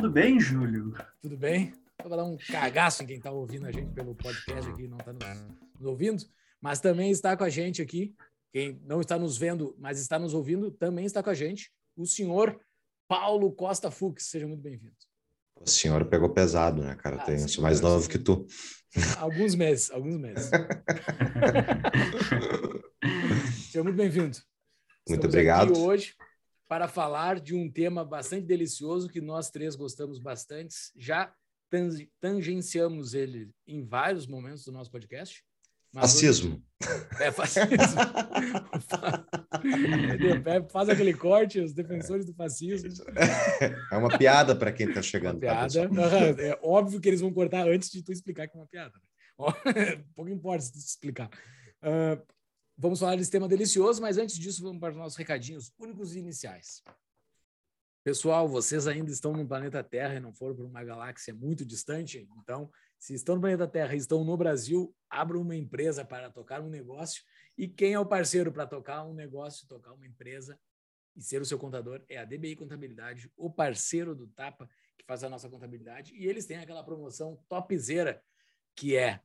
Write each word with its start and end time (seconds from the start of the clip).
Tudo 0.00 0.14
bem, 0.14 0.40
Júlio? 0.40 0.94
Tudo 1.20 1.36
bem? 1.36 1.74
Vou 2.02 2.16
dar 2.16 2.24
um 2.24 2.34
cagaço 2.34 3.02
em 3.02 3.06
quem 3.06 3.18
está 3.18 3.30
ouvindo 3.30 3.66
a 3.66 3.70
gente 3.70 3.92
pelo 3.92 4.14
podcast 4.14 4.70
aqui, 4.70 4.88
não 4.88 4.96
está 4.96 5.12
nos, 5.12 5.42
nos 5.78 5.86
ouvindo, 5.86 6.24
mas 6.58 6.80
também 6.80 7.10
está 7.10 7.36
com 7.36 7.44
a 7.44 7.50
gente 7.50 7.82
aqui, 7.82 8.14
quem 8.50 8.80
não 8.86 9.02
está 9.02 9.18
nos 9.18 9.36
vendo, 9.36 9.76
mas 9.78 10.00
está 10.00 10.18
nos 10.18 10.32
ouvindo, 10.32 10.70
também 10.70 11.04
está 11.04 11.22
com 11.22 11.28
a 11.28 11.34
gente, 11.34 11.70
o 11.94 12.06
senhor 12.06 12.58
Paulo 13.06 13.52
Costa 13.52 13.90
Fux. 13.90 14.24
Seja 14.24 14.46
muito 14.46 14.62
bem-vindo. 14.62 14.94
O 15.54 15.68
senhor 15.68 16.02
pegou 16.06 16.30
pesado, 16.30 16.82
né, 16.82 16.94
cara? 16.94 17.16
Ah, 17.16 17.24
Tem, 17.26 17.46
sou 17.46 17.62
mais 17.62 17.82
novo 17.82 18.08
que 18.08 18.18
tu. 18.18 18.46
Alguns 19.18 19.54
meses, 19.54 19.90
alguns 19.90 20.16
meses. 20.16 20.48
Seja 23.70 23.84
muito 23.84 23.96
bem-vindo. 23.96 24.38
Muito 25.06 25.26
obrigado. 25.26 25.72
Aqui 25.72 25.78
hoje 25.78 26.14
para 26.70 26.86
falar 26.86 27.40
de 27.40 27.52
um 27.52 27.68
tema 27.68 28.04
bastante 28.04 28.46
delicioso 28.46 29.08
que 29.08 29.20
nós 29.20 29.50
três 29.50 29.74
gostamos 29.74 30.20
bastante. 30.20 30.76
Já 30.96 31.34
tangenciamos 32.20 33.12
ele 33.12 33.50
em 33.66 33.84
vários 33.84 34.24
momentos 34.24 34.64
do 34.64 34.70
nosso 34.70 34.88
podcast. 34.88 35.42
Fascismo. 35.92 36.62
Hoje... 36.80 37.06
É, 37.20 37.32
fascismo. 37.32 37.70
Faz 40.70 40.88
aquele 40.88 41.12
corte, 41.12 41.58
os 41.58 41.72
defensores 41.72 42.24
do 42.24 42.32
fascismo. 42.34 42.88
É 43.90 43.96
uma 43.96 44.16
piada 44.16 44.54
para 44.54 44.70
quem 44.70 44.88
está 44.88 45.02
chegando. 45.02 45.42
Uma 45.42 45.52
tá, 45.52 45.66
piada. 45.66 46.36
Tá, 46.36 46.40
é 46.40 46.56
óbvio 46.62 47.00
que 47.00 47.08
eles 47.08 47.20
vão 47.20 47.32
cortar 47.32 47.66
antes 47.66 47.90
de 47.90 48.00
tu 48.00 48.12
explicar 48.12 48.46
que 48.46 48.56
é 48.56 48.60
uma 48.60 48.68
piada. 48.68 48.94
Pouco 50.14 50.30
importa 50.30 50.62
se 50.62 50.72
tu 50.72 50.78
explicar. 50.78 51.28
Uh, 51.82 52.22
vamos 52.80 52.98
falar 52.98 53.16
desse 53.16 53.30
tema 53.30 53.46
delicioso, 53.46 54.00
mas 54.00 54.16
antes 54.16 54.38
disso, 54.38 54.62
vamos 54.62 54.80
para 54.80 54.92
os 54.92 54.96
nossos 54.96 55.18
recadinhos 55.18 55.70
únicos 55.78 56.16
e 56.16 56.18
iniciais. 56.18 56.82
Pessoal, 58.02 58.48
vocês 58.48 58.86
ainda 58.86 59.10
estão 59.10 59.34
no 59.34 59.46
planeta 59.46 59.84
Terra 59.84 60.14
e 60.14 60.20
não 60.20 60.32
foram 60.32 60.56
para 60.56 60.64
uma 60.64 60.82
galáxia 60.82 61.34
muito 61.34 61.66
distante, 61.66 62.26
então 62.38 62.70
se 62.98 63.12
estão 63.12 63.34
no 63.34 63.40
planeta 63.42 63.68
Terra 63.68 63.94
e 63.94 63.98
estão 63.98 64.24
no 64.24 64.34
Brasil, 64.34 64.94
abram 65.10 65.42
uma 65.42 65.54
empresa 65.54 66.02
para 66.06 66.30
tocar 66.30 66.62
um 66.62 66.70
negócio. 66.70 67.22
E 67.56 67.68
quem 67.68 67.92
é 67.92 67.98
o 67.98 68.06
parceiro 68.06 68.50
para 68.50 68.66
tocar 68.66 69.04
um 69.04 69.12
negócio, 69.12 69.68
tocar 69.68 69.92
uma 69.92 70.06
empresa 70.06 70.58
e 71.14 71.22
ser 71.22 71.42
o 71.42 71.44
seu 71.44 71.58
contador 71.58 72.02
é 72.08 72.16
a 72.16 72.24
DBI 72.24 72.56
Contabilidade, 72.56 73.30
o 73.36 73.50
parceiro 73.50 74.14
do 74.14 74.26
Tapa, 74.28 74.66
que 74.96 75.04
faz 75.04 75.22
a 75.22 75.28
nossa 75.28 75.50
contabilidade. 75.50 76.14
E 76.14 76.26
eles 76.26 76.46
têm 76.46 76.56
aquela 76.56 76.82
promoção 76.82 77.42
topzera, 77.46 78.22
que 78.74 78.96
é 78.96 79.20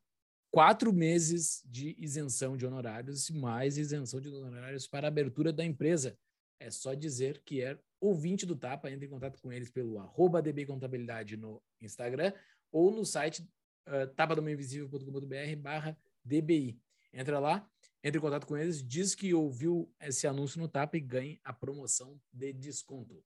quatro 0.51 0.93
meses 0.93 1.61
de 1.65 1.95
isenção 1.99 2.55
de 2.55 2.65
honorários 2.65 3.29
e 3.29 3.33
mais 3.33 3.77
isenção 3.77 4.19
de 4.19 4.29
honorários 4.29 4.87
para 4.87 5.07
a 5.07 5.09
abertura 5.09 5.51
da 5.51 5.63
empresa. 5.63 6.17
É 6.59 6.71
só 6.71 6.93
dizer 6.93 7.41
que 7.43 7.61
é 7.61 7.77
ouvinte 7.99 8.45
do 8.45 8.55
Tapa, 8.55 8.89
entre 8.89 9.05
em 9.05 9.09
contato 9.09 9.41
com 9.41 9.51
eles 9.51 9.69
pelo 9.69 9.99
arroba 9.99 10.41
DBI 10.41 10.65
Contabilidade 10.65 11.35
no 11.35 11.61
Instagram 11.81 12.31
ou 12.71 12.91
no 12.91 13.05
site 13.05 13.41
uh, 13.87 14.07
tapadomainvisível.com.br 14.15 15.55
barra 15.57 15.97
DBI. 16.23 16.79
Entra 17.13 17.39
lá, 17.39 17.69
entre 18.03 18.17
em 18.17 18.21
contato 18.21 18.45
com 18.45 18.57
eles, 18.57 18.85
diz 18.85 19.15
que 19.15 19.33
ouviu 19.33 19.91
esse 19.99 20.27
anúncio 20.27 20.59
no 20.59 20.67
Tapa 20.67 20.97
e 20.97 21.01
ganhe 21.01 21.39
a 21.43 21.51
promoção 21.53 22.19
de 22.31 22.53
desconto. 22.53 23.23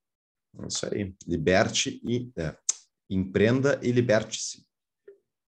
É 0.58 0.66
isso 0.66 0.86
aí. 0.86 1.14
Liberte 1.26 2.00
e 2.02 2.32
é, 2.36 2.56
empreenda 3.08 3.80
e 3.82 3.92
liberte-se. 3.92 4.66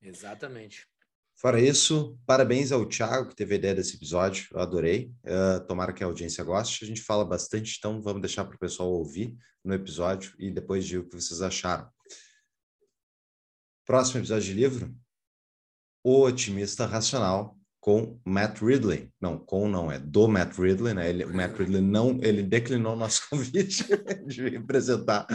Exatamente. 0.00 0.86
Fora 1.36 1.60
isso, 1.60 2.16
parabéns 2.24 2.70
ao 2.70 2.86
Thiago 2.86 3.28
que 3.28 3.34
teve 3.34 3.54
a 3.54 3.58
ideia 3.58 3.74
desse 3.74 3.96
episódio, 3.96 4.48
eu 4.52 4.60
adorei. 4.60 5.12
Uh, 5.24 5.66
tomara 5.66 5.92
que 5.92 6.04
a 6.04 6.06
audiência 6.06 6.44
goste. 6.44 6.84
A 6.84 6.86
gente 6.86 7.02
fala 7.02 7.24
bastante, 7.24 7.76
então 7.78 8.00
vamos 8.00 8.22
deixar 8.22 8.44
para 8.44 8.54
o 8.54 8.58
pessoal 8.58 8.90
ouvir 8.90 9.36
no 9.64 9.74
episódio 9.74 10.34
e 10.38 10.50
depois 10.50 10.84
dizer 10.84 10.98
o 10.98 11.08
que 11.08 11.14
vocês 11.14 11.42
acharam. 11.42 11.90
Próximo 13.84 14.20
episódio 14.20 14.44
de 14.44 14.54
livro: 14.54 14.94
O 16.04 16.22
Otimista 16.22 16.86
Racional 16.86 17.58
com 17.82 18.16
Matt 18.24 18.62
Ridley. 18.62 19.10
Não, 19.20 19.36
com 19.36 19.68
não, 19.68 19.90
é 19.90 19.98
do 19.98 20.28
Matt 20.28 20.56
Ridley, 20.56 20.94
né? 20.94 21.10
Ele, 21.10 21.24
o 21.24 21.34
Matt 21.34 21.58
Ridley 21.58 21.82
não, 21.82 22.16
ele 22.22 22.40
declinou 22.40 22.94
nosso 22.94 23.22
convite 23.28 23.84
de 24.24 24.40
me 24.40 24.56
apresentar. 24.56 25.26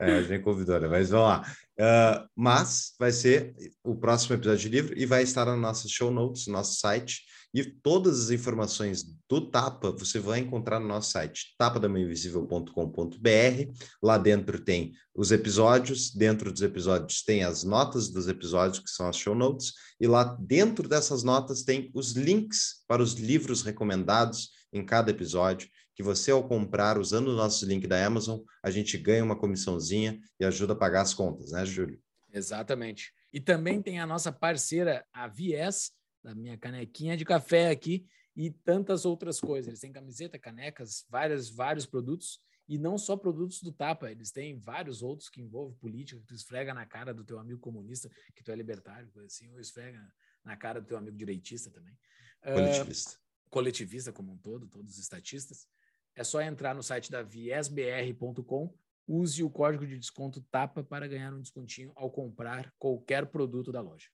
É, 0.00 0.12
a 0.12 0.22
gente 0.22 0.44
convidou, 0.44 0.80
né? 0.80 0.86
Mas 0.86 1.10
vamos 1.10 1.26
lá. 1.26 1.42
Uh, 1.76 2.28
mas 2.36 2.94
vai 3.00 3.10
ser 3.10 3.52
o 3.82 3.96
próximo 3.96 4.36
episódio 4.36 4.60
de 4.60 4.68
livro 4.68 4.96
e 4.96 5.04
vai 5.06 5.24
estar 5.24 5.44
nas 5.44 5.58
nossas 5.58 5.90
show 5.90 6.08
notes, 6.08 6.46
no 6.46 6.52
nosso 6.52 6.78
site. 6.78 7.22
E 7.54 7.64
todas 7.64 8.24
as 8.24 8.30
informações 8.30 9.02
do 9.28 9.50
Tapa 9.50 9.90
você 9.90 10.18
vai 10.18 10.40
encontrar 10.40 10.78
no 10.78 10.86
nosso 10.86 11.10
site, 11.10 11.54
tapadamainvisível.com.br. 11.58 13.72
Lá 14.02 14.18
dentro 14.18 14.60
tem 14.60 14.92
os 15.14 15.32
episódios, 15.32 16.10
dentro 16.10 16.52
dos 16.52 16.60
episódios 16.62 17.22
tem 17.22 17.44
as 17.44 17.64
notas 17.64 18.10
dos 18.10 18.28
episódios, 18.28 18.80
que 18.80 18.90
são 18.90 19.08
as 19.08 19.16
show 19.16 19.34
notes, 19.34 19.72
e 19.98 20.06
lá 20.06 20.36
dentro 20.38 20.86
dessas 20.88 21.22
notas 21.22 21.62
tem 21.62 21.90
os 21.94 22.12
links 22.12 22.84
para 22.86 23.02
os 23.02 23.14
livros 23.14 23.62
recomendados 23.62 24.50
em 24.72 24.84
cada 24.84 25.10
episódio, 25.10 25.68
que 25.94 26.02
você, 26.02 26.30
ao 26.30 26.46
comprar 26.46 26.96
usando 26.96 27.28
o 27.28 27.34
nosso 27.34 27.66
link 27.66 27.86
da 27.86 28.06
Amazon, 28.06 28.38
a 28.62 28.70
gente 28.70 28.96
ganha 28.96 29.24
uma 29.24 29.34
comissãozinha 29.34 30.20
e 30.38 30.44
ajuda 30.44 30.74
a 30.74 30.76
pagar 30.76 31.00
as 31.00 31.12
contas, 31.12 31.50
né, 31.50 31.66
Júlio? 31.66 31.98
Exatamente. 32.32 33.12
E 33.32 33.40
também 33.40 33.82
tem 33.82 33.98
a 33.98 34.06
nossa 34.06 34.30
parceira, 34.30 35.04
a 35.12 35.26
Vies, 35.26 35.90
da 36.28 36.34
minha 36.34 36.58
canequinha 36.58 37.16
de 37.16 37.24
café 37.24 37.70
aqui 37.70 38.06
e 38.36 38.50
tantas 38.50 39.06
outras 39.06 39.40
coisas. 39.40 39.68
Eles 39.68 39.80
têm 39.80 39.90
camiseta, 39.90 40.38
canecas, 40.38 41.06
várias, 41.08 41.48
vários 41.48 41.86
produtos 41.86 42.38
e 42.68 42.76
não 42.76 42.98
só 42.98 43.16
produtos 43.16 43.62
do 43.62 43.72
Tapa, 43.72 44.10
eles 44.10 44.30
têm 44.30 44.58
vários 44.58 45.02
outros 45.02 45.30
que 45.30 45.40
envolvem 45.40 45.74
política, 45.78 46.20
que 46.20 46.26
tu 46.26 46.34
esfrega 46.34 46.74
na 46.74 46.84
cara 46.84 47.14
do 47.14 47.24
teu 47.24 47.38
amigo 47.38 47.58
comunista, 47.58 48.10
que 48.36 48.44
tu 48.44 48.52
é 48.52 48.54
libertário, 48.54 49.08
coisa 49.10 49.26
assim, 49.26 49.48
ou 49.48 49.58
esfrega 49.58 49.98
na 50.44 50.54
cara 50.54 50.82
do 50.82 50.86
teu 50.86 50.98
amigo 50.98 51.16
direitista 51.16 51.70
também. 51.70 51.96
Coletivista. 52.42 53.12
Uh, 53.12 53.50
coletivista 53.50 54.12
como 54.12 54.32
um 54.32 54.36
todo, 54.36 54.68
todos 54.68 54.92
os 54.92 54.98
estatistas. 54.98 55.66
É 56.14 56.22
só 56.22 56.42
entrar 56.42 56.74
no 56.74 56.82
site 56.82 57.10
da 57.10 57.22
viesbr.com, 57.22 58.74
use 59.06 59.42
o 59.42 59.48
código 59.48 59.86
de 59.86 59.98
desconto 59.98 60.42
TAPA 60.42 60.84
para 60.84 61.08
ganhar 61.08 61.32
um 61.32 61.40
descontinho 61.40 61.90
ao 61.96 62.10
comprar 62.10 62.70
qualquer 62.78 63.24
produto 63.28 63.72
da 63.72 63.80
loja. 63.80 64.08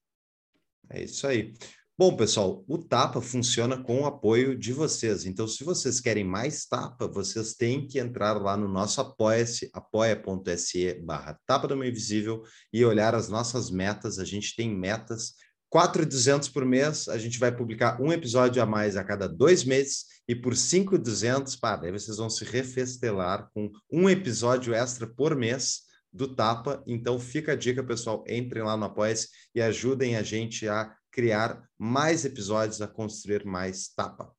É 0.89 1.03
isso 1.03 1.27
aí. 1.27 1.53
Bom, 1.97 2.13
pessoal, 2.13 2.61
o 2.67 2.77
Tapa 2.77 3.21
funciona 3.21 3.81
com 3.81 4.01
o 4.01 4.05
apoio 4.05 4.53
de 4.53 4.73
vocês. 4.73 5.25
Então, 5.25 5.47
se 5.47 5.63
vocês 5.63 6.01
querem 6.01 6.25
mais 6.25 6.65
Tapa, 6.65 7.07
vocês 7.07 7.53
têm 7.53 7.87
que 7.87 7.97
entrar 7.97 8.33
lá 8.33 8.57
no 8.57 8.67
nosso 8.67 8.99
apoia-se, 8.99 9.69
apoia.se 9.71 10.93
barra 11.05 11.39
Tapa 11.45 11.69
do 11.69 11.77
Meio 11.77 11.91
Invisível 11.91 12.43
e 12.73 12.83
olhar 12.83 13.15
as 13.15 13.29
nossas 13.29 13.71
metas. 13.71 14.19
A 14.19 14.25
gente 14.25 14.57
tem 14.57 14.69
metas 14.75 15.35
4,200 15.69 16.49
por 16.49 16.65
mês, 16.65 17.07
a 17.07 17.17
gente 17.17 17.39
vai 17.39 17.55
publicar 17.55 18.01
um 18.01 18.11
episódio 18.11 18.61
a 18.61 18.65
mais 18.65 18.97
a 18.97 19.03
cada 19.03 19.29
dois 19.29 19.63
meses, 19.63 20.03
e 20.27 20.35
por 20.35 20.53
5,200, 20.53 21.55
pá, 21.55 21.77
daí 21.77 21.93
vocês 21.93 22.17
vão 22.17 22.29
se 22.29 22.43
refestelar 22.43 23.49
com 23.53 23.71
um 23.89 24.09
episódio 24.09 24.73
extra 24.73 25.07
por 25.07 25.33
mês 25.33 25.83
do 26.11 26.33
Tapa. 26.33 26.83
Então 26.85 27.19
fica 27.19 27.53
a 27.53 27.55
dica, 27.55 27.81
pessoal, 27.81 28.23
entrem 28.27 28.63
lá 28.63 28.75
no 28.75 28.85
Apoia-se 28.85 29.29
e 29.53 29.61
ajudem 29.61 30.17
a 30.17 30.23
gente 30.23 30.67
a 30.67 30.93
criar 31.15 31.65
mais 31.79 32.25
episódios, 32.25 32.81
a 32.81 32.87
construir 32.89 33.45
mais 33.45 33.87
tapa. 33.87 34.35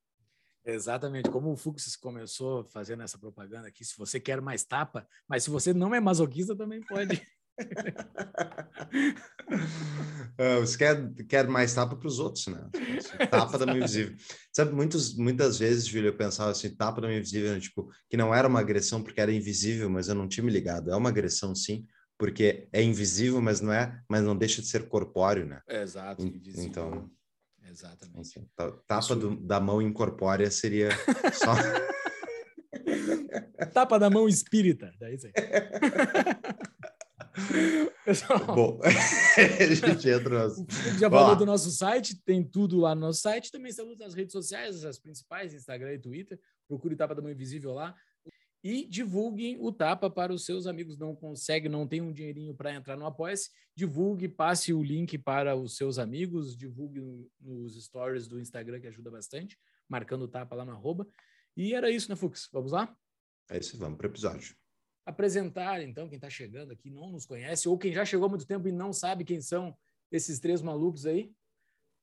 Exatamente, 0.62 1.30
como 1.30 1.50
o 1.50 1.56
Fux 1.56 1.96
começou 1.96 2.66
fazendo 2.66 3.02
essa 3.02 3.16
propaganda 3.16 3.66
aqui, 3.66 3.82
se 3.82 3.96
você 3.96 4.20
quer 4.20 4.42
mais 4.42 4.62
tapa, 4.62 5.08
mas 5.26 5.44
se 5.44 5.48
você 5.48 5.72
não 5.72 5.94
é 5.94 6.00
masoquista, 6.00 6.54
também 6.54 6.82
pode. 6.82 7.16
uh, 10.38 10.60
você 10.60 10.76
quer, 10.76 11.14
quer 11.26 11.48
mais 11.48 11.72
tapa 11.72 11.96
para 11.96 12.08
os 12.08 12.18
outros, 12.18 12.46
né? 12.48 12.68
Tapa 13.30 13.56
da 13.56 13.64
minha 13.64 13.78
invisível. 13.78 14.14
Sabe, 14.52 14.74
muitos, 14.74 15.16
muitas 15.16 15.58
vezes, 15.58 15.86
Júlio, 15.86 16.08
eu 16.08 16.16
pensava 16.16 16.50
assim, 16.50 16.76
tapa 16.76 17.00
da 17.00 17.06
minha 17.06 17.20
invisível, 17.20 17.54
né? 17.54 17.60
tipo, 17.60 17.90
que 18.10 18.18
não 18.18 18.34
era 18.34 18.46
uma 18.46 18.60
agressão 18.60 19.02
porque 19.02 19.20
era 19.20 19.32
invisível, 19.32 19.88
mas 19.88 20.08
eu 20.08 20.14
não 20.14 20.28
tinha 20.28 20.44
me 20.44 20.52
ligado. 20.52 20.90
É 20.90 20.96
uma 20.96 21.08
agressão, 21.08 21.54
sim, 21.54 21.86
porque 22.18 22.68
é 22.72 22.82
invisível, 22.82 23.40
mas 23.40 23.60
não 23.60 23.72
é, 23.72 24.02
mas 24.08 24.22
não 24.22 24.36
deixa 24.36 24.62
de 24.62 24.68
ser 24.68 24.88
corpóreo, 24.88 25.46
né? 25.46 25.60
Exato, 25.68 26.22
invisível. 26.22 26.64
Então, 26.64 27.10
exatamente. 27.68 28.20
Assim, 28.20 28.48
tapa 28.86 29.00
Isso... 29.00 29.16
do, 29.16 29.36
da 29.36 29.60
mão 29.60 29.82
incorpórea 29.82 30.50
seria 30.50 30.90
só 31.32 31.54
tapa 33.72 33.98
da 33.98 34.08
mão 34.08 34.28
espírita, 34.28 34.92
daí 34.98 35.18
sim. 35.18 35.32
Pessoal, 38.04 38.38
Bom, 38.46 38.80
a 38.82 39.74
gente 39.74 40.08
entra 40.08 40.30
nas... 40.30 40.56
já 40.98 41.10
falou 41.10 41.36
do 41.36 41.44
nosso 41.44 41.70
site, 41.70 42.18
tem 42.24 42.42
tudo 42.42 42.78
lá 42.78 42.94
no 42.94 43.02
nosso 43.02 43.20
site. 43.20 43.52
Também 43.52 43.68
estamos 43.68 43.98
nas 43.98 44.14
redes 44.14 44.32
sociais, 44.32 44.84
as 44.84 44.98
principais, 44.98 45.52
Instagram 45.52 45.92
e 45.92 45.98
Twitter. 45.98 46.40
Procure 46.66 46.96
Tapa 46.96 47.14
da 47.14 47.20
Mão 47.20 47.30
Invisível 47.30 47.72
lá. 47.72 47.94
E 48.68 48.84
divulguem 48.84 49.56
o 49.60 49.70
Tapa 49.70 50.10
para 50.10 50.34
os 50.34 50.44
seus 50.44 50.66
amigos. 50.66 50.98
Não 50.98 51.14
consegue, 51.14 51.68
não 51.68 51.86
tem 51.86 52.00
um 52.00 52.12
dinheirinho 52.12 52.52
para 52.52 52.74
entrar 52.74 52.96
no 52.96 53.06
Apoia-se. 53.06 53.48
Divulgue, 53.76 54.28
passe 54.28 54.74
o 54.74 54.82
link 54.82 55.16
para 55.18 55.54
os 55.54 55.76
seus 55.76 56.00
amigos. 56.00 56.56
Divulgue 56.56 57.00
nos 57.40 57.80
stories 57.80 58.26
do 58.26 58.40
Instagram, 58.40 58.80
que 58.80 58.88
ajuda 58.88 59.08
bastante. 59.08 59.56
Marcando 59.88 60.22
o 60.22 60.28
Tapa 60.28 60.56
lá 60.56 60.64
no 60.64 60.72
arroba. 60.72 61.06
E 61.56 61.74
era 61.74 61.92
isso, 61.92 62.10
né, 62.10 62.16
Fux? 62.16 62.48
Vamos 62.52 62.72
lá? 62.72 62.92
É 63.48 63.56
isso, 63.56 63.78
vamos 63.78 63.98
para 63.98 64.08
o 64.08 64.10
episódio. 64.10 64.56
Apresentar, 65.06 65.80
então, 65.80 66.08
quem 66.08 66.16
está 66.16 66.28
chegando 66.28 66.72
aqui 66.72 66.90
não 66.90 67.12
nos 67.12 67.24
conhece, 67.24 67.68
ou 67.68 67.78
quem 67.78 67.92
já 67.92 68.04
chegou 68.04 68.26
há 68.26 68.28
muito 68.28 68.48
tempo 68.48 68.66
e 68.66 68.72
não 68.72 68.92
sabe 68.92 69.24
quem 69.24 69.40
são 69.40 69.78
esses 70.10 70.40
três 70.40 70.60
malucos 70.60 71.06
aí. 71.06 71.32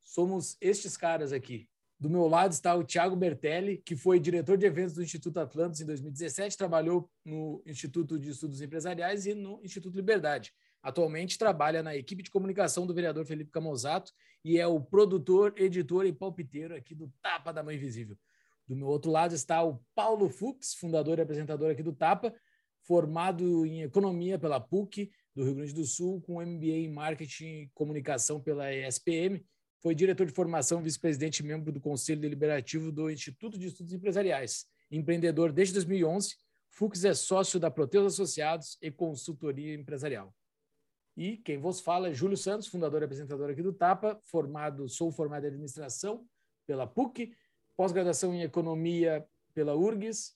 Somos 0.02 0.56
estes 0.62 0.96
caras 0.96 1.30
aqui. 1.30 1.68
Do 1.98 2.10
meu 2.10 2.26
lado 2.26 2.52
está 2.52 2.74
o 2.74 2.84
Thiago 2.84 3.14
Bertelli, 3.14 3.78
que 3.78 3.96
foi 3.96 4.18
diretor 4.18 4.58
de 4.58 4.66
eventos 4.66 4.94
do 4.94 5.02
Instituto 5.02 5.38
Atlantis 5.38 5.80
em 5.80 5.86
2017, 5.86 6.56
trabalhou 6.56 7.08
no 7.24 7.62
Instituto 7.64 8.18
de 8.18 8.30
Estudos 8.30 8.60
Empresariais 8.60 9.26
e 9.26 9.34
no 9.34 9.60
Instituto 9.62 9.94
Liberdade. 9.94 10.52
Atualmente 10.82 11.38
trabalha 11.38 11.82
na 11.82 11.96
equipe 11.96 12.22
de 12.22 12.30
comunicação 12.30 12.86
do 12.86 12.92
vereador 12.92 13.24
Felipe 13.24 13.50
Camozato 13.50 14.12
e 14.44 14.58
é 14.58 14.66
o 14.66 14.80
produtor, 14.80 15.54
editor 15.56 16.04
e 16.04 16.12
palpiteiro 16.12 16.74
aqui 16.74 16.94
do 16.94 17.10
Tapa 17.22 17.52
da 17.52 17.62
Mãe 17.62 17.76
Invisível. 17.76 18.18
Do 18.66 18.76
meu 18.76 18.88
outro 18.88 19.10
lado 19.10 19.34
está 19.34 19.62
o 19.62 19.80
Paulo 19.94 20.28
Fux, 20.28 20.74
fundador 20.74 21.18
e 21.18 21.22
apresentador 21.22 21.70
aqui 21.70 21.82
do 21.82 21.94
Tapa, 21.94 22.34
formado 22.82 23.64
em 23.64 23.82
economia 23.82 24.38
pela 24.38 24.60
PUC 24.60 25.10
do 25.34 25.44
Rio 25.44 25.54
Grande 25.54 25.72
do 25.72 25.84
Sul, 25.84 26.20
com 26.20 26.44
MBA 26.44 26.66
em 26.66 26.92
marketing 26.92 27.62
e 27.62 27.70
comunicação 27.72 28.40
pela 28.40 28.70
ESPM 28.72 29.42
foi 29.84 29.94
diretor 29.94 30.24
de 30.24 30.32
formação, 30.32 30.80
vice-presidente 30.80 31.40
e 31.40 31.42
membro 31.42 31.70
do 31.70 31.78
Conselho 31.78 32.18
Deliberativo 32.18 32.90
do 32.90 33.10
Instituto 33.10 33.58
de 33.58 33.66
Estudos 33.66 33.92
Empresariais. 33.92 34.64
Empreendedor 34.90 35.52
desde 35.52 35.74
2011, 35.74 36.36
Fux 36.70 37.04
é 37.04 37.12
sócio 37.12 37.60
da 37.60 37.70
Proteus 37.70 38.14
Associados 38.14 38.78
e 38.80 38.90
consultoria 38.90 39.74
empresarial. 39.74 40.34
E 41.14 41.36
quem 41.36 41.58
vos 41.58 41.82
fala 41.82 42.08
é 42.08 42.14
Júlio 42.14 42.34
Santos, 42.34 42.66
fundador 42.66 43.02
e 43.02 43.04
apresentador 43.04 43.50
aqui 43.50 43.60
do 43.60 43.74
Tapa, 43.74 44.18
formado, 44.22 44.88
sou 44.88 45.12
formado 45.12 45.44
em 45.44 45.48
administração 45.48 46.26
pela 46.66 46.86
PUC, 46.86 47.34
pós-graduação 47.76 48.34
em 48.34 48.40
economia 48.40 49.22
pela 49.52 49.76
URGS, 49.76 50.34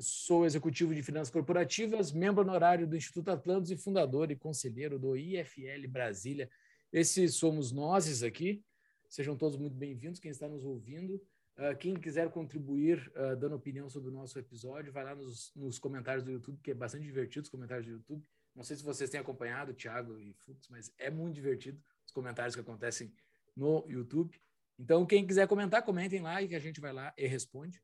sou 0.00 0.44
executivo 0.44 0.92
de 0.92 1.04
finanças 1.04 1.30
corporativas, 1.30 2.10
membro 2.10 2.42
honorário 2.42 2.84
do 2.84 2.96
Instituto 2.96 3.30
Atlantis 3.30 3.70
e 3.70 3.76
fundador 3.76 4.32
e 4.32 4.36
conselheiro 4.36 4.98
do 4.98 5.16
IFL 5.16 5.86
Brasília. 5.88 6.50
Esses 6.92 7.36
somos 7.36 7.70
nós 7.70 8.24
aqui. 8.24 8.60
Sejam 9.08 9.34
todos 9.34 9.56
muito 9.56 9.74
bem-vindos, 9.74 10.20
quem 10.20 10.30
está 10.30 10.46
nos 10.46 10.64
ouvindo. 10.64 11.14
Uh, 11.56 11.76
quem 11.78 11.94
quiser 11.94 12.30
contribuir 12.30 13.10
uh, 13.16 13.34
dando 13.34 13.56
opinião 13.56 13.88
sobre 13.88 14.10
o 14.10 14.12
nosso 14.12 14.38
episódio, 14.38 14.92
vai 14.92 15.02
lá 15.02 15.14
nos, 15.14 15.50
nos, 15.56 15.78
comentários 15.78 16.22
do 16.22 16.30
YouTube, 16.30 16.60
que 16.62 16.72
é 16.72 16.74
bastante 16.74 17.04
divertido 17.04 17.44
os 17.44 17.48
comentários 17.48 17.86
do 17.86 17.92
YouTube. 17.92 18.22
Não 18.54 18.62
sei 18.62 18.76
se 18.76 18.84
vocês 18.84 19.08
têm 19.08 19.18
acompanhado, 19.18 19.72
Thiago 19.72 20.18
e 20.18 20.34
Fux, 20.34 20.68
mas 20.68 20.92
é 20.98 21.10
muito 21.10 21.34
divertido 21.34 21.82
os 22.06 22.12
comentários 22.12 22.54
que 22.54 22.60
acontecem 22.60 23.10
no 23.56 23.82
YouTube. 23.88 24.38
Então, 24.78 25.06
quem 25.06 25.26
quiser 25.26 25.48
comentar, 25.48 25.82
comentem 25.82 26.20
lá 26.20 26.42
e 26.42 26.48
que 26.48 26.54
a 26.54 26.60
gente 26.60 26.78
vai 26.78 26.92
lá 26.92 27.12
e 27.16 27.26
responde. 27.26 27.82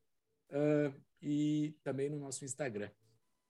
Uh, 0.51 0.93
e 1.19 1.75
também 1.83 2.07
no 2.07 2.19
nosso 2.19 2.45
Instagram. 2.45 2.91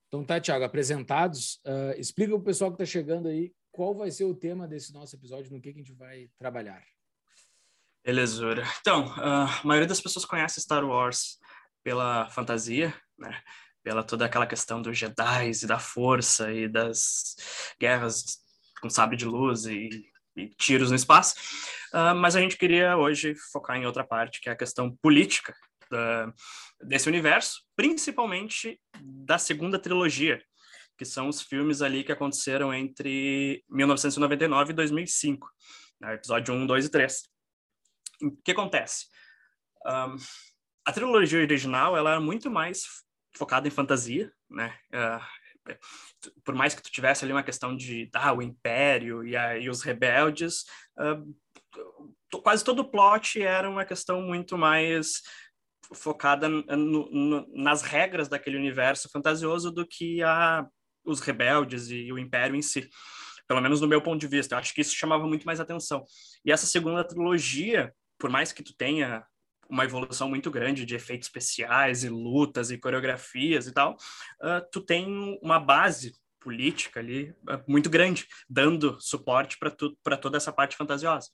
Então 0.08 0.24
tá, 0.24 0.40
Thiago, 0.40 0.64
apresentados. 0.64 1.60
explica 1.98 2.32
para 2.32 2.40
o 2.40 2.44
pessoal 2.44 2.72
que 2.72 2.76
está 2.76 2.86
chegando 2.86 3.28
aí 3.28 3.54
qual 3.70 3.94
vai 3.94 4.10
ser 4.10 4.24
o 4.24 4.34
tema 4.34 4.66
desse 4.66 4.94
nosso 4.94 5.14
episódio, 5.14 5.52
no 5.52 5.60
que, 5.60 5.74
que 5.74 5.80
a 5.80 5.84
gente 5.84 5.92
vai 5.92 6.30
trabalhar. 6.38 6.95
Belezura. 8.06 8.64
Então, 8.80 9.12
a 9.18 9.62
maioria 9.64 9.88
das 9.88 10.00
pessoas 10.00 10.26
conhece 10.26 10.62
Star 10.62 10.86
Wars 10.86 11.40
pela 11.84 12.30
fantasia, 12.30 12.94
né? 13.18 13.42
Pela 13.84 14.04
toda 14.04 14.26
aquela 14.26 14.46
questão 14.46 14.80
dos 14.80 14.96
Jedi 14.96 15.52
e 15.64 15.68
da 15.68 15.80
força 15.80 16.52
e 16.54 16.68
das 16.68 17.36
guerras 17.80 18.38
com 18.80 18.90
sabre 18.92 19.18
de 19.18 19.26
luz 19.26 19.66
e, 19.66 19.90
e 20.36 20.50
tiros 20.50 20.92
no 20.92 20.96
espaço. 20.96 21.36
Uh, 21.92 22.14
mas 22.16 22.36
a 22.36 22.42
gente 22.42 22.58
queria 22.58 22.96
hoje 22.96 23.34
focar 23.52 23.76
em 23.76 23.88
outra 23.88 24.04
parte, 24.04 24.40
que 24.40 24.50
é 24.50 24.52
a 24.52 24.58
questão 24.58 24.96
política 25.02 25.56
desse 26.82 27.08
universo, 27.08 27.62
principalmente 27.76 28.80
da 29.02 29.38
segunda 29.38 29.80
trilogia, 29.80 30.42
que 30.98 31.06
são 31.06 31.28
os 31.28 31.42
filmes 31.42 31.82
ali 31.82 32.04
que 32.04 32.12
aconteceram 32.12 32.74
entre 32.74 33.64
1999 33.70 34.72
e 34.72 34.76
2005, 34.76 35.48
né? 36.02 36.16
episódio 36.16 36.54
1, 36.54 36.66
2 36.66 36.86
e 36.86 36.90
3 36.90 37.35
o 38.22 38.32
que 38.44 38.52
acontece? 38.52 39.06
Um, 39.86 40.16
a 40.86 40.92
trilogia 40.92 41.40
original 41.40 41.98
ela 41.98 42.12
era 42.12 42.20
muito 42.20 42.50
mais 42.50 42.86
focada 43.36 43.68
em 43.68 43.72
fantasia, 43.72 44.32
né? 44.50 44.78
Uh, 44.94 45.76
por 46.44 46.54
mais 46.54 46.76
que 46.76 46.82
tu 46.82 46.92
tivesse 46.92 47.26
ali 47.26 47.34
uma 47.34 47.44
questão 47.44 47.76
de 47.76 48.10
ah, 48.14 48.34
o 48.34 48.42
Império 48.42 49.26
e, 49.26 49.36
a, 49.36 49.58
e 49.58 49.68
os 49.68 49.82
rebeldes, 49.82 50.64
uh, 51.00 52.40
quase 52.44 52.64
todo 52.64 52.80
o 52.80 52.90
plot 52.90 53.42
era 53.42 53.70
uma 53.70 53.86
questão 53.86 54.22
muito 54.22 54.58
mais 54.58 55.22
focada 55.94 56.50
no, 56.50 56.64
no, 57.12 57.48
nas 57.56 57.82
regras 57.82 58.28
daquele 58.28 58.58
universo 58.58 59.10
fantasioso 59.10 59.72
do 59.72 59.86
que 59.88 60.22
a, 60.24 60.66
os 61.04 61.20
rebeldes 61.20 61.90
e 61.90 62.12
o 62.12 62.20
Império 62.20 62.56
em 62.56 62.62
si. 62.62 62.90
Pelo 63.48 63.62
menos 63.62 63.80
no 63.80 63.88
meu 63.88 64.02
ponto 64.02 64.20
de 64.20 64.28
vista, 64.28 64.56
eu 64.56 64.60
acho 64.60 64.74
que 64.74 64.82
isso 64.82 64.96
chamava 64.96 65.28
muito 65.28 65.46
mais 65.46 65.60
atenção. 65.60 66.04
E 66.44 66.52
essa 66.52 66.66
segunda 66.66 67.04
trilogia, 67.04 67.94
por 68.26 68.32
mais 68.32 68.52
que 68.52 68.64
tu 68.64 68.76
tenha 68.76 69.24
uma 69.70 69.84
evolução 69.84 70.28
muito 70.28 70.50
grande 70.50 70.84
de 70.84 70.96
efeitos 70.96 71.28
especiais 71.28 72.04
e 72.04 72.10
lutas 72.10 72.72
e 72.72 72.78
coreografias 72.80 73.68
e 73.68 73.72
tal, 73.72 73.94
uh, 74.42 74.68
tu 74.72 74.82
tem 74.82 75.38
uma 75.44 75.60
base 75.60 76.16
política 76.40 77.00
ali 77.00 77.36
uh, 77.48 77.64
muito 77.68 77.88
grande, 77.88 78.26
dando 78.50 79.00
suporte 79.00 79.60
para 79.60 80.18
toda 80.18 80.38
essa 80.38 80.52
parte 80.52 80.76
fantasiosa. 80.76 81.30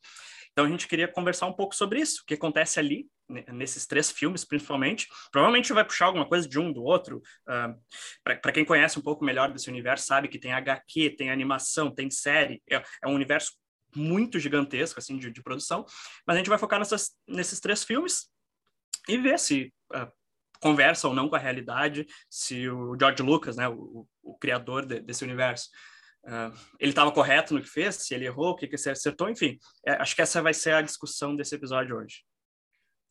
Então 0.52 0.66
a 0.66 0.68
gente 0.68 0.86
queria 0.86 1.08
conversar 1.08 1.46
um 1.46 1.54
pouco 1.54 1.74
sobre 1.74 2.02
isso, 2.02 2.24
o 2.24 2.26
que 2.26 2.34
acontece 2.34 2.78
ali, 2.78 3.08
nesses 3.54 3.88
três 3.88 4.12
filmes 4.12 4.44
principalmente. 4.44 5.08
Provavelmente 5.32 5.72
vai 5.72 5.86
puxar 5.86 6.08
alguma 6.08 6.28
coisa 6.28 6.46
de 6.46 6.60
um 6.60 6.74
do 6.74 6.84
outro. 6.84 7.22
Uh, 7.48 7.74
para 8.22 8.52
quem 8.52 8.66
conhece 8.66 9.00
um 9.00 9.02
pouco 9.02 9.24
melhor 9.24 9.50
desse 9.50 9.70
universo, 9.70 10.06
sabe 10.06 10.28
que 10.28 10.38
tem 10.38 10.52
HQ, 10.52 11.12
tem 11.12 11.32
animação, 11.32 11.90
tem 11.90 12.12
série. 12.12 12.62
É, 12.70 12.84
é 13.02 13.08
um 13.08 13.16
universo 13.16 13.54
muito 13.96 14.40
gigantesco 14.40 15.00
assim 15.00 15.18
de, 15.18 15.32
de 15.32 15.42
produção, 15.44 15.86
mas 16.26 16.36
a 16.36 16.38
gente 16.38 16.50
vai 16.50 16.58
focar 16.58 16.80
nessas, 16.80 17.12
nesses 17.28 17.60
três 17.60 17.84
filmes 17.84 18.30
e 19.08 19.18
ver 19.18 19.40
se 19.40 19.74
uh, 19.94 20.12
conversa 20.62 21.08
ou 21.08 21.14
não 21.14 21.28
com 21.28 21.36
a 21.36 21.40
realidade, 21.40 22.06
se 22.30 22.70
o 22.70 22.96
George 22.98 23.24
Lucas, 23.24 23.58
né, 23.58 23.68
o, 23.68 24.08
o 24.22 24.38
criador 24.38 24.86
de, 24.86 25.00
desse 25.00 25.24
universo, 25.24 25.70
uh, 26.26 26.56
ele 26.80 26.92
estava 26.92 27.12
correto 27.12 27.54
no 27.54 27.62
que 27.62 27.68
fez, 27.68 27.96
se 27.96 28.14
ele 28.14 28.26
errou, 28.26 28.52
o 28.52 28.56
que, 28.56 28.68
que 28.68 28.76
ele 28.76 28.90
acertou, 28.92 29.30
enfim. 29.30 29.58
É, 29.86 29.94
acho 29.94 30.16
que 30.16 30.22
essa 30.22 30.42
vai 30.42 30.54
ser 30.54 30.74
a 30.74 30.82
discussão 30.82 31.36
desse 31.36 31.56
episódio 31.56 31.98
hoje. 31.98 32.24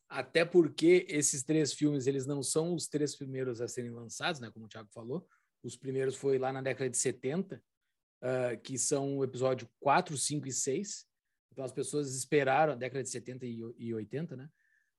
Até 0.09 0.43
porque 0.43 1.05
esses 1.09 1.43
três 1.43 1.73
filmes, 1.73 2.07
eles 2.07 2.25
não 2.25 2.41
são 2.41 2.73
os 2.73 2.87
três 2.87 3.15
primeiros 3.15 3.61
a 3.61 3.67
serem 3.67 3.91
lançados, 3.91 4.39
né, 4.39 4.49
como 4.51 4.65
o 4.65 4.69
Thiago 4.69 4.89
falou. 4.93 5.27
Os 5.63 5.75
primeiros 5.75 6.15
foi 6.15 6.39
lá 6.39 6.51
na 6.51 6.61
década 6.61 6.89
de 6.89 6.97
70, 6.97 7.61
uh, 8.21 8.59
que 8.61 8.77
são 8.77 9.17
o 9.17 9.23
episódio 9.23 9.69
4, 9.79 10.17
5 10.17 10.47
e 10.47 10.51
6. 10.51 11.05
Então 11.51 11.65
as 11.65 11.71
pessoas 11.71 12.15
esperaram, 12.15 12.73
a 12.73 12.75
década 12.75 13.03
de 13.03 13.09
70 13.09 13.45
e 13.45 13.93
80, 13.93 14.35
né? 14.35 14.49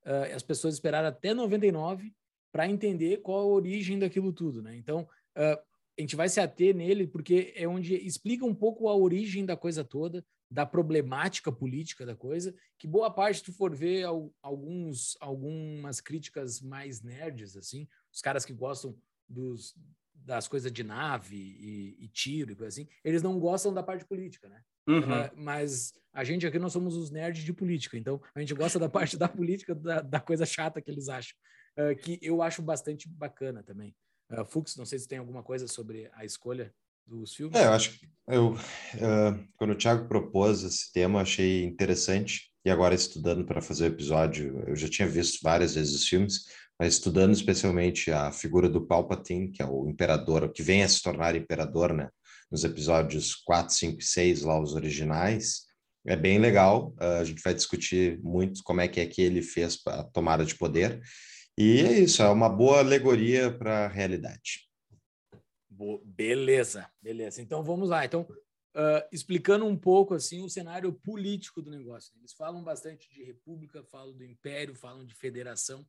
Uh, 0.05 0.35
as 0.35 0.43
pessoas 0.43 0.75
esperaram 0.75 1.09
até 1.09 1.33
99 1.33 2.13
para 2.51 2.69
entender 2.69 3.19
qual 3.19 3.41
a 3.41 3.47
origem 3.47 3.99
daquilo 3.99 4.33
tudo, 4.33 4.63
né? 4.63 4.77
Então, 4.77 5.09
uh, 5.37 5.73
a 5.99 6.01
gente 6.01 6.17
vai 6.17 6.29
se 6.29 6.41
ater 6.41 6.75
nele 6.75 7.07
porque 7.07 7.53
é 7.57 7.67
onde 7.67 7.95
explica 7.95 8.45
um 8.45 8.55
pouco 8.55 8.89
a 8.89 8.97
origem 8.97 9.45
da 9.45 9.57
coisa 9.57 9.85
toda, 9.85 10.25
da 10.51 10.67
problemática 10.67 11.51
política 11.51 12.05
da 12.05 12.15
coisa, 12.15 12.55
que 12.79 12.87
boa 12.87 13.11
parte, 13.11 13.43
tu 13.43 13.53
for 13.53 13.75
ver 13.75 14.05
alguns, 14.43 15.17
algumas 15.21 16.01
críticas 16.01 16.61
mais 16.61 17.03
nerds, 17.03 17.57
assim, 17.57 17.89
os 18.13 18.21
caras 18.21 18.45
que 18.45 18.53
gostam 18.53 18.95
dos, 19.27 19.75
das 20.15 20.49
coisas 20.49 20.71
de 20.71 20.83
nave 20.85 21.37
e, 21.37 22.05
e, 22.05 22.09
tiro 22.09 22.53
e 22.53 22.55
coisa 22.55 22.69
assim, 22.69 22.89
eles 23.05 23.23
não 23.23 23.39
gostam 23.39 23.73
da 23.73 23.83
parte 23.83 24.05
política, 24.05 24.49
né? 24.49 24.61
Uhum. 24.89 25.01
Uh, 25.01 25.31
mas 25.37 25.93
a 26.13 26.25
gente 26.25 26.47
aqui 26.47 26.59
nós 26.59 26.73
somos 26.73 26.97
os 26.97 27.11
nerds 27.11 27.45
de 27.45 27.53
política, 27.53 27.97
então 27.97 28.21
a 28.35 28.41
gente 28.41 28.55
gosta 28.55 28.79
da 28.79 28.89
parte 28.91 29.17
da 29.17 29.29
política, 29.29 29.75
da, 29.75 30.01
da 30.01 30.21
coisa 30.21 30.47
chata 30.47 30.81
que 30.81 30.91
eles 30.91 31.09
acham, 31.09 31.37
uh, 31.79 31.97
que 31.97 32.19
eu 32.23 32.43
acho 32.43 32.63
bastante 32.63 33.09
bacana 33.09 33.63
também. 33.63 33.95
Uh, 34.31 34.45
Fux, 34.45 34.77
não 34.77 34.87
sei 34.87 34.99
se 34.99 35.09
tem 35.09 35.19
alguma 35.19 35.43
coisa 35.43 35.67
sobre 35.67 36.09
a 36.15 36.25
escolha 36.25 36.73
dos 37.07 37.35
filmes. 37.35 37.59
É, 37.59 37.67
eu 37.67 37.73
acho 37.73 37.99
que 37.99 38.09
eu, 38.29 38.57
quando 39.57 39.73
o 39.73 39.77
Thiago 39.77 40.07
propôs 40.07 40.63
esse 40.63 40.93
tema, 40.93 41.21
achei 41.21 41.65
interessante. 41.65 42.53
E 42.65 42.71
agora, 42.71 42.95
estudando 42.95 43.45
para 43.45 43.61
fazer 43.61 43.85
o 43.85 43.89
episódio, 43.89 44.63
eu 44.69 44.77
já 44.77 44.89
tinha 44.89 45.09
visto 45.09 45.41
várias 45.43 45.75
vezes 45.75 45.95
os 45.95 46.07
filmes, 46.07 46.45
mas 46.83 46.95
estudando 46.95 47.33
especialmente 47.33 48.11
a 48.11 48.33
figura 48.33 48.69
do 48.69 48.85
Palpatine, 48.85 49.53
que 49.53 49.63
é 49.63 49.65
o 49.65 49.89
imperador, 49.89 50.51
que 50.51 50.65
vem 50.65 50.83
a 50.83 50.89
se 50.89 51.01
tornar 51.01 51.37
imperador, 51.37 51.93
né, 51.93 52.11
nos 52.51 52.65
episódios 52.65 53.37
4, 53.37 53.73
5 53.73 54.01
e 54.01 54.05
6, 54.05 54.43
lá 54.43 54.61
os 54.61 54.75
originais. 54.75 55.63
É 56.05 56.17
bem 56.17 56.41
legal, 56.41 56.93
uh, 57.01 57.21
a 57.21 57.25
gente 57.25 57.41
vai 57.41 57.55
discutir 57.55 58.21
muito 58.21 58.65
como 58.65 58.81
é 58.81 58.89
que 58.89 58.99
é 58.99 59.07
que 59.07 59.23
ele 59.23 59.43
fez 59.43 59.79
a 59.87 60.03
tomada 60.03 60.45
de 60.45 60.57
poder. 60.57 61.01
E 61.57 61.83
é 61.83 62.01
isso, 62.01 62.21
é 62.21 62.29
uma 62.29 62.49
boa 62.49 62.81
alegoria 62.81 63.57
para 63.57 63.85
a 63.85 63.89
realidade. 63.89 64.69
Beleza, 66.05 66.91
beleza. 67.01 67.41
Então 67.41 67.63
vamos 67.63 67.91
lá. 67.91 68.05
Então, 68.05 68.23
uh, 68.23 69.07
explicando 69.13 69.67
um 69.67 69.77
pouco 69.77 70.15
assim 70.15 70.43
o 70.43 70.49
cenário 70.49 70.93
político 70.93 71.63
do 71.63 71.71
negócio. 71.71 72.13
Eles 72.19 72.33
falam 72.33 72.65
bastante 72.65 73.09
de 73.09 73.23
república, 73.23 73.85
falam 73.85 74.17
do 74.17 74.25
império, 74.25 74.75
falam 74.75 75.07
de 75.07 75.15
federação. 75.15 75.87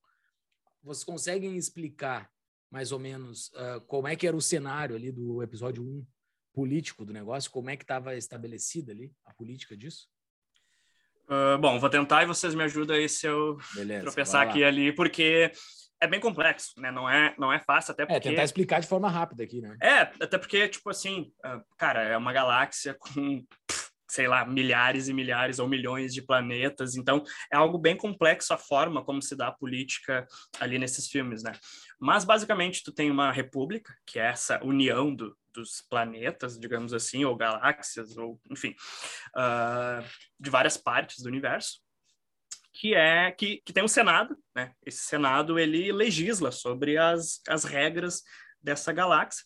Vocês 0.84 1.04
conseguem 1.04 1.56
explicar 1.56 2.30
mais 2.70 2.92
ou 2.92 3.00
menos 3.00 3.48
uh, 3.50 3.80
como 3.88 4.08
é 4.08 4.16
que 4.16 4.28
era 4.28 4.36
o 4.36 4.42
cenário 4.42 4.96
ali 4.96 5.12
do 5.12 5.42
episódio 5.42 5.84
1 5.84 6.06
político 6.54 7.06
do 7.06 7.14
negócio? 7.14 7.50
Como 7.50 7.70
é 7.70 7.78
que 7.78 7.84
estava 7.84 8.16
estabelecida 8.16 8.92
ali 8.92 9.12
a 9.26 9.34
política 9.34 9.78
disso? 9.78 10.10
Uh, 11.26 11.58
bom, 11.58 11.80
vou 11.80 11.90
tentar 11.90 12.24
e 12.24 12.28
vocês 12.28 12.54
me 12.54 12.64
ajudam 12.64 12.98
aí 12.98 13.08
se 13.08 13.26
eu 13.26 13.58
Beleza, 13.74 14.02
tropeçar 14.04 14.46
aqui 14.46 14.60
e 14.60 14.64
ali, 14.64 14.92
porque 14.92 15.52
é 16.02 16.08
bem 16.08 16.20
complexo, 16.20 16.74
né? 16.78 16.92
Não 16.92 17.10
é, 17.10 17.34
não 17.38 17.52
é 17.52 17.60
fácil, 17.60 17.94
até 17.94 18.04
é, 18.04 18.06
porque... 18.08 18.28
É, 18.28 18.32
tentar 18.32 18.44
explicar 18.44 18.82
de 18.82 18.88
forma 18.88 19.10
rápida 19.10 19.44
aqui, 19.44 19.62
né? 19.62 19.78
É, 19.82 20.02
até 20.02 20.38
porque, 20.38 20.68
tipo 20.68 20.90
assim, 20.90 21.32
cara, 21.78 22.04
é 22.04 22.18
uma 22.18 22.34
galáxia 22.34 22.94
com, 22.94 23.46
sei 24.08 24.28
lá, 24.28 24.46
milhares 24.46 25.08
e 25.08 25.14
milhares 25.14 25.60
ou 25.60 25.68
milhões 25.68 26.14
de 26.14 26.22
planetas, 26.22 26.96
então 26.96 27.24
é 27.52 27.56
algo 27.56 27.78
bem 27.78 27.96
complexo 27.96 28.54
a 28.54 28.58
forma 28.58 29.04
como 29.04 29.22
se 29.22 29.36
dá 29.36 29.48
a 29.48 29.52
política 29.52 30.28
ali 30.60 30.78
nesses 30.78 31.08
filmes, 31.08 31.44
né? 31.44 31.54
Mas, 32.00 32.24
basicamente, 32.24 32.84
tu 32.84 32.92
tem 32.92 33.10
uma 33.10 33.32
república, 33.32 33.94
que 34.06 34.20
é 34.20 34.28
essa 34.28 34.64
união 34.64 35.14
do, 35.14 35.36
dos 35.54 35.82
planetas, 35.90 36.60
digamos 36.60 36.94
assim, 36.94 37.24
ou 37.24 37.36
galáxias, 37.36 38.18
ou 38.18 38.40
enfim, 38.50 38.76
uh, 39.36 40.04
de 40.40 40.50
várias 40.50 40.78
partes 40.78 41.22
do 41.22 41.30
universo, 41.30 41.80
que 42.74 42.96
é 42.96 43.32
que, 43.32 43.62
que 43.64 43.72
tem 43.72 43.84
um 43.84 43.88
Senado, 43.88 44.36
né? 44.56 44.74
Esse 44.86 45.04
Senado 45.04 45.60
ele 45.60 45.92
legisla 45.92 46.52
sobre 46.52 46.98
as, 46.98 47.40
as 47.48 47.64
regras 47.64 48.24
dessa 48.62 48.92
galáxia. 48.92 49.46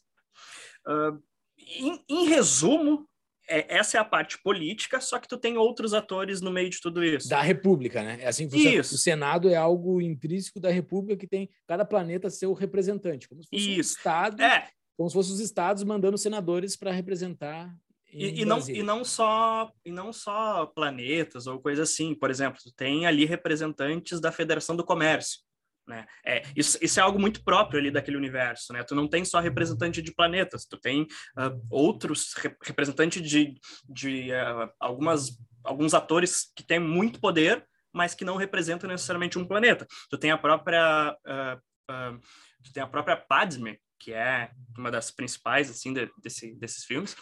Uh, 0.87 1.21
em, 1.57 2.03
em, 2.07 2.27
resumo, 2.29 3.07
é, 3.49 3.77
essa 3.77 3.97
é 3.97 3.99
a 3.99 4.05
parte 4.05 4.41
política, 4.41 4.99
só 4.99 5.19
que 5.19 5.27
tu 5.27 5.37
tem 5.37 5.57
outros 5.57 5.93
atores 5.93 6.41
no 6.41 6.51
meio 6.51 6.69
de 6.69 6.81
tudo 6.81 7.03
isso. 7.03 7.29
Da 7.29 7.41
República, 7.41 8.03
né? 8.03 8.17
É 8.21 8.27
assim 8.27 8.47
que 8.47 8.57
isso. 8.57 8.95
O 8.95 8.97
Senado 8.97 9.49
é 9.49 9.55
algo 9.55 10.01
intrínseco 10.01 10.59
da 10.59 10.69
República 10.69 11.17
que 11.17 11.27
tem 11.27 11.49
cada 11.65 11.85
planeta 11.85 12.29
seu 12.29 12.53
representante, 12.53 13.27
como 13.27 13.43
se 13.43 13.49
fosse 13.49 13.71
isso. 13.71 13.79
um 13.79 13.97
estado, 13.97 14.41
é. 14.41 14.69
como 14.97 15.09
se 15.09 15.13
fossem 15.13 15.33
os 15.33 15.39
estados 15.39 15.83
mandando 15.83 16.17
senadores 16.17 16.75
para 16.75 16.91
representar 16.91 17.73
e, 18.11 18.41
e, 18.41 18.45
não, 18.45 18.59
e, 18.67 18.81
não 18.83 19.03
só, 19.03 19.71
e 19.85 19.91
não 19.91 20.13
só 20.13 20.65
planetas 20.65 21.45
ou 21.45 21.59
coisa 21.59 21.83
assim. 21.83 22.15
Por 22.15 22.31
exemplo, 22.31 22.59
tem 22.75 23.05
ali 23.05 23.25
representantes 23.25 24.19
da 24.19 24.31
Federação 24.31 24.75
do 24.75 24.85
Comércio. 24.85 25.41
Né? 25.87 26.05
É, 26.25 26.43
isso, 26.55 26.77
isso 26.81 26.99
é 26.99 27.03
algo 27.03 27.17
muito 27.17 27.43
próprio 27.43 27.79
ali 27.79 27.89
daquele 27.89 28.17
universo. 28.17 28.73
Né? 28.73 28.83
Tu 28.83 28.93
não 28.93 29.07
tem 29.07 29.23
só 29.23 29.39
representante 29.39 30.01
de 30.01 30.13
planetas, 30.13 30.65
tu 30.65 30.77
tem 30.77 31.03
uh, 31.03 31.65
outros 31.69 32.33
rep 32.33 32.57
representantes 32.61 33.21
de, 33.21 33.55
de 33.87 34.29
uh, 34.31 34.69
algumas, 34.79 35.39
alguns 35.63 35.93
atores 35.93 36.51
que 36.55 36.63
têm 36.63 36.79
muito 36.79 37.21
poder, 37.21 37.65
mas 37.93 38.13
que 38.13 38.25
não 38.25 38.35
representam 38.35 38.89
necessariamente 38.89 39.39
um 39.39 39.47
planeta. 39.47 39.87
Tu 40.09 40.17
tem 40.17 40.31
a 40.31 40.37
própria. 40.37 41.15
Uh, 41.25 42.19
tu 42.63 42.73
tem 42.73 42.83
a 42.83 42.87
própria 42.87 43.15
Padme, 43.15 43.79
que 43.99 44.11
é 44.13 44.51
uma 44.77 44.91
das 44.91 45.09
principais 45.09 45.69
assim 45.69 45.93
de, 45.93 46.09
desse, 46.21 46.53
desses 46.55 46.83
filmes, 46.83 47.15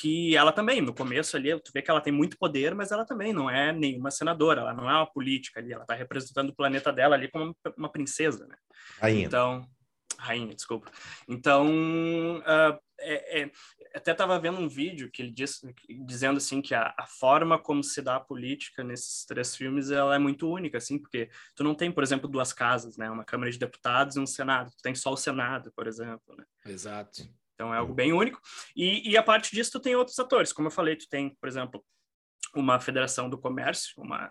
que 0.00 0.36
ela 0.36 0.50
também, 0.50 0.80
no 0.80 0.92
começo 0.92 1.36
ali, 1.36 1.58
tu 1.60 1.70
vê 1.72 1.80
que 1.80 1.90
ela 1.90 2.00
tem 2.00 2.12
muito 2.12 2.36
poder, 2.36 2.74
mas 2.74 2.90
ela 2.90 3.04
também 3.04 3.32
não 3.32 3.48
é 3.48 3.72
nenhuma 3.72 4.10
senadora, 4.10 4.62
ela 4.62 4.74
não 4.74 4.90
é 4.90 4.94
uma 4.94 5.06
política 5.06 5.60
ali, 5.60 5.72
ela 5.72 5.82
está 5.82 5.94
representando 5.94 6.50
o 6.50 6.54
planeta 6.54 6.92
dela 6.92 7.14
ali 7.14 7.30
como 7.30 7.56
uma 7.76 7.88
princesa, 7.88 8.46
né? 8.46 8.56
Rainha. 8.98 9.26
Então, 9.26 9.68
rainha, 10.18 10.52
desculpa. 10.52 10.90
Então, 11.28 11.68
uh, 12.38 12.78
é, 12.98 13.42
é, 13.42 13.50
até 13.94 14.10
estava 14.10 14.38
vendo 14.40 14.58
um 14.58 14.68
vídeo 14.68 15.10
que 15.12 15.22
ele 15.22 15.30
diz, 15.30 15.60
dizendo 16.04 16.38
assim 16.38 16.60
que 16.60 16.74
a, 16.74 16.92
a, 16.98 17.06
forma 17.06 17.56
como 17.56 17.84
se 17.84 18.02
dá 18.02 18.16
a 18.16 18.20
política 18.20 18.82
nesses 18.82 19.24
três 19.24 19.54
filmes 19.54 19.92
ela 19.92 20.16
é 20.16 20.18
muito 20.18 20.50
única, 20.50 20.78
assim, 20.78 20.98
porque 20.98 21.30
tu 21.54 21.62
não 21.62 21.74
tem, 21.74 21.92
por 21.92 22.02
exemplo, 22.02 22.28
duas 22.28 22.52
casas, 22.52 22.96
né? 22.96 23.08
Uma 23.08 23.24
Câmara 23.24 23.50
de 23.50 23.58
Deputados 23.58 24.16
e 24.16 24.20
um 24.20 24.26
Senado. 24.26 24.72
Tu 24.72 24.82
tem 24.82 24.94
só 24.94 25.12
o 25.12 25.16
Senado, 25.16 25.72
por 25.76 25.86
exemplo, 25.86 26.34
né? 26.36 26.44
Exato. 26.66 27.22
Então 27.54 27.72
é 27.72 27.78
algo 27.78 27.94
bem 27.94 28.12
único. 28.12 28.40
E, 28.76 29.10
e 29.10 29.16
a 29.16 29.22
parte 29.22 29.54
disso, 29.54 29.72
tu 29.72 29.80
tem 29.80 29.94
outros 29.94 30.18
atores. 30.18 30.52
Como 30.52 30.68
eu 30.68 30.72
falei, 30.72 30.96
tu 30.96 31.06
tem, 31.08 31.34
por 31.40 31.48
exemplo, 31.48 31.84
uma 32.54 32.80
federação 32.80 33.28
do 33.28 33.38
comércio, 33.38 33.92
uma 33.96 34.30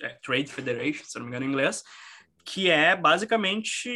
é, 0.00 0.18
Trade 0.22 0.52
Federation, 0.52 1.04
se 1.04 1.18
não 1.18 1.26
me 1.26 1.30
engano 1.30 1.46
em 1.46 1.48
inglês, 1.48 1.82
que 2.44 2.70
é 2.70 2.96
basicamente 2.96 3.88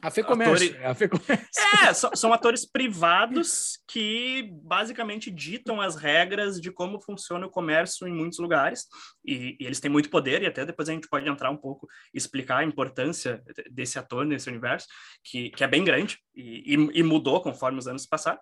a 0.00 0.10
FEComércio. 0.10 0.70
Atores... 0.70 0.84
A 0.84 0.94
FEComércio. 0.94 1.52
É, 1.84 1.92
são, 1.94 2.10
são, 2.14 2.32
atores 2.32 2.64
privados 2.64 3.78
que 3.88 4.50
basicamente 4.62 5.30
ditam 5.30 5.80
as 5.80 5.96
regras 5.96 6.60
de 6.60 6.70
como 6.70 7.00
funciona 7.00 7.46
o 7.46 7.50
comércio 7.50 8.06
em 8.06 8.12
muitos 8.12 8.38
lugares 8.38 8.86
e, 9.24 9.56
e, 9.58 9.66
eles 9.66 9.80
têm 9.80 9.90
muito 9.90 10.10
poder 10.10 10.42
e 10.42 10.46
até 10.46 10.64
depois 10.64 10.88
a 10.88 10.92
gente 10.92 11.08
pode 11.08 11.28
entrar 11.28 11.50
um 11.50 11.56
pouco 11.56 11.88
explicar 12.14 12.58
a 12.58 12.64
importância 12.64 13.42
desse 13.70 13.98
ator 13.98 14.24
nesse 14.24 14.48
universo 14.48 14.86
que, 15.24 15.50
que 15.50 15.64
é 15.64 15.66
bem 15.66 15.82
grande 15.82 16.18
e, 16.34 16.74
e, 16.74 17.00
e 17.00 17.02
mudou 17.02 17.40
conforme 17.40 17.78
os 17.78 17.88
anos 17.88 18.06
passaram. 18.06 18.40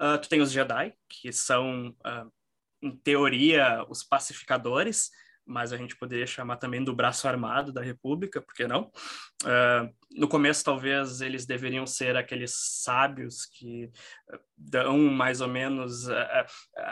Uh, 0.00 0.18
tu 0.18 0.30
tem 0.30 0.40
os 0.40 0.50
Jedi, 0.50 0.94
que 1.08 1.30
são, 1.30 1.94
uh, 2.06 2.32
em 2.80 2.96
teoria, 2.96 3.84
os 3.90 4.02
pacificadores, 4.02 5.10
mas 5.50 5.72
a 5.72 5.76
gente 5.76 5.96
poderia 5.96 6.26
chamar 6.26 6.56
também 6.56 6.82
do 6.82 6.94
braço 6.94 7.26
armado 7.26 7.72
da 7.72 7.82
República, 7.82 8.40
por 8.40 8.54
que 8.54 8.68
não? 8.68 8.90
Uh, 9.42 9.92
no 10.12 10.28
começo, 10.28 10.64
talvez 10.64 11.20
eles 11.20 11.44
deveriam 11.44 11.84
ser 11.86 12.16
aqueles 12.16 12.52
sábios 12.54 13.46
que 13.46 13.90
ah, 14.32 14.38
dão 14.56 14.96
mais 14.98 15.40
ou 15.40 15.48
menos 15.48 16.06
uh, 16.06 16.46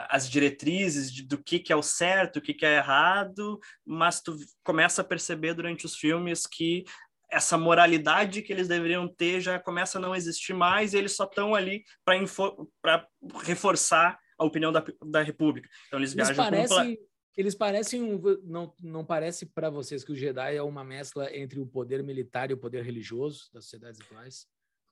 as 0.09 0.29
diretrizes 0.29 1.11
de, 1.11 1.23
do 1.23 1.41
que, 1.41 1.59
que 1.59 1.71
é 1.71 1.75
o 1.75 1.81
certo, 1.81 2.37
o 2.37 2.41
que, 2.41 2.53
que 2.53 2.65
é 2.65 2.77
errado, 2.77 3.59
mas 3.85 4.21
tu 4.21 4.35
começa 4.63 5.01
a 5.01 5.05
perceber 5.05 5.53
durante 5.53 5.85
os 5.85 5.95
filmes 5.95 6.45
que 6.45 6.83
essa 7.31 7.57
moralidade 7.57 8.41
que 8.41 8.51
eles 8.51 8.67
deveriam 8.67 9.07
ter 9.07 9.39
já 9.39 9.57
começa 9.59 9.97
a 9.97 10.01
não 10.01 10.15
existir 10.15 10.53
mais 10.53 10.93
e 10.93 10.97
eles 10.97 11.15
só 11.15 11.23
estão 11.23 11.55
ali 11.55 11.83
para 12.03 13.07
reforçar 13.43 14.19
a 14.37 14.45
opinião 14.45 14.71
da, 14.71 14.83
da 15.05 15.21
República. 15.21 15.69
Então 15.87 15.99
eles, 15.99 16.15
eles 16.15 16.27
viajam 16.27 16.45
parecem, 16.45 16.97
eles 17.39 17.55
parecem 17.55 18.03
um, 18.03 18.21
não 18.43 18.73
não 18.81 19.05
parece 19.05 19.45
para 19.45 19.69
vocês 19.69 20.03
que 20.03 20.11
o 20.11 20.15
Jedi 20.15 20.57
é 20.57 20.61
uma 20.61 20.83
mescla 20.83 21.33
entre 21.33 21.57
o 21.57 21.65
poder 21.65 22.03
militar 22.03 22.51
e 22.51 22.53
o 22.53 22.57
poder 22.57 22.83
religioso 22.83 23.49
das 23.53 23.63
sociedades 23.63 24.01
atuais? 24.01 24.45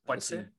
Pode 0.06 0.20
assim, 0.20 0.38
ser. 0.38 0.54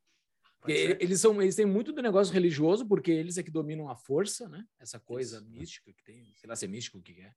Pode 0.60 0.72
eles 0.72 1.18
são 1.18 1.40
eles 1.40 1.54
têm 1.54 1.64
muito 1.64 1.90
do 1.90 2.02
negócio 2.02 2.34
religioso 2.34 2.86
porque 2.86 3.10
eles 3.10 3.38
é 3.38 3.42
que 3.42 3.50
dominam 3.50 3.88
a 3.88 3.96
força, 3.96 4.46
né? 4.50 4.66
Essa 4.78 5.00
coisa 5.00 5.38
Isso. 5.38 5.48
mística 5.48 5.90
que 5.90 6.04
tem, 6.04 6.30
sei 6.36 6.46
lá 6.46 6.54
se 6.54 6.66
é 6.66 6.68
místico 6.68 6.98
o 6.98 7.02
que 7.02 7.22
é, 7.22 7.32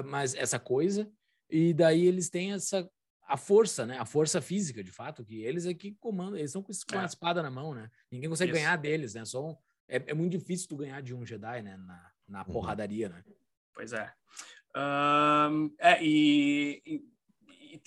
uh, 0.00 0.04
mas 0.06 0.34
essa 0.34 0.58
coisa 0.58 1.06
e 1.50 1.74
daí 1.74 2.06
eles 2.06 2.30
têm 2.30 2.52
essa 2.52 2.88
a 3.26 3.36
força, 3.36 3.86
né? 3.86 3.98
A 3.98 4.04
força 4.06 4.40
física, 4.40 4.82
de 4.82 4.92
fato, 4.92 5.24
que 5.24 5.42
eles 5.42 5.66
é 5.66 5.74
que 5.74 5.92
comandam, 5.92 6.36
eles 6.36 6.50
estão 6.50 6.62
com, 6.62 6.72
com 6.90 6.96
é. 6.96 7.02
a 7.02 7.06
espada 7.06 7.42
na 7.42 7.50
mão, 7.50 7.74
né? 7.74 7.90
Ninguém 8.10 8.28
consegue 8.28 8.52
Isso. 8.52 8.60
ganhar 8.60 8.76
deles, 8.76 9.14
né? 9.14 9.24
Só 9.24 9.50
um, 9.50 9.56
é, 9.88 9.96
é, 10.06 10.14
muito 10.14 10.36
difícil 10.38 10.68
tu 10.68 10.76
ganhar 10.76 11.00
de 11.00 11.14
um 11.14 11.24
Jedi, 11.24 11.62
né? 11.62 11.76
Na, 11.76 12.12
na 12.28 12.38
uhum. 12.40 12.52
porradaria, 12.52 13.08
né? 13.08 13.24
Pois 13.74 13.92
é. 13.92 14.12
Um, 14.76 15.74
é, 15.78 16.02
e, 16.02 16.82
e, 16.84 17.04
e 17.74 17.82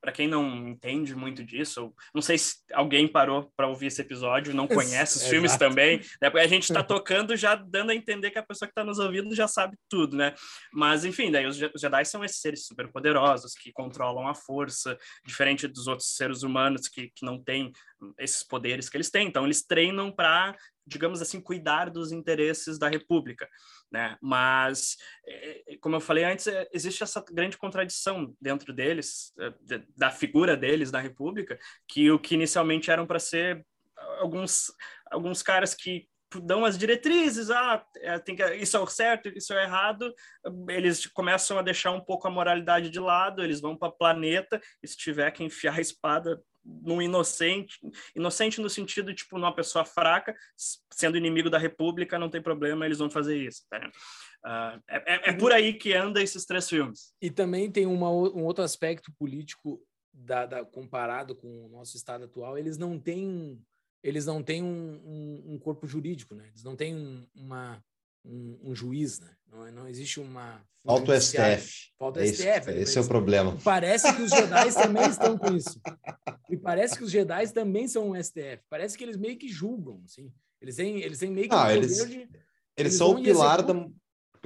para 0.00 0.12
quem 0.12 0.28
não 0.28 0.68
entende 0.68 1.14
muito 1.14 1.44
disso, 1.44 1.92
não 2.14 2.22
sei 2.22 2.38
se 2.38 2.56
alguém 2.72 3.06
parou 3.08 3.52
para 3.56 3.66
ouvir 3.66 3.86
esse 3.86 4.00
episódio, 4.00 4.54
não 4.54 4.66
conhece 4.66 5.18
os 5.18 5.24
é 5.24 5.28
filmes 5.28 5.50
exato. 5.50 5.68
também, 5.68 5.98
né? 6.22 6.30
Porque 6.30 6.44
a 6.44 6.48
gente 6.48 6.64
está 6.64 6.82
tocando 6.84 7.36
já 7.36 7.54
dando 7.54 7.90
a 7.90 7.94
entender 7.94 8.30
que 8.30 8.38
a 8.38 8.42
pessoa 8.42 8.66
que 8.66 8.72
está 8.72 8.84
nos 8.84 8.98
ouvindo 8.98 9.34
já 9.34 9.48
sabe 9.48 9.76
tudo, 9.88 10.16
né? 10.16 10.34
Mas 10.72 11.04
enfim, 11.04 11.30
daí 11.30 11.46
os, 11.46 11.56
Jedi 11.56 12.04
são 12.04 12.24
esses 12.24 12.40
seres 12.40 12.64
super 12.64 12.88
poderosos 12.90 13.54
que 13.54 13.72
controlam 13.72 14.28
a 14.28 14.34
força, 14.34 14.96
diferente 15.26 15.66
dos 15.66 15.86
outros 15.86 16.14
seres 16.14 16.42
humanos 16.42 16.88
que, 16.88 17.10
que 17.14 17.26
não 17.26 17.42
têm 17.42 17.72
esses 18.18 18.42
poderes 18.42 18.88
que 18.88 18.96
eles 18.96 19.10
têm. 19.10 19.28
Então 19.28 19.44
eles 19.44 19.64
treinam 19.64 20.10
para 20.10 20.56
digamos 20.88 21.20
assim, 21.20 21.40
cuidar 21.40 21.90
dos 21.90 22.10
interesses 22.10 22.78
da 22.78 22.88
República, 22.88 23.48
né? 23.92 24.16
Mas, 24.20 24.96
é, 25.24 25.74
é, 25.74 25.76
como 25.76 25.94
eu 25.94 26.00
falei 26.00 26.24
antes, 26.24 26.46
é, 26.46 26.66
existe 26.72 27.02
essa 27.02 27.22
grande 27.30 27.58
contradição 27.58 28.34
dentro 28.40 28.72
deles, 28.72 29.32
da 29.96 30.10
figura 30.10 30.56
deles 30.56 30.90
na 30.90 31.00
República, 31.00 31.58
que 31.86 32.10
o 32.10 32.18
que 32.18 32.34
inicialmente 32.34 32.90
eram 32.90 33.06
para 33.06 33.18
ser 33.18 33.64
alguns 34.18 34.72
alguns 35.10 35.42
caras 35.42 35.74
que 35.74 36.08
dão 36.42 36.64
as 36.64 36.76
diretrizes, 36.76 37.50
ah, 37.50 37.82
tem 38.24 38.36
que, 38.36 38.44
isso 38.56 38.76
é 38.76 38.80
o 38.80 38.86
certo, 38.86 39.30
isso 39.30 39.52
é 39.54 39.56
o 39.56 39.60
errado, 39.60 40.14
eles 40.68 41.06
começam 41.06 41.58
a 41.58 41.62
deixar 41.62 41.90
um 41.92 42.00
pouco 42.00 42.28
a 42.28 42.30
moralidade 42.30 42.90
de 42.90 43.00
lado, 43.00 43.42
eles 43.42 43.62
vão 43.62 43.74
para 43.74 43.88
o 43.88 43.96
planeta, 43.96 44.60
e 44.82 44.86
se 44.86 44.96
tiver 44.96 45.30
que 45.30 45.42
enfiar 45.42 45.78
a 45.78 45.80
espada 45.80 46.38
num 46.82 47.00
inocente, 47.00 47.78
inocente 48.14 48.60
no 48.60 48.68
sentido, 48.68 49.14
tipo, 49.14 49.38
numa 49.38 49.54
pessoa 49.54 49.84
fraca, 49.84 50.36
sendo 50.92 51.16
inimigo 51.16 51.48
da 51.48 51.58
República, 51.58 52.18
não 52.18 52.28
tem 52.28 52.42
problema, 52.42 52.84
eles 52.84 52.98
vão 52.98 53.10
fazer 53.10 53.36
isso. 53.36 53.64
Tá? 53.70 53.90
Uh, 54.44 54.82
é, 54.88 55.30
é, 55.30 55.32
por 55.32 55.52
aí 55.52 55.72
que 55.74 55.94
anda 55.94 56.22
esses 56.22 56.44
três 56.44 56.68
filmes. 56.68 57.12
E 57.20 57.30
também 57.30 57.70
tem 57.70 57.86
uma, 57.86 58.10
um 58.10 58.44
outro 58.44 58.62
aspecto 58.62 59.12
político 59.18 59.82
da, 60.12 60.46
da, 60.46 60.64
comparado 60.64 61.34
com 61.34 61.66
o 61.66 61.68
nosso 61.68 61.96
estado 61.96 62.24
atual, 62.24 62.58
eles 62.58 62.76
não 62.76 62.98
têm 62.98 63.60
eles 64.00 64.26
não 64.26 64.42
têm 64.42 64.62
um, 64.62 65.00
um, 65.04 65.54
um 65.54 65.58
corpo 65.58 65.86
jurídico, 65.86 66.32
né? 66.32 66.46
Eles 66.48 66.62
não 66.62 66.76
têm 66.76 66.94
um, 66.94 67.26
uma, 67.34 67.82
um, 68.28 68.74
juiz, 68.74 69.20
né? 69.20 69.30
Não, 69.50 69.72
não 69.72 69.88
existe 69.88 70.20
uma 70.20 70.62
falta 70.84 71.12
o 71.12 71.20
STF. 71.20 71.92
Falta 71.98 72.20
é 72.20 72.26
STF. 72.26 72.70
Esse, 72.70 72.70
esse 72.70 72.98
é 72.98 73.00
o 73.00 73.08
problema. 73.08 73.56
Parece 73.64 74.14
que 74.14 74.22
os 74.22 74.30
Jedi 74.30 74.72
também 74.74 75.08
estão 75.08 75.38
com 75.38 75.56
isso. 75.56 75.80
E 76.50 76.56
parece 76.56 76.96
que 76.96 77.04
os 77.04 77.10
Jedi 77.10 77.52
também 77.52 77.88
são 77.88 78.10
um 78.10 78.22
STF. 78.22 78.62
Parece 78.68 78.96
que 78.96 79.04
eles 79.04 79.16
meio 79.16 79.36
que 79.36 79.48
julgam, 79.48 80.00
assim. 80.04 80.30
Eles 80.60 80.76
têm, 80.76 81.00
eles 81.00 81.18
têm 81.18 81.30
meio 81.30 81.48
que 81.48 81.54
ah, 81.54 81.64
um 81.64 81.70
eles, 81.70 81.96
de, 81.96 82.14
eles, 82.14 82.28
eles 82.76 82.94
são 82.94 83.12
o 83.12 83.22
pilar 83.22 83.62
da 83.62 83.74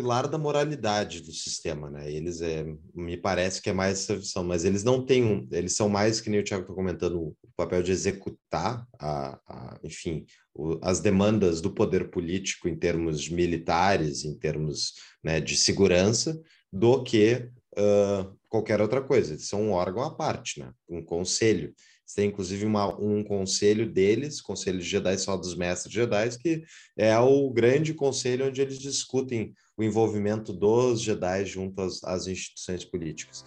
pilar 0.02 0.26
da 0.26 0.36
moralidade 0.36 1.20
do 1.20 1.30
sistema, 1.30 1.88
né? 1.88 2.10
Eles 2.10 2.42
é, 2.42 2.66
me 2.92 3.16
parece 3.16 3.62
que 3.62 3.70
é 3.70 3.72
mais 3.72 4.00
essa 4.00 4.16
visão, 4.16 4.42
mas 4.42 4.64
eles 4.64 4.82
não 4.82 5.06
têm 5.06 5.24
um, 5.24 5.48
eles 5.52 5.76
são 5.76 5.88
mais 5.88 6.20
que 6.20 6.28
nem 6.28 6.40
o 6.40 6.44
Thiago 6.44 6.64
está 6.64 6.74
comentando, 6.74 7.20
o 7.20 7.36
papel 7.56 7.84
de 7.84 7.92
executar, 7.92 8.84
a, 8.98 9.38
a 9.46 9.78
enfim, 9.84 10.26
o, 10.52 10.76
as 10.82 10.98
demandas 10.98 11.60
do 11.60 11.72
poder 11.72 12.10
político 12.10 12.68
em 12.68 12.74
termos 12.74 13.28
militares, 13.28 14.24
em 14.24 14.36
termos 14.36 14.94
né, 15.22 15.40
de 15.40 15.56
segurança, 15.56 16.36
do 16.72 17.04
que 17.04 17.48
uh, 17.78 18.36
qualquer 18.48 18.80
outra 18.80 19.00
coisa. 19.00 19.34
Eles 19.34 19.46
são 19.46 19.62
um 19.62 19.70
órgão 19.70 20.02
à 20.02 20.10
parte, 20.12 20.58
né? 20.58 20.72
Um 20.88 21.00
conselho 21.00 21.72
tem 22.14 22.28
inclusive 22.28 22.64
uma, 22.64 22.94
um 23.00 23.22
conselho 23.22 23.90
deles, 23.90 24.40
Conselho 24.40 24.78
de 24.78 24.84
Jedi 24.84 25.16
só 25.18 25.36
dos 25.36 25.54
Mestres 25.54 25.94
Jedi, 25.94 26.38
que 26.38 26.62
é 26.96 27.18
o 27.18 27.50
grande 27.50 27.94
conselho 27.94 28.48
onde 28.48 28.60
eles 28.60 28.78
discutem 28.78 29.54
o 29.76 29.82
envolvimento 29.82 30.52
dos 30.52 31.00
Jedi 31.00 31.44
junto 31.44 31.80
às, 31.80 32.02
às 32.04 32.26
instituições 32.26 32.84
políticas. 32.84 33.44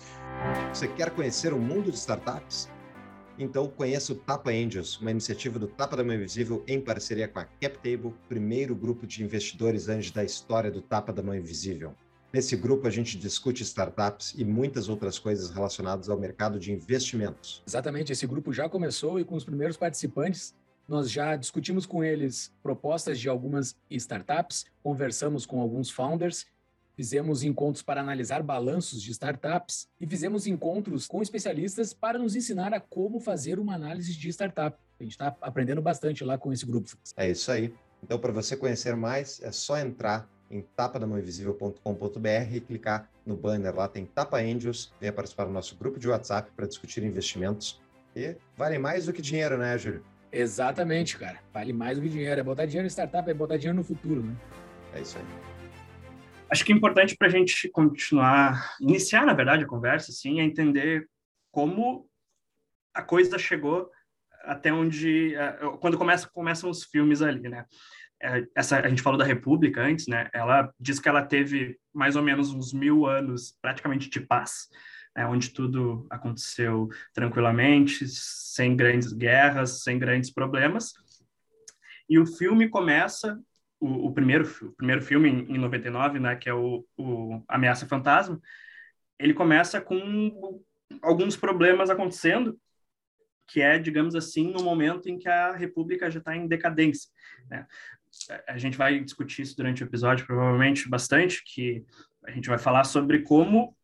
Você 0.74 0.88
quer 0.88 1.12
conhecer 1.12 1.53
o 1.53 1.60
mundo 1.60 1.91
de 1.91 1.98
startups? 1.98 2.70
Então 3.38 3.67
conheça 3.67 4.13
o 4.13 4.15
Tapa 4.15 4.50
Angels, 4.50 4.98
uma 5.00 5.12
iniciativa 5.12 5.60
do 5.60 5.67
Tapa 5.67 5.98
da 5.98 6.03
Mão 6.03 6.15
Invisível 6.15 6.63
em 6.67 6.79
parceria 6.79 7.27
com 7.27 7.39
a 7.39 7.46
CapTable, 7.46 8.13
primeiro 8.29 8.74
grupo 8.74 9.05
de 9.05 9.24
investidores 9.24 9.89
anjos 9.89 10.12
da 10.12 10.24
história 10.24 10.72
do 10.72 10.82
Tapa 10.82 11.12
da 11.12 11.22
Mão 11.22 11.36
Invisível. 11.36 11.94
Nesse 12.32 12.55
grupo, 12.55 12.86
a 12.86 12.89
gente 12.89 13.17
discute 13.17 13.63
startups 13.63 14.34
e 14.38 14.44
muitas 14.44 14.89
outras 14.89 15.17
coisas 15.17 15.51
relacionadas 15.51 16.10
ao 16.10 16.20
mercado 16.20 16.60
de 16.60 16.72
investimentos. 16.72 17.63
Exatamente, 17.65 18.12
esse 18.12 18.27
grupo 18.27 18.51
já 18.51 18.67
começou 18.67 19.20
e 19.20 19.24
com 19.24 19.36
os 19.36 19.46
primeiros 19.46 19.77
participantes, 19.77 20.53
nós 20.88 21.10
já 21.10 21.36
discutimos 21.36 21.86
com 21.86 22.04
eles 22.04 22.51
propostas 22.62 23.20
de 23.20 23.30
algumas 23.30 23.75
startups, 23.89 24.65
conversamos 24.84 25.46
com 25.46 25.60
alguns 25.60 25.89
founders, 25.89 26.46
fizemos 26.96 27.44
encontros 27.44 27.84
para 27.84 28.01
analisar 28.01 28.42
balanços 28.42 29.01
de 29.01 29.12
startups 29.12 29.88
e 30.00 30.08
fizemos 30.08 30.48
encontros 30.48 31.08
com 31.08 31.22
especialistas 31.22 31.94
para 31.94 32.18
nos 32.18 32.36
ensinar 32.36 32.74
a 32.74 32.80
como 32.80 33.20
fazer 33.20 33.60
uma 33.60 33.75
análise 33.75 34.15
de 34.15 34.30
startup. 34.30 34.77
A 35.00 35.04
gente 35.04 35.13
está 35.13 35.36
aprendendo 35.42 35.82
bastante 35.82 36.24
lá 36.24 36.38
com 36.38 36.54
esse 36.54 36.65
grupo. 36.65 36.89
É 37.18 37.30
isso 37.30 37.51
aí. 37.51 37.74
Então, 38.01 38.18
para 38.20 38.32
você 38.32 38.56
conhecer 38.56 38.96
mais, 38.96 39.42
é 39.42 39.51
só 39.51 39.77
entrar 39.77 40.30
em 40.50 40.62
tapadamãoinvisível.com.br 40.62 42.54
e 42.54 42.62
clicar 42.62 43.10
no 43.25 43.36
banner 43.36 43.75
lá, 43.75 43.88
tem 43.88 44.06
Tapa 44.06 44.38
Angels, 44.38 44.94
venha 45.01 45.12
participar 45.12 45.46
do 45.46 45.51
nosso 45.51 45.75
grupo 45.75 46.00
de 46.00 46.08
WhatsApp 46.08 46.51
para 46.56 46.68
discutir 46.68 47.04
investimentos. 47.04 47.82
E 48.15 48.38
vale 48.56 48.77
mais 48.77 49.08
do 49.08 49.13
que 49.13 49.22
dinheiro, 49.22 49.58
né, 49.58 49.77
Júlio? 49.77 50.04
Exatamente, 50.38 51.18
cara. 51.18 51.39
Vale 51.54 51.72
mais 51.72 51.98
do 51.98 52.04
que 52.04 52.10
dinheiro. 52.10 52.42
É 52.42 52.44
botar 52.44 52.65
dinheiro 52.65 52.86
em 52.86 52.89
startup, 52.89 53.30
é 53.30 53.34
botar 53.34 53.56
dinheiro 53.56 53.77
no 53.77 53.86
futuro, 53.86 54.22
né? 54.22 54.36
É 54.94 55.01
isso 55.01 55.18
aí. 55.18 55.24
Acho 56.50 56.65
que 56.65 56.74
é 56.74 56.75
importante 56.75 57.15
para 57.15 57.27
a 57.27 57.32
gente 57.32 57.70
continuar, 57.70 58.75
iniciar, 58.82 59.25
na 59.25 59.34
verdade, 59.34 59.63
a 59.63 59.67
conversa, 59.67 60.12
assim, 60.12 60.41
é 60.41 60.43
entender 60.43 61.08
como 61.52 62.10
a 62.93 63.02
coisa 63.02 63.39
chegou 63.39 63.89
até 64.43 64.74
onde, 64.74 65.34
é, 65.36 65.54
quando 65.80 65.98
começa, 65.98 66.30
começam 66.30 66.69
os 66.69 66.84
filmes 66.84 67.21
ali, 67.21 67.48
né? 67.48 67.65
É, 68.21 68.45
essa 68.56 68.80
a 68.80 68.89
gente 68.89 69.02
falou 69.02 69.17
da 69.17 69.26
República 69.26 69.82
antes, 69.82 70.08
né? 70.08 70.30
Ela 70.34 70.69
diz 70.78 71.00
que 71.00 71.08
ela 71.08 71.24
teve 71.24 71.78
mais 71.93 72.17
ou 72.17 72.21
menos 72.21 72.54
uns 72.54 72.74
mil 72.74 73.06
anos 73.06 73.58
praticamente 73.62 74.10
de 74.10 74.19
paz, 74.19 74.67
né? 75.15 75.25
onde 75.25 75.49
tudo 75.49 76.06
aconteceu 76.10 76.89
tranquilamente, 77.13 78.08
sem 78.08 78.75
grandes 78.75 79.13
guerras, 79.13 79.84
sem 79.84 79.97
grandes 79.97 80.32
problemas. 80.32 80.93
E 82.10 82.19
o 82.19 82.25
filme 82.25 82.69
começa 82.69 83.39
o, 83.80 84.08
o 84.08 84.13
primeiro 84.13 84.49
o 84.62 84.71
primeiro 84.73 85.01
filme 85.01 85.30
em, 85.30 85.56
em 85.56 85.58
99, 85.58 86.19
né? 86.19 86.36
Que 86.36 86.49
é 86.49 86.54
o, 86.54 86.86
o 86.97 87.43
Ameaça 87.47 87.88
Fantasma. 87.88 88.39
Ele 89.17 89.34
começa 89.34 89.82
com 89.82 90.62
alguns 91.01 91.36
problemas 91.36 91.89
acontecendo 91.89 92.60
que 93.47 93.62
é, 93.62 93.78
digamos 93.78 94.15
assim, 94.15 94.51
no 94.51 94.63
momento 94.63 95.08
em 95.08 95.19
que 95.19 95.30
a 95.30 95.51
República 95.51 96.10
já 96.10 96.17
está 96.19 96.36
em 96.36 96.47
decadência. 96.47 97.12
Né? 97.49 97.65
a 98.47 98.58
gente 98.58 98.78
vai 98.78 98.99
discutir 98.99 99.41
isso 99.41 99.58
durante 99.58 99.84
o 99.84 99.86
episódio, 99.86 100.25
provavelmente 100.25 100.89
bastante, 100.89 101.43
que 101.43 101.86
a 102.25 102.32
gente 102.32 102.47
vai 102.47 102.58
falar 102.58 102.84
sobre 102.84 103.21
como 103.21 103.75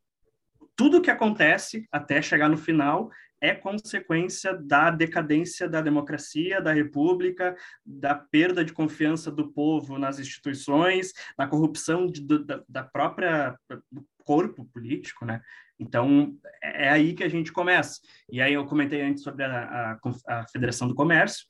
tudo 0.82 1.00
que 1.00 1.12
acontece 1.12 1.88
até 1.91 2.24
chegar 2.24 2.50
no 2.50 2.58
final 2.58 3.12
é 3.39 3.54
consequência 3.54 4.52
da 4.58 4.89
decadência 4.89 5.70
da 5.70 5.80
democracia, 5.80 6.60
da 6.60 6.74
república, 6.74 7.56
da 7.86 8.15
perda 8.15 8.65
de 8.65 8.74
confiança 8.74 9.32
do 9.32 9.52
povo 9.52 10.00
nas 10.00 10.17
instituições, 10.17 11.13
da 11.38 11.46
corrupção 11.46 12.08
de, 12.08 12.22
da, 12.44 12.63
da 12.67 12.84
própria 12.84 13.56
do 13.91 14.04
corpo 14.26 14.65
político, 14.74 15.24
né? 15.24 15.39
Então, 15.80 16.36
é 16.63 16.89
aí 16.89 17.13
que 17.13 17.24
a 17.24 17.30
gente 17.30 17.52
começa. 17.52 18.02
E 18.32 18.41
aí 18.41 18.56
eu 18.56 18.65
comentei 18.65 19.04
antes 19.04 19.22
sobre 19.22 19.44
a, 19.44 20.00
a, 20.28 20.39
a 20.39 20.48
Federação 20.48 20.88
do 20.88 20.96
Comércio, 20.96 21.46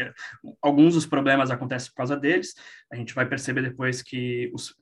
é, 0.00 0.12
alguns 0.60 0.94
dos 0.94 1.06
problemas 1.06 1.50
acontecem 1.52 1.90
por 1.90 1.96
causa 1.96 2.16
deles. 2.16 2.54
A 2.90 2.96
gente 2.96 3.14
vai 3.14 3.24
perceber 3.24 3.62
depois 3.62 4.02
que 4.02 4.50
os, 4.52 4.74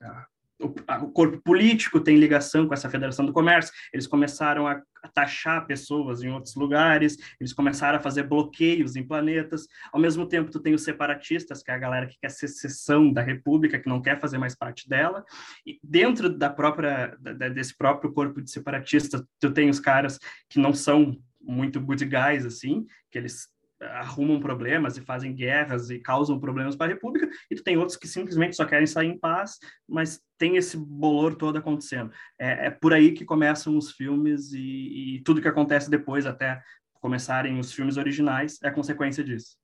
o, 0.61 1.11
corpo 1.11 1.41
político 1.43 1.99
tem 1.99 2.17
ligação 2.17 2.67
com 2.67 2.73
essa 2.73 2.89
Federação 2.89 3.25
do 3.25 3.33
Comércio. 3.33 3.73
Eles 3.93 4.07
começaram 4.07 4.67
a, 4.67 4.81
taxar 5.15 5.65
pessoas 5.65 6.21
em 6.21 6.29
outros 6.29 6.55
lugares. 6.55 7.17
Eles 7.39 7.53
começaram 7.53 7.97
a 7.97 8.01
fazer 8.01 8.23
bloqueios 8.23 8.95
em 8.95 9.05
planetas. 9.05 9.67
Ao 9.91 9.99
mesmo 9.99 10.27
tempo, 10.27 10.51
tu 10.51 10.59
tem 10.59 10.73
os 10.73 10.83
separatistas, 10.83 11.63
que 11.63 11.71
é 11.71 11.73
a 11.73 11.79
galera 11.79 12.05
que 12.05 12.17
quer 12.21 12.29
secessão 12.29 13.11
da 13.11 13.21
República, 13.21 13.79
que 13.79 13.89
não 13.89 14.01
quer 14.01 14.19
fazer 14.19 14.37
mais 14.37 14.55
parte 14.55 14.87
dela. 14.87 15.25
E 15.65 15.79
dentro 15.83 16.29
da 16.29 16.49
própria 16.49 17.17
da, 17.19 17.49
desse 17.49 17.75
próprio 17.75 18.13
corpo 18.13 18.41
de 18.41 18.51
separatistas, 18.51 19.23
tu 19.39 19.51
tem 19.51 19.69
os 19.69 19.79
caras 19.79 20.19
que 20.49 20.59
não 20.59 20.73
são 20.73 21.17
muito 21.41 21.81
good 21.81 22.05
guys 22.05 22.45
assim, 22.45 22.85
que 23.09 23.17
eles 23.17 23.47
arrumam 23.81 24.39
problemas 24.39 24.97
e 24.97 25.01
fazem 25.01 25.33
guerras 25.33 25.89
e 25.89 25.99
causam 25.99 26.39
problemas 26.39 26.75
para 26.75 26.87
a 26.87 26.93
República, 26.93 27.29
e 27.49 27.55
tu 27.55 27.63
tem 27.63 27.77
outros 27.77 27.97
que 27.97 28.07
simplesmente 28.07 28.55
só 28.55 28.65
querem 28.65 28.85
sair 28.85 29.07
em 29.07 29.17
paz, 29.17 29.57
mas 29.87 30.21
tem 30.37 30.55
esse 30.55 30.77
bolor 30.77 31.35
todo 31.35 31.57
acontecendo. 31.57 32.11
É, 32.39 32.67
é 32.67 32.69
por 32.69 32.93
aí 32.93 33.11
que 33.11 33.25
começam 33.25 33.77
os 33.77 33.91
filmes 33.91 34.53
e, 34.53 35.15
e, 35.15 35.21
tudo 35.23 35.41
que 35.41 35.47
acontece 35.47 35.89
depois, 35.89 36.25
até 36.25 36.61
começarem 36.93 37.59
os 37.59 37.73
filmes 37.73 37.97
originais, 37.97 38.59
é 38.63 38.69
consequência 38.69 39.23
disso. 39.23 39.57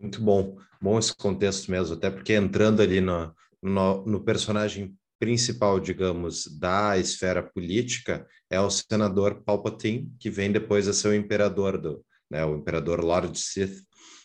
Muito 0.00 0.22
bom, 0.22 0.56
bom 0.80 0.98
esse 0.98 1.14
contexto 1.14 1.70
mesmo, 1.70 1.96
até 1.96 2.10
porque 2.10 2.34
entrando 2.34 2.80
ali 2.80 3.00
no, 3.00 3.34
no, 3.62 4.04
no 4.06 4.24
personagem 4.24 4.94
principal, 5.18 5.80
digamos, 5.80 6.46
da 6.58 6.96
esfera 6.96 7.42
política 7.42 8.26
é 8.48 8.60
o 8.60 8.70
senador 8.70 9.42
Palpatine, 9.42 10.10
que 10.18 10.30
vem 10.30 10.52
depois 10.52 10.86
a 10.86 10.92
ser 10.92 11.08
o 11.08 11.14
imperador 11.14 11.76
do, 11.76 12.04
né, 12.30 12.44
o 12.44 12.56
imperador 12.56 13.00
Lord 13.00 13.38
Sith, 13.38 13.82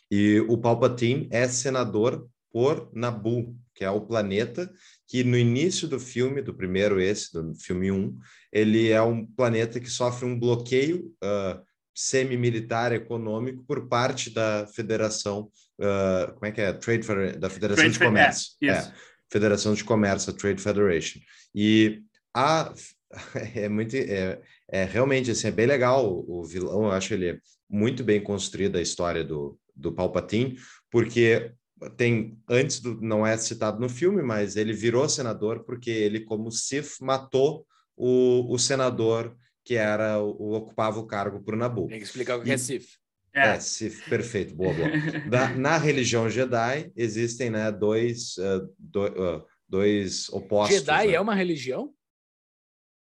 e 0.09 0.39
o 0.41 0.57
Palpatine 0.57 1.27
é 1.31 1.47
senador 1.47 2.27
por 2.51 2.89
Naboo, 2.93 3.55
que 3.73 3.83
é 3.83 3.89
o 3.89 4.01
planeta 4.01 4.71
que 5.07 5.23
no 5.23 5.37
início 5.37 5.87
do 5.87 5.99
filme, 5.99 6.41
do 6.41 6.53
primeiro 6.53 7.01
esse, 7.01 7.33
do 7.33 7.53
filme 7.55 7.91
1, 7.91 8.17
ele 8.51 8.89
é 8.89 9.01
um 9.01 9.25
planeta 9.25 9.79
que 9.79 9.89
sofre 9.89 10.25
um 10.25 10.39
bloqueio 10.39 11.11
uh, 11.23 11.61
semi-militar 11.93 12.91
econômico 12.91 13.63
por 13.67 13.87
parte 13.87 14.31
da 14.31 14.67
Federação, 14.67 15.49
uh, 15.79 16.33
como 16.33 16.45
é 16.45 16.51
que 16.51 16.61
é? 16.61 16.73
Trade 16.73 17.07
da 17.37 17.49
Federação 17.49 17.83
Trade 17.83 17.93
de 17.93 17.99
Comércio. 17.99 18.51
É, 18.63 18.91
Federação 19.31 19.73
de 19.73 19.83
Comércio, 19.83 20.31
a 20.31 20.35
Trade 20.35 20.61
Federation. 20.61 21.19
E 21.55 22.01
a 22.35 22.71
é 23.56 23.69
muito 23.69 23.95
é, 23.95 24.41
é 24.69 24.84
realmente 24.86 25.32
assim, 25.32 25.47
é 25.47 25.52
bem 25.52 25.65
legal 25.65 26.06
o, 26.06 26.39
o 26.39 26.43
vilão, 26.43 26.84
eu 26.84 26.91
acho 26.91 27.13
ele 27.13 27.39
muito 27.69 28.04
bem 28.04 28.21
construída 28.21 28.80
a 28.80 28.82
história 28.82 29.23
do, 29.23 29.58
do 29.76 29.91
Palpatine, 29.91 30.58
porque 30.89 31.52
tem 31.97 32.38
antes 32.49 32.80
do 32.80 32.99
não 33.02 33.26
é 33.26 33.36
citado 33.38 33.80
no 33.80 33.89
filme, 33.89 34.21
mas 34.21 34.56
ele 34.56 34.73
virou 34.73 35.08
senador 35.10 35.63
porque 35.63 35.89
ele 35.89 36.21
como 36.21 36.52
Sith 36.52 36.99
matou 37.02 37.65
o, 37.95 38.54
o 38.54 38.58
senador 38.58 39.36
que 39.65 39.76
era 39.76 40.19
o, 40.19 40.54
ocupava 40.54 40.99
o 40.99 41.08
cargo 41.08 41.41
para 41.41 41.56
o 41.56 41.58
Nabu. 41.58 41.88
Tem 41.88 41.99
que 41.99 42.06
explicar 42.06 42.38
o 42.38 42.43
que 42.43 42.49
é 42.49 42.54
e, 42.54 42.56
é 42.56 42.58
Sith. 42.58 42.88
É, 43.34 43.47
é 43.49 43.60
Sith, 43.60 44.08
perfeito, 44.10 44.56
boa, 44.56 44.73
boa. 44.73 44.89
Da, 45.30 45.49
na 45.49 45.78
religião 45.78 46.30
Jedi 46.30 46.91
existem 46.95 47.49
né, 47.49 47.71
dois, 47.71 48.38
uh, 48.38 48.69
do, 48.78 49.06
uh, 49.06 49.45
dois 49.67 50.30
opostos. 50.30 50.78
Jedi 50.78 51.08
né? 51.08 51.13
é 51.13 51.21
uma 51.21 51.34
religião? 51.34 51.93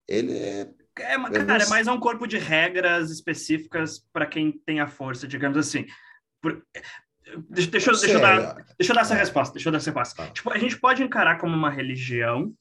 Ele 0.10 0.34
é. 0.34 0.62
é 0.98 1.46
cara, 1.46 1.64
é 1.64 1.70
mais 1.70 1.88
um 1.88 2.00
corpo 2.00 2.26
de 2.26 2.38
regras 2.38 3.12
específicas 3.12 4.04
para 4.12 4.26
quem 4.26 4.52
tem 4.52 4.80
a 4.80 4.88
força, 4.88 5.28
digamos 5.28 5.58
assim. 5.58 5.86
Por... 6.42 6.64
Deixa, 7.48 7.70
deixa, 7.70 7.92
deixa, 7.92 8.12
eu 8.12 8.20
dar, 8.20 8.56
deixa 8.76 8.92
eu 8.92 8.96
dar 8.96 9.02
essa 9.02 9.14
é. 9.14 9.18
resposta. 9.18 9.54
Deixa 9.54 9.70
eu 9.70 9.72
dar 9.72 9.78
essa 9.78 9.92
resposta. 9.92 10.24
Tá. 10.24 10.32
Tipo, 10.32 10.52
a 10.52 10.58
gente 10.58 10.80
pode 10.80 11.04
encarar 11.04 11.38
como 11.38 11.56
uma 11.56 11.70
religião, 11.70 12.52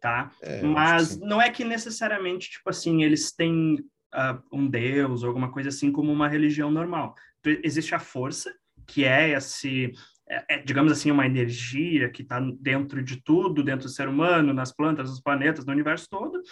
tá? 0.00 0.32
É, 0.42 0.60
Mas 0.62 1.16
não 1.20 1.40
é 1.40 1.50
que 1.50 1.64
necessariamente, 1.64 2.50
tipo 2.50 2.68
assim, 2.68 3.04
eles 3.04 3.30
têm 3.30 3.76
uh, 4.12 4.42
um 4.52 4.68
deus 4.68 5.22
ou 5.22 5.28
alguma 5.28 5.52
coisa 5.52 5.68
assim 5.68 5.92
como 5.92 6.12
uma 6.12 6.28
religião 6.28 6.68
normal. 6.68 7.14
Então, 7.38 7.56
existe 7.62 7.94
a 7.94 8.00
força, 8.00 8.52
que 8.88 9.04
é 9.04 9.30
esse, 9.30 9.92
é, 10.28 10.56
é, 10.56 10.58
digamos 10.58 10.90
assim, 10.90 11.12
uma 11.12 11.26
energia 11.26 12.08
que 12.10 12.22
está 12.22 12.40
dentro 12.60 13.02
de 13.02 13.22
tudo, 13.22 13.62
dentro 13.62 13.86
do 13.86 13.92
ser 13.92 14.08
humano, 14.08 14.52
nas 14.52 14.72
plantas, 14.72 15.10
nos 15.10 15.20
planetas, 15.20 15.64
no 15.64 15.72
universo 15.72 16.08
todo, 16.10 16.42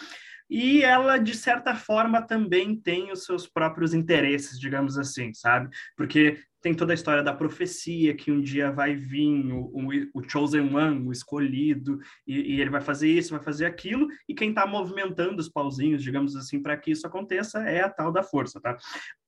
e 0.48 0.82
ela, 0.82 1.18
de 1.18 1.34
certa 1.34 1.74
forma, 1.74 2.22
também 2.22 2.76
tem 2.76 3.10
os 3.10 3.24
seus 3.24 3.46
próprios 3.46 3.92
interesses, 3.92 4.58
digamos 4.58 4.96
assim, 4.96 5.34
sabe? 5.34 5.68
Porque 5.96 6.38
tem 6.60 6.74
toda 6.74 6.92
a 6.92 6.94
história 6.94 7.22
da 7.22 7.32
profecia, 7.32 8.14
que 8.14 8.30
um 8.30 8.40
dia 8.40 8.70
vai 8.70 8.94
vir 8.94 9.52
o, 9.52 9.70
o, 9.72 9.88
o 10.14 10.28
Chosen 10.28 10.74
One, 10.74 11.06
o 11.06 11.12
escolhido, 11.12 11.98
e, 12.26 12.54
e, 12.54 12.60
ele 12.60 12.70
vai 12.70 12.80
fazer 12.80 13.08
isso, 13.08 13.34
vai 13.34 13.42
fazer 13.42 13.66
aquilo, 13.66 14.06
e 14.28 14.34
quem 14.34 14.48
está 14.48 14.66
movimentando 14.66 15.40
os 15.40 15.48
pauzinhos, 15.48 16.02
digamos 16.02 16.34
assim, 16.34 16.60
para 16.60 16.76
que 16.76 16.90
isso 16.90 17.06
aconteça 17.06 17.60
é 17.60 17.82
a 17.82 17.90
tal 17.90 18.10
da 18.10 18.22
força, 18.22 18.60
tá? 18.60 18.76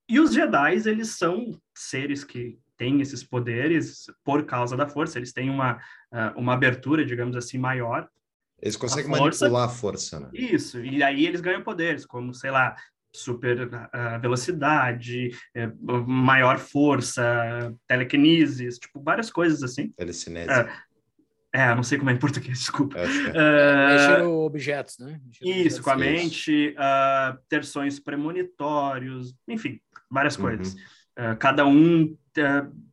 E 0.08 0.18
os 0.18 0.32
Jedi, 0.32 0.88
eles 0.88 1.16
são 1.18 1.50
seres 1.76 2.24
que 2.24 2.58
têm 2.76 3.00
esses 3.00 3.22
poderes 3.22 4.06
por 4.24 4.46
causa 4.46 4.76
da 4.76 4.88
força, 4.88 5.18
eles 5.18 5.32
têm 5.32 5.50
uma, 5.50 5.78
ah, 6.10 6.32
uma 6.36 6.54
abertura, 6.54 7.04
digamos 7.04 7.36
assim, 7.36 7.58
maior 7.58 8.08
eles 8.60 8.76
conseguem 8.76 9.12
a 9.12 9.16
força, 9.16 9.44
manipular 9.44 9.68
a 9.68 9.72
força, 9.72 10.20
né? 10.20 10.30
Isso, 10.32 10.84
e 10.84 11.02
aí 11.02 11.26
eles 11.26 11.40
ganham 11.40 11.62
poderes, 11.62 12.04
como, 12.04 12.34
sei 12.34 12.50
lá, 12.50 12.74
super 13.14 13.66
uh, 13.66 14.20
velocidade, 14.20 15.30
uh, 15.56 16.06
maior 16.06 16.58
força, 16.58 17.74
telequinesis, 17.86 18.78
tipo, 18.78 19.00
várias 19.02 19.30
coisas 19.30 19.62
assim. 19.62 19.90
Telecinese. 19.90 20.50
Uh, 20.50 20.68
é, 21.52 21.74
não 21.74 21.82
sei 21.82 21.98
como 21.98 22.10
é 22.10 22.12
em 22.12 22.18
português, 22.18 22.58
desculpa. 22.58 22.98
É. 22.98 23.06
Mexer 23.06 24.22
objetos, 24.22 24.98
né? 24.98 25.20
Mexer 25.24 25.44
isso, 25.44 25.58
objetos. 25.58 25.80
com 25.80 25.90
a 25.90 25.96
mente, 25.96 26.74
ter 27.48 27.64
sonhos 27.64 27.98
premonitórios, 27.98 29.34
enfim, 29.48 29.80
várias 30.10 30.36
uhum. 30.36 30.42
coisas. 30.42 30.76
cada 31.38 31.64
um 31.64 32.14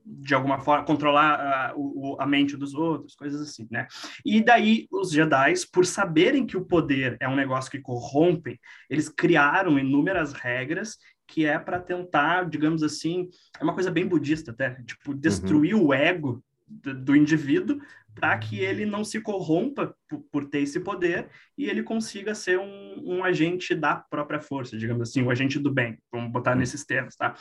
de 0.05 0.35
alguma 0.35 0.59
forma, 0.59 0.85
controlar 0.85 1.39
a, 1.39 1.75
a, 2.19 2.27
mente 2.27 2.55
dos 2.55 2.75
outros, 2.75 3.15
coisas 3.15 3.41
assim, 3.41 3.67
né? 3.71 3.87
E 4.23 4.39
daí 4.39 4.87
os 4.91 5.11
Jedi, 5.11 5.53
por 5.71 5.85
saberem 5.85 6.45
que 6.45 6.55
o 6.55 6.65
poder 6.65 7.17
é 7.19 7.27
um 7.27 7.35
negócio 7.35 7.71
que 7.71 7.81
corrompe, 7.81 8.59
eles 8.89 9.09
criaram 9.09 9.79
inúmeras 9.79 10.31
regras 10.31 10.97
que 11.27 11.45
é 11.45 11.57
para 11.57 11.79
tentar, 11.79 12.47
digamos 12.47 12.83
assim, 12.83 13.27
é 13.59 13.63
uma 13.63 13.73
coisa 13.73 13.89
bem 13.89 14.07
budista 14.07 14.51
até, 14.51 14.75
tipo, 14.83 15.13
destruir 15.13 15.73
uhum. 15.73 15.87
o 15.87 15.93
ego 15.93 16.43
do, 16.67 16.93
do 16.93 17.15
indivíduo 17.15 17.79
para 18.13 18.37
que 18.37 18.59
ele 18.59 18.85
não 18.85 19.03
se 19.03 19.19
corrompa 19.19 19.93
por, 20.07 20.19
por, 20.31 20.45
ter 20.45 20.59
esse 20.59 20.79
poder 20.79 21.27
e 21.57 21.69
ele 21.69 21.83
consiga 21.83 22.33
ser 22.33 22.57
um, 22.57 23.03
um, 23.03 23.23
agente 23.23 23.75
da 23.75 23.95
própria 23.95 24.39
força, 24.39 24.77
digamos 24.77 25.09
assim, 25.09 25.21
o 25.21 25.25
um 25.25 25.29
agente 25.29 25.59
do 25.59 25.73
bem, 25.73 25.97
vamos 26.11 26.31
botar 26.31 26.51
uhum. 26.51 26.59
nesses 26.59 26.85
termos, 26.85 27.15
tá? 27.15 27.35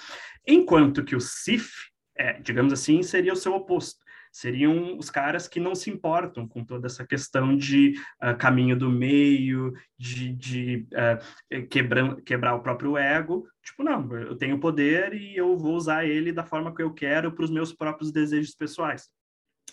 Enquanto 0.46 1.05
que 1.05 1.14
o 1.14 1.20
Sith, 1.20 1.70
é, 2.16 2.40
digamos 2.40 2.72
assim, 2.72 3.03
seria 3.03 3.33
o 3.33 3.37
seu 3.37 3.55
oposto. 3.55 4.05
Seriam 4.33 4.98
os 4.98 5.11
caras 5.11 5.46
que 5.46 5.61
não 5.61 5.77
se 5.77 5.90
importam 5.90 6.48
com 6.48 6.64
toda 6.64 6.88
essa 6.88 7.07
questão 7.07 7.57
de 7.57 7.94
uh, 8.20 8.37
caminho 8.37 8.77
do 8.77 8.90
meio, 8.90 9.72
de, 9.96 10.33
de 10.33 10.88
uh, 10.92 11.66
quebrar, 11.68 12.16
quebrar 12.22 12.55
o 12.57 12.61
próprio 12.61 12.96
ego. 12.98 13.46
Tipo, 13.62 13.85
não, 13.85 14.12
eu 14.16 14.37
tenho 14.37 14.59
poder 14.59 15.14
e 15.14 15.37
eu 15.37 15.57
vou 15.57 15.77
usar 15.77 16.05
ele 16.05 16.33
da 16.33 16.44
forma 16.44 16.74
que 16.74 16.83
eu 16.83 16.92
quero 16.92 17.31
para 17.31 17.44
os 17.44 17.50
meus 17.50 17.72
próprios 17.72 18.11
desejos 18.11 18.57
pessoais. 18.57 19.09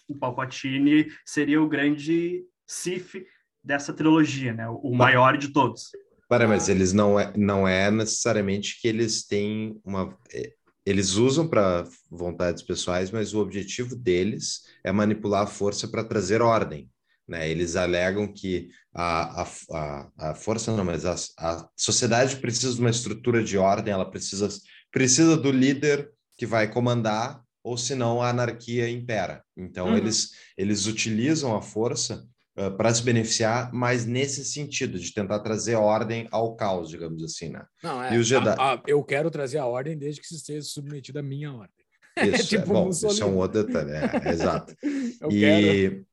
O 0.07 0.15
Palpatine 0.15 1.11
seria 1.25 1.59
o 1.59 1.67
grande 1.67 2.43
Sif 2.67 3.25
dessa 3.63 3.91
trilogia, 3.91 4.53
né? 4.53 4.67
o 4.69 4.93
maior 4.93 5.37
de 5.37 5.49
todos. 5.51 5.89
Para, 6.29 6.47
mas 6.47 6.69
eles 6.69 6.93
não 6.93 7.19
é, 7.19 7.33
não 7.35 7.67
é 7.67 7.91
necessariamente 7.91 8.79
que 8.79 8.87
eles 8.87 9.25
têm 9.25 9.81
uma 9.83 10.17
é, 10.31 10.53
eles 10.85 11.15
usam 11.15 11.47
para 11.47 11.87
vontades 12.09 12.63
pessoais, 12.63 13.11
mas 13.11 13.33
o 13.33 13.39
objetivo 13.39 13.95
deles 13.95 14.61
é 14.83 14.91
manipular 14.91 15.43
a 15.43 15.47
força 15.47 15.87
para 15.87 16.03
trazer 16.03 16.41
ordem. 16.41 16.89
Né? 17.27 17.49
Eles 17.49 17.75
alegam 17.75 18.31
que 18.31 18.69
a, 18.93 19.43
a, 19.43 20.11
a, 20.17 20.35
força, 20.35 20.75
não, 20.75 20.83
mas 20.83 21.05
a, 21.05 21.15
a 21.37 21.69
sociedade 21.75 22.37
precisa 22.37 22.73
de 22.73 22.81
uma 22.81 22.89
estrutura 22.89 23.43
de 23.43 23.57
ordem, 23.57 23.93
ela 23.93 24.09
precisa, 24.09 24.49
precisa 24.91 25.37
do 25.37 25.51
líder 25.51 26.11
que 26.37 26.45
vai 26.45 26.69
comandar, 26.71 27.41
ou 27.63 27.77
senão 27.77 28.21
a 28.21 28.29
anarquia 28.29 28.89
impera. 28.89 29.43
Então, 29.55 29.89
uhum. 29.89 29.97
eles, 29.97 30.31
eles 30.57 30.87
utilizam 30.87 31.55
a 31.55 31.61
força 31.61 32.27
uh, 32.67 32.75
para 32.75 32.93
se 32.93 33.03
beneficiar, 33.03 33.71
mas 33.73 34.05
nesse 34.05 34.45
sentido, 34.45 34.99
de 34.99 35.13
tentar 35.13 35.39
trazer 35.39 35.75
ordem 35.75 36.27
ao 36.31 36.55
caos, 36.55 36.89
digamos 36.89 37.23
assim, 37.23 37.49
né? 37.49 37.65
Não, 37.83 38.03
é, 38.03 38.15
e 38.15 38.17
os 38.17 38.27
Jedi... 38.27 38.49
a, 38.49 38.73
a, 38.73 38.83
eu 38.87 39.03
quero 39.03 39.31
trazer 39.31 39.57
a 39.57 39.65
ordem 39.65 39.97
desde 39.97 40.21
que 40.21 40.27
se 40.27 40.35
esteja 40.35 40.61
submetido 40.61 41.19
à 41.19 41.23
minha 41.23 41.51
ordem. 41.51 41.85
Isso, 42.35 42.49
tipo, 42.49 42.63
é, 42.63 42.73
bom, 42.73 42.89
isso 42.89 43.23
é 43.23 43.25
um 43.25 43.37
outro 43.37 43.63
detalhe, 43.63 43.91
é, 43.91 44.27
é 44.27 44.31
exato. 44.31 44.75
e, 45.31 45.39
quero. 45.39 46.05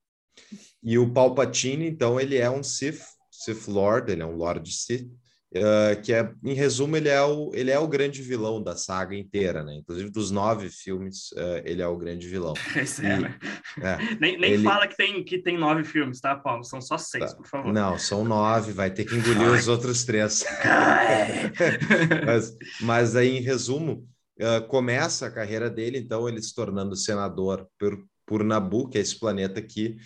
e 0.83 0.99
o 0.99 1.13
Palpatine, 1.13 1.89
então, 1.89 2.21
ele 2.21 2.37
é 2.37 2.49
um 2.49 2.63
Sith, 2.63 3.03
Sith 3.31 3.67
Lord, 3.67 4.11
ele 4.11 4.23
é 4.23 4.27
um 4.27 4.37
Lord 4.37 4.71
Sith, 4.73 5.11
Uh, 5.51 5.99
que 6.03 6.13
é, 6.13 6.31
em 6.45 6.53
resumo, 6.53 6.95
ele 6.95 7.09
é, 7.09 7.23
o, 7.23 7.51
ele 7.55 7.71
é 7.71 7.79
o 7.79 7.89
grande 7.89 8.21
vilão 8.21 8.63
da 8.63 8.77
saga 8.77 9.17
inteira, 9.17 9.65
né? 9.65 9.77
Inclusive, 9.77 10.11
dos 10.11 10.31
nove 10.31 10.69
filmes, 10.69 11.33
uh, 11.33 11.63
ele 11.65 11.81
é 11.81 11.89
o 11.89 11.97
grande 11.97 12.29
vilão. 12.29 12.53
Esse 12.77 13.07
é, 13.07 13.19
né? 13.19 13.39
É, 13.81 13.97
nem 14.21 14.39
nem 14.39 14.53
ele... 14.53 14.63
fala 14.63 14.87
que 14.87 14.95
tem, 14.95 15.25
que 15.25 15.39
tem 15.39 15.57
nove 15.57 15.85
filmes, 15.85 16.21
tá, 16.21 16.37
Paulo? 16.37 16.63
São 16.65 16.83
só 16.83 16.99
seis, 16.99 17.31
tá. 17.31 17.37
por 17.37 17.47
favor. 17.47 17.73
Não, 17.73 17.99
são 17.99 18.27
nove, 18.27 18.73
vai 18.73 18.91
ter 18.91 19.07
que 19.07 19.15
engolir 19.15 19.51
os 19.51 19.69
outros 19.69 20.05
três. 20.05 20.45
mas, 22.27 22.57
mas 22.83 23.17
aí, 23.17 23.39
em 23.39 23.41
resumo, 23.41 24.07
uh, 24.39 24.67
começa 24.69 25.29
a 25.29 25.31
carreira 25.31 25.71
dele, 25.71 25.97
então, 25.97 26.29
ele 26.29 26.43
se 26.43 26.55
tornando 26.55 26.95
senador 26.95 27.67
por, 27.79 27.99
por 28.27 28.45
Nabu, 28.45 28.87
que 28.87 28.99
é 28.99 29.01
esse 29.01 29.19
planeta 29.19 29.59
aqui, 29.59 29.97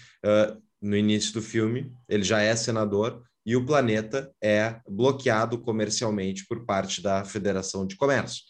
no 0.81 0.97
início 0.97 1.33
do 1.35 1.43
filme, 1.43 1.93
ele 2.09 2.23
já 2.25 2.43
é 2.43 2.55
senador, 2.55 3.23
e 3.45 3.57
o 3.57 3.67
planeta 3.67 4.33
é 4.43 4.81
bloqueado 4.89 5.59
comercialmente 5.59 6.47
por 6.47 6.65
parte 6.65 7.03
da 7.03 7.25
Federação 7.25 7.87
de 7.87 7.97
Comércio. 7.97 8.43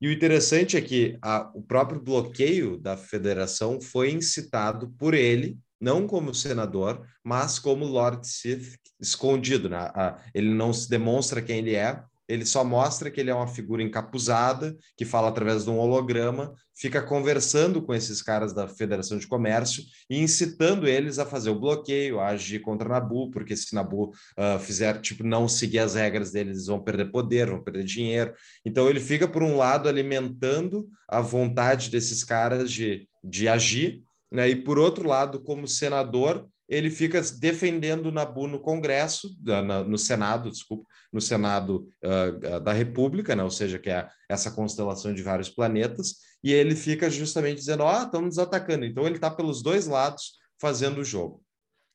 E 0.00 0.08
o 0.08 0.12
interessante 0.12 0.76
é 0.76 0.80
que 0.80 1.16
a, 1.22 1.50
o 1.54 1.62
próprio 1.62 2.00
bloqueio 2.00 2.76
da 2.76 2.96
federação 2.96 3.80
foi 3.80 4.10
incitado 4.10 4.90
por 4.98 5.14
ele, 5.14 5.58
não 5.80 6.06
como 6.06 6.34
senador, 6.34 7.06
mas 7.24 7.58
como 7.58 7.84
Lord 7.84 8.26
Sith 8.28 8.78
escondido. 9.00 9.68
Né? 9.68 9.78
A, 9.78 10.18
ele 10.34 10.50
não 10.50 10.72
se 10.72 10.88
demonstra 10.88 11.40
quem 11.40 11.58
ele 11.58 11.74
é, 11.74 12.02
ele 12.28 12.44
só 12.44 12.64
mostra 12.64 13.10
que 13.10 13.20
ele 13.20 13.30
é 13.30 13.34
uma 13.34 13.46
figura 13.46 13.82
encapuzada, 13.82 14.76
que 14.96 15.04
fala 15.04 15.28
através 15.28 15.64
de 15.64 15.70
um 15.70 15.78
holograma, 15.78 16.54
fica 16.74 17.00
conversando 17.00 17.80
com 17.80 17.94
esses 17.94 18.20
caras 18.20 18.52
da 18.52 18.68
Federação 18.68 19.16
de 19.18 19.26
Comércio 19.26 19.82
e 20.10 20.18
incitando 20.18 20.86
eles 20.86 21.18
a 21.18 21.24
fazer 21.24 21.50
o 21.50 21.58
bloqueio, 21.58 22.20
a 22.20 22.28
agir 22.28 22.60
contra 22.60 22.88
Nabu, 22.88 23.30
porque 23.30 23.56
se 23.56 23.74
Nabu 23.74 24.10
uh, 24.10 24.58
fizer, 24.58 25.00
tipo, 25.00 25.24
não 25.24 25.48
seguir 25.48 25.78
as 25.78 25.94
regras 25.94 26.32
deles, 26.32 26.56
eles 26.56 26.66
vão 26.66 26.82
perder 26.82 27.10
poder, 27.10 27.48
vão 27.48 27.62
perder 27.62 27.84
dinheiro. 27.84 28.34
Então 28.64 28.88
ele 28.88 29.00
fica, 29.00 29.26
por 29.26 29.42
um 29.42 29.56
lado, 29.56 29.88
alimentando 29.88 30.88
a 31.08 31.20
vontade 31.20 31.90
desses 31.90 32.22
caras 32.24 32.70
de, 32.70 33.08
de 33.24 33.48
agir, 33.48 34.02
né? 34.30 34.48
e 34.48 34.56
por 34.56 34.78
outro 34.78 35.08
lado, 35.08 35.40
como 35.40 35.66
senador, 35.66 36.46
ele 36.68 36.90
fica 36.90 37.20
defendendo 37.38 38.06
o 38.06 38.12
Nabu 38.12 38.46
no 38.46 38.60
Congresso, 38.60 39.36
na, 39.42 39.84
no 39.84 39.96
Senado, 39.96 40.50
desculpa, 40.50 40.84
no 41.12 41.20
Senado 41.20 41.88
uh, 42.04 42.60
da 42.60 42.72
República, 42.72 43.36
né? 43.36 43.42
ou 43.42 43.50
seja, 43.50 43.78
que 43.78 43.90
é 43.90 44.08
essa 44.28 44.50
constelação 44.50 45.14
de 45.14 45.22
vários 45.22 45.48
planetas, 45.48 46.16
e 46.42 46.52
ele 46.52 46.74
fica 46.74 47.08
justamente 47.08 47.58
dizendo, 47.58 47.82
ó, 47.82 48.00
oh, 48.00 48.04
estamos 48.04 48.26
nos 48.26 48.38
atacando. 48.38 48.84
Então 48.84 49.06
ele 49.06 49.16
está 49.16 49.30
pelos 49.30 49.62
dois 49.62 49.86
lados 49.86 50.32
fazendo 50.60 50.98
o 50.98 51.04
jogo. 51.04 51.42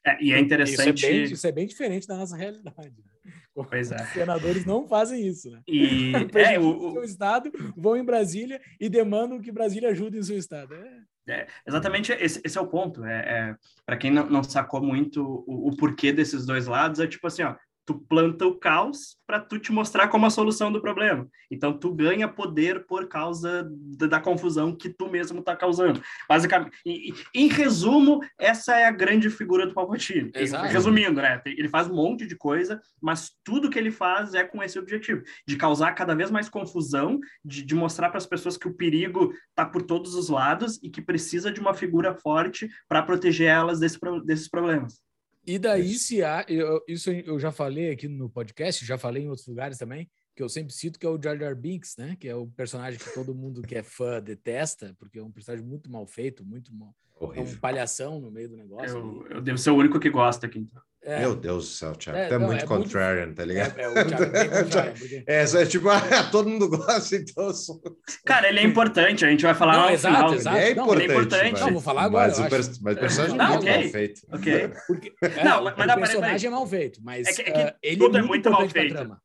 É, 0.05 0.23
e 0.23 0.33
é 0.33 0.39
interessante... 0.39 0.97
Isso 0.97 1.05
é, 1.05 1.11
bem, 1.11 1.23
isso 1.23 1.47
é 1.47 1.51
bem 1.51 1.67
diferente 1.67 2.07
da 2.07 2.17
nossa 2.17 2.35
realidade. 2.35 2.89
Né? 3.25 3.33
Pois 3.53 3.91
é. 3.91 4.01
Os 4.01 4.09
senadores 4.09 4.65
não 4.65 4.87
fazem 4.87 5.27
isso, 5.27 5.49
né? 5.51 5.61
E 5.67 6.11
é, 6.35 6.59
o, 6.59 6.89
o 6.89 6.93
seu 6.93 7.03
estado 7.03 7.51
vão 7.75 7.95
em 7.97 8.03
Brasília 8.03 8.59
e 8.79 8.89
demandam 8.89 9.41
que 9.41 9.51
Brasília 9.51 9.89
ajude 9.89 10.17
em 10.17 10.23
seu 10.23 10.37
estado. 10.37 10.73
É. 10.73 11.01
É, 11.31 11.47
exatamente 11.65 12.11
esse, 12.11 12.41
esse, 12.43 12.57
é 12.57 12.61
o 12.61 12.67
ponto. 12.67 13.05
É, 13.05 13.19
é 13.19 13.55
para 13.85 13.97
quem 13.97 14.11
não, 14.11 14.29
não, 14.29 14.43
sacou 14.43 14.81
muito 14.81 15.23
o, 15.47 15.69
o, 15.69 15.77
porquê 15.77 16.11
desses 16.11 16.45
dois 16.45 16.67
lados, 16.67 16.99
é 16.99 17.07
tipo 17.07 17.25
assim, 17.25 17.43
ó, 17.43 17.55
tu 17.85 17.95
planta 18.07 18.45
o 18.45 18.55
caos 18.55 19.17
para 19.25 19.39
tu 19.39 19.57
te 19.57 19.71
mostrar 19.71 20.07
como 20.07 20.25
a 20.25 20.29
solução 20.29 20.71
do 20.71 20.81
problema. 20.81 21.27
Então 21.49 21.77
tu 21.77 21.93
ganha 21.93 22.27
poder 22.27 22.85
por 22.85 23.07
causa 23.07 23.67
da, 23.97 24.07
da 24.07 24.19
confusão 24.19 24.75
que 24.75 24.89
tu 24.89 25.09
mesmo 25.09 25.39
está 25.39 25.55
causando. 25.55 26.01
Basicamente, 26.27 26.77
em, 26.85 27.13
em, 27.33 27.47
resumo, 27.47 28.19
essa 28.37 28.75
é 28.75 28.85
a 28.85 28.91
grande 28.91 29.29
figura 29.29 29.65
do 29.65 29.73
Palpatine. 29.73 30.31
Exato. 30.35 30.67
Resumindo, 30.67 31.21
né? 31.21 31.41
Ele 31.45 31.69
faz 31.69 31.87
um 31.87 31.95
monte 31.95 32.27
de 32.27 32.35
coisa, 32.35 32.81
mas 33.01 33.31
tudo 33.43 33.69
que 33.69 33.79
ele 33.79 33.91
faz 33.91 34.33
é 34.33 34.43
com 34.43 34.61
esse 34.61 34.77
objetivo, 34.77 35.23
de 35.47 35.55
causar 35.55 35.93
cada 35.93 36.13
vez 36.13 36.29
mais 36.29 36.49
confusão, 36.49 37.19
de, 37.43 37.63
de 37.63 37.75
mostrar 37.75 38.09
para 38.09 38.17
as 38.17 38.25
pessoas 38.25 38.57
que 38.57 38.67
o 38.67 38.73
perigo 38.73 39.33
está 39.49 39.65
por 39.65 39.81
todos 39.81 40.15
os 40.15 40.29
lados 40.29 40.79
e 40.83 40.89
que 40.89 41.01
precisa 41.01 41.51
de 41.51 41.59
uma 41.59 41.73
figura 41.73 42.13
forte 42.13 42.69
para 42.87 43.03
proteger 43.03 43.47
elas 43.47 43.79
desse, 43.79 43.97
desses 44.25 44.49
problemas. 44.49 45.01
E 45.45 45.57
daí, 45.57 45.93
se 45.95 46.23
há, 46.23 46.45
eu, 46.47 46.83
isso 46.87 47.11
eu 47.11 47.39
já 47.39 47.51
falei 47.51 47.91
aqui 47.91 48.07
no 48.07 48.29
podcast, 48.29 48.85
já 48.85 48.97
falei 48.97 49.23
em 49.23 49.29
outros 49.29 49.47
lugares 49.47 49.77
também, 49.77 50.09
que 50.35 50.43
eu 50.43 50.49
sempre 50.49 50.73
cito 50.73 50.99
que 50.99 51.05
é 51.05 51.09
o 51.09 51.21
Jar 51.21 51.37
Jar 51.37 51.55
Binks, 51.55 51.97
né? 51.97 52.15
Que 52.19 52.27
é 52.27 52.35
o 52.35 52.47
personagem 52.47 52.99
que 52.99 53.13
todo 53.13 53.33
mundo 53.33 53.61
que 53.61 53.75
é 53.75 53.83
fã 53.83 54.21
detesta, 54.21 54.95
porque 54.99 55.19
é 55.19 55.23
um 55.23 55.31
personagem 55.31 55.65
muito 55.65 55.89
mal 55.91 56.05
feito, 56.05 56.45
muito 56.45 56.73
mal, 56.73 56.95
é 57.33 57.41
um 57.41 57.55
palhação 57.57 58.19
no 58.19 58.31
meio 58.31 58.49
do 58.49 58.57
negócio. 58.57 58.97
Eu, 58.97 59.27
eu 59.29 59.41
devo 59.41 59.57
ser 59.57 59.71
o 59.71 59.75
único 59.75 59.99
que 59.99 60.09
gosta 60.09 60.45
aqui, 60.45 60.59
então. 60.59 60.81
É. 61.03 61.19
Meu 61.19 61.35
Deus 61.35 61.65
do 61.65 61.71
céu, 61.71 61.95
Thiago. 61.95 62.19
É, 62.19 62.29
é, 62.29 62.37
muito 62.37 62.63
é 62.63 62.67
contrarian, 62.67 63.25
muito... 63.25 63.37
tá 63.37 63.45
ligado? 63.45 63.79
É, 63.79 63.83
é, 63.83 63.89
o 63.89 63.93
Thiago 64.05 64.23
é 64.23 64.47
contrarian, 64.63 64.93
porque... 64.93 65.23
é, 65.25 65.41
é 65.41 65.65
tipo, 65.65 65.89
ah, 65.89 66.01
todo 66.31 66.47
mundo 66.47 66.69
gosta, 66.69 67.15
então. 67.15 67.51
Sou... 67.53 67.81
Cara, 68.23 68.49
ele 68.49 68.59
é 68.59 68.63
importante, 68.63 69.25
a 69.25 69.29
gente 69.29 69.41
vai 69.41 69.55
falar 69.55 69.77
não, 69.77 69.89
exato, 69.89 70.15
final. 70.15 70.33
Exato. 70.35 70.57
Ele 70.57 70.65
é 70.65 70.71
importante. 70.71 70.95
Não, 70.95 71.01
é 71.01 71.15
importante. 71.15 71.59
Não, 71.61 71.71
vou 71.71 71.81
falar 71.81 72.03
agora. 72.03 72.27
Mas, 72.27 72.39
o, 72.39 72.49
per... 72.49 72.59
mas 72.81 72.97
o 72.97 72.99
personagem 72.99 73.37
não, 73.37 73.45
é 73.45 73.49
muito 73.49 73.61
okay. 73.63 73.81
mal 73.81 73.91
feito. 73.91 74.21
Ok. 74.31 74.71
Porque, 74.87 75.13
não, 75.43 75.63
mas, 75.63 75.73
o 75.73 75.99
personagem 75.99 76.47
é 76.47 76.51
mal 76.51 76.67
feito, 76.67 76.99
mas 77.03 77.27
é 77.27 77.33
que, 77.33 77.41
é 77.41 77.51
que 77.51 77.71
uh, 77.71 77.75
ele 77.81 77.97
tudo 77.97 78.17
é 78.17 78.21
muito, 78.21 78.49
muito 78.49 78.51
mal 78.51 78.69
feito. 78.69 79.17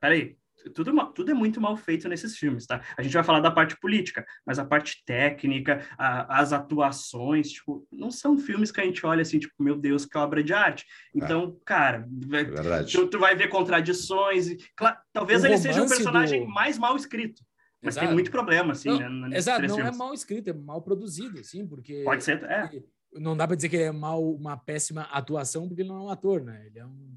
Peraí, 0.00 0.36
tudo, 0.74 0.92
tudo 1.12 1.30
é 1.30 1.34
muito 1.34 1.60
mal 1.60 1.76
feito 1.76 2.08
nesses 2.08 2.36
filmes, 2.36 2.66
tá? 2.66 2.82
A 2.96 3.02
gente 3.02 3.12
vai 3.12 3.24
falar 3.24 3.40
da 3.40 3.50
parte 3.50 3.78
política, 3.78 4.26
mas 4.44 4.58
a 4.58 4.64
parte 4.64 5.02
técnica, 5.04 5.86
a, 5.98 6.40
as 6.40 6.52
atuações, 6.52 7.50
tipo, 7.52 7.86
não 7.92 8.10
são 8.10 8.38
filmes 8.38 8.70
que 8.70 8.80
a 8.80 8.84
gente 8.84 9.04
olha 9.04 9.22
assim, 9.22 9.38
tipo, 9.38 9.54
meu 9.58 9.76
Deus, 9.76 10.04
que 10.04 10.16
obra 10.18 10.42
de 10.42 10.52
arte. 10.52 10.84
É. 10.84 11.18
Então, 11.18 11.56
é. 11.60 11.64
cara, 11.64 12.08
é 12.32 12.82
tu, 12.84 13.06
tu, 13.08 13.18
vai 13.18 13.34
ver 13.36 13.48
contradições. 13.48 14.48
E, 14.48 14.58
claro, 14.76 14.96
talvez 15.12 15.42
o 15.42 15.46
ele 15.46 15.58
seja 15.58 15.82
um 15.82 15.88
personagem 15.88 16.44
do... 16.44 16.50
mais 16.50 16.78
mal 16.78 16.96
escrito. 16.96 17.42
Mas 17.82 17.94
Exato. 17.94 18.06
tem 18.06 18.14
muito 18.14 18.30
problema, 18.30 18.72
assim, 18.72 18.88
não, 18.88 19.28
né, 19.28 19.36
Exato, 19.36 19.60
não 19.60 19.66
é 19.66 19.76
filmes. 19.76 19.94
é 19.94 19.98
mal 19.98 20.14
escrito, 20.14 20.50
é 20.50 20.52
mal 20.52 20.82
produzido, 20.82 21.38
assim, 21.38 21.66
porque... 21.66 22.02
Pode 22.04 22.24
ser, 22.24 22.42
é. 22.44 22.70
Não 23.12 23.36
dá 23.36 23.46
para 23.46 23.54
dizer 23.54 23.68
que 23.68 23.76
ele 23.76 23.84
é 23.84 23.92
mal, 23.92 24.22
uma 24.34 24.56
péssima 24.56 25.02
atuação, 25.02 25.68
porque 25.68 25.82
ele 25.82 25.88
não 25.88 25.96
é 25.96 26.02
um 26.02 26.10
ator, 26.10 26.42
né? 26.42 26.66
Ele 26.66 26.78
é 26.78 26.86
um 26.86 27.16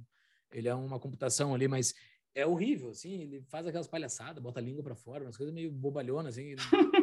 ele 0.51 0.67
é 0.67 0.73
uma 0.73 0.99
computação 0.99 1.53
ali, 1.53 1.67
mas 1.67 1.93
é 2.35 2.45
horrível, 2.45 2.89
assim, 2.89 3.21
ele 3.21 3.41
faz 3.49 3.65
aquelas 3.65 3.87
palhaçadas, 3.87 4.41
bota 4.41 4.59
a 4.59 4.63
língua 4.63 4.83
para 4.83 4.95
fora, 4.95 5.23
umas 5.23 5.37
coisas 5.37 5.53
meio 5.53 5.71
bobalhonas, 5.71 6.37
assim, 6.37 6.55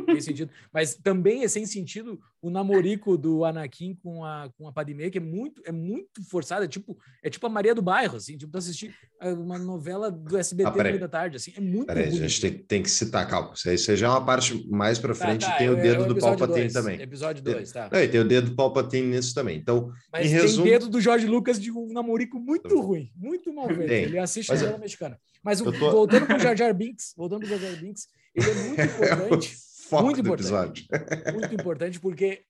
tem 0.05 0.21
sentido. 0.21 0.51
Mas 0.73 0.95
também 0.95 1.45
é 1.45 1.49
sem 1.49 1.65
sentido 1.65 2.21
o 2.47 2.51
namorico 2.51 3.19
do 3.19 3.45
Anakin 3.45 3.97
com 3.97 4.25
a, 4.25 4.49
com 4.57 4.69
a 4.69 4.73
Padmé, 4.73 5.11
que 5.11 5.19
é 5.19 5.21
muito, 5.21 5.61
é 5.65 5.73
muito 5.73 6.23
forçado, 6.31 6.65
é 6.65 6.69
tipo, 6.69 6.97
é 7.21 7.29
tipo 7.29 7.45
a 7.45 7.49
Maria 7.51 7.75
do 7.75 7.83
Bairro, 7.83 8.17
assim, 8.17 8.37
tipo, 8.37 8.53
tu 8.53 8.59
assistir 8.59 8.95
uma 9.21 9.59
novela 9.59 10.13
do 10.13 10.39
SBT 10.39 10.71
ah, 10.71 10.77
no 10.77 10.83
meio 10.85 11.01
da 11.01 11.09
tarde, 11.09 11.37
assim, 11.37 11.53
é 11.57 11.61
muito 11.61 11.87
peraí, 11.87 12.07
a 12.07 12.11
gente 12.11 12.41
tem, 12.41 12.53
tem, 12.53 12.83
que 12.85 12.91
citar, 12.91 13.27
calma, 13.27 13.53
isso 13.55 13.91
aí 13.91 13.97
já 13.97 14.07
é 14.07 14.11
uma 14.11 14.25
parte 14.25 14.65
mais 14.71 14.97
para 14.97 15.13
tá, 15.13 15.27
frente, 15.27 15.45
tá, 15.45 15.53
tá, 15.53 15.59
tem 15.59 15.71
o 15.71 15.75
dedo 15.75 16.05
é, 16.05 16.07
do 16.07 16.17
Palpatine 16.17 16.61
dois, 16.61 16.73
também. 16.73 17.01
Episódio 17.01 17.43
2, 17.43 17.73
tá. 17.73 17.91
E 17.93 18.07
tem 18.07 18.21
o 18.21 18.29
dedo 18.29 18.51
do 18.51 18.55
Palpatine 18.55 19.09
nisso 19.09 19.35
também, 19.35 19.59
então, 19.59 19.91
Mas 20.13 20.23
tem 20.23 20.41
resumo... 20.41 20.67
dedo 20.67 20.89
do 20.89 21.01
Jorge 21.01 21.27
Lucas 21.27 21.61
de 21.61 21.73
um 21.73 21.93
namorico 21.93 22.39
muito 22.39 22.81
ruim, 22.81 23.11
muito 23.17 23.53
mal 23.53 23.67
feito, 23.67 23.91
ele 23.91 24.19
assiste 24.19 24.53
a 24.53 24.55
novela 24.55 24.79
mexicana. 24.79 25.19
Mas 25.43 25.61
tô... 25.61 25.73
voltando 25.73 26.27
para 26.27 26.37
o 26.37 26.39
Jar 26.39 26.57
Jar 26.57 26.73
Binks, 26.73 27.13
voltando 27.17 27.47
para 27.47 27.57
o 27.57 27.59
Jar 27.59 27.71
Jar 27.71 27.81
Binks, 27.81 28.09
ele 28.35 28.51
é 28.51 28.55
muito 28.55 28.83
importante. 28.83 29.66
É 29.93 30.03
muito 30.03 30.21
importante. 30.21 30.89
Muito 31.33 31.55
importante 31.55 32.01
porque 32.01 32.45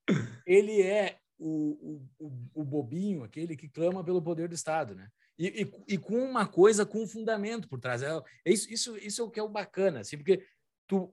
ele 0.47 0.83
é 0.83 1.19
o, 1.39 2.01
o, 2.19 2.33
o, 2.55 2.65
bobinho, 2.65 3.23
aquele 3.23 3.57
que 3.57 3.69
clama 3.69 4.03
pelo 4.03 4.23
poder 4.23 4.49
do 4.49 4.55
Estado, 4.55 4.95
né? 4.95 5.09
E, 5.39 5.63
e, 5.63 5.95
e 5.95 5.99
com 5.99 6.19
uma 6.19 6.47
coisa 6.47 6.87
com 6.87 7.03
um 7.03 7.07
fundamento 7.07 7.69
por 7.69 7.79
trás. 7.79 8.03
É, 8.03 8.11
é, 8.45 8.53
isso, 8.53 8.73
isso, 8.73 8.97
isso 8.97 9.21
é 9.21 9.25
o 9.25 9.31
que 9.31 9.39
é 9.39 9.43
o 9.43 9.49
bacana, 9.49 10.01
assim, 10.01 10.17
porque 10.17 10.43
tu, 10.87 11.13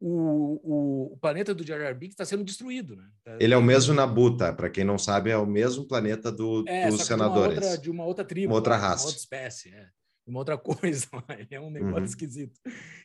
o, 0.00 0.60
o, 0.62 1.12
o, 1.12 1.16
planeta 1.18 1.54
do 1.54 1.66
Jar 1.66 1.78
Jar 1.78 1.94
Binks 1.94 2.14
está 2.14 2.24
sendo 2.24 2.42
destruído, 2.42 2.96
né? 2.96 3.06
Tá 3.22 3.36
ele 3.38 3.52
é 3.52 3.56
o 3.56 3.62
mesmo 3.62 3.92
Nabu, 3.92 4.34
tá? 4.34 4.50
Para 4.50 4.70
quem 4.70 4.82
não 4.82 4.96
sabe, 4.96 5.30
é 5.30 5.36
o 5.36 5.46
mesmo 5.46 5.86
planeta 5.86 6.32
do, 6.32 6.64
é, 6.66 6.88
dos 6.88 7.02
senadores. 7.02 7.58
De 7.58 7.60
uma, 7.60 7.66
outra, 7.66 7.82
de 7.82 7.90
uma 7.90 8.04
outra 8.04 8.24
tribo, 8.24 8.52
uma 8.52 8.56
outra 8.56 8.76
raça, 8.76 9.04
uma 9.04 9.08
outra 9.08 9.20
espécie. 9.20 9.74
É 9.74 9.88
uma 10.26 10.38
outra 10.38 10.56
coisa, 10.58 11.06
ele 11.38 11.48
é 11.50 11.60
um 11.60 11.70
negócio 11.70 11.98
uhum. 11.98 12.04
esquisito. 12.04 12.58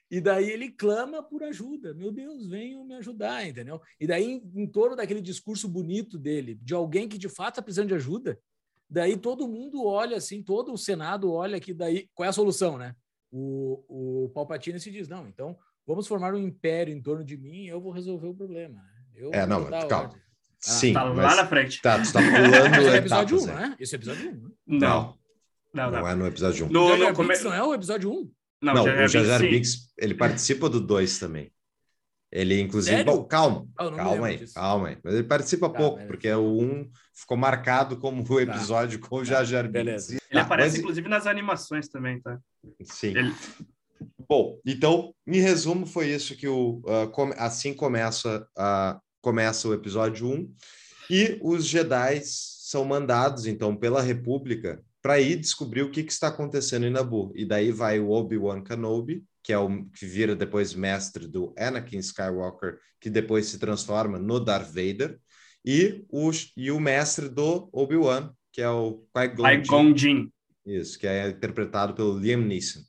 E 0.09 0.21
daí 0.21 0.49
ele 0.49 0.69
clama 0.69 1.23
por 1.23 1.43
ajuda, 1.43 1.93
meu 1.93 2.11
Deus, 2.11 2.47
venham 2.47 2.85
me 2.85 2.95
ajudar, 2.95 3.47
entendeu? 3.47 3.81
E 3.99 4.05
daí, 4.05 4.23
em, 4.23 4.51
em 4.55 4.67
torno 4.67 4.95
daquele 4.95 5.21
discurso 5.21 5.67
bonito 5.67 6.17
dele, 6.17 6.55
de 6.61 6.73
alguém 6.73 7.07
que 7.07 7.17
de 7.17 7.27
fato 7.27 7.53
está 7.53 7.61
precisando 7.61 7.87
de 7.87 7.95
ajuda, 7.95 8.39
daí 8.89 9.17
todo 9.17 9.47
mundo 9.47 9.85
olha 9.85 10.17
assim, 10.17 10.43
todo 10.43 10.71
o 10.71 10.77
Senado 10.77 11.31
olha 11.31 11.59
que 11.59 11.73
daí, 11.73 12.07
qual 12.13 12.25
é 12.25 12.29
a 12.29 12.33
solução, 12.33 12.77
né? 12.77 12.95
O, 13.31 14.25
o 14.25 14.29
Palpatine 14.29 14.79
se 14.79 14.91
diz, 14.91 15.07
não, 15.07 15.27
então 15.27 15.57
vamos 15.85 16.07
formar 16.07 16.33
um 16.33 16.37
império 16.37 16.93
em 16.93 17.01
torno 17.01 17.23
de 17.23 17.35
mim 17.35 17.63
e 17.63 17.67
eu 17.67 17.81
vou 17.81 17.91
resolver 17.91 18.27
o 18.27 18.35
problema. 18.35 18.75
Né? 18.75 19.05
Eu 19.15 19.31
é, 19.33 19.45
não, 19.45 19.65
calma. 19.87 20.13
Ah, 20.13 20.71
Sim, 20.71 20.93
tá 20.93 21.03
lá 21.03 21.35
na 21.35 21.45
frente. 21.47 21.81
Tá, 21.81 22.01
tu 22.01 22.11
tá 22.11 22.19
pulando 22.25 22.75
Esse 22.75 22.89
é 22.89 22.95
episódio 22.95 23.37
1, 23.37 23.41
um, 23.41 23.45
né? 23.45 23.75
Esse 23.79 23.95
é 23.95 23.97
episódio 23.97 24.29
1. 24.29 24.31
Um, 24.31 24.33
né? 24.33 24.49
Não. 24.65 24.79
não. 24.79 25.25
Não, 25.73 25.91
não. 25.91 25.99
não 25.99 26.07
é 26.07 26.15
no 26.15 26.25
episódio 26.25 26.65
1. 26.65 26.69
Um. 26.69 26.71
No, 26.71 26.97
no, 26.97 27.13
come... 27.13 27.37
não 27.39 27.53
é 27.53 27.63
o 27.63 27.73
episódio 27.73 28.09
1? 28.09 28.13
Um? 28.13 28.31
Não, 28.65 28.73
não 28.73 28.83
o 28.83 29.07
Jar 29.07 29.23
Jar 29.23 29.41
Binks, 29.41 29.93
ele 29.97 30.15
participa 30.15 30.67
do 30.67 30.79
2 30.79 31.19
também. 31.19 31.51
Ele, 32.31 32.59
inclusive, 32.59 33.03
bom, 33.03 33.23
calma, 33.23 33.65
oh, 33.79 33.91
calma 33.91 34.27
aí, 34.27 34.37
disso. 34.37 34.55
calma 34.55 34.89
aí. 34.89 34.97
Mas 35.01 35.13
ele 35.13 35.23
participa 35.23 35.69
tá, 35.69 35.77
pouco, 35.77 35.97
beleza. 35.97 36.11
porque 36.11 36.31
o 36.33 36.59
1 36.59 36.63
um 36.63 36.89
ficou 37.13 37.37
marcado 37.37 37.97
como 37.97 38.23
o 38.23 38.25
tá. 38.25 38.41
episódio 38.41 38.99
tá. 38.99 39.07
com 39.07 39.17
o 39.17 39.23
Jar 39.23 39.45
Jar 39.45 39.63
Binks. 39.63 39.71
Beleza. 39.71 40.13
Ele 40.13 40.21
tá, 40.31 40.41
aparece, 40.41 40.71
mas... 40.71 40.79
inclusive, 40.79 41.07
nas 41.07 41.27
animações 41.27 41.87
também, 41.87 42.19
tá? 42.19 42.37
Sim. 42.83 43.15
Ele... 43.15 43.33
Bom, 44.27 44.59
então, 44.65 45.13
em 45.25 45.39
resumo, 45.39 45.85
foi 45.85 46.09
isso 46.09 46.35
que 46.35 46.47
o 46.47 46.81
uh, 46.85 47.33
assim 47.37 47.73
começa, 47.73 48.45
uh, 48.57 48.99
começa 49.21 49.67
o 49.67 49.73
episódio 49.73 50.27
1. 50.27 50.53
E 51.09 51.39
os 51.41 51.65
Jedi 51.65 52.21
são 52.23 52.83
mandados, 52.83 53.45
então, 53.45 53.75
pela 53.75 54.01
República 54.01 54.83
para 55.05 55.21
ir 55.21 55.35
descobrir 55.35 55.83
o 55.83 55.91
que, 55.91 56.01
que, 56.01 56.11
está 56.11 56.29
acontecendo 56.29 56.87
em 56.87 56.89
Naboo. 56.89 57.31
E 57.35 57.45
daí 57.45 57.71
vai 57.71 57.99
o 57.99 58.09
Obi-Wan 58.09 58.63
Kenobi, 58.63 59.23
que 59.43 59.53
é 59.53 59.59
o 59.59 59.85
que 59.91 60.03
vira 60.03 60.35
depois 60.35 60.73
mestre 60.73 61.27
do 61.27 61.53
Anakin 61.55 61.99
Skywalker, 61.99 62.79
que 62.99 63.07
depois 63.07 63.45
se 63.45 63.59
transforma 63.59 64.17
no 64.17 64.39
Darth 64.39 64.65
Vader, 64.65 65.19
e 65.63 66.03
o, 66.09 66.31
e 66.57 66.71
o 66.71 66.79
mestre 66.79 67.29
do 67.29 67.69
Obi-Wan, 67.71 68.33
que 68.51 68.63
é 68.63 68.69
o 68.71 69.05
Qui-Gon 69.13 69.95
Jinn. 69.95 70.27
Isso, 70.65 70.97
que 70.97 71.05
é 71.05 71.29
interpretado 71.29 71.93
pelo 71.93 72.17
Liam 72.17 72.41
Neeson. 72.41 72.81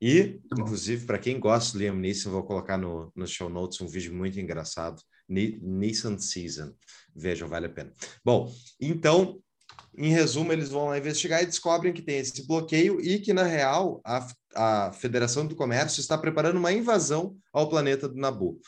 E, 0.00 0.40
inclusive, 0.58 1.06
para 1.06 1.20
quem 1.20 1.38
gosta 1.38 1.78
do 1.78 1.80
Liam 1.80 1.94
Neeson, 1.94 2.32
vou 2.32 2.42
colocar 2.42 2.76
no, 2.76 3.12
no 3.14 3.24
show 3.24 3.48
notes 3.48 3.80
um 3.80 3.86
vídeo 3.86 4.12
muito 4.12 4.40
engraçado, 4.40 5.00
Neeson 5.28 6.18
Season. 6.18 6.74
Vejam, 7.14 7.46
vale 7.46 7.66
a 7.66 7.70
pena. 7.70 7.92
Bom, 8.24 8.52
então, 8.80 9.40
em 9.96 10.10
resumo, 10.10 10.52
eles 10.52 10.70
vão 10.70 10.86
lá 10.86 10.98
investigar 10.98 11.42
e 11.42 11.46
descobrem 11.46 11.92
que 11.92 12.02
tem 12.02 12.18
esse 12.18 12.46
bloqueio 12.46 13.00
e 13.00 13.18
que, 13.18 13.32
na 13.32 13.42
real, 13.42 14.00
a, 14.04 14.26
a 14.54 14.92
Federação 14.92 15.46
do 15.46 15.54
Comércio 15.54 16.00
está 16.00 16.16
preparando 16.16 16.56
uma 16.56 16.72
invasão 16.72 17.36
ao 17.52 17.68
planeta 17.68 18.08
do 18.08 18.16
Nabu. 18.16 18.58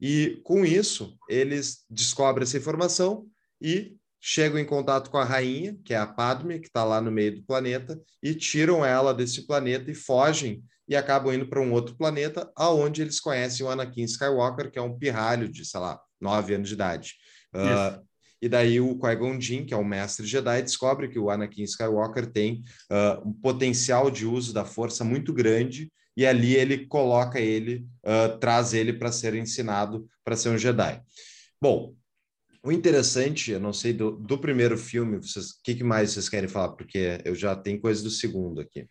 E, 0.00 0.40
com 0.44 0.64
isso, 0.64 1.16
eles 1.28 1.84
descobrem 1.88 2.44
essa 2.44 2.58
informação 2.58 3.26
e 3.60 3.96
chegam 4.20 4.58
em 4.58 4.64
contato 4.64 5.10
com 5.10 5.16
a 5.16 5.24
rainha, 5.24 5.76
que 5.84 5.94
é 5.94 5.96
a 5.96 6.06
Padme, 6.06 6.58
que 6.58 6.66
está 6.66 6.84
lá 6.84 7.00
no 7.00 7.10
meio 7.10 7.36
do 7.36 7.42
planeta, 7.44 8.00
e 8.22 8.34
tiram 8.34 8.84
ela 8.84 9.14
desse 9.14 9.46
planeta 9.46 9.90
e 9.90 9.94
fogem 9.94 10.62
e 10.86 10.94
acabam 10.94 11.32
indo 11.32 11.48
para 11.48 11.60
um 11.60 11.72
outro 11.72 11.96
planeta, 11.96 12.50
aonde 12.54 13.00
eles 13.00 13.20
conhecem 13.20 13.64
o 13.64 13.70
Anakin 13.70 14.04
Skywalker, 14.04 14.70
que 14.70 14.78
é 14.78 14.82
um 14.82 14.98
pirralho 14.98 15.48
de, 15.48 15.64
sei 15.64 15.80
lá, 15.80 15.98
nove 16.20 16.54
anos 16.54 16.68
de 16.68 16.74
idade. 16.74 17.14
Uh, 17.54 18.04
e 18.44 18.48
daí 18.48 18.78
o 18.78 18.94
Qui-Gon 18.98 19.40
Jinn, 19.40 19.64
que 19.64 19.72
é 19.72 19.76
o 19.76 19.82
mestre 19.82 20.26
Jedi, 20.26 20.60
descobre 20.60 21.08
que 21.08 21.18
o 21.18 21.30
Anakin 21.30 21.62
Skywalker 21.62 22.26
tem 22.26 22.62
uh, 22.92 23.26
um 23.26 23.32
potencial 23.32 24.10
de 24.10 24.26
uso 24.26 24.52
da 24.52 24.66
força 24.66 25.02
muito 25.02 25.32
grande 25.32 25.90
e 26.14 26.26
ali 26.26 26.54
ele 26.54 26.86
coloca 26.86 27.40
ele, 27.40 27.86
uh, 28.04 28.38
traz 28.38 28.74
ele 28.74 28.92
para 28.92 29.10
ser 29.10 29.34
ensinado 29.34 30.06
para 30.22 30.36
ser 30.36 30.50
um 30.50 30.58
Jedi. 30.58 31.00
Bom, 31.58 31.94
o 32.62 32.70
interessante, 32.70 33.52
eu 33.52 33.60
não 33.60 33.72
sei 33.72 33.94
do, 33.94 34.10
do 34.10 34.36
primeiro 34.36 34.76
filme, 34.76 35.16
o 35.16 35.20
que, 35.62 35.76
que 35.76 35.82
mais 35.82 36.10
vocês 36.10 36.28
querem 36.28 36.48
falar? 36.48 36.72
Porque 36.72 37.22
eu 37.24 37.34
já 37.34 37.56
tenho 37.56 37.80
coisa 37.80 38.02
do 38.02 38.10
segundo 38.10 38.60
aqui. 38.60 38.86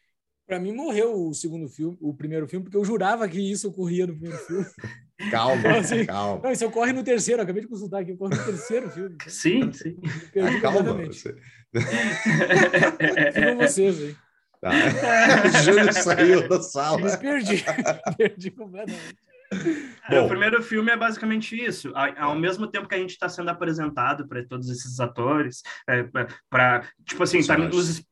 Para 0.48 0.60
mim 0.60 0.74
morreu 0.74 1.28
o 1.28 1.34
segundo 1.36 1.70
filme, 1.70 1.96
o 2.02 2.12
primeiro 2.12 2.48
filme, 2.48 2.64
porque 2.64 2.78
eu 2.78 2.84
jurava 2.84 3.30
que 3.30 3.40
isso 3.40 3.70
ocorria 3.70 4.08
no 4.08 4.14
primeiro 4.14 4.44
filme. 4.46 4.66
Calma, 5.32 5.78
assim, 5.78 6.06
calma. 6.06 6.42
Não, 6.44 6.52
isso 6.52 6.66
ocorre 6.66 6.94
no 6.94 7.04
terceiro, 7.04 7.42
acabei 7.42 7.62
de 7.62 7.68
consultar 7.68 8.02
aqui, 8.02 8.12
ocorre 8.12 8.36
no 8.36 8.46
terceiro 8.46 8.90
filme. 8.90 9.18
Sim, 9.28 9.72
sim. 9.72 9.98
Ah, 10.38 10.62
calma. 10.62 10.94
Você... 11.06 11.36
Ficam 13.34 13.58
vocês 13.58 14.00
aí. 14.00 14.16
Tá. 14.62 14.72
Júlio 15.64 15.92
saiu 15.92 16.48
da 16.48 16.62
sala. 16.62 16.98
Me 16.98 17.18
perdi. 17.18 17.64
perdi 18.18 18.52
completamente. 18.52 19.18
É, 20.10 20.20
o 20.20 20.28
primeiro 20.28 20.64
filme 20.64 20.92
é 20.92 20.98
basicamente 20.98 21.56
isso. 21.62 21.92
Ao, 21.96 22.36
mesmo 22.36 22.66
tempo 22.68 22.88
que 22.88 22.96
a 22.96 22.98
gente 22.98 23.12
está 23.12 23.28
sendo 23.30 23.50
apresentado 23.50 24.28
para 24.28 24.44
todos 24.48 24.70
esses 24.70 25.00
atores, 25.00 25.62
é, 25.88 26.04
para 26.50 26.88
tipo 27.06 27.24
assim, 27.24 27.46
tá 27.46 27.58
nos, 27.58 28.04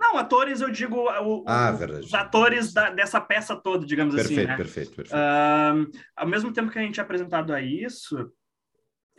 não, 0.00 0.16
atores 0.16 0.62
eu 0.62 0.70
digo 0.70 0.96
o, 0.96 1.44
ah, 1.46 1.76
os 2.00 2.14
atores 2.14 2.72
da, 2.72 2.88
dessa 2.90 3.20
peça 3.20 3.54
toda, 3.54 3.84
digamos 3.84 4.14
perfeito, 4.14 4.40
assim. 4.40 4.48
Né? 4.48 4.56
Perfeito, 4.56 4.92
perfeito. 4.92 5.14
Uh, 5.14 5.90
ao 6.16 6.26
mesmo 6.26 6.52
tempo 6.52 6.70
que 6.72 6.78
a 6.78 6.82
gente 6.82 6.98
é 6.98 7.02
apresentado 7.02 7.52
a 7.52 7.60
isso, 7.60 8.32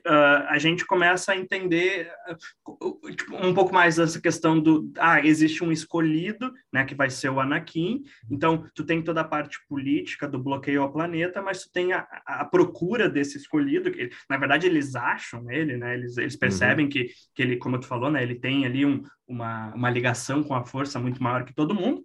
uh, 0.08 0.46
a 0.48 0.58
gente 0.58 0.86
começa 0.86 1.32
a 1.32 1.38
entender 1.38 2.12
uh, 2.30 3.12
tipo, 3.12 3.36
um 3.36 3.54
pouco 3.54 3.74
mais 3.74 4.00
essa 4.00 4.20
questão 4.20 4.60
do 4.60 4.92
ah 4.98 5.26
existe 5.26 5.64
um 5.64 5.72
escolhido 5.72 6.52
né 6.72 6.86
que 6.86 6.96
vai 6.96 7.10
ser 7.10 7.30
o 7.30 7.40
Anakin 7.40 8.04
então 8.30 8.66
tu 8.76 8.84
tem 8.84 9.02
toda 9.02 9.22
a 9.22 9.26
parte 9.26 9.58
política 9.68 10.28
do 10.28 10.40
bloqueio 10.40 10.82
ao 10.82 10.92
planeta 10.92 11.42
mas 11.42 11.64
tu 11.64 11.72
tem 11.72 11.94
a, 11.94 12.08
a 12.26 12.46
procura 12.46 13.10
desse 13.10 13.38
escolhido 13.38 13.92
que 13.92 14.10
na 14.30 14.38
verdade 14.38 14.68
eles 14.68 14.96
acham 14.96 15.50
ele 15.52 15.78
né 15.78 15.94
eles, 15.94 16.18
eles 16.18 16.36
percebem 16.36 16.86
uhum. 16.86 16.92
que, 16.92 17.10
que 17.36 17.42
ele 17.42 17.58
como 17.58 17.80
tu 17.80 17.88
falou 17.88 18.12
né 18.12 18.22
ele 18.22 18.36
tem 18.36 18.66
ali 18.66 18.86
um, 18.86 19.04
uma, 19.28 19.74
uma 19.74 19.90
ligação 19.90 20.44
com 20.44 20.54
a 20.54 20.66
força 20.66 21.00
muito 21.00 21.22
maior 21.22 21.46
que 21.46 21.54
todo 21.54 21.76
mundo 21.76 22.04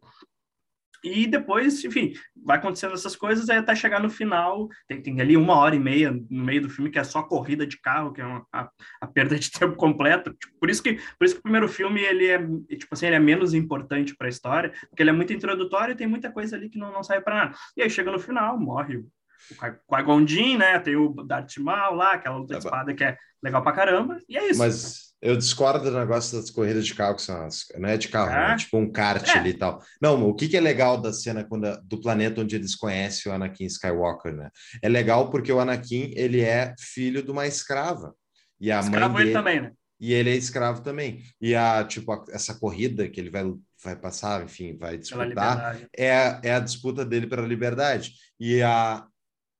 e 1.06 1.26
depois, 1.26 1.84
enfim, 1.84 2.12
vai 2.44 2.58
acontecendo 2.58 2.94
essas 2.94 3.14
coisas 3.14 3.48
aí 3.48 3.58
até 3.58 3.74
chegar 3.74 4.00
no 4.00 4.10
final. 4.10 4.68
Tem, 4.88 5.00
tem, 5.00 5.20
ali 5.20 5.36
uma 5.36 5.54
hora 5.56 5.74
e 5.76 5.78
meia 5.78 6.10
no 6.10 6.44
meio 6.44 6.62
do 6.62 6.70
filme 6.70 6.90
que 6.90 6.98
é 6.98 7.04
só 7.04 7.22
corrida 7.22 7.66
de 7.66 7.80
carro, 7.80 8.12
que 8.12 8.20
é 8.20 8.24
uma, 8.24 8.46
a, 8.52 8.70
a, 9.00 9.06
perda 9.06 9.38
de 9.38 9.50
tempo 9.52 9.76
completa. 9.76 10.30
Tipo, 10.30 10.58
por 10.58 10.70
isso 10.70 10.82
que 10.82 10.94
por 11.18 11.24
isso 11.24 11.34
que 11.34 11.40
o 11.40 11.42
primeiro 11.42 11.68
filme 11.68 12.00
ele 12.00 12.26
é 12.26 12.38
tipo 12.38 12.92
assim 12.92 13.06
ele 13.06 13.16
é 13.16 13.20
menos 13.20 13.54
importante 13.54 14.16
para 14.16 14.26
a 14.26 14.30
história, 14.30 14.72
porque 14.88 15.02
ele 15.02 15.10
é 15.10 15.12
muito 15.12 15.32
introdutório 15.32 15.92
e 15.92 15.96
tem 15.96 16.06
muita 16.06 16.30
coisa 16.30 16.56
ali 16.56 16.68
que 16.68 16.78
não, 16.78 16.92
não 16.92 17.02
sai 17.02 17.20
para 17.20 17.36
nada. 17.36 17.56
E 17.76 17.82
aí 17.82 17.90
chega 17.90 18.10
no 18.10 18.18
final, 18.18 18.58
morre 18.58 19.04
o 19.50 19.96
Qui-Gon 19.96 20.26
Jinn, 20.26 20.58
né? 20.58 20.78
Tem 20.78 20.96
o 20.96 21.12
Darth 21.24 21.56
Maul 21.58 21.96
lá, 21.96 22.14
aquela 22.14 22.36
luta 22.36 22.54
de 22.54 22.60
tá 22.60 22.68
espada 22.68 22.94
que 22.94 23.04
é 23.04 23.16
legal 23.42 23.62
pra 23.62 23.72
caramba. 23.72 24.18
E 24.28 24.36
é 24.36 24.50
isso. 24.50 24.58
Mas 24.58 25.06
eu 25.20 25.36
discordo 25.36 25.90
do 25.90 25.98
negócio 25.98 26.38
das 26.38 26.50
corridas 26.50 26.86
de 26.86 26.94
carro, 26.94 27.16
que 27.16 27.22
são 27.22 27.44
as, 27.44 27.64
não 27.78 27.88
é 27.88 27.96
de 27.96 28.08
carro, 28.08 28.30
é, 28.30 28.52
é 28.52 28.56
tipo 28.56 28.76
um 28.76 28.90
kart 28.90 29.26
é. 29.28 29.38
ali 29.38 29.50
e 29.50 29.54
tal. 29.54 29.82
Não, 30.00 30.28
o 30.28 30.34
que, 30.34 30.48
que 30.48 30.56
é 30.56 30.60
legal 30.60 31.00
da 31.00 31.12
cena 31.12 31.44
quando, 31.44 31.66
do 31.82 32.00
planeta 32.00 32.40
onde 32.40 32.54
eles 32.54 32.74
conhecem 32.74 33.30
o 33.30 33.34
Anakin 33.34 33.64
Skywalker, 33.64 34.34
né? 34.34 34.50
É 34.82 34.88
legal 34.88 35.30
porque 35.30 35.52
o 35.52 35.60
Anakin, 35.60 36.12
ele 36.14 36.40
é 36.40 36.74
filho 36.78 37.22
de 37.22 37.30
uma 37.30 37.46
escrava. 37.46 38.14
E 38.60 38.70
a 38.70 38.80
escravo 38.80 39.14
mãe 39.14 39.24
dele, 39.24 39.30
ele 39.30 39.38
também, 39.38 39.60
né? 39.60 39.72
E 39.98 40.12
ele 40.12 40.30
é 40.30 40.36
escravo 40.36 40.82
também. 40.82 41.22
E 41.40 41.54
a, 41.54 41.82
tipo, 41.84 42.12
a, 42.12 42.24
essa 42.30 42.54
corrida 42.54 43.08
que 43.08 43.18
ele 43.18 43.30
vai, 43.30 43.44
vai 43.82 43.96
passar, 43.96 44.44
enfim, 44.44 44.76
vai 44.76 44.98
disputar, 44.98 45.80
é, 45.96 46.38
é 46.42 46.54
a 46.54 46.60
disputa 46.60 47.04
dele 47.04 47.26
pela 47.26 47.46
liberdade. 47.46 48.12
E 48.38 48.62
a, 48.62 49.04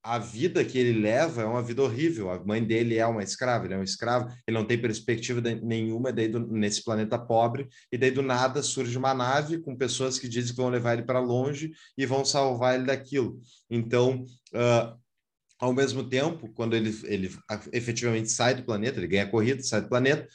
a 0.07 0.17
vida 0.17 0.63
que 0.63 0.77
ele 0.77 1.01
leva 1.01 1.41
é 1.41 1.45
uma 1.45 1.61
vida 1.61 1.83
horrível. 1.83 2.31
A 2.31 2.39
mãe 2.39 2.63
dele 2.63 2.97
é 2.97 3.05
uma 3.05 3.21
escrava, 3.21 3.65
ele 3.65 3.73
é 3.73 3.77
um 3.77 3.83
escravo, 3.83 4.33
ele 4.47 4.57
não 4.57 4.65
tem 4.65 4.79
perspectiva 4.79 5.41
nenhuma 5.61 6.13
daí 6.13 6.29
do, 6.29 6.39
nesse 6.47 6.81
planeta 6.81 7.19
pobre, 7.19 7.67
e 7.91 7.97
daí 7.97 8.09
do 8.09 8.21
nada 8.21 8.63
surge 8.63 8.97
uma 8.97 9.13
nave 9.13 9.59
com 9.59 9.75
pessoas 9.75 10.17
que 10.17 10.29
dizem 10.29 10.51
que 10.51 10.61
vão 10.61 10.69
levar 10.69 10.93
ele 10.93 11.03
para 11.03 11.19
longe 11.19 11.71
e 11.97 12.05
vão 12.05 12.23
salvar 12.23 12.75
ele 12.75 12.85
daquilo. 12.85 13.37
Então, 13.69 14.23
uh, 14.53 14.97
ao 15.59 15.73
mesmo 15.73 16.07
tempo, 16.07 16.49
quando 16.53 16.73
ele, 16.73 16.97
ele 17.03 17.29
efetivamente 17.73 18.31
sai 18.31 18.55
do 18.55 18.63
planeta, 18.63 18.99
ele 18.99 19.07
ganha 19.07 19.23
a 19.23 19.29
corrida, 19.29 19.61
sai 19.61 19.81
do 19.81 19.89
planeta, 19.89 20.25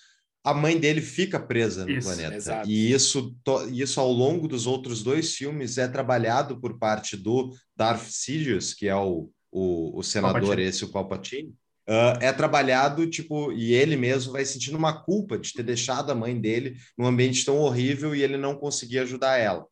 a 0.44 0.52
mãe 0.52 0.78
dele 0.78 1.00
fica 1.00 1.40
presa 1.40 1.86
no 1.86 1.92
isso, 1.92 2.08
planeta. 2.08 2.36
Exato. 2.36 2.68
E 2.68 2.92
isso, 2.92 3.34
isso, 3.70 4.00
ao 4.00 4.12
longo 4.12 4.46
dos 4.46 4.66
outros 4.66 5.02
dois 5.02 5.34
filmes, 5.34 5.78
é 5.78 5.88
trabalhado 5.88 6.60
por 6.60 6.78
parte 6.78 7.16
do 7.16 7.54
Darth 7.74 8.08
Sidious, 8.10 8.74
que 8.74 8.86
é 8.86 8.94
o 8.94 9.30
o, 9.52 9.98
o 9.98 10.02
senador 10.02 10.40
Palpatine. 10.40 10.68
esse, 10.68 10.84
o 10.84 10.88
Palpatine, 10.88 11.48
uh, 11.88 12.18
é 12.20 12.32
trabalhado, 12.32 13.06
tipo, 13.06 13.52
e 13.52 13.74
ele 13.74 13.96
mesmo 13.96 14.32
vai 14.32 14.44
sentindo 14.44 14.78
uma 14.78 15.02
culpa 15.02 15.38
de 15.38 15.52
ter 15.52 15.62
deixado 15.62 16.10
a 16.10 16.14
mãe 16.14 16.40
dele 16.40 16.76
num 16.96 17.06
ambiente 17.06 17.44
tão 17.44 17.58
horrível 17.58 18.16
e 18.16 18.22
ele 18.22 18.38
não 18.38 18.56
conseguir 18.56 19.00
ajudar 19.00 19.36
ela. 19.36 19.66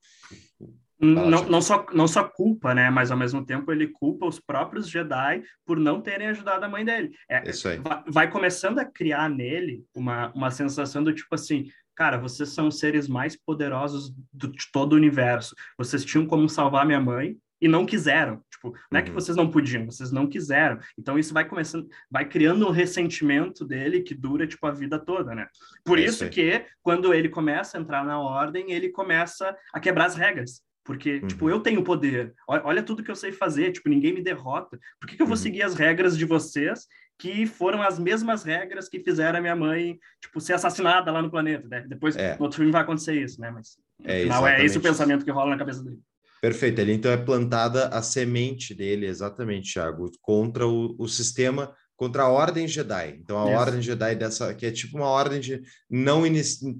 Não, 1.02 1.48
não, 1.48 1.62
só, 1.62 1.86
não 1.94 2.06
só 2.06 2.22
culpa, 2.24 2.74
né? 2.74 2.90
Mas 2.90 3.10
ao 3.10 3.16
mesmo 3.16 3.44
tempo 3.44 3.72
ele 3.72 3.88
culpa 3.88 4.26
os 4.26 4.38
próprios 4.38 4.86
Jedi 4.86 5.42
por 5.64 5.80
não 5.80 6.02
terem 6.02 6.28
ajudado 6.28 6.62
a 6.62 6.68
mãe 6.68 6.84
dele. 6.84 7.12
É, 7.26 7.48
Isso 7.48 7.68
aí. 7.68 7.78
Vai, 7.78 8.02
vai, 8.06 8.30
começando 8.30 8.78
a 8.80 8.84
criar 8.84 9.30
nele 9.30 9.82
uma, 9.94 10.30
uma 10.34 10.50
sensação 10.50 11.02
do 11.02 11.14
tipo 11.14 11.34
assim, 11.34 11.70
cara, 11.96 12.18
vocês 12.18 12.50
são 12.50 12.68
os 12.68 12.78
seres 12.78 13.08
mais 13.08 13.34
poderosos 13.34 14.12
do, 14.30 14.52
de 14.52 14.70
todo 14.70 14.92
o 14.92 14.96
universo. 14.96 15.54
Vocês 15.78 16.04
tinham 16.04 16.26
como 16.26 16.46
salvar 16.50 16.84
minha 16.84 17.00
mãe, 17.00 17.34
e 17.60 17.68
não 17.68 17.84
quiseram. 17.84 18.42
Tipo, 18.50 18.74
não 18.90 19.00
é 19.00 19.02
que 19.02 19.10
uhum. 19.10 19.14
vocês 19.14 19.36
não 19.36 19.50
podiam, 19.50 19.86
vocês 19.86 20.10
não 20.10 20.26
quiseram. 20.26 20.78
Então 20.98 21.18
isso 21.18 21.32
vai 21.32 21.44
começando, 21.44 21.88
vai 22.10 22.28
criando 22.28 22.66
um 22.66 22.70
ressentimento 22.70 23.64
dele 23.64 24.02
que 24.02 24.14
dura 24.14 24.46
tipo 24.46 24.66
a 24.66 24.70
vida 24.70 24.98
toda, 24.98 25.34
né? 25.34 25.46
Por 25.84 25.98
é 25.98 26.02
isso, 26.02 26.24
isso 26.24 26.32
que 26.32 26.64
quando 26.82 27.12
ele 27.14 27.28
começa 27.28 27.78
a 27.78 27.80
entrar 27.80 28.04
na 28.04 28.18
ordem, 28.20 28.72
ele 28.72 28.90
começa 28.90 29.56
a 29.72 29.80
quebrar 29.80 30.06
as 30.06 30.14
regras. 30.14 30.62
Porque, 30.84 31.14
tipo, 31.14 31.22
uhum. 31.22 31.28
tipo, 31.28 31.50
eu 31.50 31.60
tenho 31.60 31.84
poder. 31.84 32.34
Olha 32.46 32.82
tudo 32.82 33.02
que 33.02 33.10
eu 33.10 33.16
sei 33.16 33.32
fazer. 33.32 33.70
Tipo, 33.70 33.88
ninguém 33.88 34.14
me 34.14 34.22
derrota. 34.22 34.78
Por 34.98 35.08
que, 35.08 35.16
que 35.16 35.22
eu 35.22 35.26
vou 35.26 35.36
uhum. 35.36 35.42
seguir 35.42 35.62
as 35.62 35.74
regras 35.74 36.16
de 36.16 36.24
vocês 36.24 36.86
que 37.18 37.46
foram 37.46 37.82
as 37.82 37.98
mesmas 37.98 38.42
regras 38.42 38.88
que 38.88 38.98
fizeram 38.98 39.38
a 39.38 39.42
minha 39.42 39.54
mãe, 39.54 40.00
tipo, 40.22 40.40
ser 40.40 40.54
assassinada 40.54 41.12
lá 41.12 41.20
no 41.20 41.30
planeta, 41.30 41.68
né? 41.68 41.84
Depois, 41.86 42.16
é. 42.16 42.34
no 42.36 42.44
outro 42.44 42.56
filme 42.56 42.72
vai 42.72 42.80
acontecer 42.80 43.14
isso, 43.14 43.38
né? 43.40 43.50
Mas, 43.50 43.76
no 43.98 44.10
é, 44.10 44.22
final, 44.22 44.48
é 44.48 44.64
esse 44.64 44.78
o 44.78 44.80
pensamento 44.80 45.22
que 45.22 45.30
rola 45.30 45.50
na 45.50 45.58
cabeça 45.58 45.84
dele. 45.84 45.98
Perfeito. 46.40 46.80
Ele 46.80 46.92
então 46.92 47.10
é 47.10 47.16
plantada 47.16 47.88
a 47.88 48.02
semente 48.02 48.74
dele, 48.74 49.06
exatamente, 49.06 49.74
Thiago, 49.74 50.10
contra 50.22 50.66
o, 50.66 50.96
o 50.98 51.06
sistema, 51.06 51.74
contra 51.96 52.22
a 52.22 52.28
ordem 52.28 52.66
Jedi. 52.66 53.18
Então 53.20 53.38
a 53.38 53.50
Isso. 53.50 53.60
ordem 53.60 53.82
Jedi 53.82 54.14
dessa 54.14 54.54
que 54.54 54.64
é 54.64 54.70
tipo 54.70 54.96
uma 54.96 55.08
ordem 55.08 55.38
de 55.38 55.60
não 55.88 56.22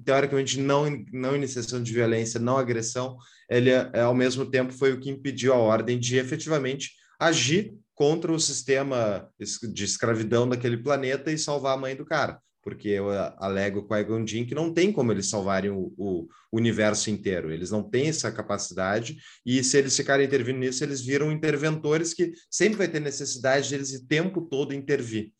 teoricamente 0.03 0.59
não 0.59 0.89
não 1.13 1.35
iniciação 1.35 1.81
de 1.81 1.93
violência, 1.93 2.39
não 2.39 2.57
agressão. 2.57 3.17
Ele 3.49 3.69
é, 3.69 3.89
é, 3.93 4.01
ao 4.01 4.15
mesmo 4.15 4.45
tempo 4.45 4.73
foi 4.73 4.93
o 4.93 4.99
que 4.99 5.11
impediu 5.11 5.53
a 5.53 5.57
ordem 5.57 5.99
de 5.99 6.17
efetivamente 6.17 6.91
agir 7.19 7.73
contra 7.93 8.31
o 8.31 8.39
sistema 8.39 9.29
de 9.71 9.83
escravidão 9.83 10.49
daquele 10.49 10.77
planeta 10.77 11.31
e 11.31 11.37
salvar 11.37 11.75
a 11.75 11.79
mãe 11.79 11.95
do 11.95 12.03
cara 12.03 12.39
porque 12.61 12.89
eu 12.89 13.09
alego 13.37 13.83
com 13.83 13.93
a 13.93 13.99
Egon 13.99 14.23
que 14.23 14.55
não 14.55 14.73
tem 14.73 14.91
como 14.91 15.11
eles 15.11 15.29
salvarem 15.29 15.71
o, 15.71 15.93
o, 15.97 16.27
universo 16.51 17.09
inteiro, 17.09 17.51
eles 17.51 17.71
não 17.71 17.81
têm 17.81 18.09
essa 18.09 18.31
capacidade, 18.31 19.17
e 19.45 19.63
se 19.63 19.77
eles 19.77 19.95
ficarem 19.95 20.25
intervindo 20.25 20.59
nisso, 20.59 20.83
eles 20.83 21.03
viram 21.03 21.31
interventores 21.31 22.13
que 22.13 22.33
sempre 22.49 22.77
vai 22.77 22.87
ter 22.87 22.99
necessidade 22.99 23.69
deles 23.69 23.93
o 23.93 24.07
tempo 24.07 24.41
todo 24.41 24.73
intervir. 24.73 25.31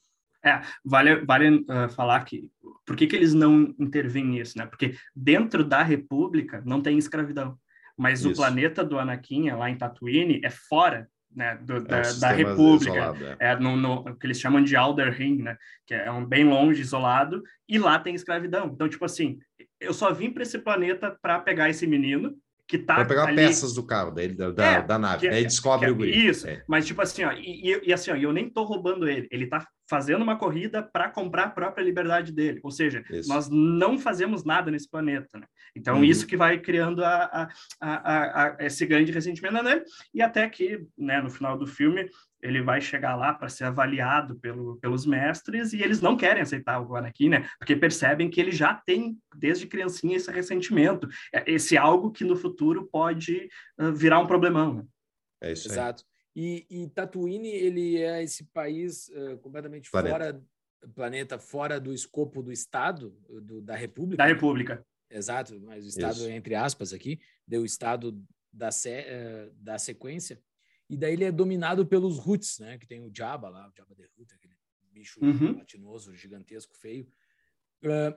É, 0.43 0.61
vale, 0.83 1.23
vale 1.23 1.57
uh, 1.57 1.89
falar 1.95 2.23
que 2.25 2.49
por 2.85 2.95
que, 2.95 3.05
que 3.05 3.15
eles 3.15 3.33
não 3.33 3.75
intervêm 3.77 4.25
nisso, 4.25 4.57
né? 4.57 4.65
Porque 4.65 4.95
dentro 5.15 5.63
da 5.63 5.83
República 5.83 6.63
não 6.65 6.81
tem 6.81 6.97
escravidão, 6.97 7.57
mas 7.95 8.21
Isso. 8.21 8.31
o 8.31 8.35
planeta 8.35 8.83
do 8.83 8.97
Anakin, 8.97 9.51
lá 9.51 9.69
em 9.69 9.77
Tatooine, 9.77 10.41
é 10.43 10.49
fora 10.49 11.07
né, 11.35 11.57
do, 11.61 11.77
é 11.77 11.81
da, 11.81 12.01
da, 12.19 12.31
República, 12.31 12.91
isolado, 12.91 13.25
é. 13.25 13.35
é 13.39 13.55
no, 13.55 13.75
no, 13.75 14.15
que 14.15 14.25
eles 14.25 14.39
chamam 14.39 14.63
de 14.63 14.75
Alder 14.75 15.13
Ring, 15.13 15.41
né, 15.41 15.57
que 15.85 15.93
é 15.93 16.11
um 16.11 16.25
bem 16.25 16.43
longe, 16.43 16.81
isolado, 16.81 17.43
e 17.67 17.77
lá 17.77 17.99
tem 17.99 18.15
escravidão. 18.15 18.67
Então, 18.67 18.89
tipo 18.89 19.05
assim, 19.05 19.39
eu 19.79 19.93
só 19.93 20.13
vim 20.13 20.31
para 20.31 20.43
esse 20.43 20.59
planeta 20.59 21.17
para 21.21 21.39
pegar 21.39 21.69
esse 21.69 21.87
menino 21.87 22.35
que 22.71 22.77
tá 22.77 22.95
para 22.95 23.05
pegar 23.05 23.25
ali... 23.25 23.35
peças 23.35 23.73
do 23.73 23.83
carro 23.83 24.11
da, 24.11 24.51
da, 24.51 24.65
é, 24.65 24.81
da 24.81 24.97
nave, 24.97 25.27
que, 25.27 25.35
aí 25.35 25.43
descobre 25.43 25.87
que, 25.87 25.91
o 25.91 25.95
guri. 25.95 26.27
Isso, 26.27 26.47
é. 26.47 26.63
mas 26.65 26.87
tipo 26.87 27.01
assim, 27.01 27.25
ó, 27.25 27.33
e, 27.33 27.81
e, 27.85 27.91
assim, 27.91 28.11
ó, 28.11 28.15
eu 28.15 28.31
nem 28.31 28.49
tô 28.49 28.63
roubando 28.63 29.09
ele, 29.09 29.27
ele 29.29 29.45
tá 29.45 29.67
fazendo 29.89 30.21
uma 30.21 30.37
corrida 30.37 30.81
para 30.81 31.09
comprar 31.09 31.43
a 31.43 31.49
própria 31.49 31.83
liberdade 31.83 32.31
dele, 32.31 32.61
ou 32.63 32.71
seja, 32.71 33.03
isso. 33.09 33.27
nós 33.27 33.49
não 33.49 33.99
fazemos 33.99 34.45
nada 34.45 34.71
nesse 34.71 34.89
planeta, 34.89 35.37
né? 35.37 35.45
Então 35.75 35.97
uhum. 35.97 36.03
isso 36.05 36.25
que 36.25 36.37
vai 36.37 36.59
criando 36.59 37.03
a, 37.03 37.49
a, 37.81 37.81
a, 37.81 38.45
a, 38.45 38.57
esse 38.61 38.85
grande 38.85 39.11
ressentimento 39.11 39.61
nele, 39.61 39.83
e 40.13 40.21
até 40.21 40.47
que, 40.47 40.79
né, 40.97 41.21
no 41.21 41.29
final 41.29 41.57
do 41.57 41.67
filme, 41.67 42.09
ele 42.41 42.61
vai 42.61 42.81
chegar 42.81 43.15
lá 43.15 43.33
para 43.33 43.49
ser 43.49 43.65
avaliado 43.65 44.35
pelo, 44.39 44.77
pelos 44.77 45.05
mestres 45.05 45.73
e 45.73 45.81
eles 45.81 46.01
não 46.01 46.17
querem 46.17 46.41
aceitar 46.41 46.81
o 46.81 46.95
Anakin, 46.95 47.29
né? 47.29 47.49
Porque 47.57 47.75
percebem 47.75 48.29
que 48.29 48.39
ele 48.39 48.51
já 48.51 48.73
tem, 48.73 49.17
desde 49.35 49.67
criancinha, 49.67 50.17
esse 50.17 50.31
ressentimento, 50.31 51.07
é, 51.33 51.49
esse 51.51 51.77
algo 51.77 52.11
que 52.11 52.23
no 52.23 52.35
futuro 52.35 52.87
pode 52.91 53.49
uh, 53.79 53.91
virar 53.93 54.19
um 54.19 54.27
problemão. 54.27 54.75
Né? 54.75 54.85
É 55.41 55.51
isso 55.51 55.67
aí. 55.67 55.73
Exato. 55.73 56.03
E, 56.35 56.65
e 56.69 56.87
Tatooine, 56.87 57.49
ele 57.49 57.97
é 57.97 58.23
esse 58.23 58.45
país 58.45 59.09
uh, 59.09 59.37
completamente 59.39 59.91
planeta. 59.91 60.13
fora 60.13 60.43
planeta 60.95 61.37
fora 61.37 61.79
do 61.79 61.93
escopo 61.93 62.41
do 62.41 62.51
Estado, 62.51 63.15
do, 63.29 63.61
da 63.61 63.75
República. 63.75 64.17
Da 64.17 64.25
República. 64.25 64.83
Exato, 65.11 65.59
mas 65.59 65.85
o 65.85 65.89
Estado, 65.89 66.15
Isso. 66.15 66.29
entre 66.29 66.55
aspas, 66.55 66.93
aqui, 66.93 67.19
deu 67.45 67.61
o 67.61 67.65
Estado 67.65 68.19
da, 68.51 68.71
se, 68.71 68.89
uh, 68.89 69.53
da 69.55 69.77
sequência 69.77 70.41
e 70.91 70.97
daí 70.97 71.13
ele 71.13 71.23
é 71.23 71.31
dominado 71.31 71.85
pelos 71.85 72.19
Roots, 72.19 72.59
né? 72.59 72.77
Que 72.77 72.85
tem 72.85 72.99
o 72.99 73.09
Jabba 73.15 73.47
lá, 73.47 73.69
o 73.69 73.71
Jabba 73.73 73.95
the 73.95 74.09
Hutt, 74.17 74.33
aquele 74.35 74.53
bicho 74.91 75.23
uhum. 75.23 75.57
latinoso, 75.57 76.13
gigantesco, 76.13 76.75
feio. 76.75 77.07
Uh, 77.81 78.13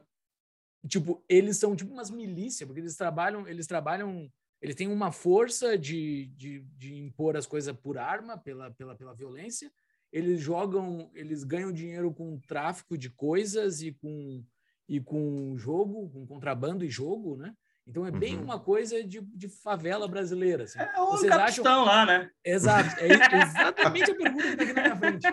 tipo, 0.89 1.25
eles 1.29 1.57
são 1.57 1.77
tipo 1.77 1.93
umas 1.93 2.11
milícias, 2.11 2.67
porque 2.67 2.81
eles 2.81 2.97
trabalham, 2.97 3.47
eles 3.47 3.69
trabalham, 3.69 4.29
Eles 4.61 4.75
têm 4.75 4.89
uma 4.89 5.13
força 5.13 5.79
de, 5.79 6.27
de, 6.35 6.63
de 6.77 6.97
impor 6.97 7.37
as 7.37 7.47
coisas 7.47 7.73
por 7.77 7.97
arma, 7.97 8.37
pela, 8.37 8.73
pela, 8.73 8.97
pela 8.97 9.15
violência. 9.15 9.73
Eles 10.11 10.41
jogam, 10.41 11.13
eles 11.15 11.45
ganham 11.45 11.73
dinheiro 11.73 12.13
com 12.13 12.41
tráfico 12.41 12.99
de 12.99 13.09
coisas 13.09 13.83
e 13.83 13.93
com, 13.93 14.45
e 14.89 15.01
com 15.01 15.57
jogo, 15.57 16.11
com 16.11 16.27
contrabando 16.27 16.85
e 16.85 16.91
jogo, 16.91 17.37
né? 17.37 17.55
Então 17.87 18.07
é 18.07 18.11
bem 18.11 18.37
Uhum. 18.37 18.45
uma 18.45 18.59
coisa 18.59 19.05
de, 19.05 19.21
de 19.21 19.49
favela 19.49 20.09
brasileira. 20.09 20.65
Assim. 20.65 20.79
É 20.79 21.01
o 21.01 21.11
Vocês 21.11 21.31
capitão 21.35 21.85
lá, 21.85 22.07
né? 22.07 22.31
Exato, 22.45 22.89
é 22.99 23.09
exatamente 23.43 24.11
a 24.11 24.15
pergunta 24.15 24.43
que 24.43 24.53
está 24.53 24.63
aqui 24.65 24.73
na 24.73 24.83
minha 24.83 24.97
frente. 24.97 25.27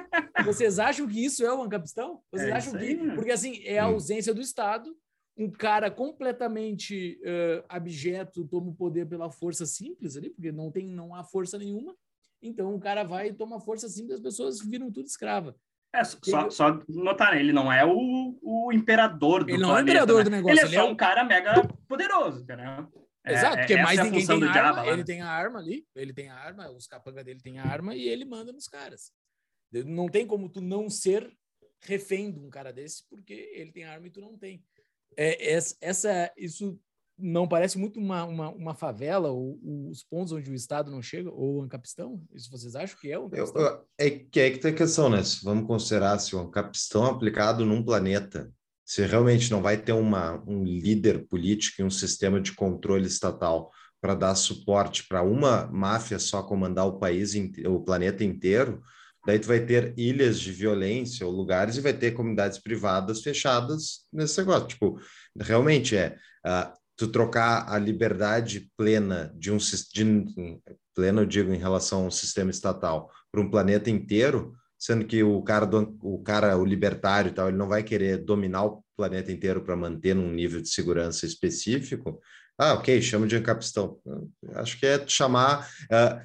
Vocês 0.46 0.78
acham 0.80 1.08
que 1.08 1.24
isso 1.24 1.46
é 1.46 1.54
o 1.54 1.62
Ancapistão? 1.64 2.22
Vocês 2.32 2.50
É 2.50 2.52
acham 2.52 2.74
que. 2.74 2.80
aí, 2.80 2.96
né? 2.96 3.16
Porque 3.16 3.32
assim, 3.32 3.62
é 3.64 3.80
a 3.80 3.88
Hum. 3.88 3.94
ausência 3.94 4.34
do 4.34 4.42
Estado, 4.42 4.94
um 5.38 5.50
cara 5.50 5.90
completamente 5.90 7.20
eh, 7.24 7.64
abjeto 7.70 8.46
toma 8.46 8.70
o 8.70 8.76
poder 8.76 9.08
pela 9.08 9.32
força 9.32 9.66
simples 9.66 10.18
ali, 10.18 10.30
porque 10.30 10.52
não 10.52 10.70
tem, 10.72 10.88
não 10.88 11.16
há 11.16 11.24
força 11.24 11.58
nenhuma. 11.58 11.96
Então 12.42 12.76
o 12.76 12.80
cara 12.80 13.04
vai 13.04 13.30
e 13.30 13.34
toma 13.34 13.60
força 13.60 13.88
simples, 13.88 14.16
as 14.16 14.20
pessoas 14.22 14.60
viram 14.60 14.92
tudo 14.92 15.06
escrava. 15.06 15.56
É, 15.94 16.04
só, 16.06 16.50
só 16.50 16.80
notar, 16.88 17.34
né? 17.34 17.40
ele 17.42 17.52
não 17.52 17.72
é 17.72 17.86
o, 17.86 18.40
o 18.42 18.72
imperador 18.72 19.44
do 19.44 19.50
Ele 19.52 19.62
não 19.62 19.76
é 19.76 19.80
o 19.80 19.84
imperador 19.84 20.18
né? 20.20 20.24
do 20.24 20.30
negócio, 20.30 20.54
Ele 20.54 20.60
é 20.62 20.64
ele 20.64 20.74
só 20.76 20.82
é 20.82 20.84
o- 20.84 20.92
um 20.92 20.96
cara 20.96 21.24
mega 21.24 21.54
poderoso, 21.88 22.44
entendeu? 22.44 22.66
É- 23.26 23.34
Exato, 23.34 23.56
é- 23.56 23.60
porque 23.60 23.74
essa 23.74 23.84
mais 23.84 24.00
é 24.00 24.04
ninguém 24.04 24.26
tem 24.26 24.44
arma, 24.44 24.54
Jabba 24.54 24.82
lá, 24.82 24.88
ele 24.88 24.98
né? 24.98 25.04
tem 25.04 25.22
a 25.22 25.28
arma 25.30 25.60
ali, 25.60 25.86
ele 25.96 26.14
tem 26.14 26.30
a 26.30 26.36
arma, 26.36 26.72
os 26.72 26.88
capangas 26.88 27.26
dele 27.26 27.42
tem 27.42 27.60
a 27.60 27.66
arma 27.66 27.94
e 27.94 28.08
ele 28.08 28.24
manda 28.26 28.52
nos 28.54 28.68
caras. 28.68 29.12
Não 29.86 30.08
tem 30.08 30.26
como 30.26 30.50
tu 30.50 30.62
não 30.62 30.90
ser 30.90 31.30
refém 31.82 32.32
de 32.32 32.40
um 32.40 32.50
cara 32.50 32.72
desse, 32.72 33.04
porque 33.10 33.34
ele 33.54 33.72
tem 33.72 33.84
arma 33.84 34.08
e 34.08 34.12
tu 34.12 34.22
não 34.22 34.38
tem. 34.38 34.64
É, 35.18 35.54
essa, 35.54 35.76
essa- 35.82 36.34
isso 36.38 36.80
não 37.22 37.48
parece 37.48 37.78
muito 37.78 38.00
uma, 38.00 38.24
uma, 38.26 38.50
uma 38.50 38.76
favela, 38.76 39.30
ou, 39.30 39.60
os 39.90 40.04
pontos 40.04 40.34
onde 40.34 40.50
o 40.50 40.56
Estado 40.56 40.90
não 40.92 41.02
chega, 41.02 41.30
ou 41.30 41.58
o 41.58 41.62
Ancapistão? 41.62 42.22
Isso 42.34 42.50
vocês 42.50 42.76
acham 42.76 42.98
que 43.00 43.12
é 43.12 43.20
o 43.20 43.26
Ancapistão? 43.26 43.62
eu- 43.62 43.86
é 43.98 44.10
que 44.10 44.40
é 44.40 44.52
que 44.52 44.58
tem 44.58 44.72
a 44.72 44.76
questão, 44.76 45.10
né? 45.10 45.24
Se 45.24 45.44
vamos 45.44 45.68
considerar 45.68 46.18
se 46.20 46.36
o 46.36 46.50
capistão 46.50 47.06
aplicado 47.06 47.66
num 47.66 47.84
planeta, 47.84 48.52
se 48.84 49.06
realmente 49.06 49.52
não 49.52 49.62
vai 49.62 49.78
ter 49.78 49.94
uma, 49.94 50.44
um 50.48 50.64
líder 50.64 51.28
político 51.28 51.82
e 51.82 51.86
um 51.86 51.90
sistema 51.90 52.42
de 52.42 52.54
controle 52.54 53.08
estatal 53.08 53.72
para 54.02 54.16
dar 54.16 54.36
suporte 54.36 55.08
para 55.08 55.22
uma 55.22 55.68
máfia 55.68 56.18
só 56.18 56.42
comandar 56.42 56.88
o 56.88 56.98
país, 57.00 57.34
o 57.68 57.80
planeta 57.80 58.24
inteiro, 58.24 58.82
daí 59.26 59.38
tu 59.40 59.48
vai 59.48 59.64
ter 59.64 59.94
ilhas 59.96 60.40
de 60.40 60.52
violência 60.52 61.26
ou 61.26 61.32
lugares 61.32 61.78
e 61.78 61.82
vai 61.82 61.94
ter 61.94 62.12
comunidades 62.12 62.58
privadas 62.58 63.22
fechadas 63.22 64.06
nesse 64.12 64.40
negócio. 64.40 64.68
Tipo, 64.68 65.00
realmente 65.40 65.96
é 65.96 66.18
ah, 66.44 66.74
tu 66.96 67.08
trocar 67.08 67.68
a 67.68 67.78
liberdade 67.78 68.70
plena 68.78 69.34
de 69.38 69.52
um 69.52 69.60
sis- 69.60 69.90
de, 69.90 70.04
plena, 70.96 71.22
eu 71.22 71.26
digo, 71.26 71.54
em 71.54 71.58
relação 71.58 72.06
ao 72.06 72.12
sistema 72.12 72.52
estatal 72.52 73.10
para 73.32 73.42
um 73.42 73.50
planeta 73.50 73.90
inteiro, 73.90 74.54
sendo 74.78 75.06
que 75.06 75.24
o 75.24 75.42
cara, 75.44 75.70
o 76.02 76.22
cara, 76.24 76.58
o 76.58 76.66
libertário 76.66 77.30
e 77.30 77.34
tal, 77.34 77.48
ele 77.48 77.58
não 77.58 77.68
vai 77.68 77.84
querer 77.84 78.18
dominar 78.18 78.66
o 78.66 78.84
planeta 78.98 79.32
inteiro 79.32 79.64
para 79.64 79.76
manter 79.76 80.14
num 80.16 80.32
nível 80.32 80.62
de 80.62 80.70
segurança 80.70 81.26
específico. 81.26 82.20
Ah, 82.58 82.74
ok, 82.74 83.02
chama 83.02 83.28
de 83.28 83.36
ancapistão. 83.36 84.00
Acho 84.56 84.80
que 84.80 84.86
é 84.86 85.08
chamar. 85.08 85.70
ah, 85.92 86.24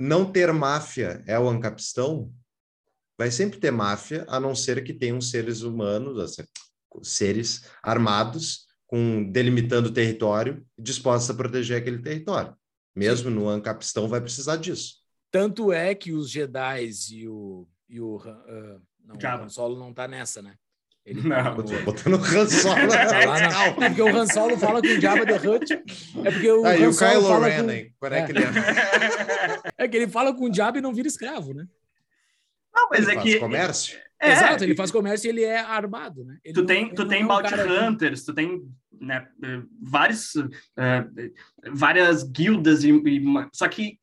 não 0.00 0.30
ter 0.30 0.52
máfia 0.52 1.22
é 1.26 1.38
o 1.38 1.48
ancapistão? 1.48 2.32
Vai 3.16 3.30
sempre 3.30 3.58
ter 3.60 3.70
máfia, 3.70 4.24
a 4.28 4.40
não 4.40 4.54
ser 4.54 4.82
que 4.82 4.92
tenham 4.92 5.20
seres 5.20 5.62
humanos, 5.62 6.18
assim, 6.18 6.42
seres 7.02 7.68
armados, 7.82 8.66
com 8.92 9.24
delimitando 9.32 9.88
o 9.88 9.92
território, 9.92 10.62
dispostos 10.78 11.30
a 11.30 11.34
proteger 11.34 11.78
aquele 11.78 11.98
território. 11.98 12.54
Mesmo 12.94 13.30
no 13.30 13.48
ancapistão 13.48 14.06
vai 14.06 14.20
precisar 14.20 14.56
disso. 14.56 14.96
Tanto 15.30 15.72
é 15.72 15.94
que 15.94 16.12
os 16.12 16.30
Jedi 16.30 16.90
e 17.10 17.26
o, 17.26 17.66
e 17.88 17.98
o 17.98 18.18
Han- 18.18 18.42
ah, 18.46 18.78
não, 19.02 19.16
o. 19.16 19.44
Han 19.44 19.48
Solo 19.48 19.78
não 19.78 19.94
tá 19.94 20.06
nessa, 20.06 20.42
né? 20.42 20.56
Ele 21.06 21.22
Não. 21.22 21.30
tá 21.30 21.50
no- 21.54 21.82
Botando 21.84 22.12
o 22.12 22.16
Han 22.22 22.46
Solo. 22.50 22.74
Tá 22.88 23.24
lá 23.24 23.40
na- 23.40 23.64
É 23.66 23.88
porque 23.88 24.02
o 24.02 24.08
Han 24.14 24.26
Solo 24.26 24.58
fala 24.58 24.82
com 24.82 24.88
o 24.88 25.00
Jabba 25.00 25.24
the 25.24 25.48
Hutt. 25.48 25.72
É 25.72 26.30
porque 26.30 26.52
o 26.52 26.64
Aí 26.66 26.84
Han 26.84 26.88
o 26.90 26.92
Solo 26.92 27.10
Kylo 27.12 27.26
fala 27.28 27.48
Ren, 27.48 27.84
com... 27.84 27.90
quando 27.98 28.12
é 28.12 28.18
É. 28.18 28.26
que 28.26 28.32
ele 28.32 28.38
é? 28.44 29.72
É 29.84 29.88
que 29.88 29.96
ele 29.96 30.06
fala 30.08 30.34
com 30.34 30.50
o 30.50 30.54
Jabba 30.54 30.76
e 30.78 30.82
não 30.82 30.92
vira 30.92 31.08
escravo, 31.08 31.54
né? 31.54 31.66
Não, 32.74 32.88
mas 32.90 33.00
Ele 33.02 33.10
é 33.10 33.14
faz 33.14 33.32
que. 33.32 33.38
comércio? 33.38 33.98
É, 34.20 34.32
Exato, 34.32 34.62
ele 34.64 34.76
faz 34.76 34.90
comércio 34.92 35.26
e 35.26 35.30
ele 35.30 35.42
é 35.42 35.58
armado, 35.58 36.24
né? 36.24 36.38
Ele 36.44 36.54
Tu 36.54 36.60
não- 36.60 36.66
tem, 36.66 36.86
ele 36.86 36.94
tu 36.94 37.02
não 37.02 37.08
tem 37.08 37.22
é 37.22 37.24
um 37.24 37.28
bounty 37.28 37.54
que- 37.54 37.60
hunters, 37.60 38.24
tu 38.24 38.32
tem 38.32 38.62
né, 39.00 39.28
eh, 39.42 39.62
vários, 39.82 40.36
eh, 40.36 41.04
várias 41.72 42.22
guildas, 42.22 42.84
e, 42.84 42.90
e 42.92 43.22
só 43.52 43.66
que 43.68 43.98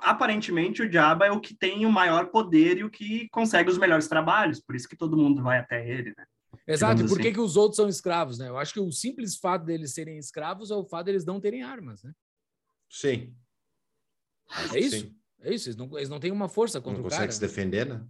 aparentemente 0.00 0.82
o 0.82 0.90
Jabba 0.90 1.26
é 1.26 1.30
o 1.30 1.40
que 1.40 1.54
tem 1.54 1.84
o 1.84 1.92
maior 1.92 2.26
poder 2.30 2.78
e 2.78 2.84
o 2.84 2.90
que 2.90 3.28
consegue 3.28 3.68
os 3.70 3.76
melhores 3.76 4.08
trabalhos, 4.08 4.58
por 4.60 4.74
isso 4.74 4.88
que 4.88 4.96
todo 4.96 5.16
mundo 5.18 5.42
vai 5.42 5.58
até 5.58 5.86
ele, 5.86 6.14
né? 6.16 6.24
Exato, 6.66 7.02
e 7.02 7.06
por 7.08 7.16
que, 7.18 7.24
assim. 7.28 7.32
que 7.34 7.40
os 7.40 7.56
outros 7.58 7.76
são 7.76 7.88
escravos, 7.88 8.38
né? 8.38 8.48
Eu 8.48 8.56
acho 8.56 8.72
que 8.72 8.80
o 8.80 8.90
simples 8.90 9.36
fato 9.36 9.64
deles 9.66 9.92
serem 9.92 10.16
escravos 10.18 10.70
é 10.70 10.74
o 10.74 10.84
fato 10.86 11.06
deles 11.06 11.24
não 11.26 11.38
terem 11.40 11.62
armas, 11.62 12.02
né? 12.02 12.12
Sim. 12.90 13.34
É 14.72 14.78
isso? 14.80 15.00
sim. 15.00 15.14
É 15.42 15.54
isso, 15.54 15.68
eles 15.68 15.76
não, 15.76 15.96
eles 15.96 16.08
não 16.08 16.18
têm 16.18 16.32
uma 16.32 16.48
força 16.48 16.80
contra 16.80 16.98
Não 16.98 17.00
o 17.00 17.04
consegue 17.04 17.20
cara. 17.20 17.32
se 17.32 17.40
defender, 17.40 17.86
né? 17.86 18.04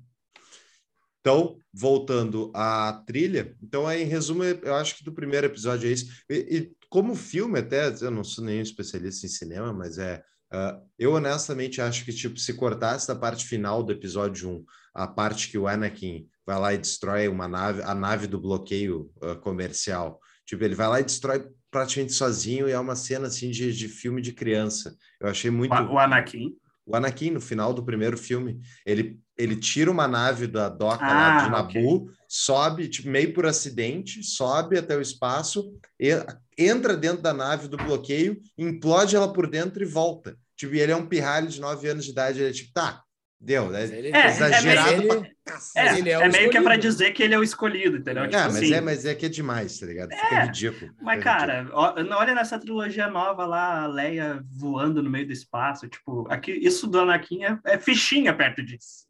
Então, 1.21 1.59
voltando 1.75 2.53
à 2.55 3.03
trilha, 3.05 3.57
então, 3.61 3.85
aí, 3.85 4.05
em 4.05 4.07
resumo, 4.07 4.45
eu 4.45 4.75
acho 4.77 4.97
que 4.97 5.03
do 5.03 5.13
primeiro 5.13 5.47
episódio 5.47 5.89
é 5.89 5.93
isso. 5.93 6.07
E, 6.31 6.35
e 6.35 6.77
como 6.89 7.17
filme, 7.17 7.59
até, 7.59 7.89
eu 8.01 8.13
não 8.13 8.23
sou 8.23 8.45
nenhum 8.45 8.63
especialista 8.63 9.27
em 9.27 9.29
cinema, 9.29 9.73
mas 9.73 9.99
é. 9.99 10.23
ah, 10.53 10.81
eu 10.97 11.15
honestamente 11.15 11.81
acho 11.81 12.05
que, 12.05 12.13
tipo, 12.13 12.39
se 12.39 12.55
cortasse 12.55 13.09
da 13.09 13.17
parte 13.17 13.45
final 13.45 13.83
do 13.83 13.91
episódio 13.91 14.49
1, 14.49 14.65
a 14.95 15.09
parte 15.09 15.51
que 15.51 15.59
o 15.59 15.67
Anakin 15.67 16.29
vai 16.47 16.61
lá 16.61 16.75
e 16.75 16.79
destrói 16.79 17.27
uma 17.27 17.49
nave, 17.49 17.83
a 17.83 17.93
nave 17.93 18.29
do 18.29 18.41
bloqueio 18.41 19.11
ah, 19.21 19.35
comercial. 19.35 20.21
Tipo, 20.45 20.63
ele 20.63 20.77
vai 20.77 20.87
lá 20.87 21.01
e 21.01 21.05
destrói 21.05 21.45
praticamente 21.73 22.13
sozinho, 22.13 22.69
e 22.69 22.73
é 22.73 22.79
uma 22.79 22.95
cena 22.95 23.27
assim 23.27 23.51
de, 23.51 23.73
de 23.73 23.89
filme 23.89 24.23
de 24.23 24.33
criança. 24.33 24.97
Eu 25.21 25.29
achei 25.29 25.51
muito. 25.51 25.75
O 25.75 25.99
Anakin. 25.99 26.57
O 26.87 26.95
Anakin, 26.95 27.31
no 27.31 27.41
final 27.41 27.75
do 27.75 27.85
primeiro 27.85 28.17
filme, 28.17 28.61
ele, 28.87 29.19
ele 29.37 29.57
tira 29.57 29.91
uma 29.91 30.07
nave 30.07 30.47
da 30.47 30.69
doca 30.69 31.05
Ah, 31.05 31.13
lá 31.13 31.43
de. 31.43 31.51
Nabu, 31.51 32.11
sobe, 32.29 32.89
tipo, 32.89 33.09
meio 33.09 33.35
por 33.35 33.45
acidente, 33.45 34.23
sobe 34.23 34.79
até 34.79 34.97
o 34.97 35.01
espaço, 35.01 35.73
e, 35.99 36.11
entra 36.57 36.97
dentro 36.97 37.23
da 37.23 37.35
nave 37.35 37.67
do 37.67 37.77
bloqueio, 37.77 38.41
implode 38.57 39.17
ela 39.17 39.33
por 39.33 39.49
dentro 39.49 39.83
e 39.83 39.87
volta. 39.87 40.37
Tipo, 40.57 40.75
e 40.75 40.81
ele 40.81 40.93
é 40.93 40.97
um 40.97 41.07
pirralho 41.07 41.49
de 41.49 41.61
9 41.61 41.89
anos 41.89 42.05
de 42.05 42.13
idade, 42.13 42.39
ele 42.41 42.51
é 42.51 42.53
tipo, 42.53 42.73
tá, 42.73 43.03
deu, 43.47 43.71
né? 43.71 43.85
Ele- 43.85 44.09
É, 44.15 44.27
exagerado 44.27 44.91
ele- 44.93 45.07
pra 45.45 45.59
É, 45.77 45.99
ele 45.99 46.11
é 46.11 46.13
é 46.15 46.29
meio 46.29 46.51
que 46.51 46.57
é 46.59 46.61
para 46.61 46.75
escolhido. 46.75 46.81
dizer 46.83 47.11
que 47.13 47.23
ele 47.23 47.35
é 47.35 47.39
o 47.39 47.43
escolhido, 47.43 47.97
entendeu? 47.99 48.25
É, 48.25 48.27
Tipo 48.29 48.39
Ah, 48.41 48.45
mas, 48.47 48.57
assim. 48.57 48.75
é, 48.75 48.81
mas 48.81 49.07
é 49.07 49.15
que 49.15 49.27
é 49.27 49.29
demais, 49.29 49.79
tá 49.79 49.87
ligado? 49.87 50.11
Fica 50.11 50.35
É, 50.35 50.45
ridículo. 50.45 50.93
Mas, 51.01 51.19
Fica 51.19 51.31
cara, 51.39 51.69
ó, 51.73 51.95
olha 52.17 52.35
nessa 52.35 52.59
trilogia 52.59 53.09
nova 53.09 53.47
lá, 53.47 53.83
a 53.85 53.87
Leia 53.87 54.43
voando 54.51 55.03
no 55.03 55.09
meio 55.09 55.27
do 55.27 55.33
espaço, 55.33 55.89
tipo, 55.89 56.27
aqui, 56.29 56.53
isso 56.53 56.87
do 56.87 57.01
Anakin 57.01 57.45
é, 57.45 57.59
é 57.65 57.79
fichinha 57.79 58.35
perto 58.35 58.63
disso. 58.63 59.07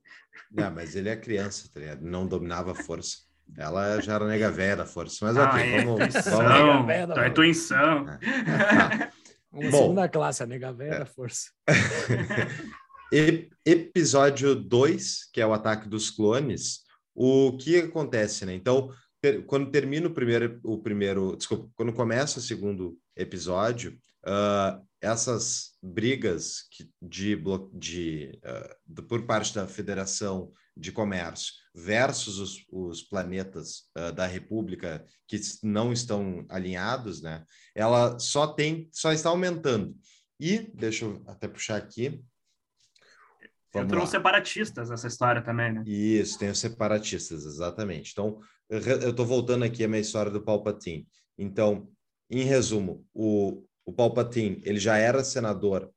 Não, 0.53 0.71
mas 0.71 0.95
ele 0.95 1.09
é 1.09 1.17
criança, 1.17 1.69
tá 1.73 1.81
ligado? 1.81 2.03
Não 2.03 2.27
dominava 2.27 2.73
a 2.73 2.75
força. 2.75 3.17
Ela 3.57 4.01
já 4.01 4.15
era 4.15 4.27
nega 4.27 4.51
velha 4.51 4.77
da 4.77 4.87
força. 4.87 5.19
Mas 5.25 5.37
Ah, 5.37 5.45
ok, 5.51 5.63
é, 5.63 5.85
vamos, 5.85 5.99
vamos, 6.25 6.87
Velha 6.87 7.07
da 7.07 7.15
tua 7.15 7.23
força. 7.25 7.29
intuição. 7.31 8.05
Tá. 8.05 8.19
Uma 9.53 9.71
Bom. 9.71 9.83
segunda 9.83 10.09
classe, 10.09 10.43
a 10.43 10.47
nega 10.47 10.73
velha 10.73 10.99
da 11.01 11.07
força. 11.07 11.51
Episódio 13.65 14.55
2, 14.55 15.29
que 15.33 15.41
é 15.41 15.47
o 15.47 15.53
ataque 15.53 15.89
dos 15.89 16.11
clones, 16.11 16.81
o 17.15 17.57
que 17.57 17.77
acontece, 17.79 18.45
né? 18.45 18.55
Então, 18.55 18.93
ter- 19.21 19.45
quando 19.47 19.71
termina 19.71 20.07
o 20.07 20.15
primeiro, 20.15 20.61
o 20.65 20.79
primeiro, 20.79 21.37
desculpa, 21.37 21.71
quando 21.75 21.93
começa 21.93 22.39
o 22.39 22.43
segundo 22.43 22.99
episódio, 23.17 23.99
ah, 24.25 24.81
essas 25.01 25.73
brigas 25.83 26.63
que, 26.71 26.89
de, 27.01 27.37
de, 27.73 28.39
ah, 28.45 28.77
do- 28.85 29.03
por 29.03 29.25
parte 29.27 29.55
da 29.55 29.67
Federação 29.67 30.53
de 30.77 30.93
Comércio 30.93 31.55
versus 31.75 32.39
os, 32.39 32.65
os 32.71 33.03
planetas 33.03 33.85
ah, 33.95 34.11
da 34.11 34.27
República 34.27 35.05
que 35.27 35.41
não 35.63 35.93
estão 35.93 36.45
alinhados, 36.49 37.23
né? 37.23 37.45
Ela 37.75 38.19
só 38.19 38.47
tem, 38.49 38.89
só 38.93 39.13
está 39.13 39.31
aumentando. 39.31 39.97
E 40.39 40.71
deixa 40.75 41.05
eu 41.07 41.23
até 41.27 41.49
puxar 41.49 41.77
aqui. 41.77 42.21
Vamos 43.73 43.87
Entrou 43.87 44.01
lá. 44.01 44.05
os 44.05 44.11
separatistas 44.11 44.91
nessa 44.91 45.07
história 45.07 45.43
também, 45.43 45.73
né? 45.73 45.83
Isso, 45.87 46.39
tem 46.39 46.51
os 46.51 46.59
separatistas, 46.59 47.45
exatamente. 47.45 48.13
Então, 48.13 48.39
eu 48.69 49.11
estou 49.11 49.27
voltando 49.27 49.65
aqui 49.65 49.85
à 49.85 49.89
minha 49.89 50.01
história 50.01 50.31
do 50.31 50.43
Palpatine. 50.43 51.07
Então, 51.39 51.89
em 52.31 52.43
resumo, 52.43 53.05
o, 53.15 53.65
o 53.85 53.93
Palpatine 53.93 54.61
ele 54.65 54.79
já 54.79 54.97
era 54.97 55.23
senador 55.23 55.91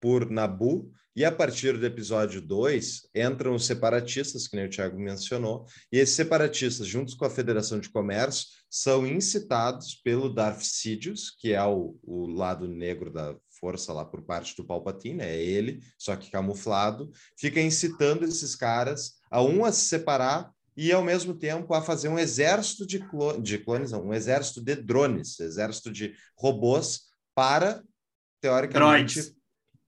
por 0.00 0.30
Nabu, 0.30 0.90
e 1.14 1.24
a 1.24 1.32
partir 1.32 1.78
do 1.78 1.86
episódio 1.86 2.42
2, 2.42 3.08
entram 3.14 3.54
os 3.54 3.64
separatistas, 3.64 4.46
que 4.46 4.54
nem 4.54 4.66
o 4.66 4.70
Thiago 4.70 4.98
mencionou, 4.98 5.64
e 5.90 5.98
esses 5.98 6.14
separatistas, 6.14 6.86
juntos 6.86 7.14
com 7.14 7.24
a 7.24 7.30
Federação 7.30 7.80
de 7.80 7.88
Comércio, 7.88 8.46
são 8.68 9.06
incitados 9.06 9.94
pelo 9.94 10.28
Darth 10.28 10.60
Sidious, 10.60 11.30
que 11.30 11.54
é 11.54 11.64
o, 11.64 11.96
o 12.02 12.26
lado 12.26 12.68
negro 12.68 13.10
da 13.10 13.34
força 13.66 13.92
lá 13.92 14.04
por 14.04 14.22
parte 14.22 14.54
do 14.56 14.64
Palpatine, 14.64 15.22
é 15.22 15.36
ele, 15.36 15.82
só 15.98 16.14
que 16.14 16.30
camuflado, 16.30 17.10
fica 17.36 17.60
incitando 17.60 18.24
esses 18.24 18.54
caras 18.54 19.14
a 19.28 19.42
um 19.42 19.64
a 19.64 19.72
se 19.72 19.88
separar 19.88 20.52
e 20.76 20.92
ao 20.92 21.02
mesmo 21.02 21.34
tempo 21.34 21.74
a 21.74 21.82
fazer 21.82 22.08
um 22.08 22.18
exército 22.18 22.86
de, 22.86 23.00
clo 23.00 23.40
de 23.40 23.58
clones, 23.58 23.90
não, 23.90 24.06
um 24.06 24.14
exército 24.14 24.62
de 24.62 24.76
drones, 24.76 25.40
exército 25.40 25.90
de 25.90 26.14
robôs 26.36 27.06
para 27.34 27.82
teoricamente 28.40 29.34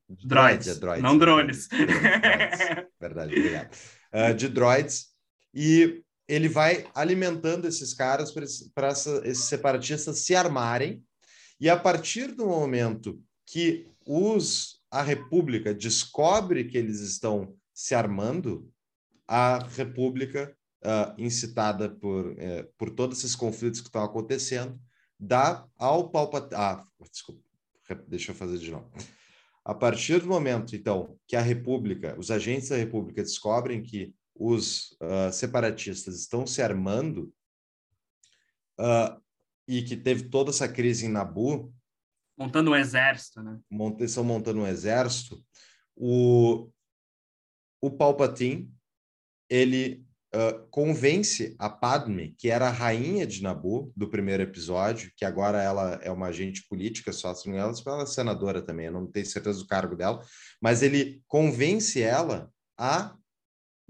droids, 0.09 0.67
droids, 0.67 0.69
é 0.69 0.75
droids 0.75 1.03
não 1.03 1.17
drones. 1.17 1.69
droids. 1.69 1.89
Verdade, 3.01 3.33
obrigado. 3.33 3.77
Uh, 4.13 4.35
de 4.35 4.49
droids 4.49 5.07
e 5.55 6.03
ele 6.27 6.49
vai 6.49 6.85
alimentando 6.97 7.69
esses 7.69 7.95
caras 7.95 8.33
para 8.75 8.91
esses 8.93 9.45
separatistas 9.45 10.19
se 10.19 10.35
armarem 10.35 11.01
e 11.61 11.69
a 11.69 11.77
partir 11.77 12.35
do 12.35 12.47
momento 12.47 13.23
que 13.51 13.89
os 14.07 14.79
a 14.91 15.03
República 15.03 15.75
descobre 15.75 16.65
que 16.65 16.77
eles 16.77 17.01
estão 17.01 17.55
se 17.75 17.95
armando, 17.95 18.71
a 19.27 19.59
República, 19.59 20.57
uh, 20.83 21.21
incitada 21.21 21.91
por, 21.91 22.33
uh, 22.33 22.73
por 22.77 22.91
todos 22.91 23.19
esses 23.19 23.37
conflitos 23.37 23.81
que 23.81 23.89
estão 23.89 24.03
acontecendo, 24.03 24.81
dá 25.19 25.67
ao 25.77 26.11
Palpatine. 26.11 26.55
Ah, 26.55 26.85
desculpa, 27.11 27.43
deixa 28.07 28.33
eu 28.33 28.35
fazer 28.35 28.59
de 28.59 28.71
novo. 28.71 28.91
A 29.65 29.75
partir 29.75 30.21
do 30.21 30.27
momento, 30.27 30.75
então, 30.75 31.19
que 31.27 31.37
a 31.37 31.43
República, 31.43 32.19
os 32.19 32.31
agentes 32.31 32.71
da 32.71 32.77
República 32.77 33.23
descobrem 33.23 33.83
que 33.83 34.15
os 34.35 34.93
uh, 34.93 35.33
separatistas 35.33 36.19
estão 36.19 36.47
se 36.47 36.63
armando 36.63 37.33
uh, 38.79 39.21
e 39.67 39.83
que 39.83 39.97
teve 39.97 40.25
toda 40.31 40.51
essa 40.51 40.69
crise 40.69 41.05
em 41.05 41.11
Nabu, 41.11 41.73
montando 42.39 42.71
um 42.71 42.77
exército, 42.77 43.43
né? 43.43 43.59
Mont 43.69 44.01
estão 44.03 44.23
montando 44.23 44.61
um 44.61 44.67
exército. 44.67 45.45
O, 45.97 46.71
o 47.83 47.91
Palpatine, 47.91 48.73
ele 49.51 50.07
uh, 50.35 50.67
convence 50.71 51.57
a 51.59 51.69
Padme, 51.69 52.37
que 52.39 52.49
era 52.49 52.69
a 52.69 52.73
rainha 52.73 53.27
de 53.27 53.43
Nabu 53.43 53.93
do 53.97 54.09
primeiro 54.09 54.43
episódio, 54.43 55.11
que 55.17 55.25
agora 55.25 55.61
ela 55.61 55.99
é 56.03 56.11
uma 56.11 56.29
agente 56.29 56.67
política, 56.69 57.13
só 57.13 57.35
se 57.35 57.49
não 57.49 57.57
ela, 57.57 57.73
ela 57.85 58.03
é 58.03 58.07
senadora 58.07 58.63
também, 58.63 58.87
eu 58.87 58.93
não 58.93 59.07
tenho 59.07 59.27
certeza 59.27 59.59
do 59.59 59.67
cargo 59.67 59.97
dela, 59.97 60.25
mas 60.63 60.83
ele 60.83 61.21
convence 61.27 62.01
ela 62.01 62.51
a 62.79 63.17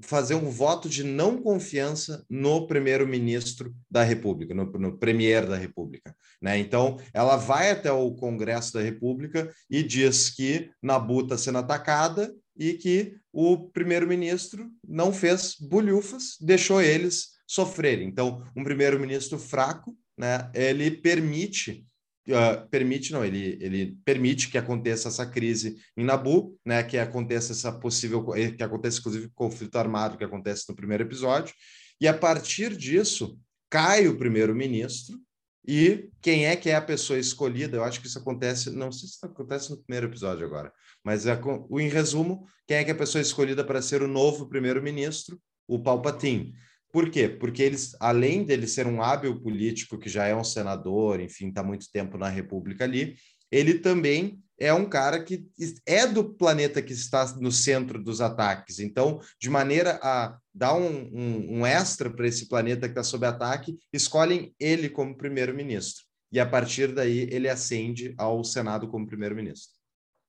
fazer 0.00 0.34
um 0.34 0.48
voto 0.50 0.88
de 0.88 1.02
não 1.02 1.42
confiança 1.42 2.24
no 2.30 2.66
primeiro-ministro 2.66 3.74
da 3.90 4.02
República, 4.02 4.54
no, 4.54 4.64
no 4.64 4.96
premier 4.96 5.46
da 5.46 5.56
República. 5.56 6.14
Né? 6.40 6.58
Então, 6.58 6.98
ela 7.12 7.36
vai 7.36 7.70
até 7.70 7.90
o 7.90 8.14
Congresso 8.14 8.74
da 8.74 8.80
República 8.80 9.52
e 9.68 9.82
diz 9.82 10.30
que 10.30 10.70
Nabu 10.82 11.22
está 11.22 11.36
sendo 11.36 11.58
atacada 11.58 12.32
e 12.56 12.74
que 12.74 13.16
o 13.32 13.68
primeiro-ministro 13.70 14.70
não 14.86 15.12
fez 15.12 15.56
bolhufas, 15.60 16.36
deixou 16.40 16.80
eles 16.80 17.38
sofrerem. 17.46 18.08
Então, 18.08 18.44
um 18.56 18.62
primeiro-ministro 18.62 19.38
fraco, 19.38 19.96
né, 20.16 20.50
ele 20.54 20.90
permite 20.90 21.86
uh, 22.32 22.68
permite, 22.68 23.12
não, 23.12 23.24
ele, 23.24 23.58
ele 23.60 23.96
permite 24.04 24.48
que 24.48 24.58
aconteça 24.58 25.08
essa 25.08 25.26
crise 25.26 25.76
em 25.96 26.04
Nabu, 26.04 26.58
né, 26.64 26.82
que 26.82 26.98
aconteça 26.98 27.52
essa 27.52 27.72
possível, 27.72 28.24
que 28.56 28.62
aconteça 28.62 29.00
inclusive 29.00 29.30
conflito 29.34 29.76
armado 29.76 30.16
que 30.16 30.24
acontece 30.24 30.64
no 30.68 30.76
primeiro 30.76 31.04
episódio, 31.04 31.54
e 32.00 32.06
a 32.06 32.14
partir 32.14 32.76
disso 32.76 33.38
cai 33.70 34.08
o 34.08 34.16
primeiro-ministro 34.16 35.18
e 35.66 36.10
quem 36.22 36.46
é 36.46 36.56
que 36.56 36.70
é 36.70 36.76
a 36.76 36.80
pessoa 36.80 37.18
escolhida? 37.18 37.76
Eu 37.76 37.84
acho 37.84 38.00
que 38.00 38.06
isso 38.06 38.18
acontece, 38.18 38.70
não 38.70 38.90
sei 38.90 39.06
se 39.06 39.18
acontece 39.22 39.70
no 39.70 39.76
primeiro 39.76 40.06
episódio 40.06 40.46
agora, 40.46 40.72
mas 41.04 41.26
é, 41.26 41.38
em 41.72 41.88
resumo, 41.88 42.46
quem 42.66 42.78
é 42.78 42.84
que 42.84 42.90
é 42.90 42.94
a 42.94 42.98
pessoa 42.98 43.20
escolhida 43.20 43.62
para 43.62 43.82
ser 43.82 44.02
o 44.02 44.08
novo 44.08 44.48
primeiro-ministro? 44.48 45.38
O 45.66 45.78
Palpatine. 45.78 46.54
Por 46.98 47.12
quê? 47.12 47.28
Porque 47.28 47.62
eles, 47.62 47.94
além 48.00 48.42
dele 48.42 48.66
ser 48.66 48.84
um 48.88 49.00
hábil 49.00 49.40
político 49.40 49.96
que 49.96 50.08
já 50.08 50.26
é 50.26 50.34
um 50.34 50.42
senador, 50.42 51.20
enfim, 51.20 51.48
está 51.48 51.62
muito 51.62 51.88
tempo 51.92 52.18
na 52.18 52.28
República 52.28 52.82
ali, 52.82 53.14
ele 53.52 53.74
também 53.74 54.42
é 54.58 54.74
um 54.74 54.84
cara 54.84 55.22
que 55.22 55.46
é 55.86 56.08
do 56.08 56.34
planeta 56.34 56.82
que 56.82 56.92
está 56.92 57.36
no 57.36 57.52
centro 57.52 58.02
dos 58.02 58.20
ataques. 58.20 58.80
Então, 58.80 59.20
de 59.40 59.48
maneira 59.48 60.00
a 60.02 60.36
dar 60.52 60.74
um, 60.74 61.08
um, 61.16 61.58
um 61.60 61.64
extra 61.64 62.10
para 62.10 62.26
esse 62.26 62.48
planeta 62.48 62.88
que 62.88 62.90
está 62.90 63.04
sob 63.04 63.24
ataque, 63.24 63.78
escolhem 63.92 64.52
ele 64.58 64.88
como 64.88 65.16
primeiro-ministro. 65.16 66.02
E 66.32 66.40
a 66.40 66.46
partir 66.46 66.92
daí 66.92 67.28
ele 67.30 67.48
ascende 67.48 68.12
ao 68.18 68.42
Senado 68.42 68.88
como 68.88 69.06
primeiro-ministro. 69.06 69.72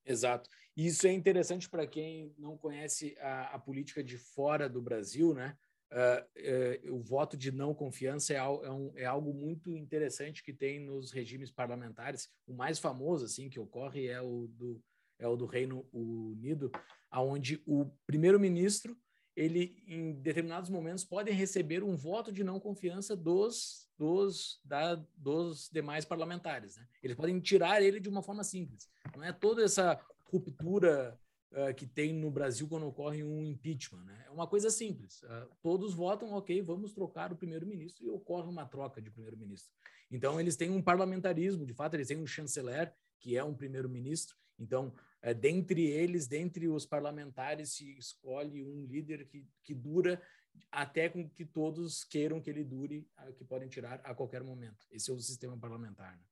Exato. 0.06 0.48
Isso 0.78 1.08
é 1.08 1.12
interessante 1.12 1.68
para 1.68 1.88
quem 1.88 2.32
não 2.38 2.56
conhece 2.56 3.18
a, 3.22 3.56
a 3.56 3.60
política 3.60 4.04
de 4.04 4.20
fora 4.20 4.70
do 4.70 4.80
Brasil, 4.84 5.34
né? 5.34 5.58
O 6.92 7.00
voto 7.02 7.36
de 7.36 7.52
não 7.52 7.74
confiança 7.74 8.34
é, 8.34 8.38
é, 8.38 8.42
um, 8.42 8.92
é, 8.96 9.06
algo 9.06 9.34
muito 9.34 9.76
interessante 9.76 10.44
que 10.44 10.54
tem 10.54 10.80
nos 10.80 11.12
regimes 11.12 11.52
parlamentares. 11.52 12.30
O 12.48 12.54
mais 12.54 12.80
famoso, 12.80 13.26
assim, 13.26 13.50
que 13.50 13.60
ocorre 13.60 14.08
é 14.08 14.22
o 14.22 14.48
do, 14.48 14.82
é 15.18 15.28
o 15.28 15.36
do 15.36 15.46
Reino 15.46 15.88
Unido, 15.92 16.72
aonde 17.10 17.62
o 17.66 17.86
primeiro-ministro 18.06 18.98
ele 19.36 19.82
em 19.88 20.14
determinados 20.14 20.70
momentos 20.70 21.06
pode 21.06 21.32
receber 21.32 21.82
um 21.82 21.96
voto 21.96 22.32
de 22.32 22.44
não 22.44 22.60
confiança 22.60 23.16
dos 23.16 23.90
dos, 24.00 24.62
da, 24.64 24.96
dos 25.18 25.70
demais 25.70 26.06
parlamentares. 26.06 26.78
Né? 26.78 26.88
Eles 27.04 27.18
podem 27.18 27.38
tirar 27.42 27.82
ele 27.82 28.00
de 28.00 28.08
uma 28.08 28.24
forma 28.24 28.46
simples. 28.46 28.88
Não 29.14 29.24
é 29.24 29.34
toda 29.34 29.62
essa 29.62 30.00
ruptura 30.32 31.20
uh, 31.52 31.74
que 31.74 31.86
tem 31.86 32.14
no 32.14 32.30
Brasil 32.32 32.68
quando 32.68 32.88
ocorre 32.88 33.24
um 33.24 33.44
impeachment. 33.44 34.04
Né? 34.04 34.24
É 34.28 34.32
uma 34.32 34.48
coisa 34.48 34.70
simples. 34.70 35.22
Uh, 35.24 35.50
todos 35.62 35.94
votam, 35.94 36.32
ok, 36.34 36.62
vamos 36.62 36.94
trocar 36.94 37.32
o 37.32 37.36
primeiro-ministro 37.36 38.06
e 38.06 38.10
ocorre 38.10 38.50
uma 38.50 38.66
troca 38.66 39.02
de 39.02 39.10
primeiro-ministro. 39.10 39.72
Então, 40.12 40.40
eles 40.40 40.56
têm 40.56 40.70
um 40.70 40.82
parlamentarismo, 40.82 41.66
de 41.66 41.74
fato, 41.74 41.96
eles 41.96 42.08
têm 42.08 42.18
um 42.18 42.28
chanceler, 42.28 42.94
que 43.20 43.38
é 43.38 43.44
um 43.44 43.54
primeiro-ministro. 43.54 44.36
Então, 44.58 44.94
uh, 45.24 45.34
dentre 45.34 45.86
eles, 45.86 46.28
dentre 46.28 46.68
os 46.68 46.86
parlamentares, 46.86 47.74
se 47.74 47.98
escolhe 47.98 48.64
um 48.64 48.86
líder 48.86 49.28
que, 49.28 49.46
que 49.64 49.74
dura 49.74 50.22
até 50.72 51.08
com 51.08 51.30
que 51.30 51.46
todos 51.46 52.04
queiram 52.04 52.42
que 52.42 52.50
ele 52.50 52.64
dure, 52.64 53.08
que 53.38 53.46
podem 53.46 53.70
tirar 53.70 54.02
a 54.04 54.14
qualquer 54.14 54.44
momento. 54.44 54.86
Esse 54.92 55.10
é 55.10 55.14
o 55.14 55.20
sistema 55.20 55.58
parlamentar. 55.58 56.18
Né? 56.18 56.24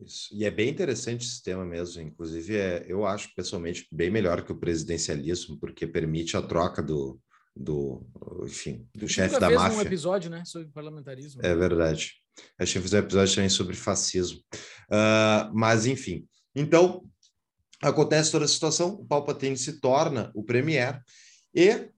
Isso. 0.00 0.28
E 0.32 0.44
é 0.44 0.50
bem 0.50 0.68
interessante 0.68 1.26
esse 1.26 1.42
tema 1.42 1.64
mesmo. 1.64 2.00
Inclusive, 2.02 2.56
é, 2.56 2.84
eu 2.88 3.04
acho 3.04 3.34
pessoalmente 3.34 3.86
bem 3.90 4.10
melhor 4.10 4.44
que 4.44 4.52
o 4.52 4.58
presidencialismo, 4.58 5.58
porque 5.58 5.86
permite 5.86 6.36
a 6.36 6.42
troca 6.42 6.82
do, 6.82 7.20
do 7.54 8.06
enfim, 8.44 8.86
do 8.94 9.08
chefe 9.08 9.38
da 9.40 9.50
máfia. 9.50 9.78
um 9.78 9.82
episódio, 9.82 10.30
né, 10.30 10.44
sobre 10.44 10.68
parlamentarismo. 10.68 11.40
É 11.44 11.54
verdade. 11.54 12.12
A 12.58 12.64
gente 12.64 12.80
fez 12.80 12.92
um 12.92 12.98
episódio 12.98 13.34
também 13.34 13.50
sobre 13.50 13.74
fascismo. 13.74 14.38
Uh, 14.90 15.50
mas, 15.52 15.86
enfim. 15.86 16.26
Então, 16.54 17.04
acontece 17.82 18.30
toda 18.30 18.44
a 18.44 18.48
situação, 18.48 18.94
o 18.94 19.04
Palpatine 19.04 19.56
se 19.56 19.80
torna 19.80 20.30
o 20.34 20.44
premier 20.44 21.02
e 21.54 21.88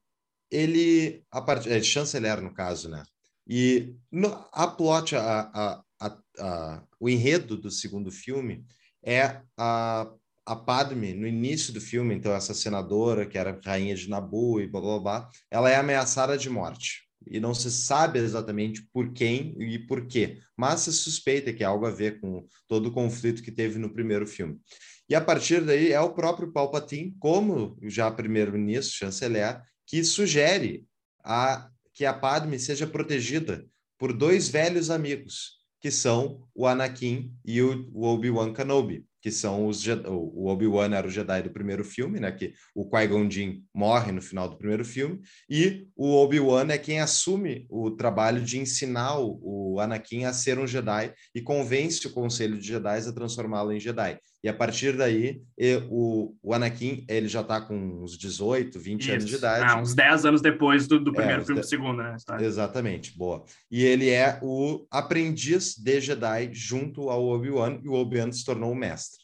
ele, 0.51 1.25
a 1.31 1.41
part... 1.41 1.69
é 1.69 1.83
chanceler 1.83 2.41
no 2.41 2.53
caso, 2.53 2.89
né? 2.89 3.03
E 3.47 3.95
no, 4.11 4.29
a 4.53 4.67
plot, 4.67 5.17
a, 5.17 5.51
a, 5.53 5.83
a, 6.01 6.19
a, 6.39 6.83
o 6.99 7.09
enredo 7.09 7.57
do 7.57 7.71
segundo 7.71 8.11
filme 8.11 8.65
é 9.03 9.41
a, 9.57 10.11
a 10.47 10.57
Padme, 10.57 11.13
no 11.13 11.27
início 11.27 11.73
do 11.73 11.81
filme, 11.81 12.15
então 12.15 12.33
essa 12.33 12.55
senadora 12.55 13.27
que 13.27 13.39
era 13.39 13.61
rainha 13.65 13.95
de 13.95 14.09
Nabu 14.09 14.61
e 14.61 14.67
blá 14.67 14.81
blá 14.81 14.99
blá, 14.99 15.31
ela 15.51 15.71
é 15.71 15.77
ameaçada 15.77 16.37
de 16.37 16.49
morte. 16.49 17.09
E 17.27 17.39
não 17.39 17.53
se 17.53 17.71
sabe 17.71 18.19
exatamente 18.19 18.83
por 18.93 19.13
quem 19.13 19.55
e 19.61 19.79
por 19.79 20.07
quê, 20.07 20.39
mas 20.57 20.81
se 20.81 20.93
suspeita 20.93 21.53
que 21.53 21.63
é 21.63 21.67
algo 21.67 21.87
a 21.87 21.91
ver 21.91 22.19
com 22.19 22.47
todo 22.67 22.87
o 22.87 22.93
conflito 22.93 23.43
que 23.43 23.53
teve 23.53 23.79
no 23.79 23.93
primeiro 23.93 24.27
filme. 24.27 24.59
E 25.07 25.15
a 25.15 25.21
partir 25.21 25.63
daí 25.63 25.93
é 25.93 26.01
o 26.01 26.15
próprio 26.15 26.51
Palpatine, 26.51 27.15
como 27.19 27.77
já 27.83 28.11
primeiro-ministro, 28.11 28.97
chanceler, 28.97 29.61
que 29.87 30.03
sugere 30.03 30.87
a, 31.23 31.69
que 31.93 32.07
a 32.07 32.15
Padme 32.15 32.59
seja 32.59 32.87
protegida 32.87 33.67
por 33.99 34.13
dois 34.15 34.49
velhos 34.49 34.89
amigos, 34.89 35.60
que 35.81 35.91
são 35.91 36.47
o 36.55 36.67
Anakin 36.67 37.33
e 37.45 37.63
o, 37.63 37.89
Obi-Wan 37.95 38.53
Kenobi. 38.53 39.07
que 39.23 39.31
são 39.31 39.67
os 39.67 39.87
o 39.87 40.47
Obi-Wan 40.47 40.95
era 40.95 41.07
o 41.07 41.11
Jedi 41.11 41.43
do 41.43 41.51
primeiro 41.51 41.85
filme, 41.85 42.19
né, 42.19 42.33
que 42.33 42.55
o 42.75 42.89
Qui-Gon 42.89 43.31
Jinn 43.31 43.63
morre 43.75 44.13
no 44.13 44.23
final 44.23 44.49
do 44.49 44.57
primeiro 44.57 44.85
filme, 44.85 45.21
e 45.49 45.87
o 45.95 46.15
Obi-Wan 46.17 46.69
é 46.71 46.79
quem 46.79 47.01
assume 47.01 47.67
o 47.69 47.91
trabalho 47.91 48.43
de 48.43 48.59
ensinar 48.59 49.19
o, 49.19 49.75
o 49.75 49.81
Anakin 49.81 50.25
a 50.25 50.33
ser 50.33 50.59
um 50.59 50.67
Jedi 50.67 51.13
e 51.35 51.43
convence 51.43 52.07
o 52.07 52.13
Conselho 52.13 52.59
de 52.59 52.67
Jedi 52.67 53.09
a 53.09 53.13
transformá-lo 53.13 53.73
em 53.73 53.81
Jedi. 53.81 54.19
E 54.43 54.49
a 54.49 54.55
partir 54.55 54.97
daí, 54.97 55.43
o, 55.91 56.35
o 56.43 56.55
Anakin, 56.55 57.05
ele 57.09 57.29
já 57.29 57.43
está 57.43 57.61
com 57.61 57.77
uns 57.77 58.17
18, 58.17 58.81
20 58.81 59.01
Isso. 59.01 59.13
anos 59.13 59.27
de 59.27 59.35
idade. 59.37 59.65
Ah, 59.71 59.77
uns 59.79 59.95
10 59.95 60.25
anos 60.25 60.41
depois 60.41 60.87
do, 60.87 60.99
do 60.99 61.11
é, 61.11 61.15
primeiro 61.15 61.43
é, 61.43 61.45
filme, 61.45 61.61
do 61.61 61.67
segundo, 61.67 62.03
né? 62.03 62.17
Exatamente, 62.41 63.17
boa. 63.17 63.45
E 63.71 63.85
ele 63.85 64.09
é 64.09 64.39
o 64.43 64.87
aprendiz 64.91 65.77
de 65.77 66.01
Jedi 66.01 66.51
junto 66.55 67.11
ao 67.11 67.23
Obi-Wan, 67.27 67.81
e 67.85 67.89
o 67.89 67.93
Obi-Wan 67.93 68.33
se 68.33 68.45
tornou 68.45 68.73
o 68.73 68.77
mestre. 68.77 69.21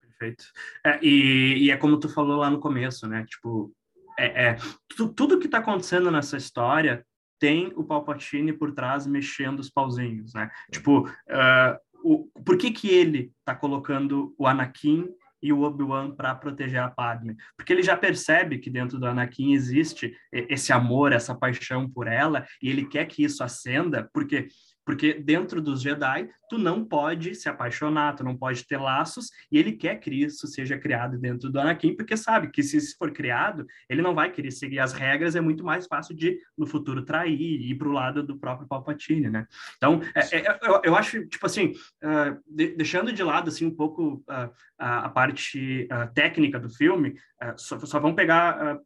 Perfeito. 0.00 0.46
É, 0.84 0.98
e, 1.02 1.66
e, 1.66 1.70
é 1.70 1.76
como 1.76 2.00
tu 2.00 2.08
falou 2.08 2.38
lá 2.38 2.48
no 2.48 2.58
começo, 2.58 3.06
né? 3.06 3.26
Tipo, 3.28 3.70
é, 4.18 4.46
é 4.46 4.56
tu, 4.88 5.08
tudo 5.10 5.38
que 5.38 5.46
está 5.46 5.58
acontecendo 5.58 6.10
nessa 6.10 6.38
história 6.38 7.04
tem 7.38 7.72
o 7.76 7.84
Palpatine 7.84 8.52
por 8.52 8.72
trás 8.72 9.06
mexendo 9.06 9.60
os 9.60 9.70
pauzinhos, 9.70 10.32
né? 10.32 10.50
Tipo, 10.72 11.06
uh, 11.06 11.78
o, 12.06 12.30
por 12.44 12.56
que 12.56 12.70
que 12.70 12.88
ele 12.88 13.32
está 13.40 13.52
colocando 13.52 14.32
o 14.38 14.46
Anakin 14.46 15.08
e 15.42 15.52
o 15.52 15.62
Obi-Wan 15.62 16.12
para 16.12 16.36
proteger 16.36 16.80
a 16.80 16.88
Padme? 16.88 17.36
Porque 17.56 17.72
ele 17.72 17.82
já 17.82 17.96
percebe 17.96 18.58
que 18.58 18.70
dentro 18.70 18.96
do 18.96 19.06
Anakin 19.06 19.52
existe 19.52 20.16
esse 20.32 20.72
amor, 20.72 21.12
essa 21.12 21.34
paixão 21.34 21.90
por 21.90 22.06
ela, 22.06 22.46
e 22.62 22.68
ele 22.68 22.86
quer 22.86 23.06
que 23.06 23.24
isso 23.24 23.42
acenda, 23.42 24.08
porque 24.14 24.46
porque 24.86 25.14
dentro 25.14 25.60
dos 25.60 25.82
Jedi, 25.82 26.30
tu 26.48 26.56
não 26.56 26.84
pode 26.84 27.34
se 27.34 27.48
apaixonar, 27.48 28.14
tu 28.14 28.22
não 28.22 28.36
pode 28.36 28.64
ter 28.64 28.76
laços, 28.76 29.30
e 29.50 29.58
ele 29.58 29.72
quer 29.72 29.96
que 29.96 30.08
isso 30.10 30.46
seja 30.46 30.78
criado 30.78 31.18
dentro 31.18 31.50
do 31.50 31.58
Anakin, 31.58 31.96
porque 31.96 32.16
sabe 32.16 32.48
que 32.50 32.62
se 32.62 32.76
isso 32.76 32.96
for 32.96 33.10
criado, 33.10 33.66
ele 33.90 34.00
não 34.00 34.14
vai 34.14 34.30
querer 34.30 34.52
seguir 34.52 34.78
as 34.78 34.92
regras, 34.92 35.34
é 35.34 35.40
muito 35.40 35.64
mais 35.64 35.88
fácil 35.88 36.14
de, 36.14 36.38
no 36.56 36.66
futuro, 36.66 37.04
trair 37.04 37.34
e 37.34 37.72
ir 37.72 37.74
para 37.74 37.88
o 37.88 37.92
lado 37.92 38.22
do 38.22 38.38
próprio 38.38 38.68
Palpatine, 38.68 39.28
né? 39.28 39.48
Então, 39.76 40.00
é, 40.14 40.36
é, 40.38 40.58
eu, 40.62 40.80
eu, 40.84 40.96
acho, 40.96 41.26
tipo 41.26 41.44
assim, 41.44 41.72
uh, 42.04 42.40
de, 42.46 42.76
deixando 42.76 43.12
de 43.12 43.24
lado, 43.24 43.48
assim, 43.48 43.66
um 43.66 43.74
pouco 43.74 44.22
uh, 44.28 44.52
a, 44.78 45.06
a, 45.06 45.08
parte 45.08 45.88
uh, 45.90 46.14
técnica 46.14 46.60
do 46.60 46.70
filme, 46.70 47.18
só, 47.56 47.78
só 47.80 47.98
vamos 47.98 48.16
pegar... 48.16 48.78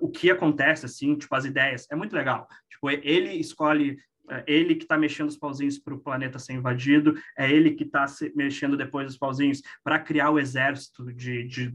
o 0.00 0.10
que 0.10 0.28
acontece, 0.28 0.86
assim, 0.86 1.16
tipo, 1.16 1.32
as 1.36 1.44
ideias. 1.44 1.86
É 1.90 1.94
muito 1.94 2.14
legal. 2.14 2.48
Tipo, 2.68 2.90
ele 2.90 3.32
escolhe 3.34 3.96
é 4.30 4.44
ele 4.46 4.74
que 4.74 4.84
está 4.84 4.96
mexendo 4.96 5.28
os 5.28 5.36
pauzinhos 5.36 5.78
para 5.78 5.94
o 5.94 5.98
planeta 5.98 6.38
ser 6.38 6.54
invadido, 6.54 7.14
é 7.36 7.50
ele 7.50 7.72
que 7.72 7.84
está 7.84 8.06
mexendo 8.34 8.76
depois 8.76 9.10
os 9.10 9.18
pauzinhos 9.18 9.62
para 9.82 9.98
criar 9.98 10.30
o 10.30 10.38
exército 10.38 11.12
de, 11.12 11.44
de 11.44 11.72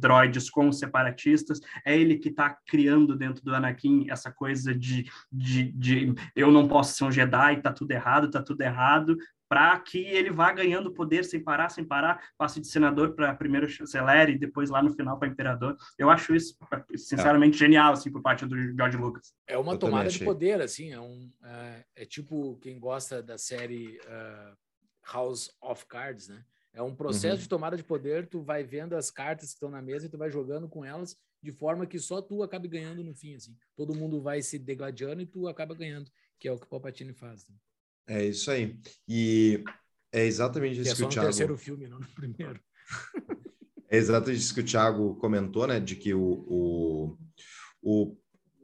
com 0.51 0.70
os 0.70 0.80
separatistas, 0.80 1.60
é 1.86 1.97
ele 1.97 2.18
que 2.18 2.30
está 2.30 2.56
criando 2.68 3.16
dentro 3.16 3.43
do 3.43 3.54
Anakin 3.54 4.08
essa 4.10 4.32
coisa 4.32 4.74
de, 4.74 5.10
de, 5.32 5.72
de 5.72 6.14
eu 6.36 6.51
não 6.51 6.68
posso 6.68 6.95
ser 6.95 7.06
um 7.06 7.12
Jedi, 7.12 7.62
tá 7.62 7.72
tudo 7.72 7.91
errado, 7.91 8.30
tá 8.30 8.41
tudo 8.41 8.62
errado, 8.62 9.18
para 9.54 9.80
que 9.80 9.99
ele 9.99 10.32
vá 10.32 10.51
ganhando 10.51 10.91
poder 10.91 11.24
sem 11.24 11.39
parar, 11.39 11.70
sem 11.70 11.86
parar, 11.86 12.32
passe 12.36 12.60
de 12.60 12.66
senador 12.66 13.14
para 13.14 13.36
primeiro 13.36 13.70
chanceler 13.70 14.30
e 14.30 14.38
depois 14.39 14.72
lá 14.72 14.82
no 14.82 14.91
final 14.91 15.20
para 15.20 15.28
imperador. 15.28 15.78
Eu 15.95 16.10
acho 16.10 16.34
isso, 16.34 16.58
sinceramente, 16.95 17.54
é. 17.54 17.60
genial, 17.60 17.93
assim, 17.93 18.12
por 18.12 18.24
parte 18.24 18.47
do 18.47 18.56
George 18.76 18.97
Lucas. 18.97 19.36
É 19.45 19.56
uma 19.56 19.74
Eu 19.74 19.78
tomada 19.78 20.10
de 20.10 20.26
poder, 20.26 20.60
assim, 20.60 20.91
é, 20.91 20.99
um, 20.99 21.32
é, 21.43 21.86
é, 21.97 22.06
tipo 22.06 22.58
quem 22.64 22.80
gosta 22.80 23.22
da 23.22 23.38
série 23.38 23.99
uh, 23.99 24.58
House 25.14 25.56
of 25.62 25.86
Cards, 25.86 26.30
né? 26.30 26.43
É 26.74 26.82
um 26.82 26.95
processo 26.95 27.36
uhum. 27.36 27.41
de 27.43 27.49
tomada 27.49 27.78
de 27.78 27.84
poder, 27.84 28.26
tu 28.26 28.41
vai 28.41 28.64
vendo 28.64 28.95
as 28.95 29.12
cartas 29.12 29.49
que 29.49 29.54
estão 29.54 29.70
na 29.70 29.84
mesa 29.84 30.08
e 30.08 30.10
tu 30.10 30.18
vai 30.18 30.32
jogando 30.32 30.68
com 30.68 30.84
elas 30.84 31.16
de 31.43 31.51
forma 31.51 31.86
que 31.86 31.99
só 31.99 32.24
tu 32.24 32.41
acabe 32.41 32.68
ganhando 32.68 33.04
no 33.04 33.14
fim, 33.14 33.36
assim. 33.36 33.56
Todo 33.76 33.93
mundo 33.93 34.20
vai 34.20 34.41
se 34.41 34.58
degladiando 34.58 35.22
e 35.22 35.28
tu 35.28 35.47
acaba 35.47 35.76
ganhando, 35.76 36.10
que 36.39 36.47
é 36.47 36.51
o 36.51 36.58
que 36.58 36.66
o 36.66 36.70
Palpatine 36.70 37.14
faz. 37.14 37.47
Né? 37.47 37.56
É 38.08 38.26
isso 38.26 38.51
aí. 38.51 38.78
E 39.08 39.64
é 40.12 40.26
exatamente 40.26 40.80
isso 40.80 40.84
que, 40.84 40.89
é 40.89 40.95
que 40.95 41.04
o 41.04 41.10
Thiago. 41.10 41.28
terceiro 41.28 41.58
filme, 41.58 41.88
não 41.88 41.99
no 41.99 42.08
primeiro. 42.08 42.60
é 43.89 43.97
exatamente 43.97 44.39
isso 44.39 44.54
que 44.54 44.62
o 44.62 44.66
Thiago 44.66 45.16
comentou, 45.16 45.68
né? 45.68 45.80
De 45.80 45.95
que 45.95 46.14
o, 46.14 46.22
o, 46.22 47.18
o, 47.82 48.18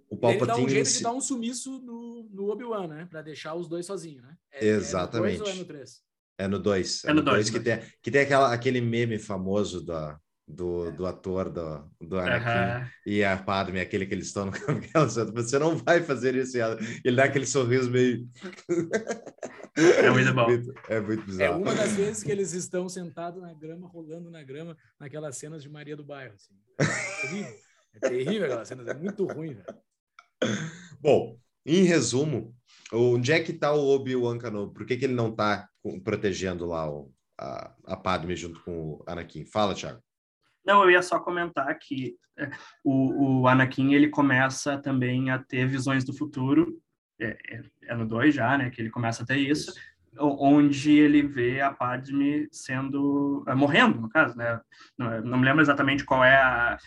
o 0.10 0.18
Palpatine. 0.18 0.38
Ele 0.38 0.46
dá 0.46 0.58
um 0.58 0.70
jeito 0.70 0.92
de 0.92 1.04
dar 1.04 1.14
um 1.14 1.22
sumiço 1.22 1.80
no, 1.82 2.30
no 2.32 2.50
Obi-Wan, 2.50 2.88
né? 2.88 3.08
Para 3.10 3.22
deixar 3.22 3.56
os 3.56 3.68
dois 3.68 3.86
sozinhos, 3.86 4.24
né? 4.24 4.36
É, 4.52 4.68
exatamente. 4.68 5.36
É 5.36 5.40
no 5.40 5.46
2 5.46 5.50
ou 5.50 5.56
é 5.56 5.60
no 5.60 5.66
3? 5.66 6.02
É 6.38 6.48
no 6.48 6.60
2. 6.60 7.04
É 7.06 7.14
no 7.14 7.22
2 7.22 7.50
que, 7.50 7.60
tem, 7.60 7.80
que 8.02 8.12
tem 8.12 8.22
aquela, 8.22 8.54
aquele 8.54 8.82
meme 8.82 9.18
famoso 9.18 9.86
da, 9.86 10.20
do, 10.50 10.88
é. 10.88 10.92
do 10.92 11.06
ator 11.06 11.50
do, 11.50 11.88
do 12.02 12.18
Anakin 12.18 12.84
uhum. 12.84 12.90
e 13.06 13.24
a 13.24 13.38
Padme, 13.38 13.80
aquele 13.80 14.08
que 14.08 14.16
eles 14.16 14.28
estão 14.28 14.48
no 14.48 14.52
campo, 14.92 15.12
você 15.34 15.60
não 15.60 15.78
vai 15.78 16.02
fazer 16.02 16.36
isso. 16.36 16.58
E 16.58 16.62
ele 17.06 17.16
dá 17.16 17.26
aquele 17.26 17.46
sorriso 17.46 17.92
meio. 17.92 18.28
É 19.78 20.10
muito 20.10 20.34
bom. 20.34 20.48
É 20.90 21.00
muito 21.00 21.24
bizarro. 21.24 21.54
É 21.54 21.58
uma 21.58 21.76
das 21.76 21.94
vezes 21.94 22.24
que 22.24 22.32
eles 22.32 22.54
estão 22.54 22.90
sentados 22.90 23.42
na 23.42 23.54
grama, 23.54 23.88
rolando 23.88 24.32
na 24.32 24.42
grama, 24.42 24.76
naquelas 25.00 25.38
cenas 25.38 25.62
de 25.62 25.70
Maria 25.70 25.96
do 25.96 26.04
Bairro. 26.04 26.34
Assim. 26.34 26.56
É 26.80 27.22
terrível. 27.22 27.56
É 27.94 28.00
terrível 28.00 28.46
aquelas 28.46 28.68
cenas, 28.68 28.88
é 28.88 28.94
muito 28.96 29.26
ruim. 29.26 29.54
Velho. 29.54 29.80
Bom, 31.00 31.38
em 31.66 31.84
resumo, 31.84 32.56
onde 32.92 33.32
é 33.32 33.40
que 33.40 33.52
está 33.52 33.72
o 33.74 33.90
Obi-Wan 33.90 34.40
Kenobi? 34.40 34.74
Por 34.74 34.86
que, 34.86 34.98
que 34.98 35.06
ele 35.06 35.14
não 35.14 35.30
está 35.30 35.70
protegendo 36.04 36.66
lá 36.66 36.90
o, 36.90 37.14
a, 37.40 37.76
a 37.86 37.96
Padme 37.96 38.36
junto 38.36 38.62
com 38.64 38.94
o 38.94 39.04
Anakin? 39.06 39.46
Fala, 39.46 39.76
Thiago. 39.76 40.02
Não, 40.66 40.84
eu 40.84 40.92
ia 40.92 41.02
só 41.02 41.20
comentar 41.20 41.78
que 41.78 42.16
é, 42.38 42.50
o, 42.84 43.42
o 43.42 43.48
Anakin 43.48 43.94
ele 43.94 44.10
começa 44.10 44.78
também 44.78 45.30
a 45.30 45.40
ter 45.40 45.68
visões 45.68 46.04
do 46.04 46.14
futuro, 46.14 46.80
é, 47.20 47.38
é, 47.50 47.62
é 47.84 47.96
no 47.96 48.08
2 48.08 48.34
já, 48.34 48.58
né, 48.58 48.70
que 48.70 48.82
ele 48.82 48.90
começa 48.90 49.24
a 49.24 49.26
ter 49.26 49.38
isso, 49.38 49.72
isso, 49.72 49.74
onde 50.18 50.98
ele 50.98 51.22
vê 51.22 51.62
a 51.62 51.72
Padme 51.72 52.48
sendo, 52.52 53.44
é, 53.48 53.54
morrendo, 53.54 54.00
no 54.00 54.10
caso, 54.10 54.36
né, 54.38 54.60
não, 54.98 55.22
não, 55.22 55.38
me 55.38 55.46
lembro 55.46 55.62
exatamente 55.62 56.04
qual 56.04 56.24
é 56.24 56.36
a, 56.36 56.78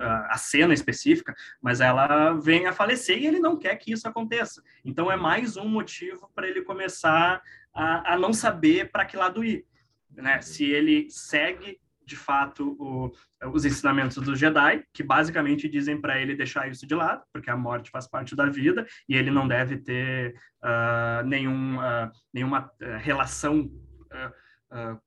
a, 0.00 0.34
a 0.34 0.36
cena 0.36 0.74
específica, 0.74 1.34
mas 1.60 1.80
ela 1.80 2.34
vem 2.34 2.66
a 2.66 2.72
falecer 2.72 3.18
e 3.18 3.26
ele 3.26 3.38
não 3.38 3.58
quer 3.58 3.76
que 3.76 3.92
isso 3.92 4.06
aconteça. 4.06 4.62
Então 4.84 5.10
é 5.10 5.16
mais 5.16 5.56
um 5.56 5.68
motivo 5.68 6.30
para 6.34 6.48
ele 6.48 6.62
começar 6.62 7.42
a, 7.74 8.14
a 8.14 8.18
não 8.18 8.32
saber 8.32 8.90
para 8.90 9.04
que 9.04 9.16
lado 9.16 9.44
ir. 9.44 9.64
Né? 10.10 10.40
Se 10.42 10.64
ele 10.64 11.08
segue 11.08 11.80
de 12.12 12.16
fato 12.16 12.76
o, 12.78 13.10
os 13.52 13.64
ensinamentos 13.64 14.16
do 14.16 14.36
Jedi, 14.36 14.84
que 14.92 15.02
basicamente 15.02 15.66
dizem 15.66 15.98
para 15.98 16.20
ele 16.20 16.36
deixar 16.36 16.70
isso 16.70 16.86
de 16.86 16.94
lado, 16.94 17.22
porque 17.32 17.50
a 17.50 17.56
morte 17.56 17.90
faz 17.90 18.06
parte 18.06 18.36
da 18.36 18.46
vida 18.46 18.86
e 19.08 19.16
ele 19.16 19.30
não 19.30 19.48
deve 19.48 19.78
ter 19.78 20.34
uh, 20.62 21.26
nenhum, 21.26 21.78
uh, 21.78 22.10
nenhuma 22.32 22.70
uh, 22.82 22.98
relação, 22.98 23.70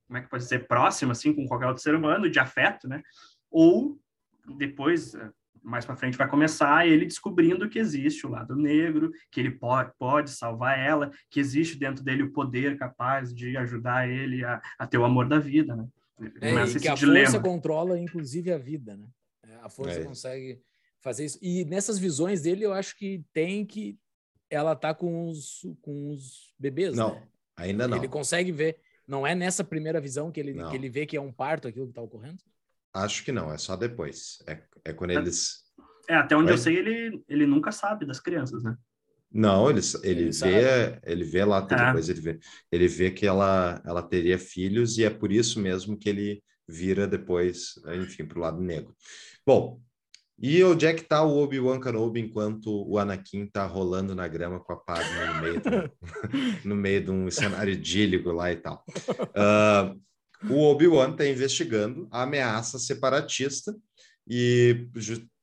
como 0.06 0.18
é 0.18 0.20
que 0.20 0.28
pode 0.28 0.42
dizer, 0.42 0.66
próxima 0.66 1.12
assim 1.12 1.32
com 1.32 1.46
qualquer 1.46 1.66
outro 1.66 1.82
ser 1.82 1.94
humano, 1.94 2.28
de 2.28 2.40
afeto, 2.40 2.88
né? 2.88 3.02
Ou 3.50 3.96
depois 4.58 5.16
mais 5.62 5.84
para 5.84 5.96
frente 5.96 6.16
vai 6.16 6.28
começar 6.28 6.86
ele 6.86 7.04
descobrindo 7.04 7.68
que 7.68 7.78
existe 7.78 8.24
o 8.24 8.30
lado 8.30 8.54
negro, 8.54 9.10
que 9.32 9.40
ele 9.40 9.50
pode, 9.50 9.92
pode 9.98 10.30
salvar 10.30 10.78
ela, 10.78 11.10
que 11.28 11.40
existe 11.40 11.76
dentro 11.76 12.04
dele 12.04 12.22
o 12.22 12.32
poder 12.32 12.78
capaz 12.78 13.34
de 13.34 13.56
ajudar 13.56 14.08
ele 14.08 14.44
a, 14.44 14.62
a 14.78 14.86
ter 14.86 14.98
o 14.98 15.04
amor 15.04 15.28
da 15.28 15.40
vida, 15.40 15.74
né? 15.74 15.84
É, 16.40 16.50
e 16.50 16.80
que 16.80 16.88
a 16.88 16.94
dilema. 16.94 17.26
força 17.26 17.40
controla, 17.40 17.98
inclusive, 17.98 18.52
a 18.52 18.58
vida, 18.58 18.96
né? 18.96 19.06
É, 19.44 19.54
a 19.56 19.68
força 19.68 20.00
é. 20.00 20.04
consegue 20.04 20.62
fazer 21.00 21.24
isso. 21.24 21.38
E 21.42 21.64
nessas 21.64 21.98
visões 21.98 22.42
dele, 22.42 22.64
eu 22.64 22.72
acho 22.72 22.96
que 22.96 23.24
tem 23.32 23.64
que 23.64 23.98
ela 24.48 24.74
tá 24.76 24.94
com 24.94 25.28
os, 25.28 25.62
com 25.82 26.10
os 26.10 26.54
bebês, 26.58 26.96
Não, 26.96 27.14
né? 27.14 27.28
ainda 27.56 27.88
não. 27.88 27.96
Ele 27.96 28.08
consegue 28.08 28.52
ver. 28.52 28.78
Não 29.06 29.26
é 29.26 29.34
nessa 29.34 29.62
primeira 29.62 30.00
visão 30.00 30.32
que 30.32 30.40
ele, 30.40 30.54
que 30.54 30.74
ele 30.74 30.88
vê 30.88 31.06
que 31.06 31.16
é 31.16 31.20
um 31.20 31.32
parto 31.32 31.68
aquilo 31.68 31.86
que 31.86 31.92
está 31.92 32.02
ocorrendo? 32.02 32.42
Acho 32.92 33.24
que 33.24 33.30
não, 33.30 33.52
é 33.52 33.58
só 33.58 33.76
depois. 33.76 34.42
É, 34.48 34.62
é 34.84 34.92
quando 34.92 35.10
é. 35.10 35.14
eles. 35.14 35.64
É, 36.08 36.14
até 36.14 36.36
onde 36.36 36.46
Vai... 36.46 36.54
eu 36.54 36.58
sei, 36.58 36.76
ele, 36.76 37.24
ele 37.28 37.46
nunca 37.46 37.70
sabe 37.70 38.06
das 38.06 38.18
crianças, 38.18 38.62
né? 38.64 38.76
Não, 39.36 39.68
ele, 39.68 39.80
ele, 40.02 40.22
ele 40.22 40.30
vê, 40.30 41.00
ele 41.04 41.24
vê 41.24 41.44
lá, 41.44 41.58
é. 41.70 41.86
depois 41.86 42.08
ele 42.08 42.20
vê, 42.22 42.38
ele 42.72 42.88
vê 42.88 43.10
que 43.10 43.26
ela, 43.26 43.82
ela 43.84 44.02
teria 44.02 44.38
filhos 44.38 44.96
e 44.96 45.04
é 45.04 45.10
por 45.10 45.30
isso 45.30 45.60
mesmo 45.60 45.94
que 45.94 46.08
ele 46.08 46.42
vira 46.66 47.06
depois, 47.06 47.74
enfim, 48.00 48.24
para 48.24 48.38
o 48.38 48.40
lado 48.40 48.62
negro. 48.62 48.96
Bom, 49.46 49.78
e 50.38 50.64
onde 50.64 50.86
é 50.86 50.94
que 50.94 51.02
está 51.02 51.22
o 51.22 51.36
Obi-Wan 51.36 51.78
Kenobi 51.78 52.20
enquanto 52.20 52.70
o 52.88 52.98
Anakin 52.98 53.44
está 53.44 53.66
rolando 53.66 54.14
na 54.14 54.26
grama 54.26 54.58
com 54.58 54.72
a 54.72 54.76
Padme 54.76 55.26
no 55.26 55.40
meio, 55.42 55.60
do, 55.60 55.92
no 56.68 56.74
meio 56.74 57.04
de 57.04 57.10
um 57.10 57.30
cenário 57.30 57.74
idílico 57.74 58.32
lá 58.32 58.50
e 58.50 58.56
tal? 58.56 58.82
Uh, 58.88 60.00
o 60.50 60.62
Obi-Wan 60.62 61.10
está 61.10 61.26
investigando 61.26 62.08
a 62.10 62.22
ameaça 62.22 62.78
separatista 62.78 63.76
e 64.26 64.88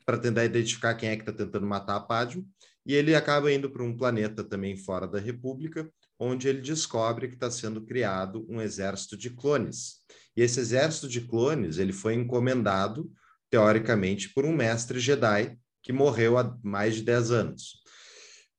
para 0.03 0.17
tentar 0.17 0.45
identificar 0.45 0.95
quem 0.95 1.09
é 1.09 1.15
que 1.15 1.21
está 1.21 1.31
tentando 1.31 1.67
matar 1.67 1.95
a 1.95 1.99
Padme 1.99 2.43
e 2.85 2.93
ele 2.93 3.15
acaba 3.15 3.51
indo 3.51 3.69
para 3.69 3.83
um 3.83 3.95
planeta 3.95 4.43
também 4.43 4.75
fora 4.75 5.07
da 5.07 5.19
República, 5.19 5.89
onde 6.19 6.47
ele 6.47 6.61
descobre 6.61 7.27
que 7.27 7.35
está 7.35 7.49
sendo 7.49 7.81
criado 7.81 8.45
um 8.49 8.61
exército 8.61 9.17
de 9.17 9.29
clones. 9.29 9.97
E 10.35 10.41
esse 10.41 10.59
exército 10.59 11.07
de 11.07 11.21
clones, 11.21 11.77
ele 11.77 11.93
foi 11.93 12.13
encomendado, 12.13 13.11
teoricamente, 13.49 14.29
por 14.33 14.45
um 14.45 14.53
mestre 14.53 14.99
Jedi 14.99 15.57
que 15.81 15.93
morreu 15.93 16.37
há 16.37 16.57
mais 16.63 16.95
de 16.95 17.03
10 17.03 17.31
anos. 17.31 17.81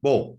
Bom, 0.02 0.38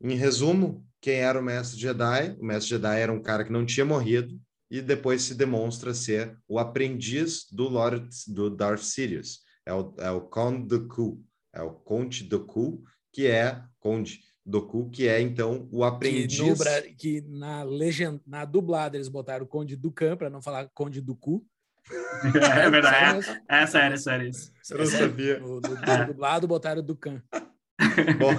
em 0.00 0.14
resumo, 0.14 0.86
quem 1.00 1.16
era 1.16 1.38
o 1.38 1.42
mestre 1.42 1.78
Jedi? 1.78 2.36
O 2.38 2.44
mestre 2.44 2.70
Jedi 2.70 3.00
era 3.00 3.12
um 3.12 3.22
cara 3.22 3.44
que 3.44 3.52
não 3.52 3.66
tinha 3.66 3.84
morrido 3.84 4.40
e 4.70 4.80
depois 4.80 5.22
se 5.22 5.34
demonstra 5.34 5.92
ser 5.92 6.38
o 6.46 6.58
aprendiz 6.58 7.46
do 7.50 7.68
Lord 7.68 8.08
do 8.28 8.48
Darth 8.48 8.82
Sidious. 8.82 9.40
É 9.66 9.74
o, 9.74 9.94
é 9.98 10.10
o 10.10 10.20
Conde 10.20 10.68
Dooku, 10.68 11.22
é 11.52 11.60
o 11.60 11.72
Conde 11.72 12.24
Dooku, 12.24 12.82
que 13.12 13.26
é 13.26 13.62
Conde 13.78 14.20
Doku, 14.44 14.90
que 14.90 15.06
é 15.06 15.20
então 15.20 15.68
o 15.70 15.84
aprendiz. 15.84 16.38
Que, 16.38 16.80
no, 16.80 16.96
que 16.96 17.20
na, 17.28 17.62
legend, 17.62 18.20
na 18.26 18.44
dublada 18.44 18.96
eles 18.96 19.08
botaram 19.08 19.44
o 19.44 19.48
Conde 19.48 19.76
Dukan 19.76 20.16
para 20.16 20.30
não 20.30 20.42
falar 20.42 20.68
Conde 20.74 21.00
Duku. 21.00 21.44
É 22.22 22.70
verdade, 22.70 23.26
é, 23.48 23.62
é 23.62 23.66
sério, 23.66 23.94
é 23.94 23.96
sério 23.96 24.28
isso. 24.28 24.52
Eu 24.70 24.78
não 24.78 24.86
sabia. 24.86 25.40
No, 25.40 25.60
no, 25.60 25.70
no 25.70 26.06
dublado 26.06 26.46
botaram 26.46 26.82
Dukan. 26.82 27.22
Bom, 28.18 28.34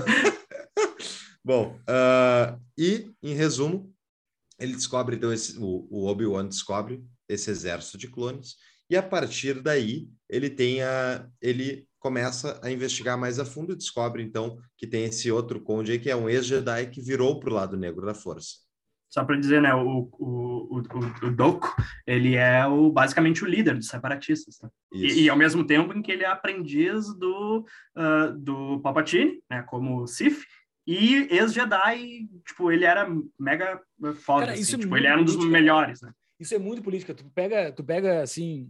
bom 1.44 1.80
uh, 1.90 2.62
e 2.78 3.12
em 3.24 3.34
resumo, 3.34 3.92
ele 4.60 4.74
descobre, 4.74 5.16
então, 5.16 5.34
esse, 5.34 5.58
o, 5.58 5.88
o 5.90 6.06
Obi-Wan 6.06 6.48
descobre 6.48 7.04
esse 7.28 7.50
exército 7.50 7.98
de 7.98 8.08
clones, 8.08 8.56
e 8.88 8.96
a 8.96 9.02
partir 9.02 9.62
daí 9.62 10.08
ele 10.30 10.50
tem 10.50 10.84
a, 10.84 11.28
ele 11.42 11.88
começa 12.02 12.60
a 12.64 12.72
investigar 12.72 13.18
mais 13.18 13.39
a 13.39 13.45
fundo 13.45 13.72
e 13.72 13.78
descobre, 13.78 14.24
então, 14.24 14.58
que 14.76 14.88
tem 14.88 15.06
esse 15.06 15.32
outro 15.32 15.62
conde 15.62 15.93
aí, 15.93 15.99
que 15.99 16.10
é 16.10 16.16
um 16.16 16.28
ex-Jedi 16.28 16.88
que 16.88 16.99
virou 16.99 17.39
para 17.39 17.52
o 17.52 17.54
lado 17.54 17.78
negro 17.78 18.06
da 18.06 18.16
força. 18.16 18.56
Só 19.08 19.24
para 19.24 19.38
dizer, 19.38 19.62
né, 19.62 19.74
o, 19.76 20.10
o, 20.14 20.80
o, 20.80 21.28
o 21.28 21.32
Doku, 21.32 21.68
ele 22.08 22.36
é 22.36 22.66
o, 22.66 22.91
basicamente 22.91 23.43
o 23.43 23.47
líder 23.47 23.76
dos 23.76 23.88
separatistas, 23.88 24.58
tá? 24.58 24.70
e, 24.91 25.24
e, 25.24 25.30
ao 25.30 25.38
mesmo 25.38 25.66
tempo 25.66 25.93
em 25.93 26.02
que 26.02 26.12
ele 26.12 26.24
é 26.24 26.28
aprendiz 26.28 27.14
do, 27.18 27.66
uh, 27.95 28.38
do 28.38 28.80
Palpatine, 28.82 29.39
né, 29.49 29.62
como 29.64 30.08
Sith, 30.08 30.39
e 30.88 31.28
ex-Jedi, 31.30 32.28
tipo, 32.47 32.72
ele 32.72 32.86
era 32.86 33.08
mega 33.39 33.80
foda, 34.16 34.47
Cara, 34.47 34.54
assim, 34.54 34.76
é 34.76 34.80
tipo, 34.80 34.97
ele 34.97 35.08
era 35.08 35.20
um 35.20 35.24
dos 35.24 35.36
política. 35.36 35.60
melhores, 35.60 36.02
né? 36.02 36.12
Isso 36.39 36.56
é 36.56 36.58
muito 36.58 36.82
política. 36.82 37.14
Tu 37.14 37.24
pega, 37.36 37.72
tu 37.72 37.84
pega 37.84 38.24
assim, 38.24 38.68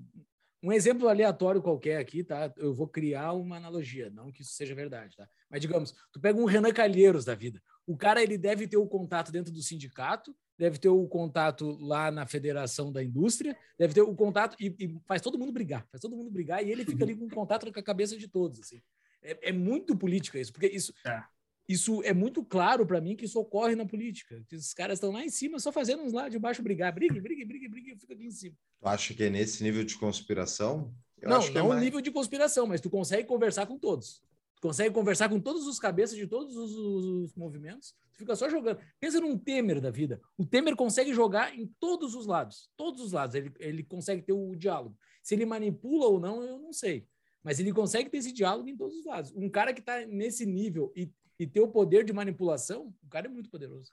um 0.64 0.72
exemplo 0.72 1.07
aleatório 1.07 1.62
qualquer 1.62 1.97
aqui, 1.97 2.24
tá? 2.24 2.53
Eu 2.57 2.74
vou 2.74 2.88
criar 2.88 3.34
uma 3.34 3.57
analogia, 3.57 4.09
não 4.09 4.32
que 4.32 4.41
isso 4.41 4.53
seja 4.53 4.76
verdade, 4.76 5.16
tá? 5.16 5.28
Mas 5.49 5.62
digamos, 5.62 5.93
tu 6.12 6.20
pega 6.20 6.39
um 6.39 6.45
Renan 6.45 6.72
Calheiros 6.72 7.26
da 7.26 7.34
vida. 7.34 7.62
O 7.86 7.97
cara 7.97 8.22
ele 8.22 8.38
deve 8.38 8.68
ter 8.68 8.78
o 8.78 8.88
contato 8.88 9.32
dentro 9.32 9.51
do 9.51 9.62
sindicato, 9.62 10.36
deve 10.57 10.78
ter 10.78 10.89
o 10.89 11.07
contato 11.07 11.78
lá 11.82 12.12
na 12.12 12.28
Federação 12.28 12.91
da 12.91 13.03
Indústria, 13.03 13.57
deve 13.78 13.93
ter 13.93 14.01
o 14.01 14.16
contato 14.16 14.55
e, 14.59 14.76
e 14.80 14.99
faz 15.07 15.22
todo 15.22 15.39
mundo 15.39 15.51
brigar, 15.51 15.86
faz 15.91 15.99
todo 15.99 16.16
mundo 16.16 16.30
brigar 16.30 16.64
e 16.64 16.72
ele 16.72 16.86
fica 16.86 17.03
ali 17.03 17.16
com 17.16 17.28
contato 17.28 17.72
com 17.72 17.80
a 17.80 17.84
cabeça 17.84 18.16
de 18.16 18.28
todos, 18.28 18.59
assim. 18.59 18.82
É, 19.24 19.49
é 19.49 19.51
muito 19.51 19.95
política 19.95 20.39
isso, 20.39 20.53
porque 20.53 20.68
isso 20.68 20.93
é 21.05 21.24
isso 21.68 22.01
é 22.03 22.14
muito 22.14 22.43
claro 22.43 22.86
para 22.86 22.99
mim 22.99 23.16
que 23.16 23.26
isso 23.26 23.39
ocorre 23.39 23.76
na 23.76 23.86
política. 23.86 24.43
Que 24.47 24.55
os 24.55 24.74
caras 24.74 24.97
estão 24.97 25.12
lá 25.12 25.24
em 25.24 25.30
cima 25.30 25.59
só 25.59 25.72
fazendo 25.72 26.03
uns 26.03 26.14
lá 26.14 26.28
de 26.28 26.38
baixo 26.38 26.62
brigar. 26.62 26.93
Brigue, 26.93 27.20
brigue, 27.20 27.45
brigue, 27.45 27.68
brigue, 27.68 27.89
eu 27.91 27.97
fico 27.97 28.14
aqui 28.14 28.26
em 28.26 28.32
cima. 28.32 28.55
Tu 28.80 28.88
acha 28.88 29.14
que 29.14 29.24
é 29.24 29.30
nesse 29.30 29.64
nível 29.64 29.84
de 29.84 29.97
conspiração? 29.97 30.93
Eu 31.22 31.30
não, 31.30 31.39
não 31.51 31.66
é 31.66 31.70
mais... 31.70 31.82
nível 31.82 32.01
de 32.01 32.12
conspiração, 32.12 32.66
mas 32.66 32.82
tu 32.82 32.89
consegue 32.89 33.28
conversar 33.28 33.68
com 33.68 33.78
todos. 33.78 34.22
Tu 34.55 34.62
consegue 34.62 34.93
conversar 34.93 35.30
com 35.30 35.39
todos 35.39 35.66
os 35.68 35.80
cabeças 35.80 36.18
de 36.18 36.28
todos 36.28 36.55
os, 36.55 36.72
os, 36.72 37.05
os 37.05 37.36
movimentos. 37.36 37.95
Tu 38.14 38.20
fica 38.20 38.36
só 38.36 38.49
jogando. 38.49 38.80
Pensa 38.99 39.20
num 39.20 39.38
Temer 39.38 39.80
da 39.80 39.89
vida. 39.89 40.20
O 40.38 40.45
Temer 40.45 40.76
consegue 40.76 41.14
jogar 41.14 41.57
em 41.57 41.68
todos 41.80 42.16
os 42.16 42.26
lados. 42.26 42.70
Todos 42.76 43.01
os 43.01 43.12
lados. 43.12 43.36
Ele, 43.36 43.51
ele 43.59 43.84
consegue 43.84 44.22
ter 44.22 44.34
o 44.34 44.55
diálogo. 44.55 44.97
Se 45.24 45.36
ele 45.36 45.45
manipula 45.45 46.07
ou 46.07 46.20
não, 46.20 46.43
eu 46.43 46.59
não 46.59 46.74
sei. 46.74 47.07
Mas 47.43 47.59
ele 47.59 47.74
consegue 47.74 48.09
ter 48.09 48.18
esse 48.18 48.32
diálogo 48.32 48.68
em 48.68 48.78
todos 48.78 48.95
os 48.97 49.05
lados. 49.05 49.32
Um 49.36 49.49
cara 49.49 49.74
que 49.74 49.80
está 49.80 50.05
nesse 50.05 50.45
nível 50.45 50.91
e 50.95 51.12
e 51.41 51.47
ter 51.47 51.59
o 51.59 51.67
poder 51.67 52.05
de 52.05 52.13
manipulação, 52.13 52.93
o 53.03 53.09
cara 53.09 53.25
é 53.25 53.29
muito 53.29 53.49
poderoso. 53.49 53.91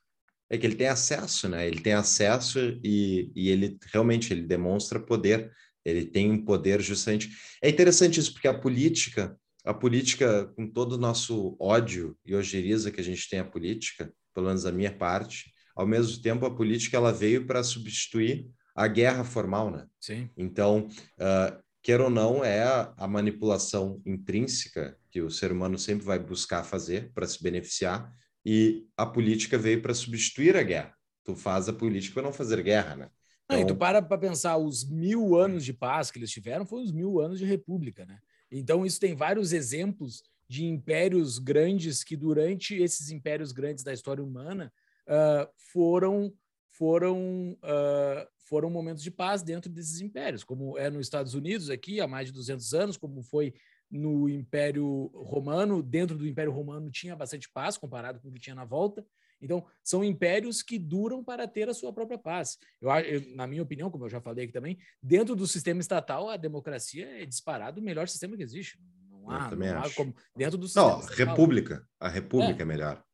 É 0.50 0.58
que 0.58 0.66
ele 0.66 0.74
tem 0.74 0.86
acesso, 0.86 1.48
né? 1.48 1.66
Ele 1.66 1.80
tem 1.80 1.94
acesso 1.94 2.58
e, 2.84 3.32
e 3.34 3.48
ele 3.48 3.78
realmente 3.90 4.34
ele 4.34 4.42
demonstra 4.42 5.00
poder. 5.00 5.50
Ele 5.82 6.04
tem 6.04 6.30
um 6.30 6.44
poder 6.44 6.82
justamente. 6.82 7.30
É 7.62 7.70
interessante 7.70 8.20
isso 8.20 8.34
porque 8.34 8.48
a 8.48 8.58
política, 8.58 9.34
a 9.64 9.72
política 9.72 10.46
com 10.56 10.70
todo 10.70 10.92
o 10.92 10.98
nosso 10.98 11.56
ódio 11.58 12.14
e 12.22 12.34
ojeriza 12.34 12.90
que 12.90 13.00
a 13.00 13.04
gente 13.04 13.26
tem 13.30 13.38
a 13.38 13.44
política, 13.44 14.12
pelo 14.34 14.48
menos 14.48 14.66
a 14.66 14.72
minha 14.72 14.94
parte, 14.94 15.50
ao 15.74 15.86
mesmo 15.86 16.20
tempo 16.20 16.44
a 16.44 16.54
política 16.54 16.98
ela 16.98 17.12
veio 17.12 17.46
para 17.46 17.62
substituir 17.62 18.46
a 18.76 18.86
guerra 18.86 19.24
formal, 19.24 19.70
né? 19.70 19.86
Sim. 19.98 20.28
Então, 20.36 20.86
uh, 21.18 21.62
quer 21.88 22.02
ou 22.02 22.10
não, 22.10 22.44
é 22.44 22.62
a, 22.64 22.92
a 22.98 23.08
manipulação 23.08 24.02
intrínseca 24.04 24.94
que 25.10 25.22
o 25.22 25.30
ser 25.30 25.50
humano 25.50 25.78
sempre 25.78 26.04
vai 26.04 26.18
buscar 26.18 26.62
fazer 26.62 27.10
para 27.14 27.26
se 27.26 27.42
beneficiar, 27.42 28.12
e 28.44 28.86
a 28.94 29.06
política 29.06 29.56
veio 29.56 29.80
para 29.80 29.94
substituir 29.94 30.54
a 30.54 30.62
guerra. 30.62 30.94
Tu 31.24 31.34
faz 31.34 31.66
a 31.66 31.72
política 31.72 32.12
para 32.12 32.24
não 32.24 32.32
fazer 32.32 32.62
guerra, 32.62 32.94
né? 32.94 33.10
Então... 33.46 33.56
Não, 33.56 33.56
e 33.56 33.60
tu 33.60 33.64
então 33.68 33.76
para 33.78 34.02
para 34.02 34.18
pensar, 34.18 34.58
os 34.58 34.86
mil 34.86 35.34
anos 35.34 35.64
de 35.64 35.72
paz 35.72 36.10
que 36.10 36.18
eles 36.18 36.30
tiveram 36.30 36.66
foram 36.66 36.82
os 36.82 36.92
mil 36.92 37.20
anos 37.20 37.38
de 37.38 37.46
república, 37.46 38.04
né? 38.04 38.18
Então, 38.52 38.84
isso 38.84 39.00
tem 39.00 39.16
vários 39.16 39.54
exemplos 39.54 40.22
de 40.46 40.66
impérios 40.66 41.38
grandes 41.38 42.04
que, 42.04 42.18
durante 42.18 42.74
esses 42.74 43.10
impérios 43.10 43.50
grandes 43.50 43.82
da 43.82 43.94
história 43.94 44.22
humana, 44.22 44.70
uh, 45.06 45.48
foram, 45.72 46.30
foram, 46.78 47.58
uh, 47.64 48.28
foram 48.48 48.70
momentos 48.70 49.02
de 49.02 49.10
paz 49.10 49.42
dentro 49.42 49.70
desses 49.70 50.00
impérios, 50.00 50.44
como 50.44 50.78
é 50.78 50.88
nos 50.88 51.06
Estados 51.06 51.34
Unidos 51.34 51.68
aqui 51.68 52.00
há 52.00 52.06
mais 52.06 52.28
de 52.28 52.32
200 52.32 52.72
anos, 52.72 52.96
como 52.96 53.20
foi 53.20 53.52
no 53.90 54.28
Império 54.28 55.10
Romano, 55.14 55.82
dentro 55.82 56.16
do 56.16 56.26
Império 56.26 56.52
Romano 56.52 56.90
tinha 56.90 57.16
bastante 57.16 57.50
paz 57.50 57.76
comparado 57.76 58.20
com 58.20 58.28
o 58.28 58.32
que 58.32 58.38
tinha 58.38 58.54
na 58.54 58.64
volta. 58.64 59.04
Então, 59.40 59.64
são 59.84 60.04
impérios 60.04 60.62
que 60.62 60.78
duram 60.78 61.22
para 61.22 61.46
ter 61.46 61.68
a 61.68 61.74
sua 61.74 61.92
própria 61.92 62.18
paz. 62.18 62.58
Eu, 62.80 62.90
eu, 62.90 63.36
na 63.36 63.46
minha 63.46 63.62
opinião, 63.62 63.90
como 63.90 64.04
eu 64.04 64.08
já 64.08 64.20
falei 64.20 64.44
aqui 64.44 64.52
também, 64.52 64.78
dentro 65.02 65.34
do 65.34 65.46
sistema 65.46 65.80
estatal, 65.80 66.28
a 66.28 66.36
democracia 66.36 67.22
é 67.22 67.24
disparado 67.24 67.80
o 67.80 67.84
melhor 67.84 68.08
sistema 68.08 68.36
que 68.36 68.42
existe. 68.42 68.78
Não 69.08 69.30
há, 69.30 69.50
não 69.54 69.78
há 69.78 69.90
como, 69.94 70.14
dentro 70.36 70.58
do 70.58 70.66
sistema 70.66 70.90
Não, 70.90 71.00
estatal, 71.00 71.26
república. 71.26 71.88
A 72.00 72.08
república 72.08 72.60
é, 72.60 72.62
é 72.62 72.66
melhor. 72.66 73.04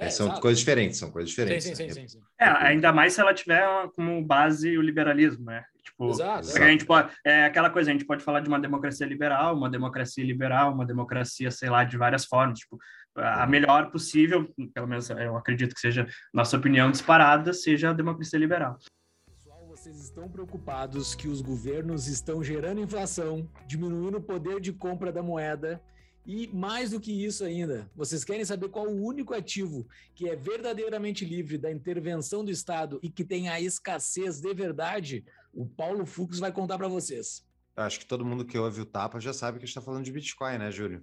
É, 0.00 0.10
são 0.10 0.26
exato. 0.26 0.40
coisas 0.40 0.60
diferentes, 0.60 0.96
são 0.96 1.10
coisas 1.10 1.28
diferentes. 1.28 1.64
Sim, 1.64 1.74
sim, 1.74 1.86
né? 1.88 1.92
sim, 1.92 2.08
sim, 2.08 2.20
É, 2.40 2.44
ainda 2.44 2.92
mais 2.92 3.14
se 3.14 3.20
ela 3.20 3.34
tiver 3.34 3.66
como 3.96 4.24
base 4.24 4.78
o 4.78 4.80
liberalismo, 4.80 5.46
né? 5.46 5.64
Tipo, 5.82 6.10
exato, 6.10 6.56
a 6.56 6.68
gente 6.68 6.84
pode, 6.84 7.12
é 7.24 7.46
aquela 7.46 7.68
coisa, 7.68 7.90
a 7.90 7.92
gente 7.92 8.04
pode 8.04 8.22
falar 8.22 8.38
de 8.38 8.48
uma 8.48 8.60
democracia 8.60 9.04
liberal, 9.04 9.56
uma 9.56 9.68
democracia 9.68 10.24
liberal, 10.24 10.72
uma 10.72 10.86
democracia, 10.86 11.50
sei 11.50 11.68
lá, 11.68 11.82
de 11.82 11.96
várias 11.96 12.26
formas. 12.26 12.60
Tipo, 12.60 12.78
a 13.16 13.42
uhum. 13.42 13.50
melhor 13.50 13.90
possível, 13.90 14.48
pelo 14.72 14.86
menos 14.86 15.10
eu 15.10 15.36
acredito 15.36 15.74
que 15.74 15.80
seja 15.80 16.06
nossa 16.32 16.56
opinião 16.56 16.92
disparada, 16.92 17.52
seja 17.52 17.90
a 17.90 17.92
democracia 17.92 18.38
liberal. 18.38 18.78
Pessoal, 19.26 19.66
vocês 19.66 20.00
estão 20.00 20.28
preocupados 20.28 21.16
que 21.16 21.26
os 21.26 21.42
governos 21.42 22.06
estão 22.06 22.40
gerando 22.40 22.80
inflação, 22.80 23.50
diminuindo 23.66 24.18
o 24.18 24.22
poder 24.22 24.60
de 24.60 24.72
compra 24.72 25.10
da 25.10 25.24
moeda 25.24 25.82
e 26.28 26.46
mais 26.46 26.90
do 26.90 27.00
que 27.00 27.10
isso 27.10 27.42
ainda, 27.42 27.90
vocês 27.96 28.22
querem 28.22 28.44
saber 28.44 28.68
qual 28.68 28.86
o 28.86 29.02
único 29.02 29.32
ativo 29.32 29.88
que 30.14 30.28
é 30.28 30.36
verdadeiramente 30.36 31.24
livre 31.24 31.56
da 31.56 31.72
intervenção 31.72 32.44
do 32.44 32.50
Estado 32.50 33.00
e 33.02 33.08
que 33.08 33.24
tem 33.24 33.48
a 33.48 33.58
escassez 33.58 34.38
de 34.38 34.52
verdade? 34.52 35.24
O 35.54 35.64
Paulo 35.64 36.04
Fux 36.04 36.38
vai 36.38 36.52
contar 36.52 36.76
para 36.76 36.86
vocês. 36.86 37.42
Acho 37.74 38.00
que 38.00 38.04
todo 38.04 38.26
mundo 38.26 38.44
que 38.44 38.58
ouve 38.58 38.82
o 38.82 38.84
Tapa 38.84 39.18
já 39.18 39.32
sabe 39.32 39.56
que 39.56 39.64
a 39.64 39.66
gente 39.66 39.70
está 39.70 39.80
falando 39.80 40.04
de 40.04 40.12
Bitcoin, 40.12 40.58
né, 40.58 40.70
Júlio? 40.70 41.02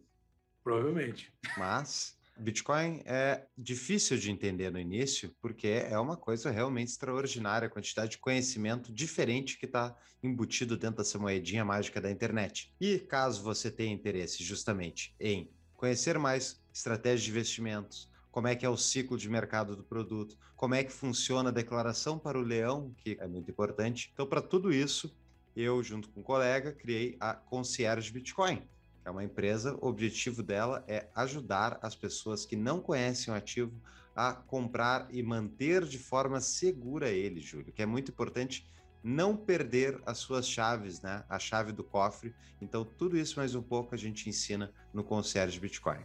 Provavelmente. 0.63 1.33
Mas 1.57 2.15
Bitcoin 2.37 3.01
é 3.05 3.45
difícil 3.57 4.17
de 4.17 4.29
entender 4.29 4.69
no 4.69 4.79
início, 4.79 5.33
porque 5.41 5.67
é 5.67 5.97
uma 5.97 6.17
coisa 6.17 6.51
realmente 6.51 6.89
extraordinária, 6.89 7.67
a 7.67 7.71
quantidade 7.71 8.11
de 8.11 8.17
conhecimento 8.17 8.91
diferente 8.91 9.57
que 9.57 9.65
está 9.65 9.95
embutido 10.21 10.77
dentro 10.77 10.97
dessa 10.97 11.17
moedinha 11.17 11.63
mágica 11.63 12.01
da 12.01 12.11
internet. 12.11 12.73
E 12.79 12.99
caso 12.99 13.41
você 13.41 13.71
tenha 13.71 13.93
interesse 13.93 14.43
justamente 14.43 15.15
em 15.19 15.49
conhecer 15.73 16.19
mais 16.19 16.61
estratégias 16.73 17.23
de 17.23 17.31
investimentos, 17.31 18.09
como 18.31 18.47
é 18.47 18.55
que 18.55 18.65
é 18.65 18.69
o 18.69 18.75
ciclo 18.75 19.17
de 19.17 19.29
mercado 19.29 19.75
do 19.75 19.83
produto, 19.83 20.37
como 20.57 20.75
é 20.75 20.83
que 20.83 20.91
funciona 20.91 21.49
a 21.49 21.53
declaração 21.53 22.19
para 22.19 22.37
o 22.37 22.41
leão, 22.41 22.93
que 22.97 23.17
é 23.19 23.27
muito 23.27 23.49
importante. 23.49 24.11
Então, 24.13 24.27
para 24.27 24.41
tudo 24.41 24.73
isso, 24.73 25.15
eu, 25.55 25.81
junto 25.81 26.09
com 26.09 26.19
um 26.19 26.23
colega, 26.23 26.73
criei 26.73 27.15
a 27.17 27.33
Concierge 27.33 28.11
Bitcoin 28.11 28.61
é 29.05 29.11
uma 29.11 29.23
empresa, 29.23 29.77
o 29.79 29.87
objetivo 29.87 30.41
dela 30.41 30.83
é 30.87 31.07
ajudar 31.15 31.77
as 31.81 31.95
pessoas 31.95 32.45
que 32.45 32.55
não 32.55 32.81
conhecem 32.81 33.31
o 33.31 33.37
ativo 33.37 33.79
a 34.15 34.33
comprar 34.33 35.07
e 35.11 35.21
manter 35.21 35.85
de 35.85 35.99
forma 35.99 36.41
segura 36.41 37.09
ele, 37.09 37.39
Júlio, 37.39 37.71
que 37.71 37.83
é 37.83 37.85
muito 37.85 38.11
importante 38.11 38.67
não 39.03 39.37
perder 39.37 40.01
as 40.05 40.17
suas 40.17 40.47
chaves, 40.47 41.01
né? 41.01 41.23
A 41.29 41.37
chave 41.37 41.71
do 41.71 41.83
cofre. 41.83 42.33
Então, 42.59 42.83
tudo 42.83 43.15
isso 43.15 43.37
mais 43.37 43.53
um 43.53 43.61
pouco 43.61 43.93
a 43.93 43.97
gente 43.97 44.27
ensina 44.27 44.73
no 44.91 45.03
Concierge 45.03 45.59
Bitcoin. 45.59 46.03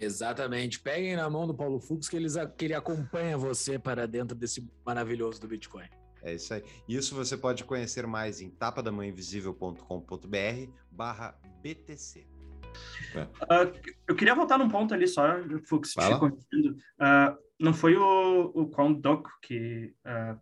Exatamente. 0.00 0.80
Peguem 0.80 1.14
na 1.14 1.30
mão 1.30 1.46
do 1.46 1.54
Paulo 1.54 1.78
Fux 1.78 2.08
que, 2.08 2.16
eles, 2.16 2.34
que 2.56 2.64
ele 2.64 2.74
acompanha 2.74 3.38
você 3.38 3.78
para 3.78 4.08
dentro 4.08 4.36
desse 4.36 4.68
maravilhoso 4.84 5.40
do 5.40 5.46
Bitcoin. 5.46 5.88
É 6.22 6.34
isso 6.34 6.52
aí. 6.52 6.64
Isso 6.88 7.14
você 7.14 7.36
pode 7.36 7.62
conhecer 7.64 8.04
mais 8.06 8.40
em 8.40 8.50
tapadamãeinvisível.com.br 8.50 10.72
barra 10.90 11.38
BTC. 11.62 12.39
É. 13.14 13.22
Uh, 13.22 13.72
eu 14.06 14.14
queria 14.14 14.34
voltar 14.34 14.58
num 14.58 14.68
ponto 14.68 14.94
ali 14.94 15.06
só, 15.06 15.24
Fux, 15.66 15.94
uh, 15.96 17.38
não 17.58 17.74
foi 17.74 17.96
o, 17.96 18.52
o 18.54 18.68
Count 18.68 19.02
que, 19.42 19.92
uh, 20.06 20.38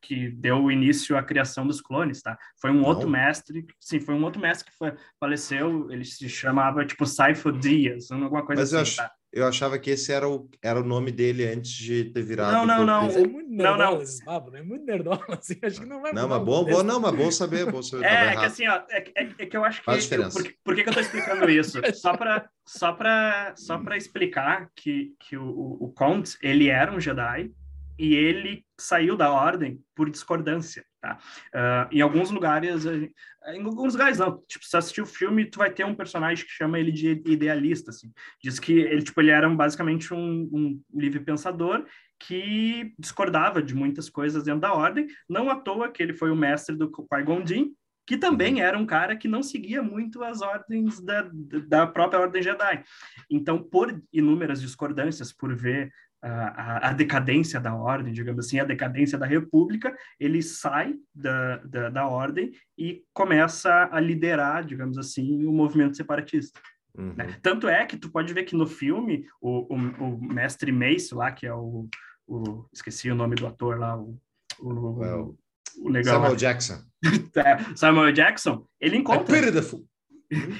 que 0.00 0.28
deu 0.30 0.70
início 0.70 1.16
à 1.16 1.22
criação 1.22 1.66
dos 1.66 1.80
clones, 1.80 2.22
tá? 2.22 2.38
Foi 2.60 2.70
um 2.70 2.80
não. 2.80 2.84
outro 2.84 3.08
mestre, 3.08 3.66
sim, 3.80 4.00
foi 4.00 4.14
um 4.14 4.24
outro 4.24 4.40
mestre 4.40 4.70
que 4.70 4.76
foi, 4.76 4.94
faleceu, 5.18 5.90
ele 5.90 6.04
se 6.04 6.28
chamava, 6.28 6.84
tipo, 6.84 7.04
Saifo 7.04 7.52
Dias, 7.52 8.10
alguma 8.10 8.44
coisa 8.44 8.62
Mas 8.62 8.74
assim, 8.74 8.96
tá? 8.96 9.10
Eu 9.32 9.46
achava 9.46 9.78
que 9.78 9.90
esse 9.90 10.12
era 10.12 10.28
o, 10.28 10.48
era 10.60 10.80
o 10.80 10.84
nome 10.84 11.12
dele 11.12 11.46
antes 11.46 11.72
de 11.72 12.04
ter 12.06 12.22
virado. 12.22 12.52
Não, 12.52 12.66
não, 12.66 12.84
não. 12.84 13.10
É 13.10 13.26
muito 13.26 13.50
nerdola 13.50 13.78
não, 13.78 13.94
não. 13.94 14.02
esses 14.02 14.24
papos, 14.24 14.52
né? 14.52 14.62
Muito 14.62 14.84
nerdola, 14.84 15.24
assim. 15.30 15.56
Acho 15.62 15.80
que 15.80 15.86
não 15.86 16.02
vai 16.02 16.12
Não, 16.12 16.28
mas 16.28 16.42
bom, 16.42 16.64
bom, 16.64 16.82
não, 16.82 16.98
mas 16.98 17.14
bom 17.14 17.30
saber, 17.30 17.70
bom 17.70 17.82
saber. 17.82 18.06
É, 18.06 18.26
é 18.26 18.36
que 18.36 18.44
assim, 18.44 18.66
ó, 18.66 18.82
é, 18.90 19.04
é, 19.14 19.28
é, 19.38 19.46
que 19.46 19.56
eu 19.56 19.64
acho 19.64 19.78
que. 19.80 19.84
Faz 19.84 20.02
diferença. 20.02 20.38
Eu, 20.38 20.44
por, 20.44 20.54
por 20.64 20.74
que, 20.74 20.82
que 20.82 20.88
eu 20.88 20.94
tô 20.94 21.00
explicando 21.00 21.48
isso? 21.48 21.80
só 21.94 22.16
para 22.16 22.48
só 22.66 22.92
para 22.92 23.54
só 23.56 23.78
para 23.78 23.96
explicar 23.96 24.68
que, 24.74 25.14
que 25.20 25.36
o, 25.36 25.44
o, 25.44 25.84
o 25.84 25.92
Count, 25.92 26.36
ele 26.42 26.68
era 26.68 26.92
um 26.92 27.00
Jedi 27.00 27.52
e 28.00 28.14
ele 28.14 28.64
saiu 28.78 29.14
da 29.14 29.30
ordem 29.30 29.84
por 29.94 30.08
discordância, 30.08 30.82
tá? 31.02 31.18
Uh, 31.54 31.94
em 31.94 32.00
alguns 32.00 32.30
lugares, 32.30 32.86
em 32.86 33.62
alguns 33.62 33.92
lugares 33.92 34.16
não, 34.16 34.42
tipo, 34.48 34.64
se 34.64 34.74
assistir 34.74 35.02
o 35.02 35.06
filme, 35.06 35.44
tu 35.44 35.58
vai 35.58 35.70
ter 35.70 35.84
um 35.84 35.94
personagem 35.94 36.46
que 36.46 36.50
chama 36.50 36.78
ele 36.78 36.90
de 36.90 37.22
idealista, 37.26 37.90
assim. 37.90 38.10
Diz 38.42 38.58
que 38.58 38.72
ele, 38.72 39.02
tipo, 39.02 39.20
ele 39.20 39.30
era 39.30 39.46
basicamente 39.50 40.14
um, 40.14 40.48
um 40.50 40.82
livre 40.94 41.20
pensador 41.20 41.84
que 42.18 42.94
discordava 42.98 43.62
de 43.62 43.74
muitas 43.74 44.08
coisas 44.08 44.44
dentro 44.44 44.62
da 44.62 44.72
ordem, 44.72 45.06
não 45.28 45.50
à 45.50 45.56
toa 45.56 45.90
que 45.90 46.02
ele 46.02 46.14
foi 46.14 46.30
o 46.30 46.36
mestre 46.36 46.74
do 46.74 46.90
Qui-Gon 46.90 47.46
Jinn, 47.46 47.74
que 48.06 48.16
também 48.16 48.54
uhum. 48.54 48.60
era 48.60 48.78
um 48.78 48.86
cara 48.86 49.14
que 49.14 49.28
não 49.28 49.42
seguia 49.42 49.82
muito 49.82 50.24
as 50.24 50.40
ordens 50.40 51.00
da, 51.00 51.30
da 51.68 51.86
própria 51.86 52.20
Ordem 52.20 52.42
Jedi. 52.42 52.82
Então, 53.30 53.62
por 53.62 54.02
inúmeras 54.10 54.60
discordâncias, 54.60 55.32
por 55.32 55.54
ver 55.54 55.92
a, 56.22 56.90
a, 56.90 56.92
decadência 56.92 57.58
da 57.58 57.74
ordem, 57.74 58.12
digamos 58.12 58.46
assim, 58.46 58.58
a 58.58 58.64
decadência 58.64 59.16
da 59.16 59.26
república, 59.26 59.96
ele 60.18 60.42
sai 60.42 60.94
da, 61.14 61.56
da, 61.58 61.88
da, 61.88 62.06
ordem 62.06 62.52
e 62.76 63.02
começa 63.12 63.88
a 63.90 63.98
liderar, 63.98 64.64
digamos 64.64 64.98
assim, 64.98 65.46
o 65.46 65.52
movimento 65.52 65.96
separatista. 65.96 66.60
Uhum. 66.96 67.14
Né? 67.14 67.38
Tanto 67.42 67.68
é 67.68 67.86
que 67.86 67.96
tu 67.96 68.10
pode 68.10 68.34
ver 68.34 68.44
que 68.44 68.54
no 68.54 68.66
filme, 68.66 69.26
o, 69.40 69.74
o, 69.74 69.76
o 69.76 70.22
mestre 70.22 70.70
Mace 70.70 71.14
lá, 71.14 71.32
que 71.32 71.46
é 71.46 71.54
o, 71.54 71.88
o, 72.26 72.66
Esqueci 72.72 73.10
o 73.10 73.14
nome 73.14 73.36
do 73.36 73.46
ator 73.46 73.78
lá, 73.78 73.96
o... 73.96 74.20
o, 74.58 74.98
well, 74.98 75.38
o 75.78 75.88
legal 75.88 76.14
Samuel 76.14 76.32
lá. 76.32 76.36
Jackson. 76.36 76.84
é, 77.36 77.76
Samuel 77.76 78.12
Jackson, 78.12 78.66
ele 78.78 78.96
encontra... 78.96 79.24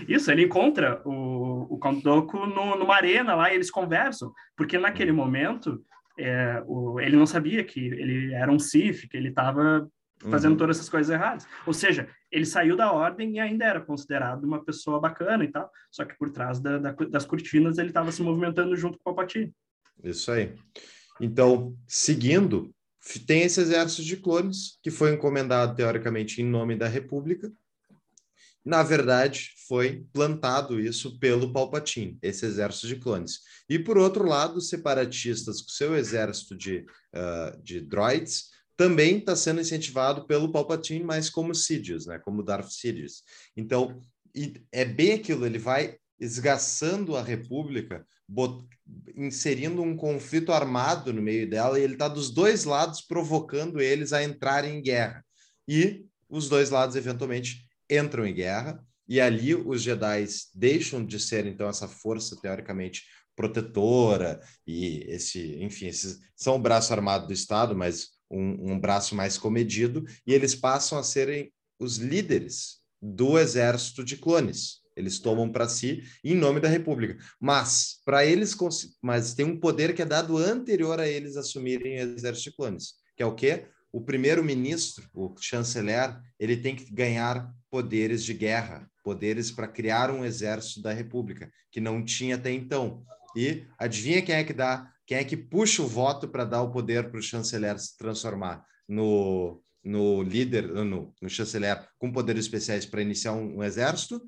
Isso, 0.08 0.30
ele 0.30 0.44
encontra 0.44 1.00
o, 1.04 1.74
o 1.74 1.78
Count 1.78 2.02
Dooku 2.02 2.46
no, 2.46 2.76
numa 2.76 2.94
arena 2.94 3.34
lá 3.34 3.50
e 3.50 3.54
eles 3.54 3.70
conversam, 3.70 4.32
porque 4.56 4.78
naquele 4.78 5.12
momento 5.12 5.84
é, 6.18 6.62
o, 6.66 7.00
ele 7.00 7.16
não 7.16 7.26
sabia 7.26 7.62
que 7.62 7.80
ele 7.80 8.34
era 8.34 8.50
um 8.50 8.58
Sith, 8.58 9.08
que 9.08 9.16
ele 9.16 9.28
estava 9.28 9.88
fazendo 10.28 10.52
uhum. 10.52 10.58
todas 10.58 10.76
essas 10.76 10.88
coisas 10.88 11.10
erradas. 11.10 11.46
Ou 11.66 11.72
seja, 11.72 12.08
ele 12.30 12.44
saiu 12.44 12.76
da 12.76 12.92
ordem 12.92 13.36
e 13.36 13.40
ainda 13.40 13.64
era 13.64 13.80
considerado 13.80 14.44
uma 14.44 14.62
pessoa 14.62 15.00
bacana 15.00 15.44
e 15.44 15.48
tal, 15.48 15.70
só 15.90 16.04
que 16.04 16.16
por 16.18 16.30
trás 16.30 16.60
da, 16.60 16.78
da, 16.78 16.92
das 16.92 17.24
cortinas 17.24 17.78
ele 17.78 17.88
estava 17.88 18.12
se 18.12 18.22
movimentando 18.22 18.76
junto 18.76 18.98
com 18.98 19.10
o 19.10 19.14
Palpatine. 19.14 19.54
Isso 20.02 20.30
aí. 20.30 20.54
Então, 21.20 21.74
seguindo, 21.86 22.70
tem 23.26 23.42
esse 23.42 23.60
exército 23.60 24.02
de 24.02 24.16
clones 24.16 24.78
que 24.82 24.90
foi 24.90 25.12
encomendado 25.12 25.74
teoricamente 25.74 26.42
em 26.42 26.44
nome 26.44 26.76
da 26.76 26.86
República, 26.86 27.50
na 28.64 28.82
verdade, 28.82 29.54
foi 29.66 30.04
plantado 30.12 30.78
isso 30.78 31.18
pelo 31.18 31.52
Palpatine, 31.52 32.18
esse 32.22 32.44
exército 32.44 32.88
de 32.88 32.96
clones. 32.96 33.40
E, 33.68 33.78
por 33.78 33.96
outro 33.96 34.26
lado, 34.26 34.58
os 34.58 34.68
separatistas, 34.68 35.62
com 35.62 35.68
seu 35.68 35.96
exército 35.96 36.56
de, 36.56 36.84
uh, 37.14 37.62
de 37.62 37.80
droids, 37.80 38.50
também 38.76 39.18
está 39.18 39.34
sendo 39.34 39.60
incentivado 39.60 40.26
pelo 40.26 40.52
Palpatine, 40.52 41.04
mas 41.04 41.30
como 41.30 41.54
Sidious, 41.54 42.06
né? 42.06 42.18
como 42.18 42.42
Darth 42.42 42.70
Sidious. 42.70 43.22
Então, 43.56 44.00
é 44.70 44.84
bem 44.84 45.12
aquilo, 45.12 45.46
ele 45.46 45.58
vai 45.58 45.96
esgaçando 46.18 47.16
a 47.16 47.22
República, 47.22 48.06
bot... 48.28 48.66
inserindo 49.16 49.82
um 49.82 49.96
conflito 49.96 50.52
armado 50.52 51.12
no 51.12 51.22
meio 51.22 51.48
dela, 51.48 51.78
e 51.78 51.82
ele 51.82 51.94
está 51.94 52.08
dos 52.08 52.30
dois 52.30 52.64
lados 52.64 53.00
provocando 53.00 53.80
eles 53.80 54.12
a 54.12 54.22
entrarem 54.22 54.78
em 54.78 54.82
guerra. 54.82 55.24
E 55.66 56.04
os 56.28 56.48
dois 56.48 56.70
lados, 56.70 56.94
eventualmente, 56.94 57.66
entram 57.90 58.26
em 58.26 58.34
guerra, 58.34 58.82
e 59.08 59.20
ali 59.20 59.54
os 59.54 59.82
Jedi 59.82 60.24
deixam 60.54 61.04
de 61.04 61.18
ser, 61.18 61.44
então, 61.46 61.68
essa 61.68 61.88
força 61.88 62.36
teoricamente 62.40 63.04
protetora, 63.34 64.40
e 64.66 65.04
esse, 65.08 65.56
enfim, 65.62 65.86
esses 65.86 66.18
são 66.36 66.56
o 66.56 66.60
braço 66.60 66.92
armado 66.92 67.26
do 67.26 67.32
Estado, 67.32 67.76
mas 67.76 68.10
um, 68.30 68.72
um 68.72 68.78
braço 68.78 69.14
mais 69.14 69.36
comedido, 69.36 70.04
e 70.26 70.32
eles 70.32 70.54
passam 70.54 70.98
a 70.98 71.02
serem 71.02 71.52
os 71.78 71.96
líderes 71.96 72.80
do 73.02 73.38
exército 73.38 74.04
de 74.04 74.16
clones. 74.16 74.80
Eles 74.94 75.18
tomam 75.18 75.50
para 75.50 75.68
si 75.68 76.02
em 76.22 76.34
nome 76.34 76.60
da 76.60 76.68
República. 76.68 77.16
Mas 77.40 78.00
para 78.04 78.24
eles, 78.24 78.54
mas 79.00 79.34
tem 79.34 79.46
um 79.46 79.58
poder 79.58 79.94
que 79.94 80.02
é 80.02 80.04
dado 80.04 80.36
anterior 80.36 81.00
a 81.00 81.08
eles 81.08 81.36
assumirem 81.36 81.98
o 81.98 82.02
exército 82.02 82.50
de 82.50 82.56
clones, 82.56 82.94
que 83.16 83.22
é 83.22 83.26
o 83.26 83.34
quê? 83.34 83.66
O 83.90 84.02
primeiro-ministro, 84.02 85.08
o 85.14 85.34
chanceler, 85.40 86.20
ele 86.38 86.56
tem 86.56 86.76
que 86.76 86.92
ganhar 86.92 87.50
poderes 87.70 88.24
de 88.24 88.34
guerra, 88.34 88.90
poderes 89.04 89.50
para 89.50 89.68
criar 89.68 90.10
um 90.10 90.24
exército 90.24 90.82
da 90.82 90.92
República, 90.92 91.50
que 91.70 91.80
não 91.80 92.04
tinha 92.04 92.34
até 92.34 92.50
então. 92.50 93.02
E 93.36 93.64
adivinha 93.78 94.22
quem 94.22 94.34
é 94.34 94.44
que 94.44 94.52
dá, 94.52 94.90
quem 95.06 95.18
é 95.18 95.24
que 95.24 95.36
puxa 95.36 95.82
o 95.82 95.86
voto 95.86 96.28
para 96.28 96.44
dar 96.44 96.62
o 96.62 96.70
poder 96.70 97.10
para 97.10 97.20
o 97.20 97.22
chanceler 97.22 97.78
se 97.78 97.96
transformar 97.96 98.64
no, 98.88 99.62
no 99.84 100.22
líder, 100.22 100.66
no, 100.68 101.14
no 101.20 101.30
chanceler 101.30 101.80
com 101.98 102.12
poderes 102.12 102.44
especiais 102.44 102.84
para 102.84 103.02
iniciar 103.02 103.32
um, 103.32 103.58
um 103.58 103.64
exército? 103.64 104.20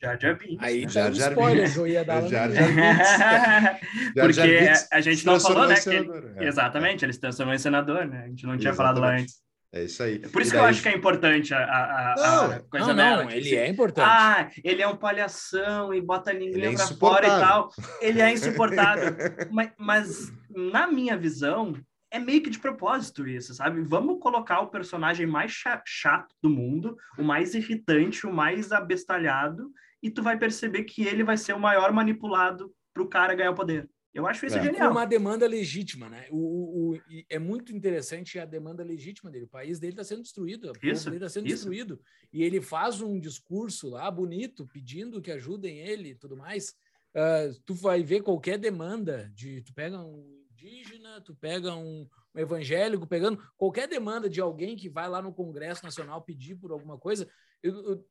Jar 0.00 0.18
Jar 0.20 0.38
Binks. 0.38 0.58
Aí 0.60 0.82
né? 0.82 0.88
Jar 0.88 1.12
Jar 1.12 1.32
spoiler 1.32 1.72
que 1.72 1.78
eu 1.78 1.86
ia 1.88 2.04
dar 2.04 2.26
Jar 2.28 2.50
Jar 2.52 2.68
Binks. 2.68 4.14
Porque 4.14 4.72
a 4.92 5.00
gente 5.00 5.26
não 5.26 5.40
falou, 5.40 5.66
né? 5.66 5.74
Que 5.74 5.88
ele... 5.90 6.08
é. 6.36 6.46
Exatamente, 6.46 7.04
ele 7.04 7.12
se 7.12 7.20
transformou 7.20 7.54
em 7.54 7.58
senador, 7.58 8.06
né? 8.06 8.24
A 8.24 8.28
gente 8.28 8.46
não 8.46 8.56
tinha 8.56 8.70
Exatamente. 8.70 8.76
falado 8.76 9.00
lá 9.00 9.20
antes. 9.20 9.47
É 9.72 9.84
isso 9.84 10.02
aí. 10.02 10.18
Por 10.18 10.40
isso 10.40 10.50
e 10.50 10.52
que 10.52 10.56
daí... 10.56 10.64
eu 10.64 10.70
acho 10.70 10.82
que 10.82 10.88
é 10.88 10.96
importante 10.96 11.52
a, 11.52 11.58
a, 11.58 12.14
não, 12.16 12.52
a 12.52 12.60
coisa 12.60 12.86
não, 12.86 12.96
dela. 12.96 13.24
Não, 13.24 13.30
ele 13.30 13.54
é 13.54 13.68
importante. 13.68 14.08
Ah, 14.08 14.50
ele 14.64 14.80
é 14.80 14.88
um 14.88 14.96
palhação 14.96 15.92
e 15.92 16.00
bota 16.00 16.30
a 16.30 16.32
linguinha 16.32 16.70
é 16.70 16.74
pra 16.74 16.86
fora 16.86 17.26
e 17.26 17.30
tal. 17.30 17.70
Ele 18.00 18.20
é 18.22 18.32
insuportável. 18.32 19.14
mas, 19.52 19.72
mas, 19.76 20.32
na 20.48 20.86
minha 20.86 21.18
visão, 21.18 21.74
é 22.10 22.18
meio 22.18 22.42
que 22.42 22.48
de 22.48 22.58
propósito 22.58 23.26
isso, 23.26 23.54
sabe? 23.54 23.82
Vamos 23.82 24.20
colocar 24.20 24.60
o 24.60 24.68
personagem 24.68 25.26
mais 25.26 25.52
chato 25.84 26.34
do 26.42 26.48
mundo, 26.48 26.96
o 27.18 27.22
mais 27.22 27.54
irritante, 27.54 28.26
o 28.26 28.32
mais 28.32 28.72
abestalhado, 28.72 29.70
e 30.02 30.10
tu 30.10 30.22
vai 30.22 30.38
perceber 30.38 30.84
que 30.84 31.06
ele 31.06 31.22
vai 31.22 31.36
ser 31.36 31.52
o 31.52 31.60
maior 31.60 31.92
manipulado 31.92 32.72
pro 32.94 33.08
cara 33.08 33.34
ganhar 33.34 33.50
o 33.50 33.54
poder. 33.54 33.88
Eu 34.12 34.26
acho 34.26 34.46
isso 34.46 34.58
é. 34.58 34.62
genial. 34.62 34.90
Uma 34.90 35.04
demanda 35.04 35.46
legítima, 35.46 36.08
né? 36.08 36.26
O, 36.30 36.94
o, 36.94 37.00
é 37.28 37.38
muito 37.38 37.74
interessante 37.74 38.38
a 38.38 38.44
demanda 38.44 38.82
legítima 38.82 39.30
dele. 39.30 39.44
O 39.44 39.48
país 39.48 39.78
dele 39.78 39.92
está 39.92 40.04
sendo 40.04 40.22
destruído, 40.22 40.68
o 40.68 40.70
isso, 40.70 41.04
povo 41.04 41.04
dele 41.04 41.16
está 41.16 41.28
sendo 41.28 41.46
isso. 41.46 41.56
destruído. 41.56 42.00
E 42.32 42.42
ele 42.42 42.60
faz 42.60 43.00
um 43.00 43.18
discurso 43.20 43.88
lá 43.90 44.10
bonito, 44.10 44.66
pedindo 44.72 45.20
que 45.20 45.30
ajudem 45.30 45.78
ele 45.78 46.10
e 46.10 46.14
tudo 46.14 46.36
mais. 46.36 46.74
Uh, 47.14 47.58
tu 47.64 47.74
vai 47.74 48.02
ver 48.02 48.22
qualquer 48.22 48.58
demanda 48.58 49.30
de. 49.34 49.62
Tu 49.62 49.72
pega 49.72 49.98
um 49.98 50.38
indígena, 50.52 51.20
tu 51.20 51.34
pega 51.34 51.74
um, 51.74 52.06
um 52.34 52.40
evangélico, 52.40 53.06
pegando 53.06 53.40
qualquer 53.56 53.86
demanda 53.86 54.28
de 54.28 54.40
alguém 54.40 54.76
que 54.76 54.88
vai 54.88 55.08
lá 55.08 55.22
no 55.22 55.32
Congresso 55.32 55.84
Nacional 55.84 56.22
pedir 56.22 56.56
por 56.56 56.72
alguma 56.72 56.98
coisa. 56.98 57.28
Eu, 57.62 57.74
eu, 57.84 58.04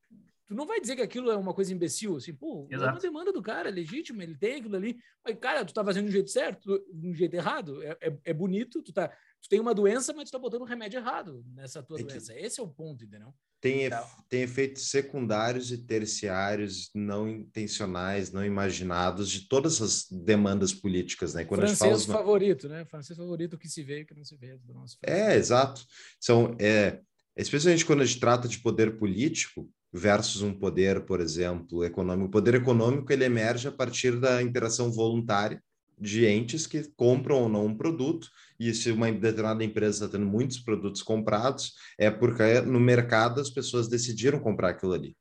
tu 0.48 0.56
não 0.56 0.66
vai 0.66 0.80
dizer 0.80 0.96
que 0.96 1.02
aquilo 1.02 1.30
é 1.30 1.36
uma 1.36 1.54
coisa 1.54 1.74
imbecil, 1.74 2.16
assim, 2.16 2.34
pô, 2.34 2.68
Exato. 2.72 2.90
é 2.90 2.92
uma 2.94 3.00
demanda 3.00 3.34
do 3.34 3.42
cara, 3.42 3.68
é 3.68 3.72
legítimo, 3.72 4.22
ele 4.22 4.36
tem 4.36 4.56
aquilo 4.56 4.78
ali. 4.78 4.98
Mas, 5.24 5.38
cara, 5.40 5.66
tu 5.66 5.74
tá 5.74 5.84
fazendo 5.84 6.06
de 6.06 6.10
um 6.10 6.14
jeito 6.14 6.32
certo, 6.32 6.84
de 6.92 7.08
um 7.10 7.14
jeito 7.14 7.36
errado. 7.36 7.84
É, 7.84 7.98
é, 8.02 8.18
é, 8.26 8.34
bonito, 8.34 8.82
tu, 8.82 8.94
tá, 8.94 9.10
tu 9.10 9.50
tem 9.50 9.60
uma 9.60 9.74
doença, 9.74 10.14
mas 10.14 10.30
tu 10.30 10.32
tá 10.32 10.40
botando 10.40 10.62
um 10.62 10.66
remédio 10.66 11.00
errado 11.00 11.44
nessa 11.54 11.84
tua 11.84 12.00
é 12.00 12.04
doença. 12.04 12.34
Esse 12.40 12.62
é 12.62 12.64
o 12.64 12.68
ponto, 12.68 13.04
entendeu? 13.04 13.34
Tem, 13.60 13.86
então, 13.86 14.08
tem 14.30 14.44
efeitos 14.44 14.90
secundários 14.90 15.72
e 15.72 15.80
terciários 15.80 16.92
não 16.94 17.28
intencionais, 17.28 18.32
não 18.32 18.46
imaginados 18.46 19.30
de 19.30 19.50
todas 19.50 19.82
as 19.82 20.06
demandas 20.10 20.74
políticas, 20.74 21.34
né? 21.34 21.44
Quando 21.44 21.62
francês 21.62 22.06
fala... 22.06 22.20
favorito, 22.20 22.70
né? 22.70 22.86
Francês 22.86 23.18
favorito, 23.18 23.58
que 23.58 23.68
se 23.68 23.84
vê 23.84 24.02
e 24.02 24.06
que 24.06 24.14
não 24.14 24.24
se 24.24 24.38
vê 24.38 24.58
do 24.60 24.74
nosso 24.74 24.98
É, 25.04 25.36
exato. 25.36 25.84
São, 26.22 26.56
é, 26.60 27.02
especialmente 27.36 27.84
quando 27.84 28.02
a 28.02 28.06
gente 28.06 28.20
trata 28.20 28.48
de 28.48 28.60
poder 28.60 28.98
político, 28.98 29.68
versus 29.92 30.42
um 30.42 30.54
poder, 30.54 31.02
por 31.06 31.22
exemplo, 31.22 31.84
econômico. 31.84 32.28
O 32.28 32.32
poder 32.32 32.56
econômico 32.56 33.12
ele 33.12 33.26
emerge 33.26 33.68
a 33.68 33.72
partir 33.72 34.20
da 34.20 34.42
interação 34.42 34.92
voluntária 34.92 35.62
de 36.00 36.26
entes 36.26 36.68
que 36.68 36.84
compram 36.96 37.44
ou 37.44 37.50
não 37.50 37.66
um 37.66 37.76
produto, 37.76 38.30
e 38.60 38.74
se 38.74 38.92
uma 38.92 39.12
determinada 39.12 39.64
empresa 39.64 40.06
está 40.06 40.18
tendo 40.18 40.30
muitos 40.30 40.60
produtos 40.60 41.02
comprados, 41.02 41.74
é 41.98 42.12
porque 42.12 42.62
no 42.62 42.80
mercado 42.80 43.42
as 43.42 43.50
pessoas 43.50 43.88
decidiram 43.88 44.40
comprar 44.40 44.70
aquilo 44.70 44.94
ali. 44.94 45.16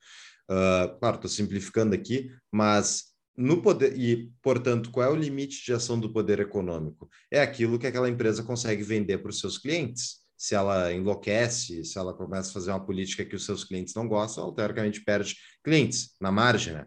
Uh, 0.50 0.98
claro, 0.98 1.16
estou 1.16 1.30
simplificando 1.30 1.94
aqui, 1.94 2.30
mas 2.52 3.16
no 3.36 3.60
poder 3.60 3.98
e, 3.98 4.30
portanto, 4.42 4.90
qual 4.90 5.06
é 5.06 5.10
o 5.10 5.16
limite 5.16 5.64
de 5.64 5.72
ação 5.72 5.98
do 5.98 6.12
poder 6.12 6.40
econômico? 6.40 7.08
É 7.30 7.40
aquilo 7.40 7.78
que 7.78 7.86
aquela 7.86 8.08
empresa 8.08 8.42
consegue 8.42 8.82
vender 8.82 9.18
para 9.18 9.30
os 9.30 9.40
seus 9.40 9.58
clientes. 9.58 10.26
Se 10.37 10.55
ela 10.55 10.93
enlouquece, 10.93 11.84
se 11.84 11.99
ela 11.99 12.12
começa 12.12 12.51
a 12.51 12.53
fazer 12.53 12.70
uma 12.70 12.84
política 12.84 13.24
que 13.24 13.34
os 13.34 13.45
seus 13.45 13.64
clientes 13.64 13.95
não 13.95 14.07
gostam, 14.07 14.45
ela, 14.45 14.55
teoricamente 14.55 15.03
perde 15.03 15.37
clientes 15.64 16.14
na 16.20 16.30
margem. 16.30 16.74
Né? 16.74 16.87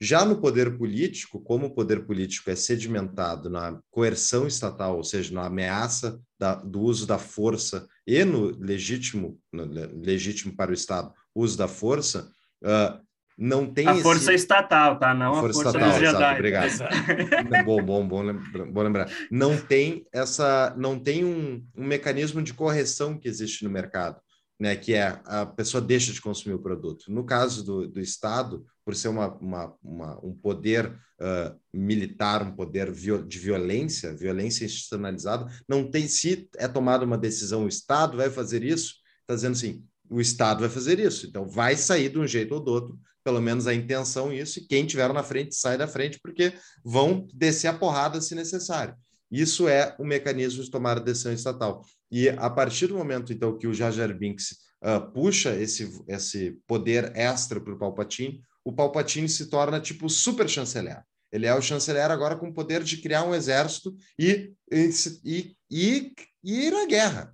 Já 0.00 0.24
no 0.24 0.40
poder 0.40 0.78
político, 0.78 1.40
como 1.42 1.66
o 1.66 1.74
poder 1.74 2.06
político 2.06 2.50
é 2.50 2.56
sedimentado 2.56 3.50
na 3.50 3.78
coerção 3.90 4.46
estatal, 4.46 4.96
ou 4.96 5.04
seja, 5.04 5.34
na 5.34 5.44
ameaça 5.46 6.18
da, 6.38 6.54
do 6.54 6.80
uso 6.80 7.06
da 7.06 7.18
força 7.18 7.86
e 8.06 8.24
no 8.24 8.46
legítimo, 8.58 9.38
no 9.52 9.64
legítimo 10.02 10.56
para 10.56 10.70
o 10.70 10.74
Estado 10.74 11.12
uso 11.34 11.56
da 11.56 11.68
força, 11.68 12.30
uh, 12.64 13.00
não 13.40 13.66
tem 13.66 13.88
a 13.88 13.92
esse... 13.92 14.02
força 14.02 14.34
estatal, 14.34 14.98
tá? 14.98 15.14
Não 15.14 15.32
a 15.32 15.40
força, 15.40 15.60
a 15.60 15.72
força 15.72 15.88
estatal, 15.88 16.02
exato, 16.02 16.34
obrigado. 16.34 17.64
bom, 17.64 17.82
bom, 17.82 18.06
bom, 18.06 18.22
lembra, 18.22 18.66
bom 18.66 18.82
lembrar. 18.82 19.10
Não 19.30 19.56
tem 19.56 20.06
essa, 20.12 20.74
não 20.76 20.98
tem 20.98 21.24
um, 21.24 21.66
um 21.74 21.86
mecanismo 21.86 22.42
de 22.42 22.52
correção 22.52 23.18
que 23.18 23.26
existe 23.26 23.64
no 23.64 23.70
mercado, 23.70 24.20
né? 24.60 24.76
Que 24.76 24.92
é 24.92 25.18
a 25.24 25.46
pessoa 25.46 25.80
deixa 25.80 26.12
de 26.12 26.20
consumir 26.20 26.54
o 26.54 26.62
produto. 26.62 27.06
No 27.08 27.24
caso 27.24 27.64
do, 27.64 27.88
do 27.88 27.98
Estado, 27.98 28.62
por 28.84 28.94
ser 28.94 29.08
uma, 29.08 29.34
uma, 29.36 29.74
uma 29.82 30.20
um 30.22 30.34
poder 30.34 30.88
uh, 30.88 31.58
militar, 31.72 32.42
um 32.42 32.52
poder 32.52 32.92
de 32.92 33.38
violência, 33.38 34.14
violência 34.14 34.66
institucionalizada, 34.66 35.50
não 35.66 35.90
tem 35.90 36.06
se 36.06 36.46
é 36.58 36.68
tomada 36.68 37.06
uma 37.06 37.16
decisão, 37.16 37.64
o 37.64 37.68
Estado 37.68 38.18
vai 38.18 38.28
fazer 38.28 38.62
isso, 38.62 38.96
está 39.22 39.34
dizendo 39.34 39.52
assim, 39.52 39.82
o 40.10 40.20
Estado 40.20 40.60
vai 40.60 40.68
fazer 40.68 40.98
isso, 40.98 41.26
então 41.26 41.48
vai 41.48 41.74
sair 41.74 42.10
de 42.10 42.18
um 42.18 42.26
jeito 42.26 42.52
ou 42.52 42.60
do 42.60 42.70
outro 42.70 42.98
pelo 43.24 43.40
menos 43.40 43.66
a 43.66 43.74
intenção 43.74 44.32
isso, 44.32 44.58
e 44.58 44.66
quem 44.66 44.86
tiver 44.86 45.12
na 45.12 45.22
frente 45.22 45.54
sai 45.54 45.76
da 45.76 45.86
frente, 45.86 46.18
porque 46.22 46.52
vão 46.84 47.26
descer 47.34 47.68
a 47.68 47.74
porrada 47.74 48.20
se 48.20 48.34
necessário. 48.34 48.94
Isso 49.30 49.68
é 49.68 49.94
o 49.98 50.04
mecanismo 50.04 50.62
de 50.62 50.70
tomar 50.70 50.98
decisão 50.98 51.32
estatal. 51.32 51.84
E 52.10 52.28
a 52.28 52.50
partir 52.50 52.88
do 52.88 52.96
momento, 52.96 53.32
então, 53.32 53.56
que 53.56 53.66
o 53.66 53.74
Jar 53.74 53.92
Jar 53.92 54.12
Binks 54.12 54.56
uh, 54.82 55.12
puxa 55.12 55.54
esse, 55.54 56.02
esse 56.08 56.58
poder 56.66 57.12
extra 57.14 57.60
para 57.60 57.72
o 57.72 57.78
Palpatine, 57.78 58.42
o 58.64 58.72
Palpatine 58.72 59.28
se 59.28 59.46
torna 59.46 59.80
tipo 59.80 60.08
super 60.08 60.48
chanceler. 60.48 61.02
Ele 61.32 61.46
é 61.46 61.54
o 61.54 61.62
chanceler 61.62 62.10
agora 62.10 62.36
com 62.36 62.48
o 62.48 62.52
poder 62.54 62.82
de 62.82 62.96
criar 62.96 63.22
um 63.22 63.34
exército 63.34 63.94
e, 64.18 64.52
e, 64.70 64.90
e, 65.24 65.54
e 65.70 66.66
ir 66.66 66.74
à 66.74 66.86
guerra. 66.86 67.32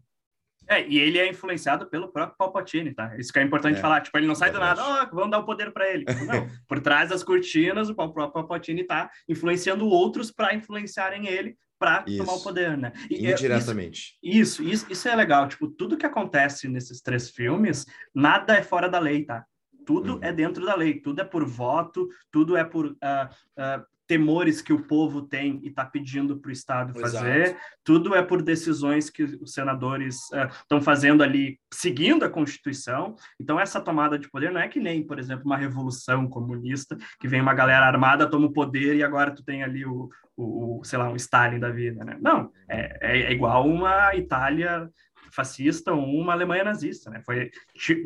É, 0.68 0.86
e 0.86 0.98
ele 0.98 1.18
é 1.18 1.28
influenciado 1.28 1.86
pelo 1.86 2.08
próprio 2.08 2.36
Palpatine, 2.36 2.92
tá? 2.92 3.16
Isso 3.16 3.32
que 3.32 3.38
é 3.38 3.42
importante 3.42 3.78
é, 3.78 3.80
falar. 3.80 4.00
Tipo, 4.00 4.18
ele 4.18 4.26
não 4.26 4.34
sai 4.34 4.50
do 4.50 4.58
nada, 4.58 4.82
oh, 4.82 5.14
vamos 5.14 5.30
dar 5.30 5.38
o 5.38 5.44
poder 5.44 5.72
para 5.72 5.88
ele. 5.88 6.04
Não, 6.26 6.48
por 6.66 6.80
trás 6.80 7.10
das 7.10 7.22
cortinas, 7.22 7.88
o 7.88 7.94
próprio 7.94 8.30
Palpatine 8.30 8.84
tá 8.84 9.10
influenciando 9.28 9.86
outros 9.86 10.30
para 10.30 10.54
influenciarem 10.54 11.26
ele 11.28 11.56
para 11.78 12.02
tomar 12.02 12.34
o 12.34 12.42
poder, 12.42 12.76
né? 12.76 12.92
E, 13.10 13.26
é, 13.26 13.32
Indiretamente. 13.32 14.18
Isso, 14.22 14.62
isso, 14.62 14.86
isso 14.90 15.08
é 15.08 15.14
legal. 15.14 15.46
Tipo, 15.46 15.68
tudo 15.68 15.96
que 15.96 16.06
acontece 16.06 16.68
nesses 16.68 17.00
três 17.00 17.30
filmes, 17.30 17.84
nada 18.14 18.56
é 18.56 18.62
fora 18.62 18.88
da 18.88 18.98
lei, 18.98 19.24
tá? 19.24 19.44
Tudo 19.84 20.14
uhum. 20.14 20.20
é 20.22 20.32
dentro 20.32 20.64
da 20.64 20.74
lei, 20.74 21.00
tudo 21.00 21.20
é 21.20 21.24
por 21.24 21.44
voto, 21.44 22.08
tudo 22.30 22.56
é 22.56 22.64
por 22.64 22.86
uh, 22.86 22.92
uh, 22.96 23.86
temores 24.06 24.62
que 24.62 24.72
o 24.72 24.82
povo 24.82 25.22
tem 25.22 25.60
e 25.62 25.68
está 25.68 25.84
pedindo 25.84 26.38
para 26.38 26.48
o 26.48 26.52
Estado 26.52 26.98
fazer, 26.98 27.42
Exato. 27.42 27.60
tudo 27.84 28.14
é 28.14 28.22
por 28.22 28.40
decisões 28.40 29.10
que 29.10 29.24
os 29.24 29.52
senadores 29.52 30.30
estão 30.62 30.78
uh, 30.78 30.82
fazendo 30.82 31.22
ali, 31.22 31.58
seguindo 31.72 32.24
a 32.24 32.30
Constituição. 32.30 33.16
Então, 33.40 33.58
essa 33.58 33.80
tomada 33.80 34.18
de 34.18 34.30
poder 34.30 34.52
não 34.52 34.60
é 34.60 34.68
que 34.68 34.78
nem, 34.78 35.04
por 35.04 35.18
exemplo, 35.18 35.44
uma 35.44 35.56
revolução 35.56 36.28
comunista, 36.28 36.96
que 37.20 37.26
vem 37.26 37.40
uma 37.40 37.54
galera 37.54 37.86
armada, 37.86 38.30
toma 38.30 38.46
o 38.46 38.52
poder 38.52 38.94
e 38.96 39.02
agora 39.02 39.34
tu 39.34 39.44
tem 39.44 39.62
ali 39.62 39.84
o, 39.84 40.08
o, 40.36 40.80
o 40.80 40.84
sei 40.84 40.98
lá, 40.98 41.08
um 41.08 41.16
Stalin 41.16 41.58
da 41.58 41.70
vida, 41.70 42.04
né? 42.04 42.16
Não, 42.20 42.50
é, 42.68 42.98
é, 43.00 43.18
é 43.22 43.32
igual 43.32 43.66
uma 43.68 44.14
Itália 44.14 44.88
fascista 45.32 45.92
ou 45.92 46.04
uma 46.04 46.32
Alemanha 46.32 46.64
nazista, 46.64 47.10
né? 47.10 47.20
Foi 47.26 47.50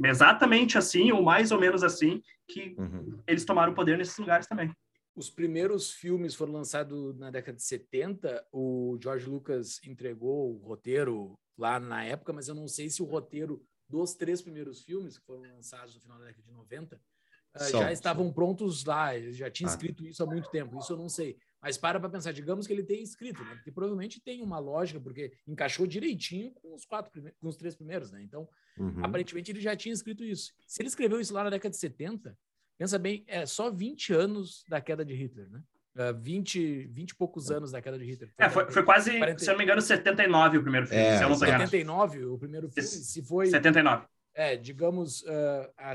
exatamente 0.04 0.78
assim, 0.78 1.12
ou 1.12 1.22
mais 1.22 1.52
ou 1.52 1.60
menos 1.60 1.84
assim, 1.84 2.22
que 2.48 2.74
uhum. 2.78 3.20
eles 3.26 3.44
tomaram 3.44 3.72
o 3.72 3.74
poder 3.74 3.98
nesses 3.98 4.16
lugares 4.16 4.46
também 4.46 4.70
os 5.20 5.28
primeiros 5.28 5.92
filmes 5.92 6.34
foram 6.34 6.54
lançados 6.54 7.14
na 7.18 7.30
década 7.30 7.56
de 7.56 7.62
70. 7.62 8.46
O 8.50 8.98
George 9.02 9.28
Lucas 9.28 9.78
entregou 9.84 10.54
o 10.54 10.66
roteiro 10.66 11.38
lá 11.58 11.78
na 11.78 12.02
época, 12.02 12.32
mas 12.32 12.48
eu 12.48 12.54
não 12.54 12.66
sei 12.66 12.88
se 12.88 13.02
o 13.02 13.04
roteiro 13.04 13.62
dos 13.86 14.14
três 14.14 14.40
primeiros 14.40 14.82
filmes, 14.82 15.18
que 15.18 15.26
foram 15.26 15.42
lançados 15.42 15.94
no 15.94 16.00
final 16.00 16.18
da 16.18 16.24
década 16.24 16.42
de 16.42 16.52
90, 16.52 17.00
ah, 17.52 17.70
já 17.70 17.92
estavam 17.92 18.32
prontos 18.32 18.82
lá. 18.84 19.14
Ele 19.14 19.32
já 19.32 19.50
tinha 19.50 19.68
ah. 19.68 19.72
escrito 19.72 20.06
isso 20.06 20.22
há 20.22 20.26
muito 20.26 20.48
tempo. 20.50 20.78
Isso 20.78 20.92
eu 20.92 20.96
não 20.96 21.08
sei. 21.08 21.36
Mas 21.60 21.76
para 21.76 22.00
para 22.00 22.08
pensar, 22.08 22.32
digamos 22.32 22.66
que 22.66 22.72
ele 22.72 22.82
tenha 22.82 23.02
escrito, 23.02 23.44
né? 23.44 23.56
Porque 23.56 23.70
provavelmente 23.70 24.22
tem 24.22 24.42
uma 24.42 24.58
lógica, 24.58 24.98
porque 24.98 25.34
encaixou 25.46 25.86
direitinho 25.86 26.50
com 26.52 26.74
os 26.74 26.86
quatro 26.86 27.12
com 27.38 27.48
os 27.48 27.56
três 27.56 27.74
primeiros, 27.74 28.10
né? 28.10 28.22
Então, 28.22 28.48
uhum. 28.78 29.04
aparentemente 29.04 29.52
ele 29.52 29.60
já 29.60 29.76
tinha 29.76 29.92
escrito 29.92 30.24
isso. 30.24 30.54
Se 30.66 30.80
ele 30.80 30.88
escreveu 30.88 31.20
isso 31.20 31.34
lá 31.34 31.44
na 31.44 31.50
década 31.50 31.70
de 31.70 31.76
70, 31.76 32.34
Pensa 32.80 32.98
bem, 32.98 33.22
é 33.26 33.44
só 33.44 33.70
20 33.70 34.14
anos 34.14 34.64
da 34.66 34.80
queda 34.80 35.04
de 35.04 35.12
Hitler, 35.12 35.50
né? 35.50 35.62
Uh, 35.94 36.18
20, 36.18 36.86
20 36.86 37.10
e 37.10 37.14
poucos 37.14 37.50
anos 37.50 37.72
da 37.72 37.82
queda 37.82 37.98
de 37.98 38.06
Hitler. 38.06 38.32
Foi, 38.34 38.46
é, 38.46 38.48
foi, 38.48 38.70
foi 38.70 38.82
quase, 38.82 39.18
40... 39.18 39.38
se 39.38 39.44
eu 39.44 39.52
não 39.52 39.58
me 39.58 39.64
engano, 39.64 39.82
79 39.82 40.56
o 40.56 40.62
primeiro 40.62 40.86
filme, 40.86 41.02
é, 41.02 41.18
se 41.18 41.22
eu 41.22 41.28
não 41.28 41.36
79 41.36 42.24
o 42.24 42.38
primeiro 42.38 42.70
filme, 42.70 42.88
se 42.88 43.22
foi... 43.22 43.48
79. 43.48 44.06
É, 44.34 44.56
digamos, 44.56 45.20
uh, 45.24 45.70
a, 45.76 45.92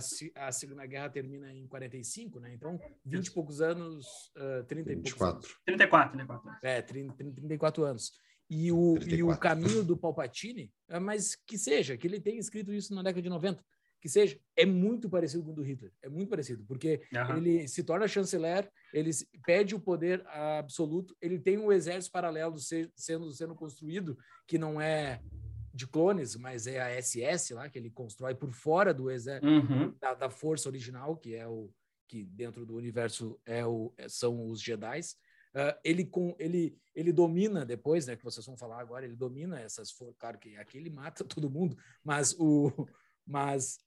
a 0.48 0.52
Segunda 0.52 0.86
Guerra 0.86 1.10
termina 1.10 1.52
em 1.52 1.66
45, 1.66 2.40
né? 2.40 2.54
Então, 2.54 2.80
20 3.04 3.26
e 3.26 3.32
poucos 3.32 3.62
anos, 3.62 4.06
uh, 4.38 4.64
30 4.66 4.92
e 4.92 4.96
24. 4.98 5.18
poucos 5.18 5.40
anos. 5.40 5.58
34, 5.66 6.12
34. 6.12 6.52
É, 6.62 6.82
30, 6.84 7.16
34 7.16 7.84
anos. 7.84 8.12
E 8.48 8.72
o, 8.72 9.00
e 9.08 9.24
o 9.24 9.36
caminho 9.36 9.84
do 9.84 9.98
Palpatine, 9.98 10.72
é, 10.88 11.00
mas 11.00 11.36
que 11.36 11.58
seja, 11.58 11.98
que 11.98 12.06
ele 12.06 12.20
tenha 12.20 12.40
escrito 12.40 12.72
isso 12.72 12.94
na 12.94 13.02
década 13.02 13.24
de 13.24 13.30
90 13.30 13.66
que 14.06 14.10
seja, 14.10 14.40
é 14.56 14.68
muito 14.68 15.10
parecido 15.10 15.44
com 15.44 15.50
o 15.50 15.56
do 15.56 15.64
Hitler. 15.64 15.92
É 16.00 16.08
muito 16.08 16.30
parecido, 16.30 16.64
porque 16.68 17.02
uhum. 17.12 17.38
ele 17.38 17.68
se 17.68 17.84
torna 17.84 18.08
chanceler, 18.08 18.72
ele 18.94 19.10
pede 19.44 19.74
o 19.74 19.80
poder 19.80 20.24
absoluto, 20.28 21.18
ele 21.20 21.40
tem 21.40 21.58
um 21.58 21.72
exército 21.72 22.12
paralelo 22.12 22.56
sendo, 22.96 23.32
sendo 23.32 23.56
construído, 23.56 24.16
que 24.46 24.60
não 24.60 24.80
é 24.80 25.24
de 25.74 25.88
clones, 25.88 26.36
mas 26.36 26.68
é 26.68 26.80
a 26.80 27.02
SS 27.02 27.56
lá, 27.56 27.68
que 27.68 27.80
ele 27.80 27.90
constrói 27.90 28.36
por 28.36 28.52
fora 28.52 28.94
do 28.94 29.10
exército, 29.10 29.48
uhum. 29.48 29.96
da, 30.00 30.14
da, 30.14 30.30
força 30.30 30.70
original, 30.70 31.18
que 31.18 31.34
é 31.34 31.48
o 31.48 31.72
que 32.08 32.26
dentro 32.26 32.64
do 32.64 32.76
universo 32.76 33.42
é 33.44 33.66
o, 33.66 33.92
são 34.08 34.48
os 34.52 34.62
Jedi. 34.62 35.00
Uh, 35.00 35.74
ele, 35.84 36.06
com, 36.06 36.36
ele, 36.38 36.78
ele 36.94 37.12
domina 37.12 37.66
depois, 37.66 38.06
né, 38.06 38.16
que 38.16 38.24
vocês 38.24 38.46
vão 38.46 38.56
falar 38.56 38.80
agora, 38.80 39.04
ele 39.04 39.16
domina 39.16 39.60
essas 39.60 39.90
forças. 39.90 40.16
Claro 40.20 40.38
que 40.38 40.56
aqui 40.58 40.78
ele 40.78 40.92
mata 40.92 41.24
todo 41.26 41.50
mundo, 41.50 41.76
mas 42.04 42.36
o, 42.38 42.72
mas 43.26 43.84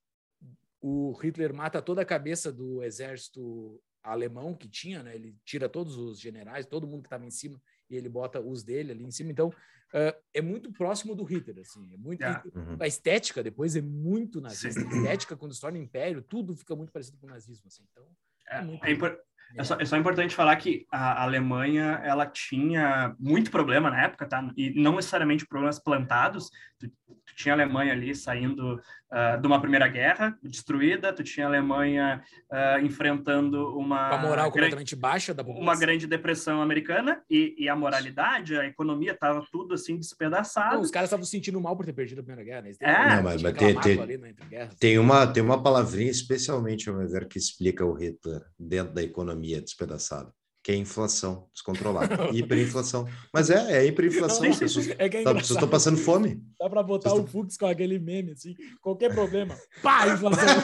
o 0.81 1.13
Hitler 1.13 1.53
mata 1.53 1.83
toda 1.83 2.03
a 2.03 2.07
cabeça 2.07 2.53
do 2.53 2.83
exército 2.83 3.81
alemão 4.03 4.55
que 4.55 4.69
tinha, 4.69 5.03
né? 5.03 5.15
Ele 5.15 5.37
tira 5.45 5.69
todos 5.69 5.97
os 5.97 6.21
generais, 6.21 6.67
todo 6.67 6.87
mundo 6.87 7.03
que 7.03 7.09
estava 7.09 7.27
em 7.27 7.31
cima 7.31 7.61
e 7.91 7.97
ele 7.97 8.09
bota 8.09 8.41
os 8.41 8.63
dele 8.63 8.93
ali 8.93 9.05
em 9.05 9.11
cima. 9.11 9.31
Então 9.31 9.49
uh, 9.49 10.23
é 10.33 10.41
muito 10.41 10.73
próximo 10.73 11.15
do 11.15 11.25
Hitler, 11.25 11.61
assim. 11.61 11.93
É 11.93 11.97
muito 11.97 12.23
é. 12.23 12.43
uhum. 12.55 12.77
a 12.81 12.87
estética 12.87 13.43
depois 13.43 13.77
é 13.77 13.81
muito 13.81 14.41
nazista. 14.41 14.81
A 14.81 14.83
estética 14.83 15.37
quando 15.37 15.55
se 15.55 15.61
torna 15.61 15.79
império, 15.79 16.23
tudo 16.23 16.57
fica 16.57 16.75
muito 16.75 16.93
parecido 16.93 17.19
com 17.19 17.27
o 17.27 17.31
nazismo, 17.31 17.67
assim. 17.67 17.85
Então 17.91 18.09
é, 18.49 18.59
é, 18.59 18.63
muito... 18.63 18.85
é, 18.85 18.93
impor... 18.93 19.19
é, 19.57 19.65
só, 19.65 19.77
é 19.79 19.85
só 19.85 19.97
importante 19.97 20.35
falar 20.35 20.57
que 20.57 20.87
a 20.91 21.23
Alemanha 21.23 22.01
ela 22.05 22.27
tinha 22.27 23.15
muito 23.19 23.51
problema 23.51 23.91
na 23.91 24.03
época, 24.03 24.27
tá? 24.27 24.51
E 24.57 24.71
não 24.81 24.97
necessariamente 24.97 25.47
problemas 25.47 25.79
plantados. 25.79 26.51
Tu, 26.79 26.89
tu 26.89 27.35
tinha 27.35 27.55
a 27.55 27.57
Alemanha 27.57 27.93
ali 27.93 28.15
saindo 28.15 28.75
uh, 28.75 29.41
de 29.41 29.47
uma 29.47 29.61
primeira 29.61 29.89
guerra 29.89 30.37
destruída, 30.43 31.13
tu 31.13 31.23
tinha 31.23 31.47
a 31.47 31.49
Alemanha 31.49 32.23
uh, 32.51 32.85
enfrentando 32.85 33.77
uma 33.79 34.09
a 34.11 34.19
moral 34.19 34.51
completamente 34.51 34.95
baixa 34.95 35.33
da 35.35 35.43
população. 35.43 35.63
uma 35.63 35.79
grande 35.79 36.07
depressão 36.07 36.61
americana 36.61 37.23
e, 37.31 37.55
e 37.59 37.69
a 37.69 37.77
moralidade, 37.77 38.57
a 38.57 38.67
economia 38.67 39.13
estava 39.13 39.45
tudo 39.51 39.75
assim 39.75 39.97
despedaçado. 39.97 40.77
Não, 40.77 40.83
os 40.83 40.91
caras 40.91 41.09
estavam 41.09 41.25
se 41.25 41.31
sentindo 41.31 41.61
mal 41.61 41.77
por 41.77 41.85
ter 41.85 41.93
perdido 41.93 42.21
a 42.21 42.25
primeira 42.25 42.45
guerra. 42.45 42.63
Né? 42.63 42.73
É, 42.81 43.17
não, 43.17 43.23
mas, 43.23 43.43
mas 43.43 43.53
tem, 43.55 43.81
tem, 43.81 44.35
tem, 44.79 44.99
uma 44.99 45.27
tem 45.27 45.43
uma 45.43 45.63
palavrinha 45.63 46.11
especialmente 46.11 46.89
ao 46.89 46.97
meu 46.97 47.09
ver 47.09 47.27
que 47.27 47.39
explica 47.39 47.85
o 47.85 47.95
Hitler 47.95 48.43
dentro 48.59 48.95
da 48.95 49.03
economia 49.03 49.38
despedaçada 49.41 50.33
que 50.69 50.73
é 50.73 50.77
inflação 50.77 51.49
descontrolada. 51.55 52.29
hiperinflação. 52.37 53.09
Mas 53.33 53.49
é, 53.49 53.79
é 53.79 53.87
hiperinflação. 53.87 54.43
Não, 54.43 54.51
as 54.51 54.59
pessoas 54.59 54.89
é 55.01 55.07
é 55.07 55.23
tá, 55.23 55.33
estão 55.33 55.67
passando 55.67 55.97
fome. 55.97 56.43
Dá 56.61 56.69
para 56.69 56.83
botar 56.83 57.15
o 57.15 57.27
Fux 57.27 57.57
com 57.57 57.65
aquele 57.65 57.99
meme, 57.99 58.33
assim, 58.33 58.55
qualquer 58.83 59.15
problema. 59.15 59.57
Pá, 59.83 60.07
inflação. 60.09 60.45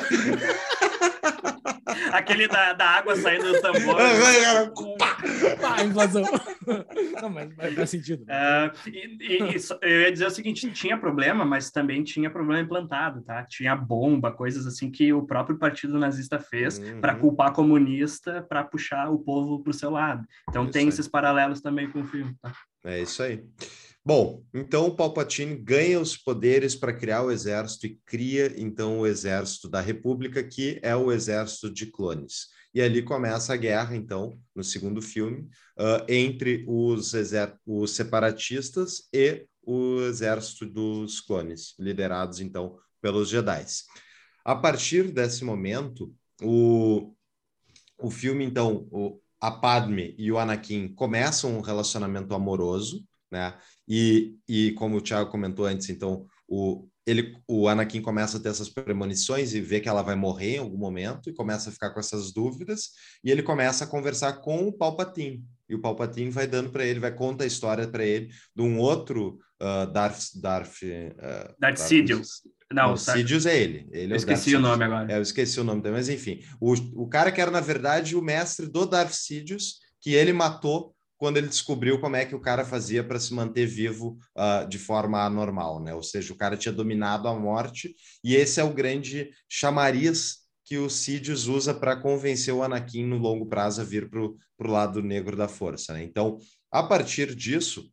Aquele 2.13 2.47
da, 2.49 2.75
da 2.75 2.87
água 2.87 3.17
saindo 3.17 3.51
do 3.51 3.61
tambor. 3.61 3.97
Pá, 5.61 5.85
inflação. 5.85 6.23
Não, 7.21 7.31
mas, 7.31 7.55
mas 7.57 7.75
faz 7.75 7.91
sentido. 7.91 8.23
Uh, 8.25 8.89
e, 8.89 9.17
e, 9.21 9.57
e, 9.57 9.57
eu 9.83 10.01
ia 10.03 10.13
dizer 10.13 10.27
o 10.27 10.31
seguinte, 10.31 10.71
tinha 10.73 10.99
problema, 10.99 11.45
mas 11.45 11.71
também 11.71 12.03
tinha 12.03 12.31
problema 12.31 12.63
implantado, 12.63 13.23
tá? 13.23 13.45
Tinha 13.45 13.77
bomba, 13.77 14.33
coisas 14.33 14.67
assim 14.67 14.91
que 14.91 15.13
o 15.13 15.27
próprio 15.27 15.59
partido 15.59 15.99
nazista 15.99 16.39
fez 16.39 16.79
uhum. 16.79 17.01
para 17.01 17.15
culpar 17.15 17.53
comunista, 17.53 18.43
para 18.49 18.65
puxar 18.65 19.11
o 19.11 19.19
povo 19.19 19.63
para 19.63 19.71
o 19.71 19.75
seu 19.75 19.91
lado. 19.91 20.27
Então 20.49 20.65
isso 20.65 20.73
tem 20.73 20.83
aí. 20.83 20.89
esses 20.89 21.09
paralelos 21.09 21.61
também 21.61 21.91
com 21.91 22.01
o 22.01 22.07
filme, 22.07 22.35
tá? 22.41 22.53
É 22.85 23.01
isso 23.01 23.23
aí. 23.23 23.43
Bom, 24.07 24.43
então 24.53 24.87
o 24.87 24.95
Palpatine 24.95 25.57
ganha 25.57 25.99
os 25.99 26.15
poderes 26.15 26.75
para 26.75 26.93
criar 26.93 27.23
o 27.23 27.31
exército 27.31 27.87
e 27.87 27.99
cria 28.05 28.53
então 28.59 28.99
o 28.99 29.07
exército 29.07 29.67
da 29.67 29.81
República, 29.81 30.45
que 30.45 30.79
é 30.83 30.95
o 30.95 31.11
exército 31.11 31.73
de 31.73 31.87
clones. 31.87 32.49
E 32.75 32.83
ali 32.83 33.03
começa 33.03 33.55
a 33.55 33.57
guerra, 33.57 33.95
então, 33.95 34.37
no 34.55 34.65
segundo 34.65 35.01
filme, 35.01 35.49
uh, 35.79 36.05
entre 36.09 36.65
os, 36.67 37.13
os 37.65 37.91
separatistas 37.93 39.09
e 39.13 39.47
o 39.63 40.01
exército 40.01 40.67
dos 40.67 41.21
clones, 41.21 41.75
liderados 41.79 42.41
então 42.41 42.77
pelos 43.01 43.29
Jedi. 43.29 43.65
A 44.45 44.57
partir 44.57 45.13
desse 45.13 45.45
momento, 45.45 46.13
o, 46.43 47.15
o 47.99 48.11
filme, 48.11 48.45
então, 48.45 48.89
o, 48.91 49.21
a 49.41 49.51
Padme 49.51 50.15
e 50.19 50.33
o 50.33 50.39
Anakin 50.39 50.89
começam 50.89 51.57
um 51.57 51.61
relacionamento 51.61 52.35
amoroso, 52.35 53.07
né? 53.31 53.59
E, 53.87 54.37
e 54.49 54.73
como 54.73 54.97
o 54.97 55.01
Thiago 55.01 55.31
comentou 55.31 55.67
antes, 55.67 55.89
então 55.91 56.27
o, 56.49 56.89
ele, 57.07 57.37
o 57.47 57.69
Anakin 57.69 58.01
começa 58.01 58.39
a 58.39 58.41
ter 58.41 58.49
essas 58.49 58.69
premonições 58.69 59.53
e 59.53 59.61
vê 59.61 59.81
que 59.81 59.89
ela 59.89 60.03
vai 60.03 60.15
morrer 60.15 60.57
em 60.57 60.59
algum 60.59 60.79
momento 60.79 61.29
e 61.29 61.35
começa 61.35 61.69
a 61.69 61.73
ficar 61.73 61.91
com 61.91 62.01
essas 62.01 62.33
dúvidas 62.33 62.91
e 63.23 63.31
ele 63.31 63.43
começa 63.43 63.85
a 63.85 63.87
conversar 63.87 64.35
com 64.35 64.67
o 64.67 64.73
Palpatine 64.73 65.45
e 65.69 65.75
o 65.75 65.81
Palpatine 65.81 66.31
vai 66.31 66.47
dando 66.47 66.71
para 66.71 66.85
ele, 66.85 67.01
vai 67.01 67.15
contar 67.15 67.45
a 67.45 67.47
história 67.47 67.87
para 67.87 68.05
ele 68.05 68.31
de 68.55 68.63
um 68.63 68.79
outro 68.79 69.39
uh, 69.61 69.91
Darth 69.93 70.35
Darth 70.37 70.83
uh, 70.83 71.55
Darth 71.59 71.79
Sidious. 71.79 72.43
Não, 72.73 72.95
o 72.95 72.97
Sidious 72.97 73.47
é 73.47 73.57
ele. 73.57 73.89
ele 73.93 74.13
eu 74.13 74.17
é 74.17 74.19
esqueci 74.19 74.55
o, 74.55 74.59
o 74.59 74.61
nome 74.61 74.85
agora. 74.85 75.13
É, 75.13 75.17
eu 75.17 75.23
esqueci 75.23 75.61
o 75.61 75.65
nome 75.65 75.81
também, 75.81 75.99
mas 75.99 76.09
enfim, 76.09 76.41
o, 76.61 76.75
o 77.03 77.09
cara 77.09 77.31
que 77.31 77.41
era 77.41 77.51
na 77.51 77.61
verdade 77.61 78.17
o 78.17 78.23
mestre 78.23 78.67
do 78.67 78.87
Darth 78.87 79.13
Sidious 79.13 79.79
que 80.01 80.13
ele 80.13 80.33
matou 80.33 80.94
quando 81.17 81.37
ele 81.37 81.49
descobriu 81.49 82.01
como 82.01 82.17
é 82.17 82.25
que 82.25 82.35
o 82.35 82.41
cara 82.41 82.65
fazia 82.65 83.03
para 83.05 83.21
se 83.21 83.33
manter 83.33 83.67
vivo 83.67 84.19
uh, 84.37 84.69
de 84.69 84.79
forma 84.79 85.25
anormal, 85.25 85.83
né? 85.83 85.95
Ou 85.95 86.03
seja, 86.03 86.33
o 86.33 86.37
cara 86.37 86.57
tinha 86.57 86.73
dominado 86.73 87.29
a 87.29 87.39
morte, 87.39 87.95
e 88.23 88.35
esse 88.35 88.61
é 88.61 88.65
o 88.65 88.75
grande 88.75 89.31
chamariz 89.49 90.45
que 90.65 90.79
o 90.79 90.89
Sidious 90.89 91.47
usa 91.47 91.75
para 91.75 91.97
convencer 91.97 92.53
o 92.53 92.63
Anakin 92.63 93.05
no 93.05 93.19
longo 93.19 93.47
prazo 93.47 93.83
a 93.83 93.85
vir 93.85 94.09
para 94.09 94.21
o 94.21 94.37
lado 94.61 95.03
negro 95.03 95.37
da 95.37 95.47
força, 95.47 95.93
né? 95.93 96.03
Então, 96.03 96.39
a 96.71 96.83
partir 96.83 97.35
disso, 97.35 97.91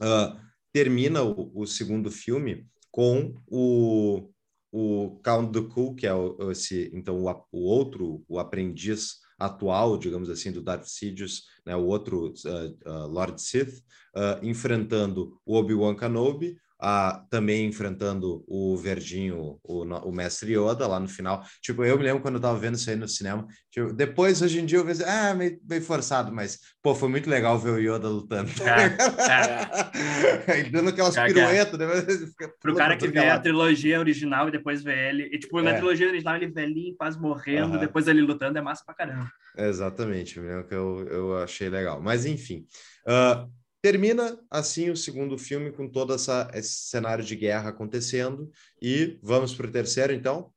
uh, 0.00 0.38
termina 0.72 1.22
o, 1.22 1.50
o, 1.54 1.66
segundo 1.66 2.10
filme 2.10 2.66
com 2.90 3.34
o, 3.46 4.30
o 4.70 5.20
Count 5.24 5.50
Dooku, 5.50 5.94
que 5.94 6.06
é 6.06 6.14
o, 6.14 6.50
esse, 6.50 6.90
então, 6.92 7.24
o, 7.24 7.46
o 7.50 7.64
outro, 7.64 8.22
o 8.28 8.38
aprendiz 8.38 9.23
atual, 9.38 9.98
digamos 9.98 10.30
assim, 10.30 10.52
do 10.52 10.62
Darth 10.62 10.86
Sidious, 10.86 11.42
né, 11.64 11.74
o 11.74 11.84
outro 11.84 12.28
uh, 12.28 12.90
uh, 12.90 13.06
Lord 13.06 13.40
Sith, 13.40 13.82
uh, 14.14 14.44
enfrentando 14.44 15.40
o 15.44 15.56
Obi-Wan 15.56 15.96
Kenobi, 15.96 16.56
ah, 16.86 17.24
também 17.30 17.66
enfrentando 17.66 18.44
o 18.46 18.76
Verdinho, 18.76 19.58
o, 19.62 19.84
o 19.84 20.12
mestre 20.12 20.52
Yoda, 20.52 20.86
lá 20.86 21.00
no 21.00 21.08
final. 21.08 21.42
Tipo, 21.62 21.82
eu 21.82 21.96
me 21.96 22.04
lembro 22.04 22.20
quando 22.20 22.34
eu 22.34 22.40
tava 22.42 22.58
vendo 22.58 22.74
isso 22.74 22.90
aí 22.90 22.96
no 22.96 23.08
cinema. 23.08 23.46
Tipo, 23.70 23.90
depois, 23.94 24.42
hoje 24.42 24.60
em 24.60 24.66
dia, 24.66 24.76
eu 24.76 24.84
vejo, 24.84 25.02
ah, 25.06 25.32
meio, 25.32 25.58
meio 25.66 25.80
forçado, 25.80 26.30
mas, 26.30 26.58
pô, 26.82 26.94
foi 26.94 27.08
muito 27.08 27.30
legal 27.30 27.58
ver 27.58 27.70
o 27.70 27.78
Yoda 27.78 28.06
lutando. 28.06 28.50
É, 28.60 30.58
é. 30.58 30.64
dando 30.68 30.90
aquelas 30.90 31.16
é, 31.16 31.24
piruetas. 31.24 31.78
Né? 31.78 31.86
Pro 32.60 32.74
cara 32.74 32.98
que 32.98 33.08
vê 33.08 33.30
a 33.30 33.38
trilogia 33.38 33.98
original 33.98 34.48
e 34.48 34.52
depois 34.52 34.82
vê 34.82 35.08
ele. 35.08 35.30
E, 35.32 35.38
tipo, 35.38 35.62
na 35.62 35.70
é. 35.70 35.74
trilogia 35.76 36.08
original, 36.08 36.36
ele 36.36 36.48
velhinho, 36.48 36.94
quase 36.98 37.18
morrendo, 37.18 37.78
depois 37.78 38.06
ele 38.06 38.20
lutando, 38.20 38.58
é 38.58 38.60
massa 38.60 38.84
pra 38.84 38.94
caramba. 38.94 39.30
Exatamente, 39.56 40.34
que 40.34 40.74
eu, 40.74 41.06
eu 41.10 41.38
achei 41.38 41.70
legal. 41.70 42.02
Mas, 42.02 42.26
enfim. 42.26 42.66
Uh, 43.08 43.48
Termina 43.84 44.38
assim 44.50 44.88
o 44.88 44.96
segundo 44.96 45.36
filme 45.36 45.70
com 45.70 45.86
todo 45.86 46.14
essa, 46.14 46.50
esse 46.54 46.88
cenário 46.88 47.22
de 47.22 47.36
guerra 47.36 47.68
acontecendo 47.68 48.50
e 48.80 49.18
vamos 49.22 49.54
para 49.54 49.66
o 49.66 49.70
terceiro 49.70 50.14
então. 50.14 50.50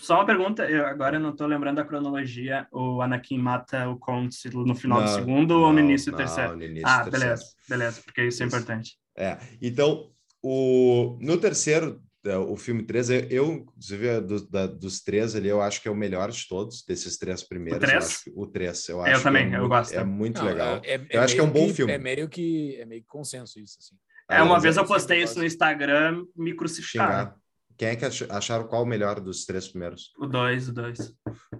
Só 0.00 0.14
uma 0.14 0.24
pergunta, 0.24 0.64
eu 0.64 0.86
agora 0.86 1.18
não 1.18 1.32
estou 1.32 1.46
lembrando 1.46 1.80
a 1.80 1.84
cronologia. 1.84 2.66
O 2.72 3.02
Anakin 3.02 3.36
mata 3.36 3.86
o 3.90 3.98
Conte 3.98 4.48
no 4.48 4.74
final 4.74 5.00
não, 5.00 5.06
do 5.06 5.12
segundo 5.12 5.52
não, 5.52 5.60
ou 5.64 5.72
no 5.74 5.80
início 5.80 6.10
do 6.10 6.16
terceiro? 6.16 6.56
No 6.56 6.64
início 6.64 6.88
ah, 6.88 7.02
do 7.02 7.10
beleza, 7.10 7.42
terceiro. 7.42 7.56
beleza, 7.68 8.02
porque 8.02 8.26
isso 8.28 8.42
é 8.42 8.46
importante. 8.46 8.96
É, 9.14 9.36
então 9.60 10.10
o, 10.42 11.18
no 11.20 11.36
terceiro 11.36 12.00
é, 12.00 12.13
o 12.24 12.56
filme 12.56 12.82
3, 12.82 13.10
eu, 13.30 13.52
inclusive, 13.52 14.06
é 14.06 14.20
do, 14.20 14.48
da, 14.48 14.66
dos 14.66 15.02
três 15.02 15.36
ali, 15.36 15.48
eu 15.48 15.60
acho 15.60 15.82
que 15.82 15.88
é 15.88 15.90
o 15.90 15.96
melhor 15.96 16.30
de 16.30 16.48
todos, 16.48 16.82
desses 16.82 17.18
três 17.18 17.42
primeiros. 17.42 17.82
O 17.82 17.86
3? 17.86 18.26
Eu 18.26 18.32
o 18.36 18.46
3, 18.46 18.88
eu 18.88 19.02
acho. 19.02 19.12
Eu 19.12 19.22
também, 19.22 19.42
é 19.44 19.46
eu 19.46 19.60
muito, 19.60 19.68
gosto. 19.68 19.92
É 19.94 20.04
muito 20.04 20.38
Não, 20.38 20.46
legal. 20.46 20.80
É, 20.82 20.94
é 20.94 21.06
eu 21.10 21.20
acho 21.20 21.34
que 21.34 21.40
é 21.40 21.44
um 21.44 21.50
bom 21.50 21.66
que, 21.66 21.74
filme. 21.74 21.92
É 21.92 21.98
meio 21.98 22.28
que, 22.28 22.76
é 22.80 22.86
meio 22.86 23.02
que 23.02 23.08
consenso 23.08 23.60
isso, 23.60 23.78
assim. 23.78 23.96
É, 24.30 24.42
uma 24.42 24.58
vez 24.58 24.76
eu 24.76 24.86
postei 24.86 25.22
isso 25.22 25.38
no 25.38 25.44
Instagram, 25.44 26.24
me 26.34 26.56
crucificaram. 26.56 27.34
Quem 27.76 27.88
é 27.88 27.96
que 27.96 28.04
acharam 28.04 28.66
qual 28.66 28.82
o 28.82 28.86
melhor 28.86 29.20
dos 29.20 29.44
três 29.44 29.68
primeiros? 29.68 30.12
O 30.18 30.26
dois, 30.26 30.68
o 30.68 30.72
dois. 30.72 31.12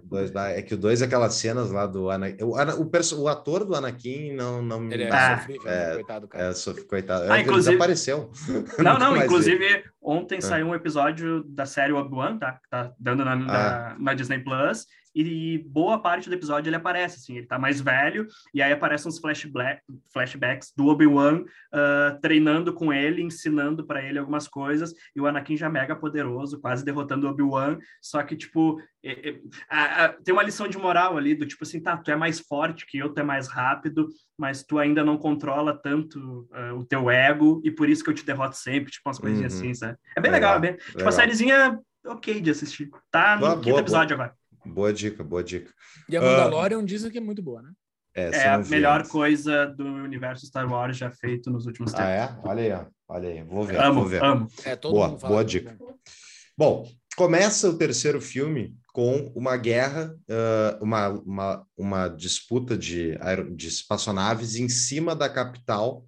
dois 0.03 0.31
é 0.35 0.61
que 0.61 0.73
o 0.73 0.77
dois 0.77 1.01
é 1.01 1.05
aquelas 1.05 1.33
cenas 1.35 1.71
lá 1.71 1.85
do 1.85 2.09
Anakin. 2.09 2.43
O, 2.43 2.55
o, 2.55 3.21
o 3.21 3.27
ator 3.27 3.65
do 3.65 3.75
Anakin 3.75 4.33
não. 4.33 4.61
não 4.61 4.91
ele 4.91 5.03
é, 5.03 5.11
ah, 5.11 5.37
sofrível, 5.37 5.69
é, 5.69 5.93
coitado, 5.95 6.27
cara. 6.27 6.51
É, 6.51 6.81
coitado. 6.87 7.31
Ah, 7.31 7.39
inclusive... 7.39 7.75
Ele 7.75 7.77
desapareceu. 7.77 8.31
Não, 8.79 8.97
não, 8.99 9.17
inclusive, 9.17 9.83
ontem 10.01 10.37
é. 10.37 10.41
saiu 10.41 10.67
um 10.67 10.75
episódio 10.75 11.43
da 11.43 11.65
série 11.65 11.91
Obi-Wan, 11.91 12.37
tá? 12.37 12.59
tá 12.69 12.93
dando 12.99 13.25
na, 13.25 13.33
ah. 13.33 13.37
na, 13.37 13.95
na 13.99 14.13
Disney 14.13 14.39
Plus, 14.39 14.85
e 15.15 15.57
boa 15.59 15.99
parte 15.99 16.29
do 16.29 16.35
episódio 16.35 16.69
ele 16.69 16.75
aparece, 16.75 17.17
assim, 17.17 17.37
ele 17.37 17.47
tá 17.47 17.57
mais 17.57 17.79
velho, 17.79 18.27
e 18.53 18.61
aí 18.61 18.71
aparecem 18.71 19.07
uns 19.07 19.17
flashback, 19.17 19.81
flashbacks 20.11 20.73
do 20.75 20.87
Obi-Wan 20.87 21.41
uh, 21.41 22.19
treinando 22.21 22.73
com 22.73 22.91
ele, 22.91 23.21
ensinando 23.21 23.85
para 23.85 24.03
ele 24.03 24.19
algumas 24.19 24.47
coisas, 24.47 24.93
e 25.15 25.21
o 25.21 25.25
Anakin 25.25 25.55
já 25.55 25.69
mega 25.69 25.95
poderoso, 25.95 26.59
quase 26.59 26.83
derrotando 26.83 27.27
o 27.27 27.29
Obi-Wan, 27.29 27.77
só 28.01 28.21
que, 28.23 28.35
tipo, 28.35 28.81
é, 29.03 29.29
é, 29.29 29.39
a, 29.69 30.05
a, 30.05 30.09
tem 30.09 30.33
uma 30.33 30.43
lição 30.43 30.67
de 30.67 30.77
moral 30.77 31.17
ali, 31.17 31.33
do 31.33 31.45
tipo 31.45 31.63
assim, 31.63 31.79
tá, 31.79 31.95
tu 31.95 32.11
é 32.11 32.15
mais 32.15 32.39
forte 32.39 32.85
que 32.85 32.97
eu, 32.97 33.13
tu 33.13 33.19
é 33.19 33.23
mais 33.23 33.47
rápido, 33.47 34.09
mas 34.37 34.63
tu 34.63 34.77
ainda 34.77 35.03
não 35.03 35.17
controla 35.17 35.73
tanto 35.73 36.47
uh, 36.51 36.75
o 36.75 36.83
teu 36.85 37.09
ego, 37.09 37.61
e 37.63 37.71
por 37.71 37.87
isso 37.87 38.03
que 38.03 38.09
eu 38.09 38.13
te 38.13 38.25
derroto 38.25 38.57
sempre, 38.57 38.91
tipo, 38.91 39.07
umas 39.07 39.19
coisinhas 39.19 39.53
uhum. 39.53 39.59
assim, 39.59 39.73
sabe? 39.73 39.97
É 40.17 40.19
bem 40.19 40.31
legal, 40.31 40.55
legal 40.55 40.69
é 40.69 40.71
bem, 40.73 40.77
tipo, 40.77 40.97
legal. 40.97 41.05
uma 41.05 41.11
sériezinha 41.11 41.79
ok 42.05 42.41
de 42.41 42.51
assistir. 42.51 42.89
Tá 43.11 43.35
no 43.35 43.41
boa, 43.41 43.55
quinto 43.55 43.69
boa, 43.69 43.79
episódio 43.79 44.15
boa. 44.15 44.25
agora. 44.27 44.44
Boa 44.65 44.91
dica, 44.91 45.23
boa 45.23 45.43
dica. 45.43 45.71
E 46.09 46.17
a 46.17 46.21
Mandalorian 46.21 46.79
uh, 46.79 46.85
dizem 46.85 47.11
que 47.11 47.17
é 47.17 47.21
muito 47.21 47.41
boa, 47.41 47.61
né? 47.61 47.71
É, 48.15 48.29
é 48.29 48.49
a 48.49 48.57
melhor 48.59 49.01
antes. 49.01 49.11
coisa 49.11 49.65
do 49.65 49.83
universo 49.83 50.45
Star 50.45 50.71
Wars 50.71 50.97
já 50.97 51.11
feito 51.11 51.51
nos 51.51 51.65
últimos 51.65 51.91
tempos. 51.91 52.07
Ah, 52.07 52.11
é? 52.11 52.39
Olha 52.43 52.63
aí, 52.63 52.71
ó. 52.71 52.85
olha 53.09 53.29
aí. 53.29 53.43
Vou 53.43 53.63
ver, 53.63 53.79
amo, 53.79 53.99
vou 53.99 54.09
ver. 54.09 54.23
Amo. 54.23 54.47
É, 54.63 54.75
boa, 54.77 55.09
boa 55.09 55.43
dica. 55.43 55.77
Bom, 56.57 56.89
começa 57.17 57.69
o 57.69 57.77
terceiro 57.77 58.21
filme 58.21 58.73
com 58.93 59.29
uma 59.35 59.57
guerra, 59.57 60.15
uh, 60.29 60.81
uma, 60.81 61.09
uma, 61.09 61.67
uma 61.75 62.07
disputa 62.07 62.77
de, 62.77 63.17
de 63.53 63.67
espaçonaves 63.67 64.55
em 64.55 64.69
cima 64.69 65.13
da 65.13 65.27
capital 65.27 66.05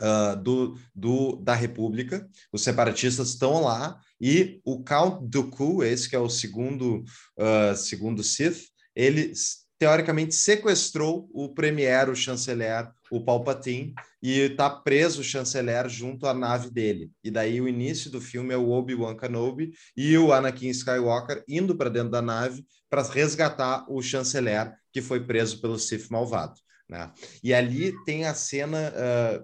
uh, 0.00 0.34
do, 0.42 0.78
do, 0.94 1.36
da 1.36 1.54
República. 1.54 2.26
Os 2.50 2.62
separatistas 2.62 3.28
estão 3.28 3.62
lá 3.62 4.00
e 4.20 4.60
o 4.64 4.82
Count 4.82 5.26
Dooku, 5.28 5.82
esse 5.82 6.08
que 6.08 6.16
é 6.16 6.18
o 6.18 6.28
segundo, 6.28 7.04
uh, 7.38 7.76
segundo 7.76 8.22
Sith, 8.22 8.68
ele 8.94 9.32
teoricamente 9.78 10.34
sequestrou 10.34 11.28
o 11.32 11.52
premier, 11.52 12.08
o 12.08 12.16
chanceler, 12.16 12.90
o 13.10 13.22
Palpatine, 13.22 13.94
e 14.22 14.40
está 14.40 14.70
preso 14.70 15.20
o 15.20 15.24
chanceler 15.24 15.88
junto 15.88 16.26
à 16.26 16.32
nave 16.32 16.70
dele. 16.70 17.10
E 17.22 17.30
daí 17.30 17.60
o 17.60 17.68
início 17.68 18.10
do 18.10 18.20
filme 18.20 18.54
é 18.54 18.56
o 18.56 18.70
Obi-Wan 18.70 19.16
Kenobi 19.16 19.72
e 19.96 20.16
o 20.16 20.32
Anakin 20.32 20.70
Skywalker 20.70 21.44
indo 21.46 21.76
para 21.76 21.90
dentro 21.90 22.10
da 22.10 22.22
nave 22.22 22.64
para 22.88 23.02
resgatar 23.02 23.84
o 23.88 24.02
chanceler 24.02 24.72
que 24.92 25.02
foi 25.02 25.24
preso 25.24 25.60
pelo 25.60 25.78
Sith 25.78 26.08
malvado. 26.10 26.54
Né? 26.88 27.10
E 27.42 27.52
ali 27.52 27.92
tem 28.04 28.26
a 28.26 28.34
cena, 28.34 28.92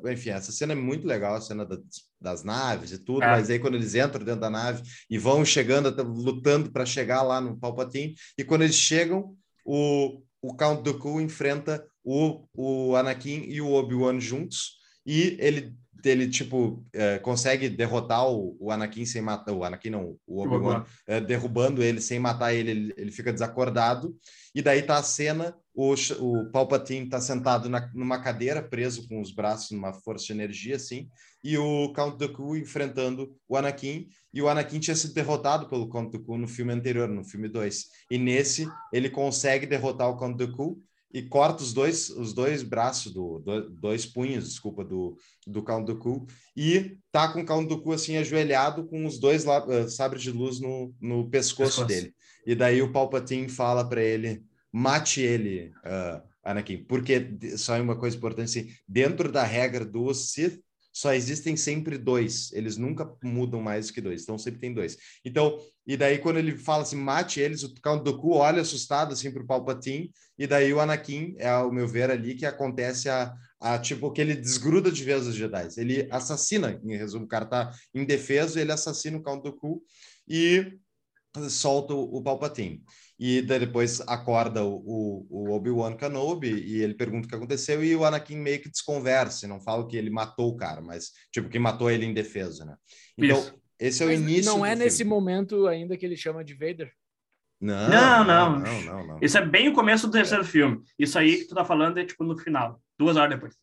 uh, 0.02 0.08
enfim, 0.08 0.30
essa 0.30 0.52
cena 0.52 0.72
é 0.72 0.76
muito 0.76 1.06
legal, 1.06 1.34
a 1.34 1.40
cena 1.40 1.66
das, 1.66 1.80
das 2.20 2.44
naves 2.44 2.92
e 2.92 2.98
tudo, 2.98 3.24
é. 3.24 3.26
mas 3.26 3.50
aí 3.50 3.58
quando 3.58 3.74
eles 3.74 3.94
entram 3.94 4.24
dentro 4.24 4.40
da 4.40 4.50
nave 4.50 4.82
e 5.10 5.18
vão 5.18 5.44
chegando, 5.44 5.90
lutando 6.04 6.70
para 6.70 6.86
chegar 6.86 7.22
lá 7.22 7.40
no 7.40 7.58
Palpatine, 7.58 8.14
e 8.38 8.44
quando 8.44 8.62
eles 8.62 8.76
chegam, 8.76 9.36
o, 9.64 10.22
o 10.40 10.54
Count 10.54 10.82
Dooku 10.82 11.20
enfrenta 11.20 11.84
o, 12.04 12.46
o 12.54 12.94
Anakin 12.94 13.44
e 13.48 13.60
o 13.60 13.72
Obi-Wan 13.72 14.20
juntos, 14.20 14.80
e 15.04 15.36
ele 15.40 15.74
ele 16.04 16.28
tipo 16.28 16.84
é, 16.92 17.18
consegue 17.18 17.68
derrotar 17.68 18.28
o, 18.28 18.56
o, 18.58 18.70
Anakin 18.72 19.04
sem 19.04 19.22
matar 19.22 19.52
o 19.52 19.62
Anakin 19.62 19.90
não, 19.90 20.16
o 20.26 20.42
Obi-Wan, 20.42 20.84
é, 21.06 21.20
derrubando 21.20 21.82
ele 21.82 22.00
sem 22.00 22.18
matar 22.18 22.52
ele, 22.52 22.70
ele, 22.70 22.94
ele, 22.96 23.12
fica 23.12 23.32
desacordado. 23.32 24.16
E 24.54 24.60
daí 24.60 24.82
tá 24.82 24.96
a 24.96 25.02
cena, 25.02 25.56
o, 25.74 25.94
o 26.20 26.50
Palpatine 26.50 27.08
tá 27.08 27.20
sentado 27.20 27.68
na, 27.68 27.90
numa 27.94 28.20
cadeira, 28.20 28.62
preso 28.62 29.08
com 29.08 29.20
os 29.20 29.32
braços 29.32 29.70
numa 29.70 29.92
força 29.92 30.26
de 30.26 30.32
energia 30.32 30.76
assim, 30.76 31.08
e 31.42 31.56
o 31.56 31.92
Count 31.92 32.18
Dooku 32.18 32.56
enfrentando 32.56 33.34
o 33.48 33.56
Anakin, 33.56 34.06
e 34.32 34.40
o 34.40 34.48
Anakin 34.48 34.78
tinha 34.78 34.96
sido 34.96 35.14
derrotado 35.14 35.68
pelo 35.68 35.88
Count 35.88 36.10
Dooku 36.10 36.36
no 36.36 36.46
filme 36.46 36.72
anterior, 36.72 37.08
no 37.08 37.24
filme 37.24 37.48
2. 37.48 37.86
E 38.10 38.18
nesse 38.18 38.68
ele 38.92 39.10
consegue 39.10 39.66
derrotar 39.66 40.08
o 40.08 40.16
Count 40.16 40.36
Dooku 40.36 40.80
e 41.12 41.22
corta 41.22 41.62
os 41.62 41.72
dois, 41.72 42.08
os 42.08 42.32
dois 42.32 42.62
braços, 42.62 43.12
do, 43.12 43.38
do 43.40 43.70
dois 43.70 44.06
punhos, 44.06 44.48
desculpa, 44.48 44.82
do, 44.84 45.16
do 45.46 45.62
Count 45.62 45.86
Dooku, 45.86 46.26
e 46.56 46.96
tá 47.10 47.28
com 47.28 47.42
o 47.42 47.46
Count 47.46 47.68
Dooku 47.68 47.92
assim 47.92 48.16
ajoelhado 48.16 48.86
com 48.86 49.04
os 49.04 49.18
dois 49.18 49.44
uh, 49.44 49.88
sabres 49.88 50.22
de 50.22 50.30
luz 50.30 50.58
no, 50.58 50.94
no 51.00 51.28
pescoço, 51.28 51.82
pescoço, 51.82 51.86
dele. 51.86 52.14
E 52.46 52.54
daí 52.54 52.80
o 52.80 52.92
Palpatine 52.92 53.48
fala 53.48 53.86
para 53.86 54.02
ele, 54.02 54.42
mate 54.72 55.20
ele, 55.20 55.72
uh, 55.84 56.22
Anakin, 56.42 56.84
porque 56.84 57.38
só 57.56 57.80
uma 57.80 57.96
coisa 57.96 58.16
importante, 58.16 58.58
assim, 58.58 58.74
dentro 58.88 59.30
da 59.30 59.44
regra 59.44 59.84
do 59.84 60.12
Sith, 60.14 60.60
só 60.92 61.14
existem 61.14 61.56
sempre 61.56 61.96
dois, 61.96 62.52
eles 62.52 62.76
nunca 62.76 63.10
mudam 63.24 63.62
mais 63.62 63.90
que 63.90 64.00
dois, 64.00 64.22
então 64.22 64.36
sempre 64.36 64.60
tem 64.60 64.74
dois. 64.74 64.96
Então, 65.24 65.58
e 65.86 65.96
daí 65.96 66.18
quando 66.18 66.38
ele 66.38 66.56
fala 66.58 66.82
assim, 66.82 66.96
mate 66.96 67.40
eles, 67.40 67.62
o 67.62 67.74
Count 67.80 68.04
Dooku 68.04 68.34
olha 68.34 68.60
assustado 68.60 69.12
assim 69.14 69.32
pro 69.32 69.46
Palpatine, 69.46 70.12
e 70.38 70.46
daí 70.46 70.72
o 70.72 70.80
Anakin, 70.80 71.34
é 71.38 71.48
ao 71.48 71.72
meu 71.72 71.88
ver 71.88 72.10
ali, 72.10 72.34
que 72.34 72.44
acontece 72.44 73.08
a, 73.08 73.34
a 73.58 73.78
tipo, 73.78 74.12
que 74.12 74.20
ele 74.20 74.34
desgruda 74.34 74.92
de 74.92 75.02
vez 75.02 75.26
os 75.26 75.34
Jedi, 75.34 75.68
ele 75.78 76.08
assassina, 76.10 76.78
em 76.84 76.96
resumo, 76.96 77.24
o 77.24 77.28
cara 77.28 77.46
tá 77.46 77.70
indefeso, 77.94 78.58
ele 78.58 78.72
assassina 78.72 79.16
o 79.16 79.22
Count 79.22 79.42
Dooku 79.42 79.82
e 80.28 80.78
solta 81.48 81.94
o, 81.94 82.16
o 82.16 82.22
Palpatine 82.22 82.82
e 83.24 83.40
depois 83.40 84.00
acorda 84.00 84.64
o, 84.64 85.24
o 85.30 85.52
Obi-Wan 85.52 85.96
Kenobi 85.96 86.48
e 86.48 86.82
ele 86.82 86.92
pergunta 86.92 87.26
o 87.26 87.28
que 87.28 87.36
aconteceu 87.36 87.84
e 87.84 87.94
o 87.94 88.04
Anakin 88.04 88.34
meio 88.34 88.60
que 88.60 88.68
desconversa, 88.68 89.46
não 89.46 89.60
fala 89.60 89.86
que 89.86 89.96
ele 89.96 90.10
matou 90.10 90.48
o 90.48 90.56
cara, 90.56 90.80
mas 90.80 91.12
tipo 91.30 91.48
que 91.48 91.56
matou 91.56 91.88
ele 91.88 92.04
em 92.04 92.12
defesa, 92.12 92.64
né? 92.64 92.74
Então, 93.16 93.38
Isso. 93.38 93.54
esse 93.78 94.02
é 94.02 94.06
o 94.06 94.08
mas 94.08 94.20
início 94.20 94.50
Não 94.50 94.66
é 94.66 94.74
nesse 94.74 95.04
momento 95.04 95.68
ainda 95.68 95.96
que 95.96 96.04
ele 96.04 96.16
chama 96.16 96.44
de 96.44 96.54
Vader? 96.54 96.92
Não 97.60 97.88
não 97.88 98.24
não. 98.24 98.58
não, 98.58 98.82
não, 98.82 99.06
não, 99.06 99.18
Isso 99.22 99.38
é 99.38 99.46
bem 99.46 99.68
o 99.68 99.72
começo 99.72 100.08
do 100.08 100.12
terceiro 100.12 100.42
é. 100.42 100.46
filme. 100.46 100.82
Isso 100.98 101.16
aí 101.16 101.38
que 101.38 101.44
tu 101.44 101.54
tá 101.54 101.64
falando 101.64 101.98
é 101.98 102.04
tipo 102.04 102.24
no 102.24 102.36
final, 102.36 102.82
duas 102.98 103.16
horas 103.16 103.36
depois. 103.36 103.54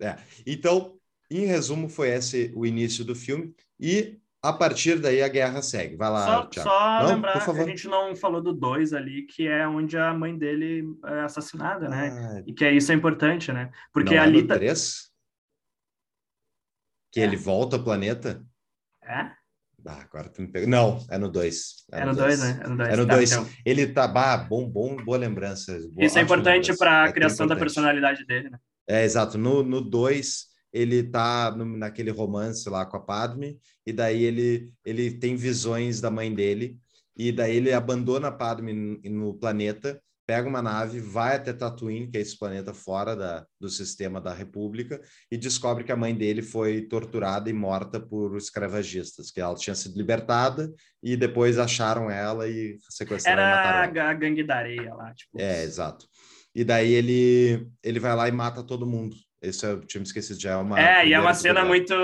É. 0.00 0.16
Então, 0.44 0.98
em 1.30 1.44
resumo, 1.44 1.88
foi 1.88 2.08
esse 2.08 2.52
o 2.56 2.66
início 2.66 3.04
do 3.04 3.14
filme 3.14 3.54
e 3.78 4.18
a 4.48 4.52
partir 4.52 4.98
daí 4.98 5.22
a 5.22 5.28
guerra 5.28 5.62
segue. 5.62 5.96
Vai 5.96 6.10
lá, 6.10 6.24
Só, 6.24 6.46
Thiago. 6.46 6.68
só 6.68 7.02
não, 7.02 7.08
lembrar 7.08 7.44
que 7.44 7.50
a 7.50 7.64
gente 7.64 7.88
não 7.88 8.16
falou 8.16 8.42
do 8.42 8.52
2 8.52 8.92
ali, 8.92 9.22
que 9.22 9.46
é 9.46 9.66
onde 9.66 9.96
a 9.96 10.12
mãe 10.12 10.36
dele 10.36 10.84
é 11.04 11.20
assassinada, 11.20 11.88
né? 11.88 12.10
Ah, 12.10 12.42
e 12.46 12.52
que 12.52 12.64
é 12.64 12.72
isso 12.72 12.92
é 12.92 12.94
importante, 12.94 13.52
né? 13.52 13.70
Porque 13.92 14.16
não 14.16 14.22
ali 14.22 14.38
é 14.38 14.42
no 14.42 14.48
3? 14.48 15.10
Que 17.12 17.20
é. 17.20 17.24
ele 17.24 17.36
volta 17.36 17.76
ao 17.76 17.84
planeta? 17.84 18.44
É? 19.02 19.30
Ah, 19.86 20.02
agora 20.02 20.28
tu 20.28 20.42
me 20.42 20.48
pegou. 20.48 20.68
Não, 20.68 21.06
é 21.10 21.16
no 21.16 21.30
2. 21.30 21.86
É, 21.92 22.00
é 22.00 22.04
no 22.04 22.14
2, 22.14 22.40
né? 22.40 22.60
É 22.62 22.68
no 22.68 22.76
2. 22.76 22.88
É 22.88 22.96
no 22.96 23.06
2. 23.06 23.30
Tá, 23.30 23.36
então. 23.36 23.50
Ele 23.64 23.86
tá. 23.86 24.06
Bah, 24.06 24.36
bom, 24.36 24.68
bom, 24.68 24.96
boa 24.96 25.16
lembrança. 25.16 25.72
Boa, 25.72 26.04
isso 26.04 26.18
é 26.18 26.22
importante 26.22 26.76
para 26.76 27.04
a 27.04 27.12
criação 27.12 27.46
da 27.46 27.56
personalidade 27.56 28.26
dele, 28.26 28.50
né? 28.50 28.58
É, 28.86 29.04
exato. 29.04 29.38
No 29.38 29.80
2, 29.80 30.46
ele 30.72 31.02
tá 31.02 31.50
no, 31.56 31.64
naquele 31.64 32.10
romance 32.10 32.68
lá 32.68 32.84
com 32.84 32.96
a 32.96 33.00
Padme, 33.00 33.58
e 33.86 33.92
daí 33.92 34.22
ele, 34.22 34.72
ele 34.84 35.10
tem 35.10 35.36
visões 35.36 36.00
da 36.00 36.10
mãe 36.10 36.32
dele, 36.34 36.78
e 37.16 37.32
daí 37.32 37.56
ele 37.56 37.72
abandona 37.72 38.28
a 38.28 38.32
Padme 38.32 39.00
no, 39.04 39.34
planeta, 39.34 40.00
pega 40.26 40.46
uma 40.46 40.60
nave, 40.60 41.00
vai 41.00 41.36
até 41.36 41.54
Tatooine, 41.54 42.10
que 42.10 42.18
é 42.18 42.20
esse 42.20 42.38
planeta 42.38 42.74
fora 42.74 43.16
da, 43.16 43.46
do 43.58 43.70
sistema 43.70 44.20
da 44.20 44.34
República, 44.34 45.00
e 45.30 45.38
descobre 45.38 45.84
que 45.84 45.90
a 45.90 45.96
mãe 45.96 46.14
dele 46.14 46.42
foi 46.42 46.82
torturada 46.82 47.48
e 47.48 47.52
morta 47.54 47.98
por 47.98 48.36
escravagistas, 48.36 49.30
que 49.30 49.40
ela 49.40 49.54
tinha 49.54 49.74
sido 49.74 49.96
libertada 49.96 50.70
e 51.02 51.16
depois 51.16 51.58
acharam 51.58 52.10
ela 52.10 52.46
e 52.46 52.76
sequestraram 52.90 53.40
Era 53.40 53.50
e 53.50 53.56
mataram 53.56 54.00
ela. 54.00 54.10
a 54.10 54.14
gangue 54.14 54.44
da 54.44 54.56
areia 54.56 54.94
lá. 54.94 55.14
Tipo... 55.14 55.40
É, 55.40 55.64
exato. 55.64 56.06
E 56.54 56.62
daí 56.62 56.92
ele, 56.92 57.66
ele 57.82 57.98
vai 57.98 58.14
lá 58.14 58.28
e 58.28 58.32
mata 58.32 58.62
todo 58.62 58.86
mundo. 58.86 59.16
Esse 59.40 59.64
eu 59.64 59.80
tinha 59.80 60.00
me 60.00 60.06
esquecido, 60.06 60.40
já 60.40 60.52
é 60.52 60.56
uma. 60.56 60.80
É, 60.80 61.06
e 61.06 61.12
é 61.12 61.20
uma 61.20 61.32
cena 61.32 61.64
muito, 61.64 61.94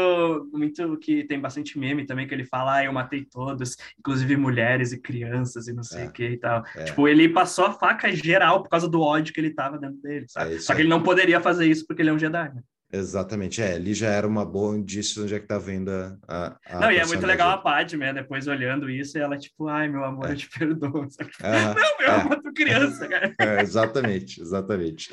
muito 0.52 0.97
que 0.98 1.24
tem 1.24 1.40
bastante 1.40 1.77
meme 1.77 2.06
também, 2.06 2.28
que 2.28 2.35
ele 2.35 2.44
fala, 2.44 2.77
ah, 2.77 2.85
eu 2.85 2.93
matei 2.93 3.24
todos, 3.24 3.77
inclusive 3.98 4.36
mulheres 4.36 4.93
e 4.93 5.01
crianças 5.01 5.66
e 5.66 5.73
não 5.73 5.82
sei 5.82 6.05
é, 6.05 6.06
o 6.06 6.12
que 6.12 6.24
e 6.24 6.36
tal. 6.36 6.65
É. 6.77 6.85
Tipo, 6.85 7.09
ele 7.09 7.28
passou 7.28 7.66
a 7.66 7.73
faca 7.73 8.11
geral 8.12 8.62
por 8.62 8.69
causa 8.69 8.89
do 8.89 9.01
ódio 9.01 9.35
que 9.35 9.40
ele 9.40 9.51
tava 9.51 9.78
dentro 9.78 10.01
dele, 10.01 10.27
sabe? 10.28 10.55
É 10.55 10.59
Só 10.61 10.74
que 10.74 10.82
ele 10.82 10.89
não 10.89 11.02
poderia 11.02 11.40
fazer 11.40 11.66
isso 11.66 11.85
porque 11.86 12.02
ele 12.02 12.11
é 12.11 12.12
um 12.12 12.19
Jedi, 12.19 12.55
né? 12.55 12.62
Exatamente, 12.93 13.61
é, 13.61 13.74
ali 13.74 13.93
já 13.93 14.09
era 14.09 14.27
uma 14.27 14.44
boa 14.44 14.77
indício 14.77 15.15
de 15.15 15.20
onde 15.23 15.35
é 15.35 15.40
que 15.40 15.48
tá 15.48 15.59
vendo 15.59 15.90
a. 16.28 16.56
a 16.66 16.81
não, 16.81 16.93
e 16.93 16.97
é 16.97 17.06
muito 17.06 17.27
legal 17.27 17.51
a 17.51 17.59
Padme, 17.59 17.98
né? 17.98 18.12
Depois 18.12 18.47
olhando 18.47 18.89
isso, 18.89 19.19
e 19.19 19.20
ela, 19.20 19.36
tipo, 19.36 19.66
ai, 19.66 19.89
meu 19.89 20.05
amor, 20.05 20.28
é. 20.28 20.32
eu 20.32 20.36
te 20.36 20.48
perdoo. 20.48 21.09
Ah, 21.43 21.74
não, 21.74 21.98
meu, 21.98 22.09
é. 22.09 22.20
amor, 22.20 22.43
tu 22.43 22.52
criança, 22.52 23.09
cara. 23.09 23.35
É, 23.40 23.61
exatamente, 23.62 24.40
exatamente. 24.40 25.12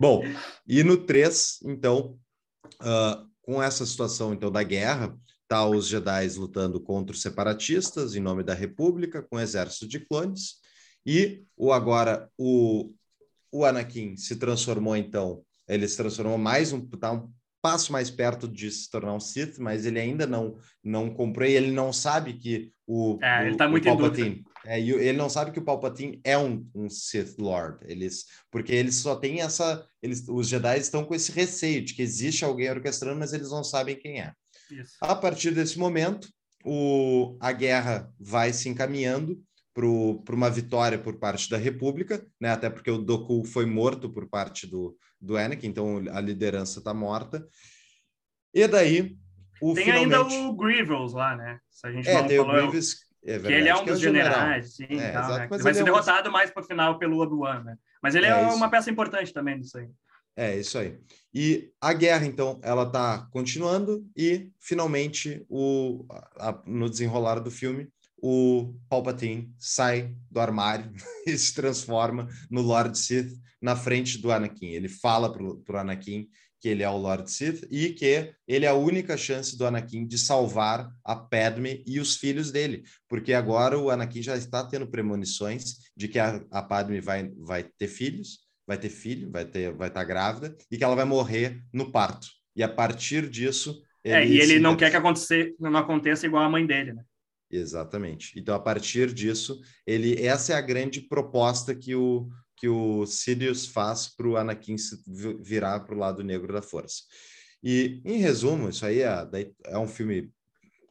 Bom, 0.00 0.22
e 0.66 0.84
no 0.84 0.98
3, 0.98 1.60
então, 1.64 2.16
uh, 2.80 3.28
com 3.42 3.62
essa 3.62 3.84
situação 3.84 4.32
então 4.32 4.50
da 4.50 4.62
guerra, 4.62 5.16
tá 5.48 5.66
os 5.66 5.88
Jedi 5.88 6.28
lutando 6.36 6.80
contra 6.80 7.14
os 7.14 7.22
separatistas 7.22 8.14
em 8.14 8.20
nome 8.20 8.42
da 8.42 8.54
República, 8.54 9.22
com 9.22 9.40
exército 9.40 9.88
de 9.88 10.00
clones, 10.00 10.56
e 11.04 11.44
o 11.56 11.72
agora 11.72 12.28
o, 12.36 12.92
o 13.52 13.64
Anakin 13.64 14.16
se 14.16 14.36
transformou 14.36 14.96
então 14.96 15.44
ele 15.68 15.86
se 15.86 15.96
transformou 15.96 16.38
mais 16.38 16.72
um, 16.72 16.80
tá 16.80 17.12
um 17.12 17.30
passo 17.60 17.90
mais 17.90 18.10
perto 18.10 18.46
de 18.46 18.70
se 18.70 18.88
tornar 18.90 19.12
um 19.14 19.20
Sith, 19.20 19.58
mas 19.58 19.84
ele 19.86 19.98
ainda 19.98 20.26
não 20.26 20.56
não 20.82 21.12
comprou 21.12 21.48
e 21.48 21.52
ele 21.52 21.72
não 21.72 21.92
sabe 21.92 22.34
que 22.34 22.72
o, 22.86 23.18
é, 23.20 23.42
o, 23.42 23.46
ele 23.46 23.56
tá 23.56 23.68
muito 23.68 23.84
Palpatine, 23.84 24.44
é, 24.64 24.80
ele 24.80 25.18
não 25.18 25.28
sabe 25.28 25.50
que 25.50 25.58
o 25.58 25.64
Palpatine 25.64 26.20
é 26.22 26.38
um, 26.38 26.64
um 26.74 26.88
Sith 26.88 27.36
Lord, 27.38 27.78
eles 27.82 28.26
porque 28.50 28.72
eles 28.72 28.96
só 28.96 29.16
têm 29.16 29.40
essa, 29.40 29.84
eles, 30.00 30.24
os 30.28 30.48
Jedi 30.48 30.78
estão 30.78 31.04
com 31.04 31.14
esse 31.14 31.32
receio 31.32 31.84
de 31.84 31.94
que 31.94 32.02
existe 32.02 32.44
alguém 32.44 32.70
orquestrando, 32.70 33.18
mas 33.18 33.32
eles 33.32 33.50
não 33.50 33.64
sabem 33.64 33.96
quem 33.96 34.20
é. 34.20 34.32
Isso. 34.70 34.96
A 35.00 35.14
partir 35.14 35.52
desse 35.52 35.78
momento, 35.78 36.28
o, 36.64 37.36
a 37.40 37.52
guerra 37.52 38.12
vai 38.18 38.52
se 38.52 38.68
encaminhando 38.68 39.40
para 39.76 40.34
uma 40.34 40.48
vitória 40.48 40.98
por 40.98 41.16
parte 41.16 41.50
da 41.50 41.58
República, 41.58 42.26
né? 42.40 42.50
Até 42.50 42.70
porque 42.70 42.90
o 42.90 42.96
Doku 42.96 43.44
foi 43.44 43.66
morto 43.66 44.08
por 44.08 44.26
parte 44.26 44.66
do, 44.66 44.96
do 45.20 45.36
Anakin, 45.36 45.66
então 45.66 46.02
a 46.10 46.20
liderança 46.20 46.78
está 46.78 46.94
morta. 46.94 47.46
E 48.54 48.66
daí 48.66 49.18
o 49.60 49.74
tem 49.74 49.84
finalmente... 49.84 50.34
ainda 50.34 50.48
o 50.48 50.56
Grievous 50.56 51.12
lá, 51.12 51.36
né? 51.36 51.58
Se 51.70 51.86
a 51.86 51.92
gente 51.92 52.08
é, 52.08 52.14
não 52.14 52.26
tem 52.26 52.38
falou, 52.38 52.54
o 52.54 52.56
Grievous, 52.56 52.96
é 53.22 53.32
verdade, 53.32 53.48
que 53.48 53.60
ele 53.60 53.68
é 53.68 53.76
um 53.76 53.84
dos 53.84 53.98
é 53.98 54.00
generais, 54.00 54.76
sim, 54.76 54.86
é, 54.88 55.12
tal, 55.12 55.24
exato, 55.24 55.38
né? 55.38 55.48
Ele 55.50 55.62
vai 55.62 55.74
ser 55.74 55.80
é 55.80 55.84
derrotado 55.84 56.28
um... 56.30 56.32
mais 56.32 56.50
para 56.50 56.62
o 56.62 56.66
final 56.66 56.98
pelo 56.98 57.20
Obi-Wan, 57.20 57.64
né? 57.64 57.76
Mas 58.02 58.14
ele 58.14 58.24
é, 58.24 58.30
é 58.30 58.46
uma 58.46 58.70
peça 58.70 58.90
importante 58.90 59.30
também 59.30 59.60
disso 59.60 59.76
aí. 59.76 59.88
É, 60.34 60.56
isso 60.56 60.78
aí. 60.78 60.98
E 61.34 61.70
a 61.80 61.92
guerra, 61.92 62.24
então, 62.24 62.58
ela 62.62 62.84
está 62.84 63.26
continuando 63.30 64.06
e, 64.16 64.50
finalmente, 64.58 65.44
o, 65.48 66.06
a, 66.38 66.62
no 66.66 66.88
desenrolar 66.88 67.40
do 67.40 67.50
filme, 67.50 67.88
o 68.18 68.74
Palpatine 68.88 69.52
sai 69.58 70.14
do 70.30 70.40
armário 70.40 70.92
e 71.26 71.36
se 71.36 71.54
transforma 71.54 72.28
no 72.50 72.62
Lord 72.62 72.98
Sith 72.98 73.32
na 73.60 73.76
frente 73.76 74.18
do 74.18 74.30
Anakin. 74.30 74.68
Ele 74.68 74.88
fala 74.88 75.32
para 75.32 75.42
o 75.42 75.78
Anakin 75.78 76.28
que 76.60 76.68
ele 76.68 76.82
é 76.82 76.88
o 76.88 76.96
Lord 76.96 77.30
Sith 77.30 77.66
e 77.70 77.90
que 77.90 78.32
ele 78.48 78.64
é 78.64 78.68
a 78.68 78.74
única 78.74 79.16
chance 79.16 79.56
do 79.56 79.66
Anakin 79.66 80.06
de 80.06 80.18
salvar 80.18 80.90
a 81.04 81.14
Padme 81.14 81.84
e 81.86 82.00
os 82.00 82.16
filhos 82.16 82.50
dele, 82.50 82.82
porque 83.08 83.32
agora 83.32 83.78
o 83.78 83.90
Anakin 83.90 84.22
já 84.22 84.36
está 84.36 84.64
tendo 84.64 84.86
premonições 84.86 85.76
de 85.96 86.08
que 86.08 86.18
a, 86.18 86.42
a 86.50 86.62
Padme 86.62 87.00
vai, 87.00 87.30
vai 87.38 87.62
ter 87.62 87.88
filhos, 87.88 88.40
vai 88.66 88.78
ter 88.78 88.88
filho, 88.88 89.30
vai 89.30 89.44
ter 89.44 89.72
vai 89.72 89.88
estar 89.88 90.04
grávida 90.04 90.56
e 90.70 90.76
que 90.76 90.84
ela 90.84 90.96
vai 90.96 91.04
morrer 91.04 91.62
no 91.72 91.92
parto. 91.92 92.26
E 92.54 92.62
a 92.62 92.68
partir 92.68 93.28
disso, 93.28 93.82
é, 94.02 94.26
e 94.26 94.40
ele 94.40 94.58
não 94.58 94.76
quer 94.76 94.90
que 94.90 94.96
aconteça, 94.96 95.34
não 95.58 95.76
aconteça 95.76 96.26
igual 96.26 96.44
a 96.44 96.48
mãe 96.48 96.64
dele, 96.64 96.94
né? 96.94 97.02
Exatamente. 97.50 98.38
Então, 98.38 98.54
a 98.54 98.60
partir 98.60 99.12
disso, 99.12 99.60
ele 99.86 100.20
essa 100.26 100.52
é 100.52 100.56
a 100.56 100.60
grande 100.60 101.00
proposta 101.00 101.74
que 101.74 101.94
o, 101.94 102.28
que 102.56 102.68
o 102.68 103.06
Sidious 103.06 103.66
faz 103.66 104.08
para 104.08 104.26
o 104.26 104.36
Anakin 104.36 104.76
virar 105.40 105.80
para 105.80 105.94
o 105.94 105.98
lado 105.98 106.24
negro 106.24 106.52
da 106.52 106.62
força. 106.62 107.02
E, 107.62 108.00
em 108.04 108.18
resumo, 108.18 108.68
isso 108.68 108.84
aí 108.84 109.00
é, 109.00 109.28
é 109.66 109.78
um 109.78 109.88
filme, 109.88 110.32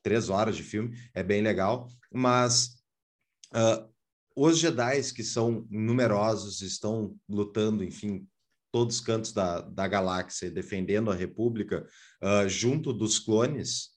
três 0.04 0.30
horas 0.30 0.56
de 0.56 0.64
filme, 0.64 0.98
é 1.14 1.24
bem 1.24 1.42
legal, 1.42 1.88
mas 2.12 2.78
uh, 3.54 3.90
os 4.36 4.58
Jedi, 4.58 5.02
que 5.14 5.24
são 5.24 5.66
numerosos, 5.70 6.62
estão 6.62 7.16
lutando, 7.30 7.84
enfim, 7.84 8.28
todos 8.72 8.98
os 8.98 9.02
cantos 9.02 9.32
da, 9.32 9.62
da 9.62 9.88
galáxia, 9.88 10.52
defendendo 10.52 11.10
a 11.10 11.16
República, 11.16 11.88
uh, 12.22 12.50
junto 12.50 12.92
dos 12.92 13.20
clones, 13.20 13.95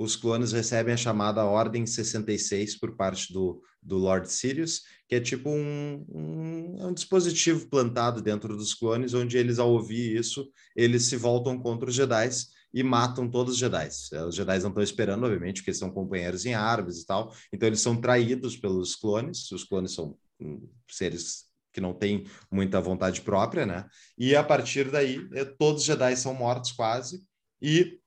os 0.00 0.16
clones 0.16 0.50
recebem 0.50 0.94
a 0.94 0.96
chamada 0.96 1.44
Ordem 1.44 1.84
66 1.84 2.78
por 2.78 2.96
parte 2.96 3.30
do, 3.34 3.62
do 3.82 3.98
Lord 3.98 4.32
Sirius, 4.32 4.80
que 5.06 5.14
é 5.14 5.20
tipo 5.20 5.50
um, 5.50 6.06
um, 6.08 6.76
é 6.80 6.86
um, 6.86 6.94
dispositivo 6.94 7.68
plantado 7.68 8.22
dentro 8.22 8.56
dos 8.56 8.72
clones, 8.72 9.12
onde 9.12 9.36
eles, 9.36 9.58
ao 9.58 9.70
ouvir 9.70 10.16
isso, 10.18 10.50
eles 10.74 11.04
se 11.04 11.18
voltam 11.18 11.60
contra 11.60 11.90
os 11.90 11.94
Jedi 11.94 12.30
e 12.72 12.82
matam 12.82 13.30
todos 13.30 13.52
os 13.52 13.58
Jedi. 13.58 13.88
Os 14.26 14.34
Jedi 14.34 14.58
não 14.60 14.70
estão 14.70 14.82
esperando, 14.82 15.24
obviamente, 15.24 15.60
porque 15.60 15.74
são 15.74 15.90
companheiros 15.90 16.46
em 16.46 16.54
árvores 16.54 17.02
e 17.02 17.06
tal, 17.06 17.34
então 17.52 17.66
eles 17.66 17.80
são 17.80 18.00
traídos 18.00 18.56
pelos 18.56 18.96
clones, 18.96 19.52
os 19.52 19.64
clones 19.64 19.92
são 19.92 20.16
hum, 20.40 20.66
seres 20.88 21.44
que 21.74 21.80
não 21.80 21.92
têm 21.92 22.24
muita 22.50 22.80
vontade 22.80 23.20
própria, 23.20 23.66
né? 23.66 23.86
E 24.16 24.34
a 24.34 24.42
partir 24.42 24.90
daí, 24.90 25.28
é, 25.34 25.44
todos 25.44 25.82
os 25.82 25.86
Jedi 25.86 26.16
são 26.16 26.32
mortos 26.32 26.72
quase, 26.72 27.22
e 27.60 28.00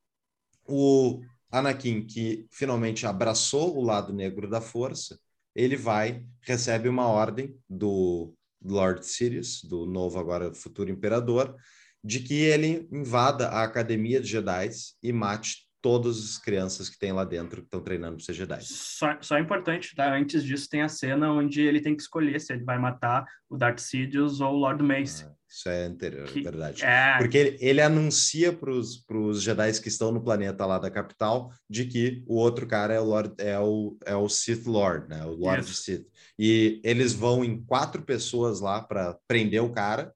o 0.66 1.22
Anakin, 1.54 2.04
que 2.08 2.48
finalmente 2.50 3.06
abraçou 3.06 3.78
o 3.78 3.84
lado 3.84 4.12
negro 4.12 4.50
da 4.50 4.60
força, 4.60 5.20
ele 5.56 5.76
vai, 5.76 6.26
recebe 6.42 6.90
uma 6.90 7.08
ordem 7.08 7.56
do 7.70 8.34
Lord 8.60 9.06
Sirius, 9.06 9.64
do 9.64 9.86
novo 9.86 10.18
agora 10.18 10.52
futuro 10.52 10.90
imperador, 10.90 11.56
de 12.04 12.22
que 12.22 12.34
ele 12.34 12.88
invada 12.92 13.50
a 13.50 13.64
academia 13.64 14.20
de 14.20 14.28
Jedi 14.28 14.72
e 15.04 15.14
mate 15.14 15.68
todas 15.84 16.18
as 16.18 16.38
crianças 16.38 16.90
que 16.90 16.98
tem 16.98 17.12
lá 17.12 17.26
dentro 17.26 17.62
que 17.62 17.68
estão 17.68 17.82
treinando 17.82 18.16
para 18.16 18.26
ser 18.26 18.34
Jedi. 18.34 18.64
Só, 18.64 19.18
só 19.20 19.38
é 19.38 19.42
importante, 19.42 19.94
tá? 19.94 20.16
Antes 20.16 20.42
disso 20.42 20.70
tem 20.70 20.82
a 20.82 20.88
cena 20.88 21.30
onde 21.30 21.62
ele 21.62 21.82
tem 21.82 21.94
que 21.94 22.02
escolher 22.02 22.40
se 22.40 22.54
ele 22.54 22.64
vai 22.64 22.80
matar 22.80 23.26
o 23.50 23.58
Darth 23.58 23.80
Sidious 23.80 24.40
ou 24.40 24.54
o 24.54 24.58
Lord 24.60 24.82
Mace. 24.82 25.26
Ah, 25.26 25.32
isso 25.46 25.68
é 25.68 25.84
anterior, 25.84 26.26
que, 26.26 26.42
verdade. 26.42 26.86
É... 26.86 27.18
Porque 27.18 27.38
ele, 27.38 27.58
ele 27.60 27.82
anuncia 27.82 28.54
para 28.54 28.72
os 28.72 29.42
Jedi 29.42 29.82
que 29.82 29.90
estão 29.90 30.10
no 30.10 30.24
planeta 30.24 30.66
lá 30.66 30.80
da 30.80 30.90
capital 30.90 31.52
de 31.70 31.84
que 31.84 32.24
o 32.28 32.38
outro 32.38 32.66
cara 32.66 32.94
é 32.94 33.00
o 33.02 33.04
Lord, 33.04 33.34
é 33.38 33.60
o, 33.60 33.98
é 34.06 34.16
o 34.16 34.30
Sith 34.30 34.66
Lord, 34.66 35.10
né? 35.10 35.26
O 35.26 35.36
Lord 35.36 35.68
Sith. 35.68 36.08
E 36.40 36.80
eles 36.82 37.12
vão 37.12 37.44
em 37.44 37.62
quatro 37.62 38.04
pessoas 38.04 38.62
lá 38.62 38.82
para 38.82 39.18
prender 39.28 39.62
o 39.62 39.72
cara 39.72 40.14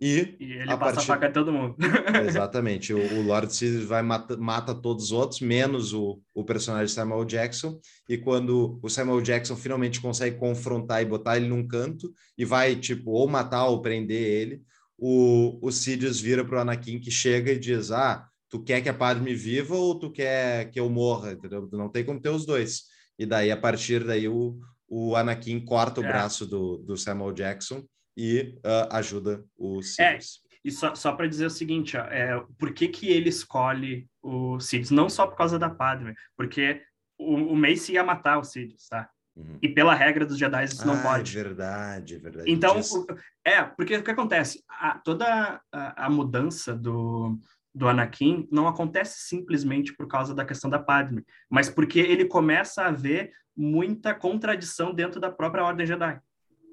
e, 0.00 0.36
e 0.38 0.52
ele 0.52 0.70
a 0.70 0.76
passa 0.76 0.96
partir... 0.96 1.10
a 1.10 1.14
faca 1.14 1.28
em 1.28 1.32
todo 1.32 1.52
mundo. 1.52 1.76
Exatamente. 2.26 2.92
O, 2.92 2.98
o 2.98 3.22
Lord 3.22 3.54
Sidious 3.54 3.84
vai 3.84 4.02
mata, 4.02 4.36
mata 4.36 4.74
todos 4.74 5.06
os 5.06 5.12
outros, 5.12 5.40
menos 5.40 5.94
o, 5.94 6.20
o 6.34 6.44
personagem 6.44 6.88
Samuel 6.88 7.24
Jackson. 7.24 7.80
E 8.08 8.18
quando 8.18 8.78
o 8.82 8.88
Samuel 8.90 9.22
Jackson 9.22 9.56
finalmente 9.56 10.00
consegue 10.00 10.38
confrontar 10.38 11.02
e 11.02 11.06
botar 11.06 11.36
ele 11.36 11.48
num 11.48 11.66
canto 11.66 12.12
e 12.36 12.44
vai, 12.44 12.76
tipo, 12.76 13.12
ou 13.12 13.26
matar 13.26 13.66
ou 13.66 13.80
prender 13.80 14.22
ele, 14.22 14.62
o, 14.98 15.58
o 15.62 15.72
Sidious 15.72 16.20
vira 16.20 16.44
para 16.44 16.58
o 16.58 16.60
Anakin 16.60 16.98
que 16.98 17.10
chega 17.10 17.52
e 17.52 17.58
diz: 17.58 17.90
Ah, 17.90 18.26
tu 18.50 18.62
quer 18.62 18.82
que 18.82 18.88
a 18.90 18.94
Padme 18.94 19.34
viva 19.34 19.74
ou 19.74 19.98
tu 19.98 20.10
quer 20.10 20.70
que 20.70 20.78
eu 20.78 20.90
morra? 20.90 21.32
Entendeu? 21.32 21.68
Não 21.72 21.88
tem 21.88 22.04
como 22.04 22.20
ter 22.20 22.30
os 22.30 22.44
dois. 22.44 22.82
E 23.18 23.24
daí, 23.24 23.50
a 23.50 23.56
partir 23.56 24.04
daí, 24.04 24.28
o, 24.28 24.58
o 24.86 25.16
Anakin 25.16 25.58
corta 25.64 26.02
o 26.02 26.04
é. 26.04 26.08
braço 26.08 26.46
do, 26.46 26.76
do 26.78 26.98
Samuel 26.98 27.32
Jackson 27.32 27.82
e 28.16 28.58
uh, 28.64 28.88
ajuda 28.92 29.44
o 29.56 29.82
Sirius. 29.82 30.40
É, 30.42 30.46
e 30.64 30.70
só, 30.70 30.94
só 30.94 31.12
para 31.12 31.28
dizer 31.28 31.46
o 31.46 31.50
seguinte, 31.50 31.96
ó, 31.96 32.04
é, 32.04 32.42
por 32.58 32.72
que, 32.72 32.88
que 32.88 33.08
ele 33.08 33.28
escolhe 33.28 34.08
o 34.22 34.58
Sirius? 34.58 34.90
Não 34.90 35.08
só 35.08 35.26
por 35.26 35.36
causa 35.36 35.58
da 35.58 35.70
Padme, 35.70 36.14
porque 36.36 36.82
o, 37.18 37.34
o 37.34 37.56
Mace 37.56 37.92
ia 37.92 38.02
matar 38.02 38.38
o 38.38 38.44
Sirius, 38.44 38.88
tá? 38.88 39.08
Uhum. 39.36 39.58
E 39.60 39.68
pela 39.68 39.94
regra 39.94 40.24
dos 40.24 40.38
Jedi 40.38 40.64
isso 40.64 40.82
ah, 40.82 40.86
não 40.86 41.02
pode. 41.02 41.32
verdade, 41.32 42.16
verdade. 42.16 42.50
Então, 42.50 42.80
o, 42.80 43.06
é, 43.44 43.62
porque 43.62 43.96
o 43.96 44.02
que 44.02 44.10
acontece? 44.10 44.64
A, 44.68 44.98
toda 44.98 45.60
a, 45.70 46.06
a, 46.06 46.10
mudança 46.10 46.74
do, 46.74 47.38
do 47.74 47.86
Anakin 47.86 48.48
não 48.50 48.66
acontece 48.66 49.28
simplesmente 49.28 49.94
por 49.94 50.08
causa 50.08 50.34
da 50.34 50.44
questão 50.44 50.70
da 50.70 50.78
Padme, 50.78 51.22
mas 51.50 51.68
porque 51.68 52.00
ele 52.00 52.24
começa 52.24 52.84
a 52.84 52.90
ver 52.90 53.30
muita 53.54 54.14
contradição 54.14 54.94
dentro 54.94 55.20
da 55.20 55.30
própria 55.30 55.64
Ordem 55.64 55.86
Jedi 55.86 56.18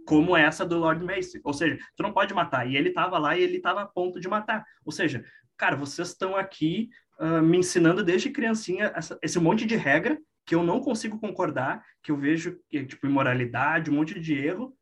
como 0.05 0.35
essa 0.35 0.65
do 0.65 0.77
Lord 0.77 1.03
Mace. 1.03 1.39
Ou 1.43 1.53
seja, 1.53 1.77
tu 1.95 2.03
não 2.03 2.13
pode 2.13 2.33
matar. 2.33 2.69
E 2.69 2.75
ele 2.75 2.89
estava 2.89 3.17
lá 3.17 3.37
e 3.37 3.41
ele 3.41 3.57
estava 3.57 3.81
a 3.81 3.85
ponto 3.85 4.19
de 4.19 4.27
matar. 4.27 4.65
Ou 4.85 4.91
seja, 4.91 5.23
cara, 5.57 5.75
vocês 5.75 6.09
estão 6.09 6.35
aqui 6.35 6.89
uh, 7.19 7.41
me 7.41 7.57
ensinando 7.57 8.03
desde 8.03 8.29
criancinha 8.29 8.91
essa, 8.95 9.17
esse 9.21 9.39
monte 9.39 9.65
de 9.65 9.75
regra 9.75 10.17
que 10.45 10.55
eu 10.55 10.63
não 10.63 10.79
consigo 10.79 11.19
concordar, 11.19 11.83
que 12.01 12.11
eu 12.11 12.17
vejo 12.17 12.59
tipo 12.69 13.07
imoralidade, 13.07 13.89
um 13.89 13.95
monte 13.95 14.19
de 14.19 14.33
erro, 14.33 14.75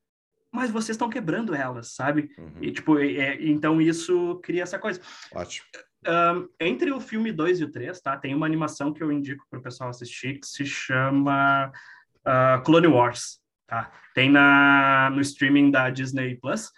mas 0.51 0.69
vocês 0.69 0.95
estão 0.95 1.09
quebrando 1.09 1.55
elas, 1.55 1.93
sabe? 1.93 2.31
Uhum. 2.37 2.51
E 2.61 2.71
tipo, 2.71 2.99
é, 2.99 3.41
então 3.41 3.81
isso 3.81 4.39
cria 4.43 4.63
essa 4.63 4.77
coisa. 4.77 4.99
Ótimo. 5.33 5.65
Uh, 6.05 6.49
entre 6.59 6.91
o 6.91 6.99
filme 6.99 7.31
2 7.31 7.59
e 7.59 7.63
o 7.63 7.71
3, 7.71 8.01
tá? 8.01 8.17
Tem 8.17 8.33
uma 8.33 8.47
animação 8.47 8.91
que 8.91 9.03
eu 9.03 9.11
indico 9.11 9.45
para 9.49 9.59
o 9.59 9.63
pessoal 9.63 9.89
assistir 9.89 10.39
que 10.39 10.47
se 10.47 10.65
chama 10.65 11.71
uh, 12.25 12.61
Clone 12.63 12.87
Wars. 12.87 13.40
Tá? 13.71 13.89
Tem 14.13 14.29
na, 14.29 15.09
no 15.11 15.21
streaming 15.21 15.71
da 15.71 15.89
Disney 15.89 16.35
Plus, 16.35 16.69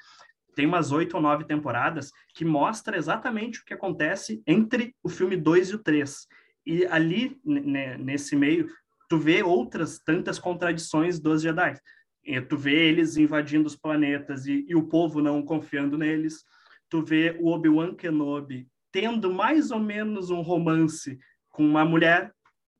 tem 0.55 0.67
umas 0.67 0.91
oito 0.91 1.15
ou 1.15 1.23
nove 1.23 1.43
temporadas 1.43 2.11
que 2.35 2.45
mostra 2.45 2.95
exatamente 2.95 3.59
o 3.59 3.65
que 3.65 3.73
acontece 3.73 4.43
entre 4.45 4.95
o 5.01 5.09
filme 5.09 5.35
2 5.35 5.71
e 5.71 5.75
o 5.75 5.79
3. 5.79 6.27
E 6.67 6.85
ali, 6.85 7.35
nesse 7.43 8.35
meio, 8.35 8.69
tu 9.09 9.17
vê 9.17 9.41
outras 9.41 9.97
tantas 9.97 10.37
contradições 10.37 11.19
dos 11.19 11.41
Jedi. 11.41 11.75
E 12.23 12.39
tu 12.39 12.55
vê 12.55 12.89
eles 12.89 13.17
invadindo 13.17 13.65
os 13.65 13.75
planetas 13.75 14.45
e, 14.45 14.63
e 14.69 14.75
o 14.75 14.87
povo 14.87 15.19
não 15.19 15.41
confiando 15.41 15.97
neles. 15.97 16.43
Tu 16.91 17.03
vê 17.03 17.35
o 17.39 17.47
Obi-Wan 17.47 17.95
Kenobi 17.95 18.67
tendo 18.91 19.33
mais 19.33 19.71
ou 19.71 19.79
menos 19.79 20.29
um 20.29 20.41
romance 20.41 21.17
com 21.49 21.65
uma 21.65 21.83
mulher, 21.83 22.31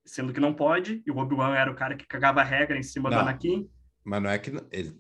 sendo 0.05 0.31
que 0.31 0.39
não 0.39 0.53
pode, 0.53 1.01
e 1.03 1.09
o 1.09 1.17
Obi-Wan 1.17 1.55
era 1.55 1.71
o 1.71 1.75
cara 1.75 1.95
que 1.95 2.05
cagava 2.05 2.41
a 2.41 2.43
regra 2.43 2.77
em 2.77 2.83
cima 2.83 3.09
não. 3.09 3.17
do 3.17 3.21
Anakin. 3.21 3.67
Mas 4.05 4.21
não 4.21 4.29
é 4.29 4.37
que 4.37 4.51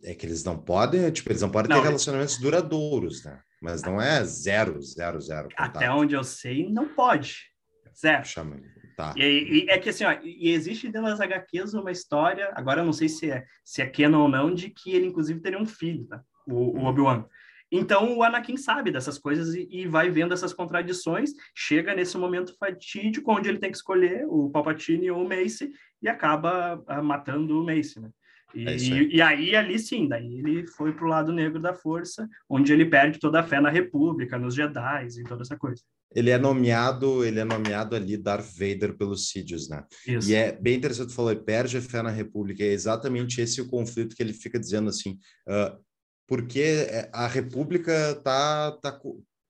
é 0.03 0.15
que 0.15 0.25
eles 0.25 0.43
não 0.43 0.57
podem, 0.57 1.11
tipo, 1.11 1.29
eles 1.29 1.41
não 1.41 1.49
podem 1.49 1.69
não, 1.69 1.81
ter 1.81 1.87
relacionamentos 1.87 2.39
duradouros, 2.39 3.23
né? 3.23 3.39
Mas 3.61 3.81
não 3.81 4.01
é 4.01 4.23
zero, 4.23 4.81
zero, 4.81 5.19
zero. 5.19 5.49
Contato. 5.49 5.77
Até 5.77 5.91
onde 5.91 6.15
eu 6.15 6.23
sei, 6.23 6.69
não 6.69 6.87
pode. 6.89 7.51
Zero. 7.95 8.25
Chama. 8.25 8.61
Tá. 8.95 9.13
E, 9.17 9.65
e, 9.65 9.69
é 9.69 9.77
que 9.77 9.89
assim, 9.89 10.05
ó, 10.05 10.11
e 10.21 10.51
existe 10.51 10.87
dentro 10.87 11.09
das 11.09 11.19
HQs 11.19 11.73
uma 11.73 11.91
história, 11.91 12.51
agora 12.55 12.81
eu 12.81 12.85
não 12.85 12.93
sei 12.93 13.09
se 13.09 13.31
é, 13.31 13.45
se 13.63 13.81
é 13.81 13.87
canon 13.87 14.23
ou 14.23 14.29
não, 14.29 14.53
de 14.53 14.69
que 14.69 14.93
ele 14.93 15.07
inclusive 15.07 15.39
teria 15.39 15.59
um 15.59 15.65
filho, 15.65 16.05
tá? 16.05 16.21
O, 16.47 16.53
o 16.53 16.75
uhum. 16.75 16.85
Obi-Wan. 16.85 17.25
Então 17.71 18.15
o 18.15 18.23
Anakin 18.23 18.55
sabe 18.55 18.91
dessas 18.91 19.17
coisas 19.17 19.55
e, 19.55 19.67
e, 19.71 19.87
vai 19.87 20.09
vendo 20.11 20.33
essas 20.33 20.53
contradições, 20.53 21.31
chega 21.55 21.95
nesse 21.95 22.17
momento 22.17 22.55
fatídico 22.55 23.31
onde 23.31 23.49
ele 23.49 23.57
tem 23.57 23.71
que 23.71 23.77
escolher 23.77 24.27
o 24.27 24.49
Palpatine 24.51 25.09
ou 25.09 25.23
o 25.23 25.27
Mace 25.27 25.73
e 25.99 26.07
acaba 26.07 26.75
uh, 26.75 27.03
matando 27.03 27.59
o 27.59 27.65
Mace, 27.65 27.99
né? 27.99 28.09
E, 28.53 28.67
é 28.67 28.77
e, 28.77 29.21
aí, 29.21 29.55
ali 29.55 29.79
sim, 29.79 30.07
daí 30.07 30.39
ele 30.39 30.67
foi 30.67 30.93
pro 30.93 31.07
lado 31.07 31.31
negro 31.31 31.59
da 31.59 31.73
força, 31.73 32.27
onde 32.49 32.71
ele 32.71 32.85
perde 32.85 33.19
toda 33.19 33.39
a 33.39 33.43
fé 33.43 33.59
na 33.59 33.69
República, 33.69 34.37
nos 34.37 34.55
Jedi 34.55 35.07
e 35.19 35.23
toda 35.23 35.41
essa 35.41 35.57
coisa. 35.57 35.81
Ele 36.15 36.29
é 36.29 36.37
nomeado, 36.37 37.25
ele 37.25 37.39
é 37.39 37.43
nomeado 37.43 37.95
ali 37.95 38.15
Darth 38.17 38.51
Vader 38.53 38.95
pelos 38.95 39.29
Sidious, 39.29 39.67
né? 39.67 39.83
Isso. 40.07 40.29
E 40.29 40.35
é 40.35 40.51
bem 40.51 40.75
interessante 40.75 41.07
tu 41.07 41.15
falou, 41.15 41.31
ele 41.31 41.41
perde 41.41 41.77
a 41.77 41.81
fé 41.81 42.03
na 42.03 42.11
República, 42.11 42.63
é 42.63 42.67
exatamente 42.67 43.41
esse 43.41 43.59
o 43.59 43.67
conflito 43.67 44.15
que 44.15 44.21
ele 44.21 44.33
fica 44.33 44.59
dizendo 44.59 44.89
assim, 44.89 45.17
uh, 45.47 45.75
porque 46.27 46.87
é, 46.89 47.09
a 47.11 47.27
República 47.27 48.15
tá, 48.23 48.71
tá 48.73 48.99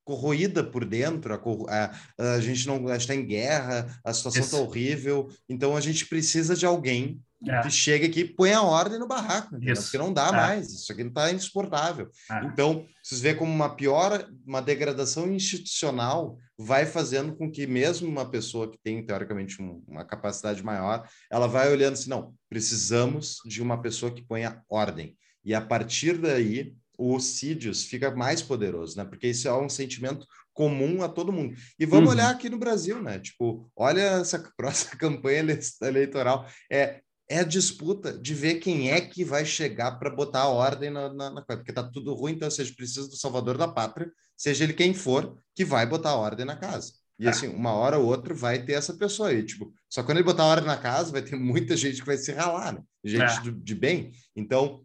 corroída 0.05 0.63
por 0.63 0.85
dentro, 0.85 1.33
a, 1.33 1.91
a, 2.17 2.33
a 2.35 2.39
gente 2.39 2.67
não 2.67 2.93
está 2.93 3.13
em 3.13 3.25
guerra, 3.25 3.87
a 4.03 4.13
situação 4.13 4.41
está 4.41 4.57
horrível, 4.57 5.29
então 5.47 5.75
a 5.75 5.81
gente 5.81 6.05
precisa 6.05 6.55
de 6.55 6.65
alguém 6.65 7.21
é. 7.47 7.69
chega 7.69 8.07
aqui 8.07 8.21
e 8.21 8.33
põe 8.33 8.53
a 8.53 8.61
ordem 8.61 8.99
no 8.99 9.07
barraco, 9.07 9.49
porque 9.49 9.97
não 9.97 10.13
dá 10.13 10.27
é. 10.27 10.31
mais, 10.31 10.71
isso 10.71 10.91
aqui 10.91 11.03
não 11.03 11.09
está 11.09 11.31
insuportável. 11.31 12.09
É. 12.31 12.45
Então, 12.45 12.85
vocês 13.01 13.21
vê 13.21 13.33
como 13.33 13.51
uma 13.51 13.75
pior, 13.75 14.27
uma 14.45 14.61
degradação 14.61 15.31
institucional 15.31 16.37
vai 16.57 16.85
fazendo 16.85 17.35
com 17.35 17.51
que 17.51 17.65
mesmo 17.67 18.07
uma 18.07 18.29
pessoa 18.29 18.69
que 18.69 18.77
tem, 18.77 19.05
teoricamente, 19.05 19.61
um, 19.61 19.83
uma 19.87 20.05
capacidade 20.05 20.63
maior, 20.63 21.07
ela 21.29 21.47
vai 21.47 21.71
olhando 21.71 21.93
assim, 21.93 22.09
não, 22.09 22.33
precisamos 22.49 23.37
de 23.45 23.61
uma 23.61 23.81
pessoa 23.81 24.13
que 24.13 24.21
ponha 24.21 24.61
ordem. 24.69 25.17
E 25.43 25.53
a 25.53 25.61
partir 25.61 26.17
daí, 26.17 26.73
o 26.97 27.19
Sidious 27.19 27.83
fica 27.83 28.15
mais 28.15 28.41
poderoso, 28.41 28.97
né? 28.97 29.03
Porque 29.03 29.27
isso 29.27 29.47
é 29.47 29.57
um 29.57 29.67
sentimento 29.67 30.25
comum 30.53 31.01
a 31.01 31.09
todo 31.09 31.33
mundo. 31.33 31.55
E 31.79 31.85
vamos 31.85 32.05
uhum. 32.05 32.11
olhar 32.11 32.29
aqui 32.29 32.49
no 32.49 32.57
Brasil, 32.57 33.01
né? 33.01 33.19
Tipo, 33.19 33.69
olha 33.75 34.01
essa 34.01 34.39
próxima 34.55 34.95
campanha 34.97 35.43
eleitoral. 35.81 36.47
É, 36.71 37.01
é 37.29 37.39
a 37.39 37.43
disputa 37.43 38.17
de 38.17 38.33
ver 38.33 38.55
quem 38.55 38.91
é 38.91 38.99
que 38.99 39.23
vai 39.23 39.45
chegar 39.45 39.93
para 39.93 40.09
botar 40.09 40.41
a 40.41 40.49
ordem 40.49 40.89
na, 40.89 41.13
na, 41.13 41.29
na 41.29 41.41
coisa, 41.41 41.61
porque 41.61 41.73
tá 41.73 41.83
tudo 41.83 42.13
ruim, 42.13 42.33
então 42.33 42.49
seja 42.51 42.73
precisa 42.73 43.07
do 43.07 43.15
salvador 43.15 43.57
da 43.57 43.67
pátria, 43.67 44.11
seja 44.35 44.63
ele 44.63 44.73
quem 44.73 44.93
for, 44.93 45.37
que 45.55 45.63
vai 45.63 45.85
botar 45.85 46.09
a 46.09 46.17
ordem 46.17 46.45
na 46.45 46.55
casa. 46.55 46.93
E 47.19 47.27
assim, 47.27 47.47
uma 47.47 47.71
hora 47.71 47.97
ou 47.97 48.05
outra 48.07 48.33
vai 48.33 48.63
ter 48.63 48.73
essa 48.73 48.93
pessoa 48.95 49.29
aí, 49.29 49.43
tipo, 49.43 49.71
só 49.89 50.03
quando 50.03 50.17
ele 50.17 50.25
botar 50.25 50.43
a 50.43 50.47
ordem 50.47 50.67
na 50.67 50.77
casa, 50.77 51.11
vai 51.11 51.21
ter 51.21 51.35
muita 51.35 51.77
gente 51.77 51.99
que 51.99 52.05
vai 52.05 52.17
se 52.17 52.31
ralar, 52.31 52.73
né? 52.73 52.81
Gente 53.03 53.37
é. 53.37 53.41
de, 53.41 53.51
de 53.51 53.75
bem. 53.75 54.11
Então, 54.35 54.83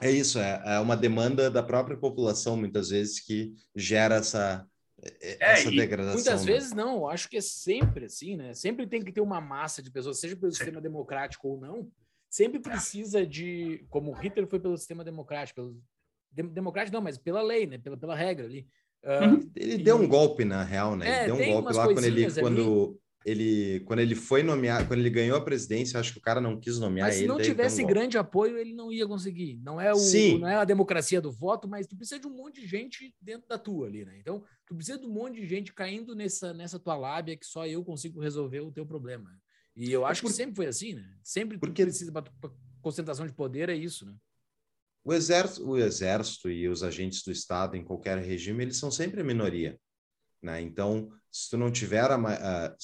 é 0.00 0.10
isso, 0.10 0.38
é, 0.38 0.62
é 0.64 0.78
uma 0.78 0.96
demanda 0.96 1.50
da 1.50 1.62
própria 1.62 1.96
população, 1.96 2.56
muitas 2.56 2.90
vezes, 2.90 3.20
que 3.20 3.52
gera 3.74 4.16
essa, 4.16 4.66
é, 5.20 5.36
essa 5.40 5.70
degradação. 5.70 6.14
Muitas 6.14 6.44
né? 6.44 6.52
vezes 6.52 6.72
não, 6.72 7.08
acho 7.08 7.28
que 7.28 7.36
é 7.36 7.40
sempre 7.40 8.06
assim, 8.06 8.36
né? 8.36 8.54
Sempre 8.54 8.86
tem 8.86 9.02
que 9.02 9.12
ter 9.12 9.20
uma 9.20 9.40
massa 9.40 9.82
de 9.82 9.90
pessoas, 9.90 10.20
seja 10.20 10.36
pelo 10.36 10.52
sistema 10.52 10.80
democrático 10.80 11.48
ou 11.48 11.60
não, 11.60 11.90
sempre 12.30 12.60
precisa 12.60 13.26
de, 13.26 13.84
como 13.90 14.12
Hitler 14.12 14.46
foi 14.46 14.60
pelo 14.60 14.76
sistema 14.76 15.04
democrático, 15.04 15.74
pelo 16.32 16.50
democrático 16.50 16.94
não, 16.94 17.02
mas 17.02 17.18
pela 17.18 17.42
lei, 17.42 17.66
né? 17.66 17.78
Pela, 17.78 17.96
pela 17.96 18.14
regra 18.14 18.46
ali. 18.46 18.66
Uh, 19.04 19.50
ele 19.56 19.74
e... 19.74 19.78
deu 19.78 19.96
um 19.96 20.06
golpe 20.06 20.44
na 20.44 20.62
real, 20.62 20.94
né? 20.94 21.08
É, 21.08 21.24
ele 21.24 21.26
deu 21.26 21.34
um 21.34 21.52
golpe 21.52 21.76
lá 21.76 21.84
quando 21.84 22.04
ele, 22.04 22.32
quando 22.32 23.00
ele, 23.24 23.80
quando 23.80 24.00
ele 24.00 24.14
foi 24.14 24.42
nomear, 24.42 24.86
quando 24.86 25.00
ele 25.00 25.10
ganhou 25.10 25.36
a 25.36 25.44
presidência, 25.44 25.98
acho 25.98 26.12
que 26.12 26.18
o 26.18 26.22
cara 26.22 26.40
não 26.40 26.58
quis 26.58 26.78
nomear 26.78 27.08
mas 27.08 27.16
ele. 27.16 27.28
Mas 27.28 27.36
se 27.36 27.38
não 27.38 27.54
tivesse 27.54 27.84
grande 27.84 28.18
apoio, 28.18 28.58
ele 28.58 28.72
não 28.72 28.92
ia 28.92 29.06
conseguir. 29.06 29.60
Não 29.62 29.80
é 29.80 29.92
o, 29.92 29.96
Sim. 29.96 30.38
não 30.38 30.48
é 30.48 30.56
a 30.56 30.64
democracia 30.64 31.20
do 31.20 31.30
voto, 31.30 31.68
mas 31.68 31.86
tu 31.86 31.96
precisa 31.96 32.20
de 32.20 32.26
um 32.26 32.36
monte 32.36 32.60
de 32.60 32.66
gente 32.66 33.14
dentro 33.20 33.48
da 33.48 33.58
tua 33.58 33.86
ali, 33.86 34.04
né? 34.04 34.18
Então, 34.18 34.42
tu 34.66 34.74
precisa 34.74 34.98
de 34.98 35.06
um 35.06 35.12
monte 35.12 35.40
de 35.40 35.46
gente 35.46 35.72
caindo 35.72 36.14
nessa 36.14 36.52
nessa 36.52 36.78
tua 36.78 36.96
lábia 36.96 37.36
que 37.36 37.46
só 37.46 37.66
eu 37.66 37.84
consigo 37.84 38.20
resolver 38.20 38.60
o 38.60 38.72
teu 38.72 38.86
problema. 38.86 39.30
E 39.76 39.90
eu 39.90 40.06
é 40.06 40.10
acho 40.10 40.20
é 40.20 40.22
por... 40.22 40.28
que 40.28 40.36
sempre 40.36 40.56
foi 40.56 40.66
assim, 40.66 40.94
né? 40.94 41.16
Sempre 41.22 41.58
porque 41.58 41.82
precisa 41.82 42.12
para 42.12 42.24
concentração 42.80 43.26
de 43.26 43.32
poder 43.32 43.68
é 43.68 43.74
isso, 43.74 44.04
né? 44.04 44.14
O 45.04 45.12
exército, 45.12 45.68
o 45.68 45.76
exército 45.76 46.50
e 46.50 46.68
os 46.68 46.82
agentes 46.82 47.22
do 47.24 47.32
Estado 47.32 47.76
em 47.76 47.84
qualquer 47.84 48.18
regime, 48.18 48.62
eles 48.62 48.76
são 48.76 48.90
sempre 48.90 49.20
a 49.20 49.24
minoria, 49.24 49.78
né? 50.40 50.60
Então, 50.60 51.10
se 51.30 51.50
tu 51.50 51.56
não 51.56 51.72
tiver 51.72 52.08
a, 52.10 52.14
a 52.14 52.76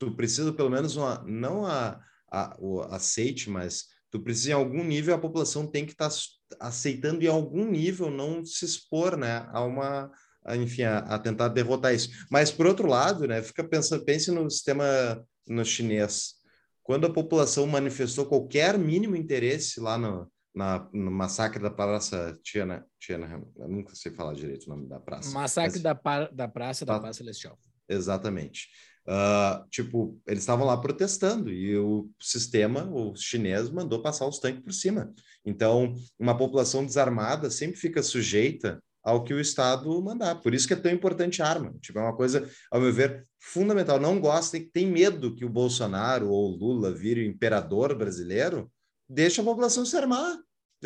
tu 0.00 0.10
precisa 0.16 0.50
pelo 0.52 0.70
menos 0.70 0.96
uma, 0.96 1.22
não 1.26 1.66
a, 1.66 2.00
a, 2.32 2.56
o 2.58 2.80
aceite, 2.80 3.50
mas 3.50 3.84
tu 4.10 4.18
precisa 4.18 4.50
em 4.50 4.54
algum 4.54 4.82
nível 4.82 5.14
a 5.14 5.18
população 5.18 5.66
tem 5.66 5.84
que 5.84 5.92
estar 5.92 6.08
tá 6.08 6.16
aceitando 6.58 7.22
em 7.22 7.28
algum 7.28 7.70
nível 7.70 8.10
não 8.10 8.44
se 8.44 8.64
expor, 8.64 9.16
né, 9.16 9.46
a 9.52 9.62
uma 9.62 10.10
a, 10.42 10.56
enfim, 10.56 10.84
a, 10.84 11.00
a, 11.00 11.18
tentar 11.18 11.48
derrotar 11.48 11.94
isso. 11.94 12.08
Mas 12.30 12.50
por 12.50 12.66
outro 12.66 12.88
lado, 12.88 13.28
né, 13.28 13.42
fica 13.42 13.62
pensando, 13.62 14.04
pense 14.06 14.30
no 14.30 14.50
sistema 14.50 15.22
no 15.46 15.64
chinês. 15.64 16.34
Quando 16.82 17.06
a 17.06 17.12
população 17.12 17.66
manifestou 17.66 18.24
qualquer 18.24 18.78
mínimo 18.78 19.14
interesse 19.14 19.78
lá 19.80 19.98
no, 19.98 20.32
na, 20.54 20.88
no 20.94 21.10
massacre 21.10 21.62
da 21.62 21.70
Praça 21.70 22.38
Tiana, 22.42 22.86
Tiana, 22.98 23.46
eu 23.58 23.68
nunca 23.68 23.94
sei 23.94 24.12
falar 24.12 24.32
direito 24.32 24.64
o 24.64 24.70
nome 24.70 24.88
da 24.88 24.98
praça. 24.98 25.30
Massacre 25.30 25.78
mas, 25.78 25.82
da, 25.82 26.30
da 26.30 26.48
Praça 26.48 26.86
da 26.86 26.98
Paz 26.98 27.18
Celestial. 27.18 27.58
Exatamente. 27.86 28.68
Uh, 29.06 29.68
tipo, 29.70 30.20
eles 30.26 30.42
estavam 30.42 30.66
lá 30.66 30.76
protestando 30.76 31.50
e 31.50 31.76
o 31.76 32.08
sistema, 32.20 32.88
o 32.90 33.14
chinês, 33.16 33.70
mandou 33.70 34.02
passar 34.02 34.26
os 34.26 34.38
tanques 34.38 34.62
por 34.62 34.72
cima. 34.72 35.12
Então, 35.44 35.94
uma 36.18 36.36
população 36.36 36.84
desarmada 36.84 37.50
sempre 37.50 37.76
fica 37.76 38.02
sujeita 38.02 38.80
ao 39.02 39.24
que 39.24 39.32
o 39.32 39.40
Estado 39.40 40.00
mandar. 40.02 40.36
Por 40.36 40.54
isso 40.54 40.66
que 40.66 40.74
é 40.74 40.76
tão 40.76 40.92
importante 40.92 41.42
a 41.42 41.48
arma. 41.48 41.74
Tipo, 41.80 41.98
é 41.98 42.02
uma 42.02 42.16
coisa, 42.16 42.48
ao 42.70 42.80
meu 42.80 42.92
ver, 42.92 43.26
fundamental. 43.38 43.98
Não 43.98 44.20
gosta, 44.20 44.58
tem 44.72 44.86
medo 44.86 45.34
que 45.34 45.44
o 45.44 45.50
Bolsonaro 45.50 46.28
ou 46.28 46.52
o 46.52 46.56
Lula 46.56 46.92
vire 46.92 47.22
o 47.22 47.26
imperador 47.26 47.96
brasileiro, 47.96 48.70
deixa 49.08 49.42
a 49.42 49.44
população 49.44 49.84
se 49.84 49.96
armar. 49.96 50.38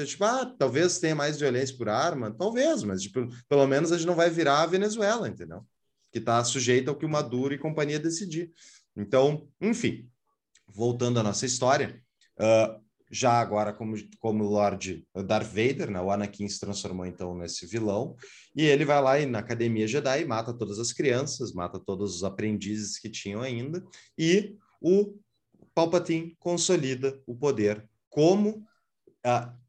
Tipo, 0.07 0.25
ah, 0.25 0.53
talvez 0.59 0.99
tenha 0.99 1.15
mais 1.15 1.39
violência 1.39 1.77
por 1.77 1.89
arma, 1.89 2.35
talvez, 2.37 2.83
mas 2.83 3.03
tipo, 3.03 3.29
pelo 3.49 3.67
menos 3.67 3.93
a 3.93 3.97
gente 3.97 4.07
não 4.07 4.17
vai 4.17 4.29
virar 4.29 4.63
a 4.63 4.67
Venezuela, 4.67 5.29
entendeu? 5.29 5.65
Que 6.15 6.21
está 6.21 6.45
sujeita 6.45 6.93
ao 6.93 6.97
que 6.97 7.05
o 7.05 7.09
Maduro 7.09 7.53
e 7.53 7.59
companhia 7.59 7.99
decidir. 7.99 8.53
Então, 8.97 9.49
enfim, 9.61 10.09
voltando 10.69 11.19
à 11.19 11.25
nossa 11.25 11.45
história, 11.45 12.01
uh, 12.39 12.81
já 13.11 13.33
agora 13.33 13.73
como, 13.73 13.97
como 14.21 14.45
Lord 14.45 15.05
Darth 15.27 15.49
Vader, 15.49 15.91
né? 15.91 16.01
o 16.01 16.13
Anakin 16.13 16.49
se 16.49 16.61
transformou 16.61 17.05
então 17.05 17.37
nesse 17.37 17.67
vilão, 17.67 18.15
e 18.55 18.63
ele 18.63 18.85
vai 18.85 19.03
lá 19.03 19.19
e, 19.19 19.27
na 19.27 19.41
Academia 19.41 19.89
Jedi 19.89 20.25
mata 20.25 20.55
todas 20.55 20.79
as 20.79 20.93
crianças, 20.93 21.53
mata 21.53 21.81
todos 21.81 22.15
os 22.15 22.23
aprendizes 22.23 22.97
que 22.97 23.11
tinham 23.11 23.41
ainda, 23.41 23.85
e 24.17 24.57
o 24.81 25.19
Palpatine 25.75 26.37
consolida 26.39 27.21
o 27.27 27.35
poder 27.35 27.85
como 28.09 28.65
uh, 29.27 29.64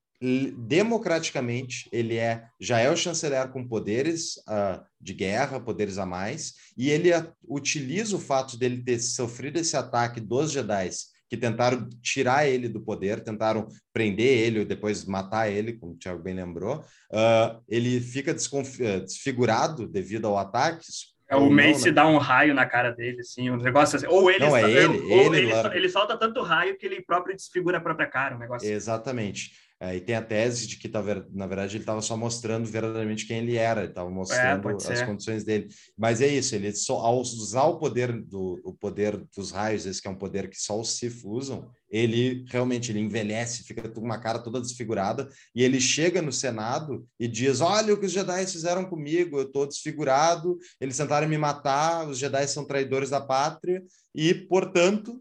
democraticamente 0.58 1.90
ele 1.92 2.18
é 2.18 2.46
já 2.60 2.80
é 2.80 2.90
o 2.90 2.96
chanceler 2.96 3.50
com 3.50 3.68
poderes 3.68 4.38
uh, 4.48 4.84
de 5.00 5.14
guerra, 5.14 5.60
poderes 5.60 5.98
a 5.98 6.06
mais, 6.06 6.54
e 6.78 6.90
ele 6.90 7.16
uh, 7.16 7.34
utiliza 7.48 8.16
o 8.16 8.20
fato 8.20 8.58
dele 8.58 8.84
ter 8.84 9.00
sofrido 9.00 9.58
esse 9.58 9.76
ataque 9.76 10.20
dos 10.20 10.52
Jedi 10.52 10.90
que 11.28 11.36
tentaram 11.36 11.90
tirar 12.02 12.48
ele 12.48 12.70
do 12.70 12.80
poder, 12.80 13.24
tentaram 13.24 13.68
prender 13.92 14.46
ele 14.46 14.60
ou 14.60 14.66
depois 14.66 15.06
matar 15.06 15.50
ele, 15.50 15.74
como 15.74 15.94
o 15.94 15.98
Thiago 15.98 16.22
bem 16.22 16.36
lembrou. 16.36 16.78
Uh, 17.12 17.62
ele 17.68 18.00
fica 18.00 18.34
desfigurado 18.34 19.88
devido 19.88 20.28
ao 20.28 20.38
ataque, 20.38 20.86
é, 21.28 21.36
o 21.36 21.50
Mace 21.50 21.86
né? 21.86 21.92
dá 21.92 22.08
um 22.08 22.18
raio 22.18 22.54
na 22.54 22.68
cara 22.68 22.92
dele, 22.92 23.22
assim, 23.22 23.50
um 23.50 23.58
negócio 23.58 23.98
assim. 23.98 24.06
Ou 24.06 24.30
ele, 24.30 24.46
não, 24.46 24.56
é 24.56 24.70
ele, 24.70 25.00
ou 25.00 25.34
ele, 25.34 25.52
ele, 25.52 25.78
ele, 25.78 25.90
solta 25.90 26.16
tanto 26.16 26.42
raio 26.44 26.78
que 26.78 26.86
ele 26.86 27.02
próprio 27.02 27.36
desfigura 27.36 27.80
a 27.80 27.82
própria 27.82 28.08
cara, 28.08 28.36
um 28.36 28.40
negócio 28.40 28.68
assim. 28.68 28.76
Exatamente. 28.76 29.52
É, 29.75 29.75
e 29.94 30.00
tem 30.00 30.16
a 30.16 30.22
tese 30.22 30.66
de 30.68 30.78
que, 30.78 30.88
na 30.88 31.46
verdade, 31.46 31.76
ele 31.76 31.84
estava 31.84 32.02
só 32.02 32.16
mostrando 32.16 32.66
verdadeiramente 32.66 33.28
quem 33.28 33.40
ele 33.40 33.58
era, 33.58 33.82
ele 33.82 33.90
estava 33.90 34.10
mostrando 34.10 34.70
é, 34.70 34.74
as 34.74 35.02
condições 35.04 35.44
dele. 35.44 35.68
Mas 35.98 36.22
é 36.22 36.28
isso, 36.28 36.56
ele 36.56 36.74
só, 36.74 36.96
ao 37.00 37.20
usar 37.20 37.66
o 37.66 37.78
poder, 37.78 38.14
do, 38.14 38.60
o 38.64 38.74
poder 38.74 39.18
dos 39.36 39.52
raios, 39.52 39.86
esse 39.86 40.02
que 40.02 40.08
é 40.08 40.12
um 40.12 40.18
poder 40.18 40.50
que 40.50 40.58
só 40.58 40.80
os 40.80 40.98
Sith 40.98 41.26
usam, 41.26 41.70
ele 41.90 42.46
realmente 42.48 42.92
ele 42.92 43.00
envelhece, 43.00 43.64
fica 43.64 43.90
com 43.90 44.00
uma 44.00 44.18
cara 44.18 44.40
toda 44.40 44.62
desfigurada, 44.62 45.30
e 45.54 45.62
ele 45.62 45.82
chega 45.82 46.22
no 46.22 46.32
Senado 46.32 47.06
e 47.20 47.28
diz: 47.28 47.60
Olha 47.60 47.94
o 47.94 48.00
que 48.00 48.06
os 48.06 48.12
Jedi 48.14 48.48
fizeram 48.48 48.86
comigo, 48.86 49.38
eu 49.38 49.44
estou 49.44 49.68
desfigurado, 49.68 50.58
eles 50.80 50.96
tentaram 50.96 51.28
me 51.28 51.38
matar, 51.38 52.08
os 52.08 52.18
Jedi 52.18 52.48
são 52.48 52.66
traidores 52.66 53.10
da 53.10 53.20
pátria, 53.20 53.84
e, 54.14 54.34
portanto. 54.34 55.20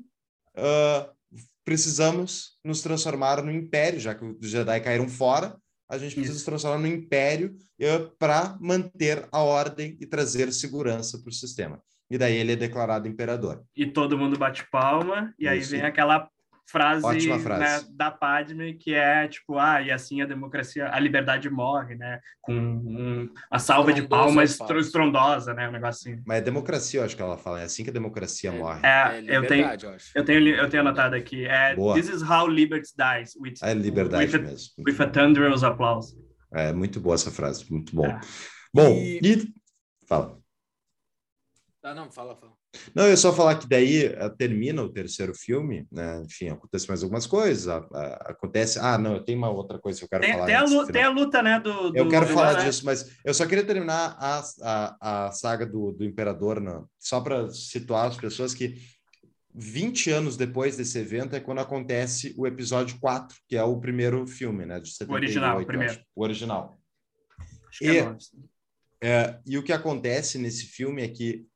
Uh, 0.57 1.14
precisamos 1.65 2.59
nos 2.65 2.82
transformar 2.82 3.43
no 3.43 3.51
império, 3.51 3.99
já 3.99 4.15
que 4.15 4.24
os 4.24 4.49
Jedi 4.49 4.81
caíram 4.81 5.09
fora, 5.09 5.57
a 5.89 5.99
gente 5.99 6.15
precisa 6.15 6.36
Isso. 6.36 6.41
se 6.41 6.47
transformar 6.47 6.78
no 6.78 6.86
império 6.86 7.57
uh, 7.81 8.16
para 8.19 8.57
manter 8.61 9.27
a 9.31 9.43
ordem 9.43 9.97
e 10.01 10.07
trazer 10.07 10.53
segurança 10.53 11.19
para 11.19 11.28
o 11.28 11.32
sistema. 11.32 11.81
E 12.11 12.19
daí 12.19 12.36
ele 12.36 12.53
é 12.53 12.57
declarado 12.57 13.09
imperador. 13.09 13.65
E 13.74 13.86
todo 13.86 14.19
mundo 14.19 14.39
bate 14.39 14.69
palma, 14.70 15.35
e 15.39 15.45
Isso. 15.45 15.74
aí 15.74 15.81
vem 15.81 15.82
aquela 15.82 16.28
frase, 16.66 17.05
Ótima 17.05 17.39
frase. 17.39 17.85
Né, 17.85 17.91
da 17.93 18.11
Padme 18.11 18.74
que 18.74 18.95
é 18.95 19.28
tipo, 19.28 19.59
ah, 19.59 19.82
e 19.82 19.91
assim 19.91 20.23
a 20.23 20.27
democracia, 20.27 20.89
a 20.91 20.99
liberdade 20.99 21.49
morre, 21.51 21.95
né? 21.95 22.20
Com 22.41 22.55
um, 22.55 23.28
a 23.51 23.59
salva 23.59 23.93
de 23.93 24.03
palmas 24.03 24.59
estrondosa, 24.78 25.55
né? 25.55 25.69
Um 25.69 25.73
negocinho. 25.73 26.23
Mas 26.27 26.39
é 26.39 26.41
democracia, 26.41 27.01
eu 27.01 27.05
acho 27.05 27.16
que 27.16 27.23
ela 27.23 27.36
fala, 27.36 27.61
é 27.61 27.65
assim 27.65 27.85
que 27.85 27.91
a 27.91 27.93
democracia 27.93 28.51
é, 28.51 28.59
morre. 28.59 28.81
É, 28.82 29.19
é 29.19 29.36
eu, 29.36 29.47
tenho, 29.47 29.66
eu, 29.66 29.97
eu, 30.15 30.24
tenho, 30.24 30.49
eu 30.57 30.69
tenho 30.69 30.81
anotado 30.82 31.15
aqui, 31.15 31.47
é 31.47 31.74
Boa. 31.74 31.95
This 31.95 32.09
is 32.09 32.23
how 32.23 32.47
liberty 32.47 32.89
dies. 32.97 33.36
With, 33.36 33.55
é 33.62 33.74
liberdade 33.74 34.36
with 34.36 34.43
mesmo. 34.43 34.74
A, 34.78 34.91
with 34.91 35.03
a 35.03 35.11
thunderous 35.11 35.62
applause. 35.62 36.16
É, 36.53 36.73
muito 36.73 37.01
boa 37.01 37.15
essa 37.15 37.31
frase, 37.31 37.70
muito 37.70 37.95
bom. 37.95 38.07
É. 38.07 38.20
Bom, 38.73 38.91
e... 38.95 39.20
e... 39.23 39.55
Fala. 40.07 40.39
Ah, 41.82 41.95
não, 41.95 42.11
fala, 42.11 42.35
fala. 42.36 42.53
Não, 42.94 43.06
eu 43.06 43.16
só 43.16 43.32
falar 43.32 43.56
que 43.56 43.68
daí 43.68 44.06
uh, 44.06 44.30
termina 44.36 44.82
o 44.82 44.88
terceiro 44.88 45.34
filme, 45.34 45.86
né? 45.90 46.22
Enfim, 46.24 46.48
acontece 46.48 46.88
mais 46.88 47.02
algumas 47.02 47.26
coisas. 47.26 47.66
Uh, 47.66 47.86
uh, 47.86 48.16
acontece. 48.26 48.78
Ah, 48.78 48.98
não, 48.98 49.22
tem 49.22 49.36
uma 49.36 49.51
outra 49.51 49.78
coisa 49.78 49.98
que 49.98 50.05
eu 50.05 50.09
quero 50.09 50.22
tem, 50.22 50.32
falar. 50.32 50.46
Tem 50.46 50.55
a, 50.55 50.64
luta, 50.64 50.92
tem 50.92 51.02
a 51.02 51.10
luta, 51.10 51.42
né? 51.42 51.60
Do, 51.60 51.90
do 51.90 51.96
eu 51.96 52.09
quero 52.09 52.26
falar 52.26 52.59
né? 52.59 52.64
disso, 52.64 52.84
mas 52.84 53.16
eu 53.24 53.34
só 53.34 53.46
queria 53.46 53.64
terminar 53.64 54.16
a, 54.18 54.44
a, 54.62 55.26
a 55.26 55.32
saga 55.32 55.66
do, 55.66 55.92
do 55.92 56.05
Imperador, 56.05 56.60
né? 56.60 56.82
só 56.98 57.20
para 57.20 57.48
situar 57.51 58.06
as 58.06 58.16
pessoas 58.16 58.55
que 58.55 58.76
20 59.55 60.10
anos 60.10 60.36
depois 60.36 60.76
desse 60.76 60.98
evento 60.98 61.36
é 61.36 61.40
quando 61.40 61.60
acontece 61.60 62.34
o 62.36 62.46
episódio 62.46 62.98
4, 62.98 63.36
que 63.46 63.56
é 63.56 63.62
o 63.62 63.78
primeiro 63.78 64.26
filme, 64.26 64.66
né? 64.66 64.80
De 64.80 64.90
78, 64.90 65.10
o 65.10 65.14
original, 65.14 65.60
o 65.60 65.66
primeiro. 65.66 66.01
o 66.14 66.22
original. 66.22 66.80
Acho 67.68 67.78
que 67.78 67.86
é 67.86 67.92
e, 67.92 67.98
é, 67.98 68.16
é, 69.01 69.38
e 69.46 69.59
o 69.59 69.62
que 69.62 69.72
acontece 69.72 70.38
nesse 70.38 70.66
filme 70.66 71.02
é 71.02 71.09
que 71.09 71.46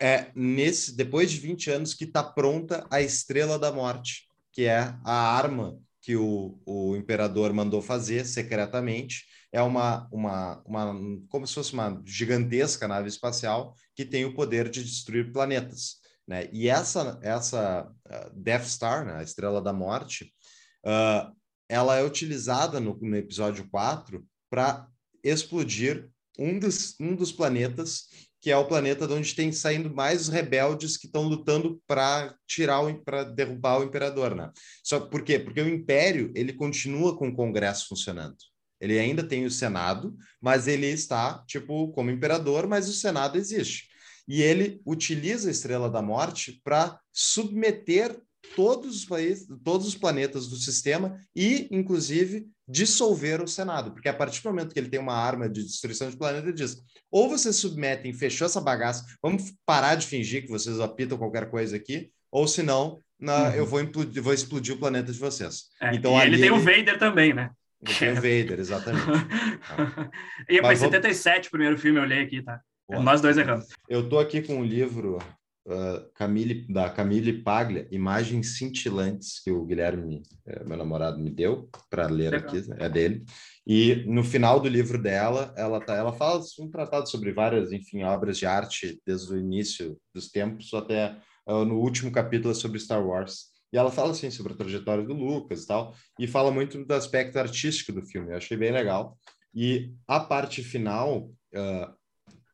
é 0.00 0.30
nesse 0.34 0.96
depois 0.96 1.30
de 1.30 1.38
20 1.38 1.70
anos 1.70 1.94
que 1.94 2.04
está 2.04 2.22
pronta 2.22 2.86
a 2.90 3.00
Estrela 3.00 3.58
da 3.58 3.72
Morte, 3.72 4.26
que 4.52 4.64
é 4.64 4.94
a 5.04 5.36
arma 5.36 5.78
que 6.00 6.16
o, 6.16 6.60
o 6.66 6.96
imperador 6.96 7.52
mandou 7.52 7.80
fazer 7.80 8.26
secretamente. 8.26 9.24
É 9.50 9.62
uma, 9.62 10.06
uma, 10.12 10.62
uma 10.66 10.94
como 11.28 11.46
se 11.46 11.54
fosse 11.54 11.72
uma 11.72 12.02
gigantesca 12.04 12.86
nave 12.86 13.08
espacial 13.08 13.74
que 13.94 14.04
tem 14.04 14.24
o 14.24 14.34
poder 14.34 14.68
de 14.68 14.82
destruir 14.84 15.32
planetas. 15.32 15.96
Né? 16.26 16.48
E 16.52 16.68
essa, 16.68 17.18
essa 17.22 17.90
uh, 18.06 18.38
Death 18.38 18.66
Star, 18.66 19.06
né? 19.06 19.14
a 19.14 19.22
Estrela 19.22 19.62
da 19.62 19.72
Morte, 19.72 20.32
uh, 20.84 21.34
ela 21.68 21.96
é 21.96 22.04
utilizada 22.04 22.80
no, 22.80 22.98
no 23.00 23.16
episódio 23.16 23.68
4 23.70 24.24
para 24.50 24.86
explodir 25.22 26.10
um 26.38 26.58
dos, 26.58 26.98
um 27.00 27.14
dos 27.14 27.32
planetas 27.32 28.08
que 28.44 28.50
é 28.50 28.56
o 28.58 28.66
planeta 28.66 29.06
de 29.06 29.14
onde 29.14 29.34
tem 29.34 29.50
saindo 29.50 29.88
mais 29.88 30.28
rebeldes 30.28 30.98
que 30.98 31.06
estão 31.06 31.22
lutando 31.22 31.80
para 31.86 32.36
tirar 32.46 32.82
para 33.02 33.24
derrubar 33.24 33.80
o 33.80 33.84
imperador, 33.84 34.34
né? 34.34 34.52
Só 34.82 35.00
por 35.00 35.22
quê? 35.22 35.38
Porque 35.38 35.62
o 35.62 35.66
império 35.66 36.30
ele 36.34 36.52
continua 36.52 37.16
com 37.16 37.28
o 37.28 37.34
Congresso 37.34 37.88
funcionando. 37.88 38.36
Ele 38.78 38.98
ainda 38.98 39.26
tem 39.26 39.46
o 39.46 39.50
Senado, 39.50 40.14
mas 40.42 40.68
ele 40.68 40.84
está, 40.88 41.42
tipo, 41.46 41.90
como 41.92 42.10
imperador, 42.10 42.66
mas 42.66 42.86
o 42.86 42.92
Senado 42.92 43.38
existe. 43.38 43.88
E 44.28 44.42
ele 44.42 44.78
utiliza 44.84 45.48
a 45.48 45.50
Estrela 45.50 45.88
da 45.88 46.02
Morte 46.02 46.60
para 46.62 47.00
submeter 47.10 48.14
todos 48.54 48.94
os 48.94 49.04
países, 49.06 49.48
todos 49.64 49.86
os 49.86 49.94
planetas 49.94 50.48
do 50.48 50.56
sistema 50.56 51.18
e, 51.34 51.66
inclusive, 51.70 52.46
dissolver 52.66 53.42
o 53.42 53.48
Senado, 53.48 53.92
porque 53.92 54.08
a 54.08 54.14
partir 54.14 54.42
do 54.42 54.48
momento 54.48 54.72
que 54.72 54.78
ele 54.78 54.88
tem 54.88 55.00
uma 55.00 55.14
arma 55.14 55.48
de 55.48 55.62
destruição 55.62 56.08
de 56.08 56.16
planeta, 56.16 56.46
ele 56.46 56.56
diz: 56.56 56.82
ou 57.10 57.28
vocês 57.28 57.56
submetem, 57.56 58.12
fechou 58.12 58.46
essa 58.46 58.60
bagaça, 58.60 59.04
vamos 59.22 59.52
parar 59.66 59.94
de 59.94 60.06
fingir 60.06 60.42
que 60.42 60.50
vocês 60.50 60.80
apitam 60.80 61.18
qualquer 61.18 61.50
coisa 61.50 61.76
aqui, 61.76 62.10
ou 62.30 62.48
senão 62.48 62.98
na, 63.18 63.48
uhum. 63.48 63.54
eu 63.54 63.66
vou, 63.66 63.80
implodir, 63.80 64.22
vou 64.22 64.34
explodir 64.34 64.74
o 64.74 64.78
planeta 64.78 65.12
de 65.12 65.18
vocês. 65.18 65.64
É, 65.80 65.94
então, 65.94 66.18
e 66.18 66.22
ele 66.22 66.38
tem 66.38 66.46
ele... 66.46 66.56
o 66.56 66.60
Vader 66.60 66.98
também, 66.98 67.32
né? 67.32 67.50
Tem 67.98 68.12
o 68.12 68.14
Vader, 68.14 68.58
exatamente. 68.58 69.04
e 70.48 70.60
foi 70.60 70.76
77 70.76 71.48
o 71.48 71.50
primeiro 71.50 71.78
filme, 71.78 71.98
eu 71.98 72.02
olhei 72.02 72.22
aqui, 72.22 72.42
tá? 72.42 72.60
Boa. 72.88 73.02
Nós 73.02 73.20
dois 73.20 73.36
erramos. 73.38 73.68
Eu 73.88 74.08
tô 74.08 74.18
aqui 74.18 74.42
com 74.42 74.56
um 74.56 74.64
livro 74.64 75.18
uh, 75.66 76.10
Camille, 76.14 76.66
da 76.68 76.90
Camille 76.90 77.42
Paglia, 77.42 77.88
Imagens 77.90 78.58
Cintilantes, 78.58 79.40
que 79.42 79.50
o 79.50 79.64
Guilherme, 79.64 80.22
uh, 80.46 80.68
meu 80.68 80.76
namorado, 80.76 81.18
me 81.18 81.30
deu 81.30 81.68
para 81.90 82.06
ler 82.06 82.32
Legal. 82.32 82.48
aqui, 82.48 82.64
é 82.78 82.88
dele. 82.88 83.24
E 83.66 84.04
no 84.06 84.22
final 84.22 84.60
do 84.60 84.68
livro 84.68 85.00
dela, 85.00 85.54
ela, 85.56 85.80
tá, 85.80 85.94
ela 85.94 86.12
fala 86.12 86.42
um 86.60 86.70
tratado 86.70 87.08
sobre 87.08 87.32
várias, 87.32 87.72
enfim, 87.72 88.02
obras 88.02 88.38
de 88.38 88.46
arte, 88.46 89.00
desde 89.06 89.32
o 89.32 89.38
início 89.38 89.98
dos 90.14 90.30
tempos 90.30 90.72
até 90.74 91.16
uh, 91.46 91.64
no 91.64 91.78
último 91.78 92.12
capítulo 92.12 92.52
é 92.52 92.54
sobre 92.54 92.78
Star 92.78 93.04
Wars. 93.04 93.54
E 93.72 93.76
ela 93.76 93.90
fala 93.90 94.12
assim 94.12 94.30
sobre 94.30 94.52
a 94.52 94.56
trajetória 94.56 95.04
do 95.04 95.14
Lucas 95.14 95.64
e 95.64 95.66
tal, 95.66 95.94
e 96.18 96.28
fala 96.28 96.52
muito 96.52 96.84
do 96.84 96.94
aspecto 96.94 97.38
artístico 97.38 97.92
do 97.92 98.06
filme. 98.06 98.30
Eu 98.30 98.36
achei 98.36 98.56
bem 98.56 98.70
legal. 98.70 99.18
E 99.52 99.92
a 100.06 100.20
parte 100.20 100.62
final, 100.62 101.30
uh, 101.54 101.94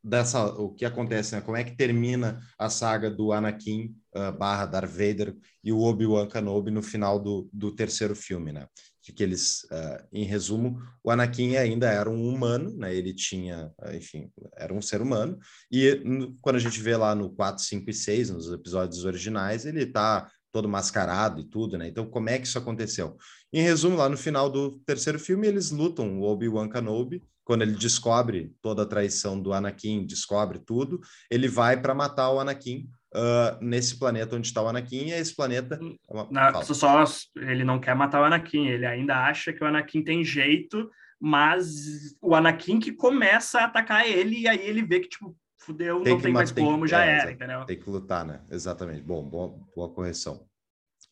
dessa 0.02 0.46
o 0.46 0.72
que 0.74 0.84
acontece, 0.84 1.34
né? 1.34 1.40
Como 1.40 1.56
é 1.56 1.64
que 1.64 1.76
termina 1.76 2.40
a 2.58 2.70
saga 2.70 3.10
do 3.10 3.32
Anakin 3.32 3.94
uh, 4.14 4.36
barra 4.36 4.66
Darth 4.66 4.90
Vader 4.90 5.36
e 5.62 5.72
o 5.72 5.80
Obi-Wan 5.80 6.26
Kenobi 6.26 6.70
no 6.70 6.82
final 6.82 7.18
do, 7.18 7.48
do 7.52 7.72
terceiro 7.72 8.16
filme, 8.16 8.52
né? 8.52 8.66
Que, 9.02 9.12
que 9.12 9.22
eles, 9.22 9.64
uh, 9.64 10.06
em 10.12 10.24
resumo, 10.24 10.80
o 11.02 11.10
Anakin 11.10 11.56
ainda 11.56 11.90
era 11.90 12.08
um 12.08 12.28
humano, 12.28 12.74
né? 12.76 12.94
Ele 12.94 13.12
tinha, 13.12 13.70
uh, 13.78 13.94
enfim, 13.94 14.30
era 14.56 14.72
um 14.72 14.82
ser 14.82 15.02
humano. 15.02 15.38
E 15.70 16.02
quando 16.40 16.56
a 16.56 16.60
gente 16.60 16.80
vê 16.80 16.96
lá 16.96 17.14
no 17.14 17.30
4, 17.30 17.62
5 17.62 17.90
e 17.90 17.94
6, 17.94 18.30
nos 18.30 18.50
episódios 18.50 19.04
originais, 19.04 19.66
ele 19.66 19.86
tá 19.86 20.30
todo 20.52 20.68
mascarado 20.68 21.40
e 21.40 21.44
tudo, 21.44 21.78
né? 21.78 21.88
Então, 21.88 22.06
como 22.06 22.28
é 22.28 22.38
que 22.38 22.46
isso 22.46 22.58
aconteceu? 22.58 23.16
Em 23.52 23.62
resumo, 23.62 23.96
lá 23.96 24.08
no 24.08 24.16
final 24.16 24.48
do 24.48 24.78
terceiro 24.86 25.18
filme, 25.18 25.46
eles 25.46 25.70
lutam 25.70 26.20
o 26.20 26.22
Obi-Wan 26.22 26.68
Kenobi 26.68 27.22
quando 27.50 27.62
ele 27.62 27.72
descobre 27.72 28.54
toda 28.62 28.82
a 28.82 28.86
traição 28.86 29.40
do 29.40 29.52
Anakin, 29.52 30.06
descobre 30.06 30.60
tudo, 30.60 31.00
ele 31.28 31.48
vai 31.48 31.76
para 31.80 31.92
matar 31.92 32.30
o 32.30 32.38
Anakin 32.38 32.88
uh, 33.12 33.58
nesse 33.60 33.98
planeta 33.98 34.36
onde 34.36 34.46
está 34.46 34.62
o 34.62 34.68
Anakin, 34.68 35.06
e 35.06 35.12
esse 35.12 35.34
planeta. 35.34 35.80
É 36.08 36.12
uma... 36.12 36.28
Na, 36.30 36.62
só 36.62 37.04
ele 37.36 37.64
não 37.64 37.80
quer 37.80 37.96
matar 37.96 38.20
o 38.20 38.24
Anakin, 38.24 38.68
ele 38.68 38.86
ainda 38.86 39.16
acha 39.16 39.52
que 39.52 39.64
o 39.64 39.66
Anakin 39.66 40.04
tem 40.04 40.22
jeito, 40.22 40.88
mas 41.20 42.16
o 42.22 42.36
Anakin 42.36 42.78
que 42.78 42.92
começa 42.92 43.58
a 43.58 43.64
atacar 43.64 44.06
ele, 44.06 44.42
e 44.42 44.46
aí 44.46 44.60
ele 44.60 44.84
vê 44.84 45.00
que, 45.00 45.08
tipo, 45.08 45.36
fudeu, 45.58 46.02
tem 46.02 46.14
não 46.14 46.20
tem 46.20 46.32
mais 46.32 46.52
como, 46.52 46.86
já 46.86 47.04
é, 47.04 47.18
era, 47.18 47.32
entendeu? 47.32 47.64
Tem 47.64 47.80
que 47.80 47.90
lutar, 47.90 48.24
né? 48.24 48.42
Exatamente. 48.48 49.02
Bom, 49.02 49.28
boa, 49.28 49.58
boa 49.74 49.92
correção. 49.92 50.48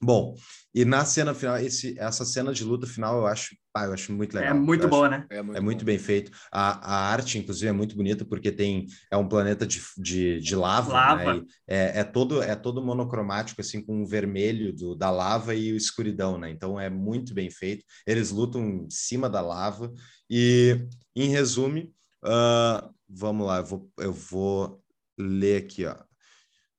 Bom, 0.01 0.37
e 0.73 0.85
na 0.85 1.05
cena 1.05 1.35
final, 1.35 1.59
esse, 1.59 1.99
essa 1.99 2.25
cena 2.25 2.53
de 2.53 2.62
luta 2.62 2.87
final 2.87 3.19
eu 3.19 3.27
acho, 3.27 3.57
pá, 3.73 3.87
eu 3.87 3.93
acho 3.93 4.12
muito 4.12 4.33
legal. 4.33 4.51
É 4.51 4.55
muito 4.55 4.85
eu 4.85 4.89
boa, 4.89 5.09
acho, 5.09 5.19
né? 5.19 5.27
É 5.29 5.43
muito, 5.43 5.59
é 5.59 5.61
muito 5.61 5.85
bem 5.85 5.99
feito. 5.99 6.31
A, 6.53 6.95
a 6.95 7.11
arte, 7.11 7.37
inclusive, 7.37 7.66
é 7.66 7.73
muito 7.73 7.97
bonita 7.97 8.25
porque 8.25 8.53
tem 8.53 8.87
é 9.11 9.16
um 9.16 9.29
planeta 9.29 9.66
de, 9.66 9.83
de, 9.97 10.41
de 10.41 10.55
lava, 10.55 10.93
lava. 10.93 11.35
Né? 11.35 11.43
É, 11.66 12.01
é, 12.01 12.05
todo 12.05 12.41
é 12.41 12.55
todo 12.55 12.81
monocromático 12.81 13.61
assim 13.61 13.85
com 13.85 14.01
o 14.01 14.07
vermelho 14.07 14.73
do, 14.73 14.95
da 14.95 15.11
lava 15.11 15.53
e 15.53 15.73
o 15.73 15.77
escuridão, 15.77 16.39
né? 16.39 16.49
Então 16.49 16.79
é 16.79 16.89
muito 16.89 17.35
bem 17.35 17.51
feito. 17.51 17.85
Eles 18.07 18.31
lutam 18.31 18.62
em 18.62 18.91
cima 18.91 19.29
da 19.29 19.41
lava 19.41 19.93
e, 20.31 20.87
em 21.16 21.29
resumo, 21.29 21.93
uh, 22.25 22.95
vamos 23.09 23.49
lá, 23.49 23.59
eu 23.59 23.65
vou, 23.65 23.91
eu 23.99 24.12
vou 24.12 24.81
ler 25.19 25.65
aqui, 25.65 25.87
ó. 25.87 25.97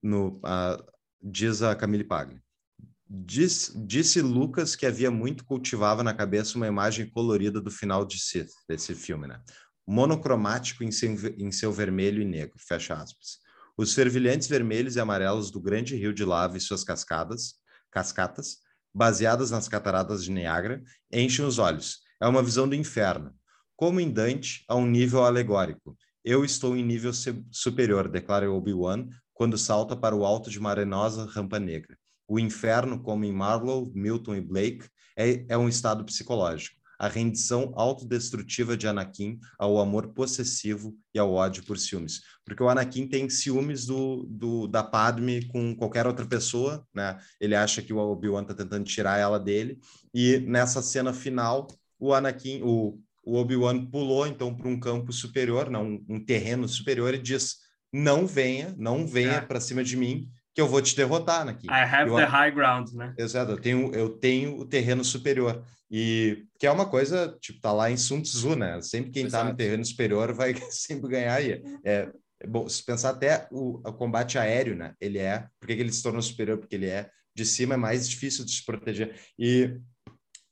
No, 0.01 0.37
uh, 0.37 0.81
diz 1.21 1.61
a 1.61 1.75
Camille 1.75 2.05
Pagli. 2.05 2.39
Diz, 3.11 3.73
disse 3.75 4.21
Lucas 4.21 4.75
que 4.75 4.85
havia 4.85 5.09
muito 5.09 5.43
cultivava 5.43 6.03
na 6.03 6.13
cabeça 6.13 6.55
uma 6.57 6.67
imagem 6.67 7.09
colorida 7.09 7.59
do 7.59 7.71
final 7.71 8.05
de 8.05 8.19
Sith, 8.19 8.51
desse 8.67 8.93
filme, 8.93 9.25
né? 9.25 9.41
Monocromático 9.87 10.83
em 10.83 10.91
seu, 10.91 11.15
em 11.35 11.51
seu 11.51 11.71
vermelho 11.71 12.21
e 12.21 12.25
negro, 12.25 12.59
fecha 12.59 12.93
aspas. 12.93 13.39
Os 13.75 13.95
fervilhantes 13.95 14.47
vermelhos 14.47 14.95
e 14.95 14.99
amarelos 14.99 15.49
do 15.49 15.59
grande 15.59 15.95
rio 15.95 16.13
de 16.13 16.23
lava 16.23 16.55
e 16.55 16.61
suas 16.61 16.83
cascadas, 16.83 17.55
cascatas, 17.89 18.57
baseadas 18.93 19.49
nas 19.49 19.67
cataratas 19.67 20.23
de 20.23 20.29
Niágara, 20.29 20.83
enchem 21.11 21.45
os 21.45 21.57
olhos. 21.57 22.01
É 22.21 22.27
uma 22.27 22.43
visão 22.43 22.69
do 22.69 22.75
inferno. 22.75 23.33
Como 23.75 23.99
em 23.99 24.11
Dante, 24.11 24.63
a 24.67 24.75
um 24.75 24.85
nível 24.85 25.23
alegórico. 25.23 25.97
Eu 26.23 26.45
estou 26.45 26.77
em 26.77 26.83
nível 26.83 27.11
superior, 27.49 28.07
declara 28.07 28.51
Obi-Wan, 28.51 29.07
quando 29.33 29.57
salta 29.57 29.95
para 29.95 30.15
o 30.15 30.25
alto 30.25 30.51
de 30.51 30.59
uma 30.59 30.69
arenosa 30.69 31.25
rampa 31.25 31.59
negra. 31.59 31.97
O 32.29 32.39
inferno, 32.39 33.01
como 33.01 33.25
em 33.25 33.33
Marlowe, 33.33 33.91
Milton 33.95 34.35
e 34.35 34.41
Blake, 34.41 34.87
é, 35.17 35.43
é 35.49 35.57
um 35.57 35.67
estado 35.67 36.05
psicológico. 36.05 36.77
A 36.99 37.07
rendição 37.07 37.73
autodestrutiva 37.75 38.77
de 38.77 38.85
Anakin 38.85 39.39
ao 39.57 39.79
amor 39.79 40.09
possessivo 40.09 40.95
e 41.13 41.17
ao 41.17 41.33
ódio 41.33 41.63
por 41.63 41.79
ciúmes. 41.79 42.21
Porque 42.45 42.61
o 42.61 42.69
Anakin 42.69 43.07
tem 43.07 43.29
ciúmes 43.29 43.85
do, 43.85 44.27
do 44.29 44.67
da 44.67 44.83
Padme 44.83 45.47
com 45.47 45.75
qualquer 45.75 46.05
outra 46.05 46.25
pessoa, 46.25 46.85
né? 46.93 47.17
Ele 47.39 47.55
acha 47.55 47.81
que 47.81 47.93
o 47.93 47.97
Obi-Wan 47.97 48.43
está 48.43 48.53
tentando 48.53 48.83
tirar 48.83 49.17
ela 49.17 49.39
dele. 49.39 49.79
E 50.13 50.39
nessa 50.39 50.81
cena 50.81 51.13
final, 51.13 51.67
o 51.97 52.13
Anakin, 52.13 52.61
o, 52.63 52.99
o 53.25 53.37
Obi-Wan 53.37 53.85
pulou 53.85 54.27
então 54.27 54.53
para 54.55 54.67
um 54.67 54.79
campo 54.79 55.11
superior, 55.11 55.69
não, 55.69 55.99
um, 56.07 56.23
terreno 56.23 56.67
superior 56.67 57.13
e 57.13 57.17
diz: 57.17 57.57
"Não 57.93 58.27
venha, 58.27 58.75
não 58.77 59.07
venha 59.07 59.35
é. 59.35 59.41
para 59.41 59.61
cima 59.61 59.83
de 59.83 59.95
mim, 59.95 60.29
que 60.59 60.61
eu 60.61 60.67
vou 60.67 60.81
te 60.81 60.93
derrotar 60.93 61.47
aqui. 61.47 61.67
I 61.67 61.83
have 61.83 62.09
eu, 62.09 62.17
the 62.17 62.25
high 62.25 62.51
ground, 62.51 62.91
né? 62.91 63.13
Exato, 63.17 63.53
eu 63.53 63.57
tenho, 63.57 63.95
eu 63.95 64.09
tenho 64.09 64.59
o 64.59 64.65
terreno 64.65 65.05
superior. 65.05 65.63
E 65.89 66.43
que 66.59 66.67
é 66.67 66.71
uma 66.71 66.85
coisa, 66.85 67.33
tipo, 67.39 67.61
tá 67.61 67.71
lá 67.71 67.89
em 67.89 67.95
Sun 67.95 68.21
Tzu, 68.21 68.57
né? 68.57 68.81
Sempre 68.81 69.11
quem 69.11 69.25
Exato. 69.25 69.45
tá 69.45 69.51
no 69.51 69.57
terreno 69.57 69.85
superior 69.85 70.33
vai 70.33 70.53
sempre 70.69 71.09
ganhar. 71.09 71.35
aí. 71.35 71.63
é, 71.85 72.09
é 72.41 72.47
bom, 72.47 72.67
se 72.67 72.85
pensar 72.85 73.11
até 73.11 73.47
o, 73.51 73.79
o, 73.87 73.93
combate 73.93 74.37
aéreo, 74.37 74.75
né? 74.75 74.93
Ele 74.99 75.17
é, 75.17 75.47
por 75.61 75.67
que 75.67 75.73
ele 75.73 75.93
se 75.93 76.03
tornou 76.03 76.21
superior? 76.21 76.57
Porque 76.57 76.75
ele 76.75 76.87
é 76.87 77.09
de 77.33 77.45
cima 77.45 77.75
é 77.75 77.77
mais 77.77 78.09
difícil 78.09 78.43
de 78.43 78.51
se 78.51 78.65
proteger. 78.65 79.15
E 79.37 79.77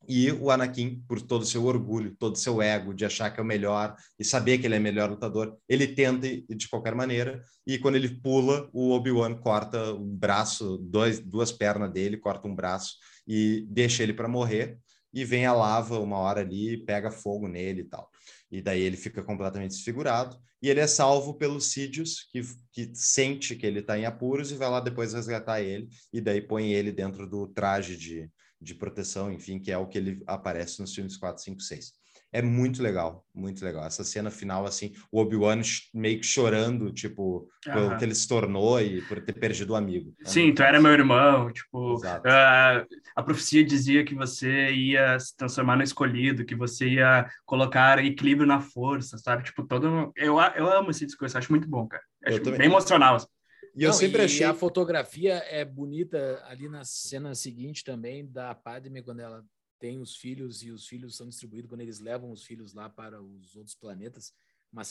e 0.07 0.31
o 0.31 0.49
Anakin, 0.49 1.03
por 1.07 1.21
todo 1.21 1.41
o 1.41 1.45
seu 1.45 1.65
orgulho, 1.65 2.15
todo 2.17 2.35
o 2.35 2.39
seu 2.39 2.61
ego 2.61 2.93
de 2.93 3.05
achar 3.05 3.29
que 3.29 3.39
é 3.39 3.43
o 3.43 3.45
melhor 3.45 3.95
e 4.17 4.23
saber 4.23 4.57
que 4.57 4.65
ele 4.65 4.75
é 4.75 4.79
o 4.79 4.81
melhor 4.81 5.09
lutador, 5.09 5.57
ele 5.67 5.87
tenta 5.87 6.27
de 6.27 6.69
qualquer 6.69 6.95
maneira. 6.95 7.43
E 7.65 7.77
quando 7.77 7.95
ele 7.95 8.09
pula, 8.09 8.69
o 8.71 8.91
Obi-Wan 8.91 9.35
corta 9.35 9.93
o 9.93 10.05
braço, 10.05 10.77
dois, 10.77 11.19
duas 11.19 11.51
pernas 11.51 11.91
dele, 11.91 12.17
corta 12.17 12.47
um 12.47 12.55
braço 12.55 12.95
e 13.27 13.65
deixa 13.69 14.01
ele 14.01 14.13
para 14.13 14.29
morrer. 14.29 14.79
E 15.13 15.25
vem 15.25 15.45
a 15.45 15.53
lava 15.53 15.99
uma 15.99 16.17
hora 16.17 16.41
ali, 16.41 16.77
pega 16.85 17.11
fogo 17.11 17.47
nele 17.47 17.81
e 17.81 17.85
tal. 17.85 18.09
E 18.49 18.61
daí 18.61 18.81
ele 18.81 18.95
fica 18.95 19.21
completamente 19.21 19.71
desfigurado. 19.71 20.37
E 20.61 20.69
ele 20.69 20.79
é 20.79 20.87
salvo 20.87 21.35
pelo 21.35 21.61
Sidious, 21.61 22.27
que, 22.31 22.41
que 22.71 22.91
sente 22.93 23.55
que 23.55 23.65
ele 23.65 23.79
está 23.79 23.97
em 23.97 24.05
apuros 24.05 24.51
e 24.51 24.55
vai 24.55 24.69
lá 24.69 24.79
depois 24.79 25.13
resgatar 25.13 25.61
ele. 25.61 25.87
E 26.11 26.19
daí 26.21 26.41
põe 26.41 26.71
ele 26.71 26.91
dentro 26.91 27.29
do 27.29 27.47
traje 27.47 27.95
de, 27.95 28.29
de 28.59 28.75
proteção, 28.75 29.31
enfim, 29.31 29.59
que 29.59 29.71
é 29.71 29.77
o 29.77 29.87
que 29.87 29.97
ele 29.97 30.23
aparece 30.25 30.79
nos 30.79 30.93
filmes 30.93 31.17
4, 31.17 31.43
5, 31.43 31.61
6. 31.61 31.93
É 32.31 32.41
muito 32.41 32.83
legal, 32.83 33.25
muito 33.33 33.63
legal. 33.63 33.85
Essa 33.85 34.03
cena 34.03 34.29
final, 34.29 34.65
assim, 34.65 34.93
o 35.09 35.21
Obi-Wan 35.21 35.61
meio 35.93 36.19
que 36.19 36.25
chorando, 36.25 36.91
tipo, 36.91 37.47
uhum. 37.65 37.73
pelo 37.73 37.97
que 37.97 38.03
ele 38.03 38.13
se 38.13 38.27
tornou 38.27 38.81
e 38.81 39.01
por 39.03 39.21
ter 39.21 39.31
perdido 39.33 39.71
o 39.71 39.75
amigo. 39.75 40.13
É 40.25 40.27
Sim, 40.27 40.53
tu 40.53 40.61
era 40.61 40.81
meu 40.81 40.91
irmão, 40.91 41.51
tipo, 41.51 41.95
uh, 41.95 42.87
a 43.15 43.23
profecia 43.23 43.63
dizia 43.63 44.03
que 44.03 44.13
você 44.13 44.71
ia 44.71 45.17
se 45.17 45.37
transformar 45.37 45.77
no 45.77 45.83
escolhido, 45.83 46.45
que 46.45 46.55
você 46.55 46.89
ia 46.89 47.29
colocar 47.45 48.03
equilíbrio 48.03 48.45
na 48.45 48.59
força, 48.59 49.17
sabe? 49.17 49.43
Tipo, 49.43 49.63
todo... 49.63 50.11
Eu, 50.15 50.37
eu 50.55 50.69
amo 50.69 50.91
esse 50.91 51.05
discurso, 51.05 51.37
acho 51.37 51.51
muito 51.51 51.67
bom, 51.67 51.87
cara. 51.87 52.03
Acho 52.25 52.41
bem 52.41 52.67
emocional. 52.67 53.15
Assim. 53.15 53.27
E 53.77 53.83
eu 53.83 53.91
Não, 53.91 53.97
sempre 53.97 54.23
e 54.23 54.25
achei. 54.25 54.43
a 54.43 54.55
fotografia 54.55 55.35
é 55.35 55.63
bonita 55.63 56.43
ali 56.47 56.67
na 56.67 56.83
cena 56.83 57.35
seguinte 57.35 57.83
também 57.83 58.25
da 58.25 58.55
Padme, 58.55 59.03
quando 59.03 59.19
ela 59.19 59.45
tem 59.79 59.99
os 59.99 60.15
filhos 60.15 60.63
e 60.63 60.71
os 60.71 60.87
filhos 60.87 61.15
são 61.15 61.29
distribuídos, 61.29 61.69
quando 61.69 61.81
eles 61.81 61.99
levam 61.99 62.31
os 62.31 62.43
filhos 62.43 62.73
lá 62.73 62.89
para 62.89 63.21
os 63.21 63.55
outros 63.55 63.75
planetas. 63.75 64.33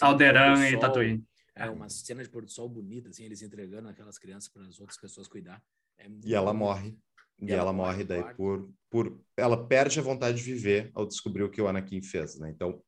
Alderan 0.00 0.68
e 0.68 0.78
Tatooine. 0.78 1.24
É 1.56 1.68
uma 1.68 1.88
cena 1.88 2.22
de 2.22 2.28
pôr 2.28 2.44
do 2.44 2.50
sol 2.50 2.68
bonita, 2.68 3.08
assim, 3.08 3.24
eles 3.24 3.42
entregando 3.42 3.88
aquelas 3.88 4.18
crianças 4.18 4.48
para 4.48 4.62
as 4.62 4.78
outras 4.78 5.00
pessoas 5.00 5.26
cuidar. 5.26 5.60
É 5.98 6.06
e 6.24 6.32
ela 6.32 6.54
morre. 6.54 6.96
E, 7.40 7.46
e 7.46 7.50
ela, 7.50 7.62
ela, 7.62 7.72
morre 7.72 8.04
daí 8.04 8.22
por, 8.34 8.70
por... 8.88 9.20
Ela 9.36 9.66
perde 9.66 9.98
a 9.98 10.02
vontade 10.02 10.36
de 10.38 10.44
viver 10.44 10.92
ao 10.94 11.04
descobrir 11.04 11.42
o 11.42 11.50
que 11.50 11.60
o 11.60 11.66
Anakin 11.66 12.02
fez, 12.02 12.38
né? 12.38 12.50
Então, 12.50 12.80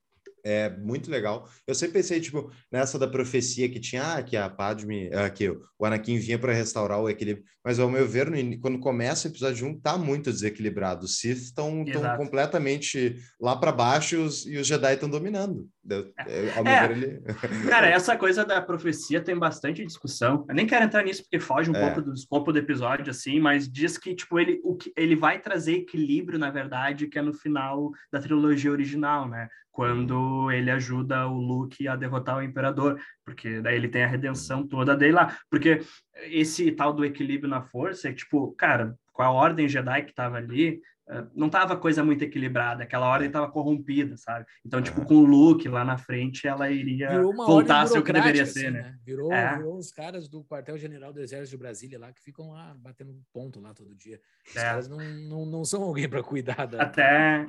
é 0.44 0.70
muito 0.70 1.10
legal. 1.10 1.48
Eu 1.66 1.74
sempre 1.74 1.94
pensei, 1.94 2.20
tipo, 2.20 2.50
nessa 2.70 2.98
da 2.98 3.06
profecia 3.06 3.68
que 3.68 3.80
tinha, 3.80 4.16
ah, 4.16 4.22
que 4.22 4.36
a 4.36 4.48
Padme, 4.48 5.10
ah, 5.12 5.30
que 5.30 5.48
o 5.48 5.84
Anakin 5.84 6.18
vinha 6.18 6.38
para 6.38 6.52
restaurar 6.52 7.00
o 7.00 7.08
equilíbrio. 7.08 7.44
Mas, 7.64 7.78
ao 7.78 7.90
meu 7.90 8.06
ver, 8.08 8.30
no, 8.30 8.60
quando 8.60 8.78
começa 8.78 9.28
o 9.28 9.30
episódio 9.30 9.66
1, 9.66 9.80
tá 9.80 9.98
muito 9.98 10.30
desequilibrado. 10.30 11.04
Os 11.04 11.18
Sith 11.18 11.38
estão 11.38 11.84
completamente 12.16 13.16
lá 13.40 13.56
para 13.56 13.72
baixo 13.72 14.14
e 14.14 14.18
os, 14.18 14.46
e 14.46 14.56
os 14.56 14.66
Jedi 14.66 14.94
estão 14.94 15.08
dominando. 15.08 15.68
Eu, 15.88 16.12
é. 16.18 16.52
ao 16.56 16.64
meu 16.64 16.72
é. 16.72 16.88
ver, 16.88 16.96
ele... 16.96 17.20
Cara, 17.68 17.88
essa 17.88 18.16
coisa 18.16 18.44
da 18.44 18.60
profecia 18.60 19.20
tem 19.20 19.38
bastante 19.38 19.84
discussão. 19.84 20.44
Eu 20.48 20.54
nem 20.54 20.66
quero 20.66 20.84
entrar 20.84 21.04
nisso 21.04 21.22
porque 21.22 21.38
foge 21.38 21.70
um 21.70 21.76
é. 21.76 21.80
pouco 21.80 22.00
do 22.00 22.14
escopo 22.14 22.52
do 22.52 22.58
episódio, 22.58 23.10
assim, 23.10 23.40
mas 23.40 23.70
diz 23.70 23.98
que, 23.98 24.14
tipo, 24.14 24.38
ele, 24.38 24.60
o 24.64 24.76
que, 24.76 24.92
ele 24.96 25.16
vai 25.16 25.40
trazer 25.40 25.74
equilíbrio, 25.74 26.38
na 26.38 26.50
verdade, 26.50 27.06
que 27.06 27.18
é 27.18 27.22
no 27.22 27.34
final 27.34 27.90
da 28.12 28.20
trilogia 28.20 28.70
original, 28.70 29.28
né? 29.28 29.48
Quando 29.78 30.50
ele 30.50 30.72
ajuda 30.72 31.28
o 31.28 31.38
Luke 31.38 31.86
a 31.86 31.94
derrotar 31.94 32.36
o 32.36 32.42
Imperador, 32.42 33.00
porque 33.24 33.60
daí 33.60 33.76
ele 33.76 33.86
tem 33.86 34.02
a 34.02 34.08
redenção 34.08 34.66
toda 34.66 34.96
dele 34.96 35.12
lá. 35.12 35.38
Porque 35.48 35.80
esse 36.24 36.72
tal 36.72 36.92
do 36.92 37.04
equilíbrio 37.04 37.48
na 37.48 37.62
força 37.62 38.08
é 38.08 38.12
tipo, 38.12 38.50
cara, 38.56 38.98
com 39.12 39.22
a 39.22 39.30
ordem 39.30 39.68
Jedi 39.68 40.02
que 40.02 40.12
tava 40.12 40.36
ali, 40.36 40.80
eh, 41.08 41.24
não 41.32 41.48
tava 41.48 41.76
coisa 41.76 42.02
muito 42.02 42.24
equilibrada, 42.24 42.82
aquela 42.82 43.08
ordem 43.08 43.30
tava 43.30 43.48
corrompida, 43.52 44.16
sabe? 44.16 44.46
Então, 44.66 44.82
tipo, 44.82 45.04
com 45.04 45.14
o 45.14 45.24
Luke 45.24 45.68
lá 45.68 45.84
na 45.84 45.96
frente, 45.96 46.48
ela 46.48 46.68
iria 46.68 47.22
voltar 47.22 47.82
a 47.82 47.86
ser 47.86 48.00
o 48.00 48.02
que 48.02 48.12
deveria 48.12 48.42
assim, 48.42 48.60
ser, 48.60 48.72
né? 48.72 48.82
né? 48.82 48.98
Virou, 49.06 49.32
é. 49.32 49.58
virou 49.58 49.78
os 49.78 49.92
caras 49.92 50.28
do 50.28 50.42
quartel-general 50.42 51.12
do 51.12 51.20
Exército 51.20 51.50
de 51.50 51.56
Brasília 51.56 52.00
lá, 52.00 52.12
que 52.12 52.20
ficam 52.20 52.50
lá 52.50 52.74
batendo 52.80 53.16
ponto 53.32 53.60
lá 53.60 53.72
todo 53.72 53.94
dia. 53.94 54.20
Os 54.44 54.56
é. 54.56 54.60
caras 54.60 54.88
não, 54.88 54.98
não, 54.98 55.46
não 55.46 55.64
são 55.64 55.84
alguém 55.84 56.08
para 56.08 56.20
cuidar 56.20 56.66
da... 56.66 56.82
Até, 56.82 57.46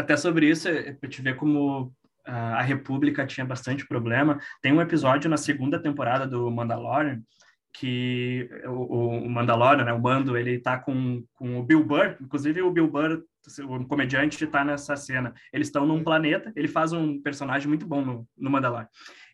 até 0.00 0.16
sobre 0.16 0.48
isso, 0.48 0.68
é, 0.68 0.92
para 0.92 1.08
te 1.08 1.22
ver 1.22 1.36
como 1.36 1.92
a 2.24 2.62
República 2.62 3.26
tinha 3.26 3.46
bastante 3.46 3.86
problema. 3.86 4.38
Tem 4.60 4.72
um 4.72 4.80
episódio 4.80 5.28
na 5.28 5.36
segunda 5.36 5.80
temporada 5.80 6.26
do 6.26 6.50
Mandalorian 6.50 7.22
que 7.72 8.48
o, 8.66 9.24
o 9.24 9.30
Mandalorian, 9.30 9.84
né, 9.84 9.92
o 9.92 10.00
Mando, 10.00 10.36
ele 10.36 10.58
tá 10.58 10.78
com, 10.78 11.24
com 11.34 11.58
o 11.58 11.62
Bill 11.62 11.84
Burr, 11.84 12.16
inclusive 12.20 12.62
o 12.62 12.70
Bill 12.70 12.88
Burr, 12.88 13.22
o 13.64 13.86
comediante, 13.86 14.42
está 14.44 14.64
nessa 14.64 14.96
cena. 14.96 15.32
Eles 15.52 15.68
estão 15.68 15.86
num 15.86 16.02
planeta, 16.02 16.52
ele 16.56 16.68
faz 16.68 16.92
um 16.92 17.20
personagem 17.22 17.68
muito 17.68 17.86
bom 17.86 18.04
no, 18.04 18.28
no 18.36 18.50
Mandalorian. 18.50 18.88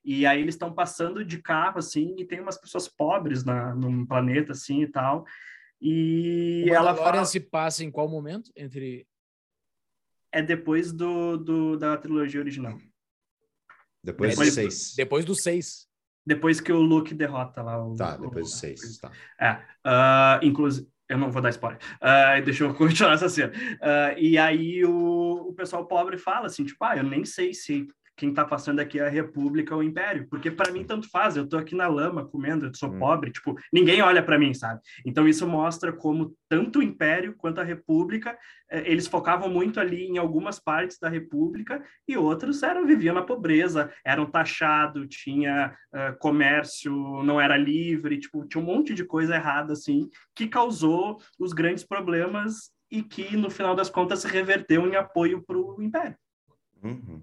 E 0.04 0.24
aí 0.26 0.40
eles 0.40 0.54
estão 0.54 0.72
passando 0.72 1.24
de 1.24 1.38
carro, 1.42 1.78
assim, 1.78 2.14
e 2.18 2.24
tem 2.24 2.40
umas 2.40 2.60
pessoas 2.60 2.86
pobres 2.86 3.44
na, 3.44 3.74
num 3.74 4.06
planeta, 4.06 4.52
assim, 4.52 4.82
e 4.82 4.86
tal. 4.86 5.24
E 5.80 6.64
o 6.68 6.74
ela 6.74 6.94
fala... 6.94 7.24
se 7.24 7.40
passa 7.40 7.84
em 7.84 7.90
qual 7.90 8.08
momento? 8.08 8.50
Entre 8.54 9.06
é 10.36 10.42
depois 10.42 10.92
do, 10.92 11.38
do 11.38 11.76
da 11.78 11.96
trilogia 11.96 12.40
original. 12.40 12.78
Depois, 14.04 14.30
depois 14.30 14.48
do 14.50 14.54
6. 14.54 14.94
Depois 14.96 15.24
do 15.24 15.34
6. 15.34 15.88
Depois 16.26 16.60
que 16.60 16.72
o 16.72 16.80
Luke 16.80 17.14
derrota 17.14 17.62
lá 17.62 17.82
o. 17.82 17.96
Tá, 17.96 18.16
depois 18.16 18.50
do 18.50 18.56
6. 18.56 18.98
Tá. 18.98 19.10
É. 19.40 19.52
Uh, 19.52 20.44
inclusive. 20.44 20.86
Eu 21.08 21.16
não 21.18 21.30
vou 21.30 21.40
dar 21.40 21.50
spoiler. 21.50 21.78
Uh, 22.02 22.42
deixa 22.44 22.64
eu 22.64 22.74
continuar 22.74 23.14
essa 23.14 23.28
cena. 23.28 23.52
Uh, 23.52 24.18
e 24.18 24.36
aí 24.36 24.84
o, 24.84 25.46
o 25.48 25.54
pessoal 25.54 25.86
pobre 25.86 26.18
fala 26.18 26.46
assim, 26.46 26.64
tipo, 26.64 26.84
ah, 26.84 26.96
eu 26.96 27.04
nem 27.04 27.24
sei 27.24 27.54
se 27.54 27.88
quem 28.16 28.30
está 28.30 28.44
passando 28.44 28.80
aqui 28.80 28.98
é 28.98 29.06
a 29.06 29.10
República 29.10 29.74
ou 29.74 29.80
o 29.80 29.84
Império, 29.84 30.26
porque 30.28 30.50
para 30.50 30.72
mim 30.72 30.84
tanto 30.84 31.08
faz, 31.10 31.36
eu 31.36 31.44
estou 31.44 31.58
aqui 31.58 31.74
na 31.74 31.86
lama 31.86 32.26
comendo, 32.26 32.66
eu 32.66 32.74
sou 32.74 32.90
hum. 32.90 32.98
pobre, 32.98 33.30
tipo, 33.30 33.54
ninguém 33.72 34.00
olha 34.00 34.22
para 34.22 34.38
mim, 34.38 34.54
sabe? 34.54 34.80
Então 35.04 35.28
isso 35.28 35.46
mostra 35.46 35.92
como 35.92 36.34
tanto 36.48 36.78
o 36.78 36.82
Império 36.82 37.34
quanto 37.36 37.60
a 37.60 37.64
República, 37.64 38.36
eh, 38.70 38.90
eles 38.90 39.06
focavam 39.06 39.48
muito 39.48 39.78
ali 39.78 40.06
em 40.06 40.18
algumas 40.18 40.58
partes 40.58 40.98
da 40.98 41.08
República 41.08 41.84
e 42.08 42.16
outros 42.16 42.62
eram 42.62 42.86
viviam 42.86 43.14
na 43.14 43.22
pobreza, 43.22 43.92
eram 44.04 44.26
taxados, 44.26 45.08
tinha 45.08 45.76
uh, 45.92 46.18
comércio, 46.18 46.92
não 47.22 47.40
era 47.40 47.56
livre, 47.56 48.18
tipo, 48.18 48.46
tinha 48.46 48.62
um 48.62 48.66
monte 48.66 48.94
de 48.94 49.04
coisa 49.04 49.34
errada 49.34 49.72
assim, 49.72 50.08
que 50.34 50.48
causou 50.48 51.20
os 51.38 51.52
grandes 51.52 51.84
problemas 51.84 52.70
e 52.90 53.02
que 53.02 53.36
no 53.36 53.50
final 53.50 53.74
das 53.74 53.90
contas 53.90 54.20
se 54.20 54.28
reverteu 54.28 54.86
em 54.86 54.96
apoio 54.96 55.42
para 55.42 55.58
o 55.58 55.82
Império. 55.82 56.16
Uhum. 56.82 57.22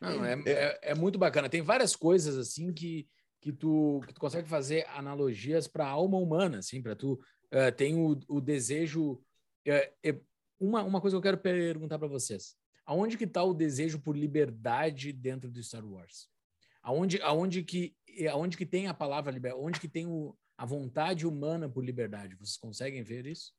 Não, 0.00 0.24
é, 0.24 0.40
é, 0.46 0.78
é, 0.82 0.94
muito 0.94 1.18
bacana. 1.18 1.48
Tem 1.48 1.62
várias 1.62 1.96
coisas 1.96 2.36
assim 2.36 2.72
que, 2.72 3.08
que, 3.40 3.52
tu, 3.52 4.02
que 4.06 4.14
tu 4.14 4.20
consegue 4.20 4.48
fazer 4.48 4.86
analogias 4.88 5.66
para 5.66 5.86
a 5.86 5.90
alma 5.90 6.18
humana, 6.18 6.58
assim, 6.58 6.82
para 6.82 6.94
tu 6.94 7.14
uh, 7.14 7.72
tem 7.76 7.96
o, 7.96 8.18
o 8.28 8.40
desejo. 8.40 9.20
Uh, 9.66 10.20
uma, 10.60 10.82
uma 10.82 11.00
coisa 11.00 11.14
que 11.14 11.18
eu 11.18 11.22
quero 11.22 11.38
perguntar 11.38 11.98
para 11.98 12.08
vocês: 12.08 12.56
aonde 12.84 13.16
que 13.16 13.24
está 13.24 13.42
o 13.42 13.54
desejo 13.54 13.98
por 14.00 14.16
liberdade 14.16 15.12
dentro 15.12 15.50
do 15.50 15.62
Star 15.62 15.84
Wars? 15.84 16.28
Aonde, 16.82 17.20
aonde 17.22 17.62
que 17.62 17.96
aonde 18.30 18.56
que 18.56 18.66
tem 18.66 18.86
a 18.86 18.94
palavra 18.94 19.32
liberdade? 19.32 19.64
Onde 19.64 19.80
que 19.80 19.88
tem 19.88 20.06
o, 20.06 20.36
a 20.56 20.64
vontade 20.64 21.26
humana 21.26 21.68
por 21.68 21.84
liberdade? 21.84 22.36
Vocês 22.36 22.56
conseguem 22.56 23.02
ver 23.02 23.26
isso? 23.26 23.52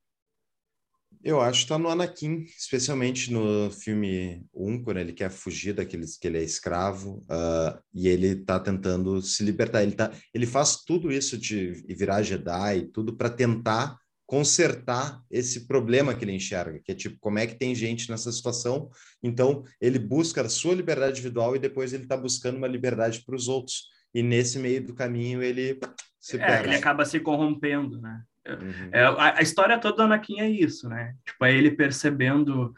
Eu 1.23 1.41
acho 1.41 1.60
que 1.60 1.65
está 1.65 1.80
no 1.80 1.90
Anakin, 1.90 2.45
especialmente 2.57 3.34
no 3.34 3.72
filme 3.72 4.45
1, 4.53 4.84
quando 4.84 4.98
ele 4.98 5.11
quer 5.11 5.32
fugir 5.32 5.73
daqueles 5.73 6.18
que 6.18 6.27
ele 6.27 6.38
é 6.38 6.44
escravo 6.44 7.23
uh, 7.23 7.82
e 7.91 8.07
ele 8.07 8.27
está 8.27 8.60
tentando 8.60 9.19
se 9.23 9.44
libertar. 9.44 9.82
Ele, 9.82 9.94
tá, 9.94 10.11
ele 10.32 10.45
faz 10.45 10.84
tudo 10.84 11.11
isso 11.11 11.36
de 11.36 11.72
virar 11.90 12.22
Jedi, 12.22 12.90
tudo 12.94 13.15
para 13.15 13.30
tentar 13.32 13.98
consertar 14.27 15.19
esse 15.30 15.68
problema 15.68 16.14
que 16.14 16.23
ele 16.26 16.34
enxerga, 16.34 16.80
que 16.84 16.91
é 16.91 16.95
tipo, 16.95 17.18
como 17.19 17.40
é 17.40 17.48
que 17.48 17.56
tem 17.56 17.73
gente 17.73 18.10
nessa 18.10 18.32
situação? 18.32 18.90
Então, 19.23 19.64
ele 19.80 19.99
busca 19.99 20.41
a 20.41 20.49
sua 20.49 20.76
liberdade 20.76 21.14
individual 21.14 21.56
e 21.56 21.60
depois 21.60 21.94
ele 21.94 22.03
está 22.03 22.18
buscando 22.18 22.57
uma 22.57 22.68
liberdade 22.68 23.23
para 23.26 23.36
os 23.36 23.48
outros. 23.48 23.88
E 24.14 24.23
nesse 24.23 24.57
meio 24.60 24.84
do 24.84 24.94
caminho 24.94 25.44
ele 25.44 25.80
se 26.19 26.40
é, 26.41 26.64
ele 26.64 26.76
acaba 26.76 27.06
se 27.06 27.19
corrompendo, 27.19 28.02
né? 28.02 28.23
Uhum. 28.48 28.90
É, 28.92 29.04
a, 29.04 29.38
a, 29.40 29.42
história 29.42 29.80
toda 29.80 29.98
do 29.98 30.04
Anakin 30.04 30.40
é 30.40 30.50
isso, 30.50 30.88
né? 30.88 31.16
Tipo, 31.26 31.46
é 31.46 31.54
ele 31.54 31.72
percebendo 31.72 32.74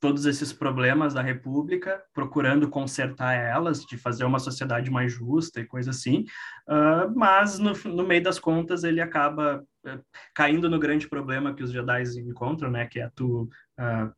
todos 0.00 0.24
esses 0.24 0.50
problemas 0.50 1.12
da 1.12 1.20
República, 1.20 2.02
procurando 2.14 2.70
consertar 2.70 3.34
elas, 3.34 3.84
de 3.84 3.98
fazer 3.98 4.24
uma 4.24 4.38
sociedade 4.38 4.90
mais 4.90 5.12
justa 5.12 5.60
e 5.60 5.66
coisa 5.66 5.90
assim, 5.90 6.24
uh, 6.66 7.14
mas 7.14 7.58
no, 7.58 7.74
no, 7.84 8.06
meio 8.06 8.22
das 8.22 8.38
contas 8.38 8.82
ele 8.82 9.00
acaba 9.00 9.62
uh, 9.84 10.04
caindo 10.34 10.70
no 10.70 10.78
grande 10.78 11.06
problema 11.06 11.54
que 11.54 11.62
os 11.62 11.70
Jedi 11.70 12.02
encontram, 12.20 12.70
né? 12.70 12.86
Que 12.86 13.00
é 13.00 13.10
tu 13.14 13.42
uh, 13.78 14.10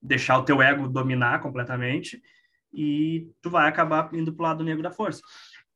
deixar 0.00 0.38
o 0.38 0.44
teu 0.44 0.62
ego 0.62 0.88
dominar 0.88 1.40
completamente 1.40 2.22
e 2.72 3.28
tu 3.42 3.50
vai 3.50 3.68
acabar 3.68 4.08
indo 4.14 4.32
pro 4.32 4.44
lado 4.44 4.62
negro 4.62 4.82
da 4.82 4.92
força. 4.92 5.20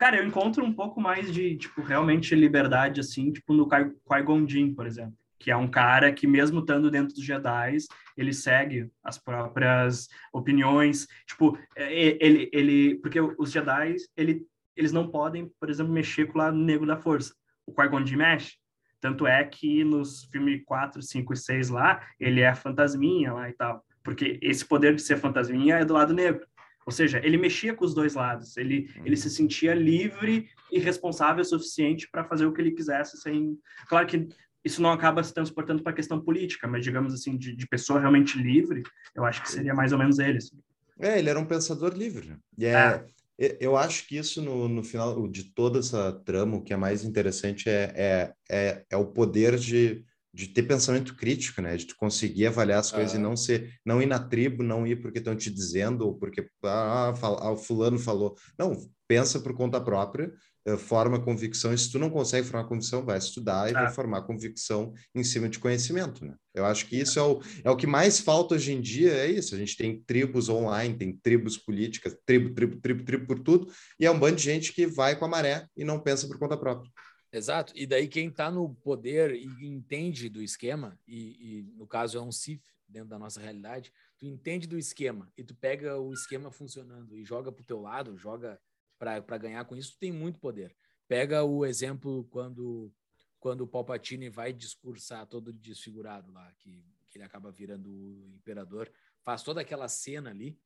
Cara, 0.02 0.16
eu 0.16 0.26
encontro 0.26 0.64
um 0.64 0.72
pouco 0.72 1.00
mais 1.00 1.32
de, 1.32 1.56
tipo, 1.56 1.80
realmente 1.80 2.34
liberdade, 2.34 2.98
assim, 2.98 3.30
tipo, 3.30 3.54
no 3.54 3.68
Qui-Gon 3.68 4.48
Jinn, 4.48 4.74
por 4.74 4.84
exemplo. 4.84 5.16
Que 5.38 5.48
é 5.48 5.56
um 5.56 5.68
cara 5.68 6.12
que, 6.12 6.26
mesmo 6.26 6.58
estando 6.58 6.90
dentro 6.90 7.14
dos 7.14 7.24
Jedi, 7.24 7.76
ele 8.16 8.32
segue 8.32 8.90
as 9.00 9.16
próprias 9.16 10.08
opiniões. 10.32 11.06
Tipo, 11.24 11.56
é, 11.76 12.16
ele... 12.20 12.50
ele 12.52 12.96
porque 12.96 13.20
os 13.20 13.52
Jedi, 13.52 13.94
ele, 14.16 14.44
eles 14.76 14.90
não 14.90 15.08
podem, 15.08 15.48
por 15.60 15.70
exemplo, 15.70 15.92
mexer 15.92 16.26
com 16.26 16.36
o 16.36 16.42
lado 16.42 16.56
negro 16.56 16.84
da 16.84 16.96
força. 16.96 17.32
O 17.64 17.72
Qui-Gon 17.72 18.04
Jinn 18.04 18.18
mexe. 18.18 18.56
Tanto 19.00 19.24
é 19.24 19.44
que 19.44 19.84
nos 19.84 20.24
filmes 20.32 20.62
4, 20.66 21.00
5 21.00 21.32
e 21.32 21.36
6 21.36 21.68
lá, 21.68 22.04
ele 22.18 22.40
é 22.40 22.52
fantasminha 22.56 23.34
lá 23.34 23.48
e 23.48 23.52
tal. 23.52 23.84
Porque 24.02 24.36
esse 24.42 24.64
poder 24.64 24.96
de 24.96 25.02
ser 25.02 25.16
fantasminha 25.16 25.76
é 25.76 25.84
do 25.84 25.94
lado 25.94 26.12
negro. 26.12 26.44
Ou 26.86 26.92
seja, 26.92 27.20
ele 27.24 27.36
mexia 27.36 27.74
com 27.74 27.84
os 27.84 27.94
dois 27.94 28.14
lados, 28.14 28.56
ele, 28.56 28.90
uhum. 28.96 29.06
ele 29.06 29.16
se 29.16 29.30
sentia 29.30 29.74
livre 29.74 30.48
e 30.70 30.78
responsável 30.78 31.42
o 31.42 31.44
suficiente 31.44 32.08
para 32.10 32.24
fazer 32.24 32.46
o 32.46 32.52
que 32.52 32.60
ele 32.60 32.72
quisesse 32.72 33.20
sem. 33.20 33.58
Claro 33.88 34.06
que 34.06 34.28
isso 34.64 34.80
não 34.80 34.92
acaba 34.92 35.22
se 35.22 35.34
transportando 35.34 35.82
para 35.82 35.92
a 35.92 35.96
questão 35.96 36.20
política, 36.20 36.66
mas 36.66 36.84
digamos 36.84 37.12
assim, 37.12 37.36
de, 37.36 37.54
de, 37.54 37.66
pessoa 37.66 37.98
realmente 37.98 38.40
livre, 38.40 38.82
eu 39.14 39.24
acho 39.24 39.42
que 39.42 39.50
seria 39.50 39.74
mais 39.74 39.92
ou 39.92 39.98
menos 39.98 40.18
ele. 40.18 40.38
Assim. 40.38 40.56
É, 41.00 41.18
ele 41.18 41.30
era 41.30 41.38
um 41.38 41.44
pensador 41.44 41.92
livre. 41.94 42.36
E 42.56 42.66
é, 42.66 42.72
é. 42.72 43.56
Eu 43.60 43.76
acho 43.76 44.06
que 44.06 44.16
isso, 44.16 44.40
no, 44.40 44.68
no 44.68 44.84
final 44.84 45.26
de 45.28 45.44
toda 45.52 45.80
essa 45.80 46.12
trama, 46.24 46.58
o 46.58 46.62
que 46.62 46.72
é 46.72 46.76
mais 46.76 47.02
interessante 47.02 47.68
é, 47.68 47.92
é, 47.96 48.32
é, 48.48 48.84
é 48.90 48.96
o 48.96 49.06
poder 49.06 49.56
de 49.56 50.04
de 50.34 50.48
ter 50.48 50.62
pensamento 50.62 51.14
crítico, 51.14 51.60
né? 51.60 51.76
De 51.76 51.94
conseguir 51.94 52.46
avaliar 52.46 52.80
as 52.80 52.90
coisas 52.90 53.14
e 53.14 53.18
não 53.18 53.36
ser, 53.36 53.78
não 53.84 54.00
ir 54.00 54.06
na 54.06 54.18
tribo, 54.18 54.62
não 54.62 54.86
ir 54.86 55.00
porque 55.00 55.18
estão 55.18 55.36
te 55.36 55.50
dizendo 55.50 56.06
ou 56.06 56.14
porque 56.14 56.48
ah, 56.64 57.12
fala, 57.16 57.38
ah, 57.42 57.52
o 57.52 57.56
fulano 57.56 57.98
falou. 57.98 58.36
Não, 58.58 58.74
pensa 59.06 59.38
por 59.40 59.54
conta 59.54 59.78
própria, 59.78 60.32
eh, 60.64 60.76
forma 60.78 61.20
convicção. 61.20 61.74
E 61.74 61.78
se 61.78 61.90
tu 61.90 61.98
não 61.98 62.08
consegue 62.08 62.46
formar 62.46 62.66
convicção, 62.66 63.04
vai 63.04 63.18
estudar 63.18 63.68
e 63.68 63.74
vai 63.74 63.92
formar 63.92 64.22
convicção 64.22 64.94
em 65.14 65.22
cima 65.22 65.50
de 65.50 65.58
conhecimento, 65.58 66.24
né? 66.24 66.34
Eu 66.54 66.64
acho 66.64 66.86
que 66.86 66.96
isso 66.96 67.18
é 67.18 67.22
o, 67.22 67.40
é 67.64 67.70
o 67.70 67.76
que 67.76 67.86
mais 67.86 68.20
falta 68.20 68.54
hoje 68.54 68.72
em 68.72 68.80
dia, 68.80 69.12
é 69.12 69.30
isso. 69.30 69.54
A 69.54 69.58
gente 69.58 69.76
tem 69.76 70.02
tribos 70.06 70.48
online, 70.48 70.96
tem 70.96 71.18
tribos 71.22 71.58
políticas, 71.58 72.16
tribo, 72.24 72.54
tribo, 72.54 72.80
tribo, 72.80 73.04
tribo 73.04 73.26
por 73.26 73.38
tudo, 73.40 73.70
e 74.00 74.06
é 74.06 74.10
um 74.10 74.18
bando 74.18 74.36
de 74.36 74.44
gente 74.44 74.72
que 74.72 74.86
vai 74.86 75.14
com 75.14 75.26
a 75.26 75.28
maré 75.28 75.66
e 75.76 75.84
não 75.84 76.00
pensa 76.00 76.26
por 76.26 76.38
conta 76.38 76.56
própria. 76.56 76.90
Exato. 77.32 77.72
E 77.74 77.86
daí 77.86 78.06
quem 78.06 78.28
está 78.28 78.50
no 78.50 78.74
poder 78.74 79.34
e 79.34 79.66
entende 79.66 80.28
do 80.28 80.42
esquema, 80.42 80.98
e, 81.08 81.60
e, 81.60 81.62
no 81.74 81.86
caso 81.86 82.18
é 82.18 82.20
um 82.20 82.30
CIF 82.30 82.62
dentro 82.86 83.08
da 83.08 83.18
nossa 83.18 83.40
realidade, 83.40 83.90
tu 84.18 84.26
entende 84.26 84.66
do 84.66 84.78
esquema 84.78 85.32
e 85.36 85.42
tu 85.42 85.54
pega 85.54 85.98
o 85.98 86.12
esquema 86.12 86.50
funcionando 86.50 87.16
e 87.16 87.24
joga 87.24 87.50
para 87.50 87.62
o 87.62 87.66
teu 87.66 87.80
lado, 87.80 88.18
joga 88.18 88.60
para 88.98 89.38
ganhar 89.38 89.64
com 89.64 89.74
isso, 89.74 89.92
tu 89.92 89.98
tem 89.98 90.12
muito 90.12 90.38
poder. 90.38 90.76
Pega 91.08 91.42
o 91.42 91.64
exemplo 91.64 92.24
quando 92.30 92.92
quando 93.40 93.62
o 93.62 93.66
Palpatine 93.66 94.28
vai 94.28 94.52
discursar 94.52 95.26
todo 95.26 95.52
desfigurado 95.52 96.30
lá, 96.30 96.52
que, 96.60 96.80
que 97.10 97.18
ele 97.18 97.24
acaba 97.24 97.50
virando 97.50 97.90
o 97.90 98.30
imperador, 98.36 98.88
faz 99.24 99.42
toda 99.42 99.60
aquela 99.60 99.88
cena 99.88 100.30
ali. 100.30 100.56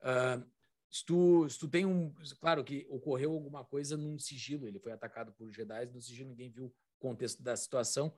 Uh, 0.00 0.44
se 0.94 1.04
tu, 1.04 1.48
se 1.48 1.58
tu 1.58 1.66
tem 1.66 1.84
um. 1.84 2.14
Claro 2.40 2.62
que 2.62 2.86
ocorreu 2.88 3.32
alguma 3.32 3.64
coisa 3.64 3.96
num 3.96 4.16
sigilo, 4.16 4.68
ele 4.68 4.78
foi 4.78 4.92
atacado 4.92 5.32
por 5.32 5.50
Jedi, 5.50 5.86
no 5.86 6.00
sigilo 6.00 6.28
ninguém 6.28 6.48
viu 6.48 6.66
o 6.66 6.72
contexto 7.00 7.42
da 7.42 7.56
situação, 7.56 8.14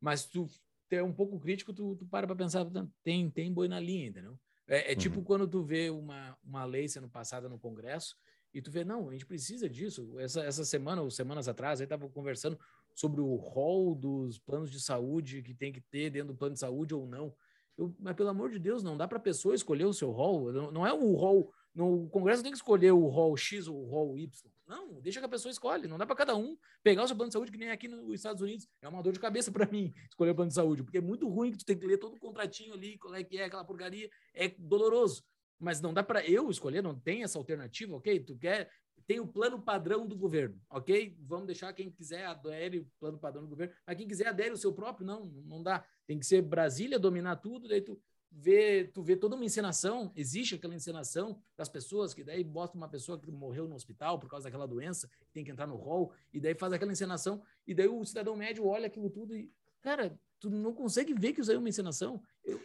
mas 0.00 0.26
tu 0.26 0.46
é 0.92 1.02
um 1.02 1.12
pouco 1.12 1.40
crítico, 1.40 1.72
tu, 1.72 1.96
tu 1.96 2.06
para 2.06 2.28
para 2.28 2.36
pensar, 2.36 2.64
tem, 3.02 3.28
tem 3.28 3.52
boi 3.52 3.66
na 3.66 3.80
linha, 3.80 4.06
entendeu? 4.06 4.38
É, 4.68 4.92
é 4.92 4.94
tipo 4.94 5.18
uhum. 5.18 5.24
quando 5.24 5.48
tu 5.48 5.64
vê 5.64 5.90
uma, 5.90 6.38
uma 6.44 6.64
lei 6.64 6.86
sendo 6.86 7.08
passada 7.08 7.48
no 7.48 7.58
Congresso 7.58 8.16
e 8.54 8.62
tu 8.62 8.70
vê, 8.70 8.84
não, 8.84 9.08
a 9.08 9.12
gente 9.12 9.26
precisa 9.26 9.68
disso. 9.68 10.16
Essa, 10.20 10.44
essa 10.44 10.64
semana 10.64 11.02
ou 11.02 11.10
semanas 11.10 11.48
atrás, 11.48 11.80
aí 11.80 11.86
tava 11.88 12.08
conversando 12.08 12.56
sobre 12.94 13.20
o 13.20 13.34
rol 13.34 13.92
dos 13.92 14.38
planos 14.38 14.70
de 14.70 14.80
saúde 14.80 15.42
que 15.42 15.52
tem 15.52 15.72
que 15.72 15.80
ter 15.80 16.10
dentro 16.10 16.28
do 16.28 16.36
plano 16.36 16.54
de 16.54 16.60
saúde 16.60 16.94
ou 16.94 17.08
não. 17.08 17.34
Eu, 17.76 17.92
mas 17.98 18.14
pelo 18.14 18.28
amor 18.28 18.50
de 18.50 18.60
Deus, 18.60 18.84
não 18.84 18.96
dá 18.96 19.08
para 19.08 19.18
a 19.18 19.20
pessoa 19.20 19.52
escolher 19.52 19.86
o 19.86 19.92
seu 19.92 20.12
rol. 20.12 20.52
Não, 20.52 20.70
não 20.70 20.86
é 20.86 20.92
o 20.92 21.12
rol 21.16 21.52
no 21.74 22.08
Congresso 22.08 22.42
tem 22.42 22.50
que 22.50 22.58
escolher 22.58 22.92
o 22.92 23.06
rol 23.06 23.36
X 23.36 23.68
ou 23.68 23.82
o 23.82 23.88
rol 23.88 24.18
Y. 24.18 24.52
Não, 24.66 25.00
deixa 25.00 25.20
que 25.20 25.26
a 25.26 25.28
pessoa 25.28 25.50
escolhe. 25.50 25.88
Não 25.88 25.98
dá 25.98 26.06
para 26.06 26.16
cada 26.16 26.36
um 26.36 26.56
pegar 26.82 27.04
o 27.04 27.06
seu 27.06 27.16
plano 27.16 27.28
de 27.28 27.32
saúde, 27.32 27.50
que 27.50 27.58
nem 27.58 27.70
aqui 27.70 27.88
nos 27.88 28.14
Estados 28.14 28.42
Unidos. 28.42 28.68
É 28.80 28.88
uma 28.88 29.02
dor 29.02 29.12
de 29.12 29.20
cabeça 29.20 29.50
para 29.50 29.66
mim 29.66 29.92
escolher 30.08 30.30
o 30.30 30.34
plano 30.34 30.48
de 30.48 30.54
saúde, 30.54 30.82
porque 30.82 30.98
é 30.98 31.00
muito 31.00 31.28
ruim 31.28 31.50
que 31.52 31.58
tu 31.58 31.64
tem 31.64 31.78
que 31.78 31.86
ler 31.86 31.98
todo 31.98 32.14
o 32.14 32.20
contratinho 32.20 32.74
ali, 32.74 32.98
qual 32.98 33.14
é 33.14 33.22
que 33.22 33.38
é 33.38 33.44
aquela 33.44 33.64
porcaria. 33.64 34.08
É 34.34 34.48
doloroso. 34.48 35.24
Mas 35.58 35.80
não 35.80 35.92
dá 35.92 36.02
para 36.02 36.24
eu 36.24 36.50
escolher, 36.50 36.82
não 36.82 36.98
tem 36.98 37.22
essa 37.22 37.38
alternativa, 37.38 37.96
ok? 37.96 38.20
Tu 38.20 38.36
quer. 38.36 38.70
Tem 39.06 39.18
o 39.18 39.26
plano 39.26 39.60
padrão 39.60 40.06
do 40.06 40.16
governo, 40.16 40.60
ok? 40.70 41.16
Vamos 41.20 41.46
deixar 41.46 41.72
quem 41.72 41.90
quiser 41.90 42.26
adere 42.26 42.78
o 42.78 42.86
plano 43.00 43.18
padrão 43.18 43.42
do 43.42 43.48
governo, 43.48 43.74
mas 43.84 43.96
quem 43.96 44.06
quiser 44.06 44.28
adere 44.28 44.52
o 44.52 44.56
seu 44.56 44.72
próprio, 44.72 45.04
não, 45.04 45.26
não 45.44 45.60
dá. 45.62 45.84
Tem 46.06 46.16
que 46.16 46.24
ser 46.24 46.42
Brasília 46.42 46.96
dominar 46.96 47.36
tudo, 47.36 47.66
daí 47.66 47.80
tu 47.80 48.00
vê, 48.30 48.84
tu 48.84 49.02
vê 49.02 49.16
toda 49.16 49.34
uma 49.34 49.44
encenação, 49.44 50.12
existe 50.14 50.54
aquela 50.54 50.74
encenação 50.74 51.40
das 51.56 51.68
pessoas, 51.68 52.14
que 52.14 52.22
daí 52.22 52.44
bota 52.44 52.76
uma 52.76 52.88
pessoa 52.88 53.18
que 53.18 53.30
morreu 53.30 53.66
no 53.66 53.74
hospital 53.74 54.18
por 54.18 54.28
causa 54.28 54.44
daquela 54.44 54.66
doença, 54.66 55.10
tem 55.32 55.44
que 55.44 55.50
entrar 55.50 55.66
no 55.66 55.76
hall, 55.76 56.12
e 56.32 56.40
daí 56.40 56.54
faz 56.54 56.72
aquela 56.72 56.92
encenação, 56.92 57.42
e 57.66 57.74
daí 57.74 57.88
o 57.88 58.04
cidadão 58.04 58.36
médio 58.36 58.66
olha 58.66 58.86
aquilo 58.86 59.10
tudo 59.10 59.36
e, 59.36 59.52
cara, 59.80 60.18
tu 60.38 60.48
não 60.48 60.72
consegue 60.72 61.12
ver 61.12 61.32
que 61.32 61.40
isso 61.40 61.50
aí 61.50 61.56
é 61.56 61.58
uma 61.58 61.68
encenação. 61.68 62.22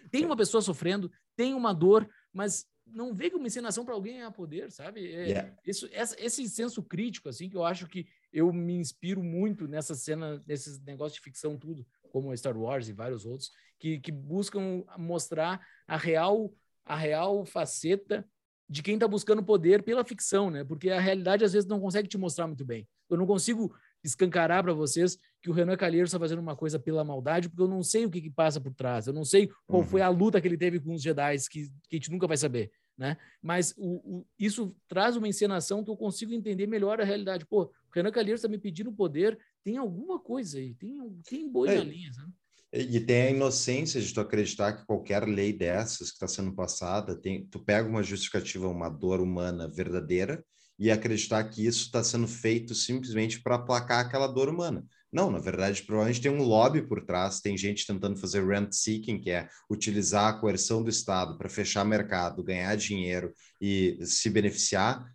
Tem 0.09 0.25
uma 0.25 0.37
pessoa 0.37 0.61
sofrendo, 0.61 1.11
tem 1.35 1.53
uma 1.53 1.73
dor, 1.73 2.09
mas 2.31 2.65
não 2.85 3.13
vê 3.13 3.29
que 3.29 3.35
uma 3.35 3.47
encenação 3.47 3.83
para 3.83 3.93
alguém 3.93 4.21
é 4.21 4.31
poder, 4.31 4.71
sabe? 4.71 5.11
É, 5.11 5.27
yeah. 5.27 5.57
isso, 5.65 5.89
essa, 5.91 6.15
esse 6.23 6.47
senso 6.47 6.83
crítico, 6.83 7.27
assim, 7.27 7.49
que 7.49 7.57
eu 7.57 7.65
acho 7.65 7.87
que 7.87 8.07
eu 8.31 8.53
me 8.53 8.75
inspiro 8.75 9.23
muito 9.23 9.67
nessa 9.67 9.95
cena, 9.95 10.41
nesses 10.45 10.79
negócios 10.81 11.15
de 11.15 11.21
ficção 11.21 11.57
tudo, 11.57 11.85
como 12.15 12.35
Star 12.37 12.55
Wars 12.57 12.87
e 12.87 12.93
vários 12.93 13.25
outros, 13.25 13.51
que, 13.77 13.99
que 13.99 14.09
buscam 14.09 14.85
mostrar 14.97 15.59
a 15.85 15.97
real, 15.97 16.49
a 16.85 16.95
real 16.95 17.43
faceta 17.43 18.25
de 18.69 18.81
quem 18.81 18.93
está 18.93 19.05
buscando 19.05 19.43
poder 19.43 19.83
pela 19.83 20.05
ficção, 20.05 20.49
né? 20.49 20.63
Porque 20.63 20.89
a 20.89 20.99
realidade 20.99 21.43
às 21.43 21.51
vezes 21.51 21.67
não 21.67 21.77
consegue 21.77 22.07
te 22.07 22.17
mostrar 22.17 22.47
muito 22.47 22.63
bem. 22.63 22.87
Eu 23.09 23.17
não 23.17 23.27
consigo 23.27 23.75
escancarar 24.01 24.63
para 24.63 24.71
vocês 24.71 25.17
que 25.41 25.49
o 25.49 25.53
Renan 25.53 25.75
Calheiro 25.75 26.05
está 26.05 26.17
fazendo 26.17 26.39
uma 26.39 26.55
coisa 26.55 26.79
pela 26.79 27.03
maldade, 27.03 27.49
porque 27.49 27.61
eu 27.61 27.67
não 27.67 27.83
sei 27.83 28.05
o 28.05 28.09
que, 28.09 28.21
que 28.21 28.29
passa 28.29 28.61
por 28.61 28.73
trás. 28.73 29.07
Eu 29.07 29.13
não 29.13 29.25
sei 29.25 29.49
qual 29.67 29.81
uhum. 29.81 29.87
foi 29.87 30.01
a 30.01 30.07
luta 30.07 30.39
que 30.39 30.47
ele 30.47 30.57
teve 30.57 30.79
com 30.79 30.93
os 30.93 31.01
Jedi, 31.01 31.35
que, 31.51 31.67
que 31.89 31.95
a 31.95 31.95
gente 31.97 32.11
nunca 32.11 32.27
vai 32.27 32.37
saber. 32.37 32.71
Né? 32.97 33.17
Mas 33.41 33.73
o, 33.77 34.19
o, 34.19 34.27
isso 34.39 34.73
traz 34.87 35.17
uma 35.17 35.27
encenação 35.27 35.83
que 35.83 35.91
eu 35.91 35.97
consigo 35.97 36.31
entender 36.31 36.65
melhor 36.65 37.01
a 37.01 37.03
realidade. 37.03 37.45
Pô, 37.45 37.63
o 37.63 37.71
Renan 37.93 38.09
Calheiro 38.09 38.35
está 38.35 38.47
me 38.47 38.57
pedindo 38.57 38.89
poder, 38.89 39.37
tem 39.65 39.77
alguma 39.77 40.19
coisa 40.19 40.59
aí, 40.59 40.75
tem, 40.75 40.95
tem 41.27 41.51
boi 41.51 41.69
é, 41.69 41.77
na 41.79 41.83
linha, 41.83 42.13
sabe? 42.13 42.31
E 42.71 42.99
tem 42.99 43.21
a 43.23 43.31
inocência 43.31 43.99
de 43.99 44.13
tu 44.13 44.21
acreditar 44.21 44.73
que 44.73 44.85
qualquer 44.85 45.27
lei 45.27 45.51
dessas 45.51 46.09
que 46.09 46.15
está 46.15 46.27
sendo 46.27 46.53
passada, 46.53 47.19
tem, 47.19 47.47
tu 47.47 47.59
pega 47.59 47.89
uma 47.89 48.03
justificativa, 48.03 48.67
uma 48.67 48.89
dor 48.89 49.19
humana 49.19 49.67
verdadeira 49.67 50.45
e 50.77 50.91
acreditar 50.91 51.43
que 51.45 51.65
isso 51.65 51.85
está 51.85 52.03
sendo 52.03 52.27
feito 52.27 52.75
simplesmente 52.75 53.41
para 53.41 53.55
aplacar 53.55 54.05
aquela 54.05 54.27
dor 54.27 54.49
humana. 54.49 54.85
Não, 55.11 55.31
na 55.31 55.39
verdade, 55.39 55.81
provavelmente 55.81 56.21
tem 56.21 56.29
um 56.29 56.43
lobby 56.43 56.81
por 56.81 57.03
trás, 57.05 57.39
tem 57.39 57.57
gente 57.57 57.87
tentando 57.87 58.17
fazer 58.17 58.45
rent 58.45 58.73
seeking, 58.73 59.19
que 59.19 59.31
é 59.31 59.47
utilizar 59.71 60.27
a 60.27 60.37
coerção 60.37 60.83
do 60.83 60.89
Estado 60.89 61.37
para 61.37 61.49
fechar 61.49 61.85
mercado, 61.85 62.43
ganhar 62.43 62.75
dinheiro 62.75 63.33
e 63.59 63.97
se 64.01 64.29
beneficiar. 64.29 65.09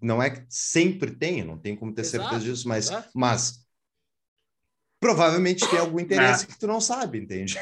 Não 0.00 0.22
é 0.22 0.30
que 0.30 0.44
sempre 0.48 1.10
tem, 1.10 1.44
não 1.44 1.58
tem 1.58 1.76
como 1.76 1.94
ter 1.94 2.00
exato, 2.00 2.30
certeza 2.30 2.44
disso, 2.44 2.66
mas, 2.66 2.90
mas 3.14 3.61
provavelmente 5.02 5.68
tem 5.68 5.80
algum 5.80 5.98
interesse 5.98 6.44
é. 6.44 6.46
que 6.46 6.56
tu 6.56 6.64
não 6.68 6.80
sabe, 6.80 7.18
entende? 7.18 7.58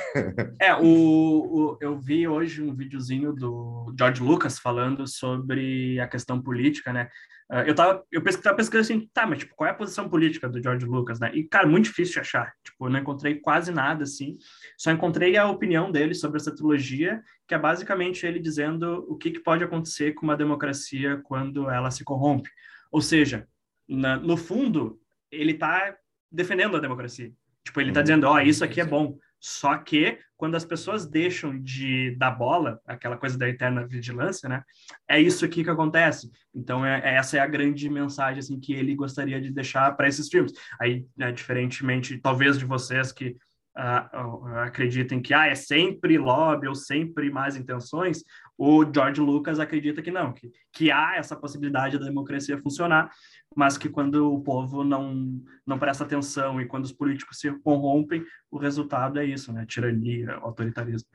É, 0.61 0.75
o, 0.75 0.83
o, 0.85 1.79
eu 1.81 1.99
vi 1.99 2.29
hoje 2.29 2.63
um 2.63 2.75
videozinho 2.75 3.33
do 3.33 3.95
George 3.99 4.23
Lucas 4.23 4.59
falando 4.59 5.07
sobre 5.07 5.99
a 5.99 6.07
questão 6.07 6.41
política, 6.41 6.93
né? 6.93 7.09
Uh, 7.51 7.65
eu 7.67 7.75
tava, 7.75 8.05
eu 8.13 8.23
tava 8.23 8.57
pesquisando 8.57 8.81
assim, 8.83 9.11
tá, 9.15 9.27
mas 9.27 9.39
tipo, 9.39 9.55
qual 9.57 9.67
é 9.67 9.71
a 9.71 9.75
posição 9.75 10.07
política 10.07 10.51
do 10.51 10.63
George 10.63 10.85
Lucas, 10.85 11.19
né? 11.19 11.31
E, 11.33 11.43
cara, 11.43 11.67
muito 11.67 11.87
difícil 11.87 12.13
de 12.13 12.21
achar. 12.21 12.53
Tipo, 12.63 12.87
eu 12.87 12.91
não 12.91 13.01
encontrei 13.01 13.37
quase 13.37 13.73
nada, 13.73 14.05
assim. 14.05 14.37
Só 14.77 14.91
encontrei 14.91 15.39
a 15.39 15.49
opinião 15.49 15.91
dele 15.91 16.13
sobre 16.13 16.39
essa 16.39 16.55
trilogia, 16.55 17.23
que 17.49 17.55
é 17.55 17.59
basicamente 17.59 18.27
ele 18.27 18.39
dizendo 18.39 19.07
o 19.09 19.17
que, 19.17 19.31
que 19.31 19.41
pode 19.41 19.65
acontecer 19.65 20.13
com 20.13 20.27
uma 20.27 20.37
democracia 20.37 21.23
quando 21.25 21.71
ela 21.71 21.91
se 21.91 22.05
corrompe. 22.05 22.51
Ou 22.93 23.01
seja, 23.01 23.49
na, 23.89 24.19
no 24.19 24.37
fundo, 24.37 25.01
ele 25.33 25.55
tá 25.55 25.97
defendendo 26.31 26.77
a 26.77 26.81
democracia. 26.81 27.33
Tipo, 27.65 27.81
ele 27.81 27.91
está 27.91 28.01
uhum. 28.01 28.05
dizendo, 28.05 28.27
ó, 28.27 28.35
oh, 28.35 28.41
isso 28.41 28.65
aqui 28.65 28.81
é 28.81 28.85
bom. 28.85 29.19
Só 29.39 29.77
que 29.79 30.19
quando 30.37 30.55
as 30.55 30.65
pessoas 30.65 31.07
deixam 31.07 31.59
de 31.59 32.15
dar 32.17 32.31
bola, 32.31 32.79
aquela 32.87 33.17
coisa 33.17 33.39
da 33.39 33.49
eterna 33.49 33.87
vigilância, 33.87 34.49
né? 34.49 34.63
É 35.09 35.19
isso 35.21 35.45
aqui 35.45 35.65
que 35.65 35.71
acontece. 35.71 36.31
Então 36.55 36.85
é, 36.85 37.01
é 37.03 37.15
essa 37.17 37.39
é 37.39 37.41
a 37.41 37.47
grande 37.47 37.89
mensagem 37.89 38.39
assim 38.39 38.61
que 38.61 38.73
ele 38.75 38.95
gostaria 38.95 39.41
de 39.41 39.51
deixar 39.51 39.97
para 39.97 40.09
esses 40.09 40.29
filmes. 40.29 40.53
Aí, 40.81 41.07
né, 41.17 41.33
diferentemente, 41.33 42.19
talvez 42.19 42.59
de 42.59 42.67
vocês 42.67 43.13
que 43.13 43.37
uh, 43.77 44.47
acreditem 44.59 45.23
que 45.23 45.33
ah, 45.33 45.47
é 45.47 45.55
sempre 45.55 46.19
lobby 46.19 46.69
ou 46.69 46.75
sempre 46.75 47.31
más 47.31 47.57
intenções, 47.57 48.23
o 48.59 48.85
George 48.85 49.21
Lucas 49.21 49.59
acredita 49.59 50.03
que 50.03 50.11
não, 50.11 50.33
que, 50.33 50.51
que 50.73 50.91
há 50.91 51.17
essa 51.17 51.37
possibilidade 51.37 51.99
da 51.99 52.05
democracia 52.05 52.59
funcionar, 52.59 53.11
mas 53.57 53.77
que 53.77 53.89
quando 53.89 54.33
o 54.33 54.41
povo 54.41 54.85
não, 54.85 55.43
não 55.67 55.79
presta 55.79 56.05
atenção 56.05 56.61
e 56.61 56.67
quando 56.67 56.85
os 56.85 56.93
políticos 56.93 57.39
se 57.39 57.51
corrompem, 57.61 58.25
o 58.51 58.59
resultado 58.59 59.19
é 59.19 59.25
isso, 59.25 59.53
né? 59.53 59.67
Tirania, 59.67 60.35
autoritarismo. 60.37 61.09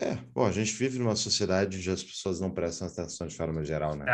É, 0.00 0.16
bom, 0.32 0.46
a 0.46 0.52
gente 0.52 0.72
vive 0.74 0.98
numa 0.98 1.16
sociedade 1.16 1.76
onde 1.76 1.90
as 1.90 2.04
pessoas 2.04 2.40
não 2.40 2.50
prestam 2.50 2.86
atenção 2.86 3.26
de 3.26 3.34
forma 3.34 3.64
geral, 3.64 3.96
né? 3.96 4.04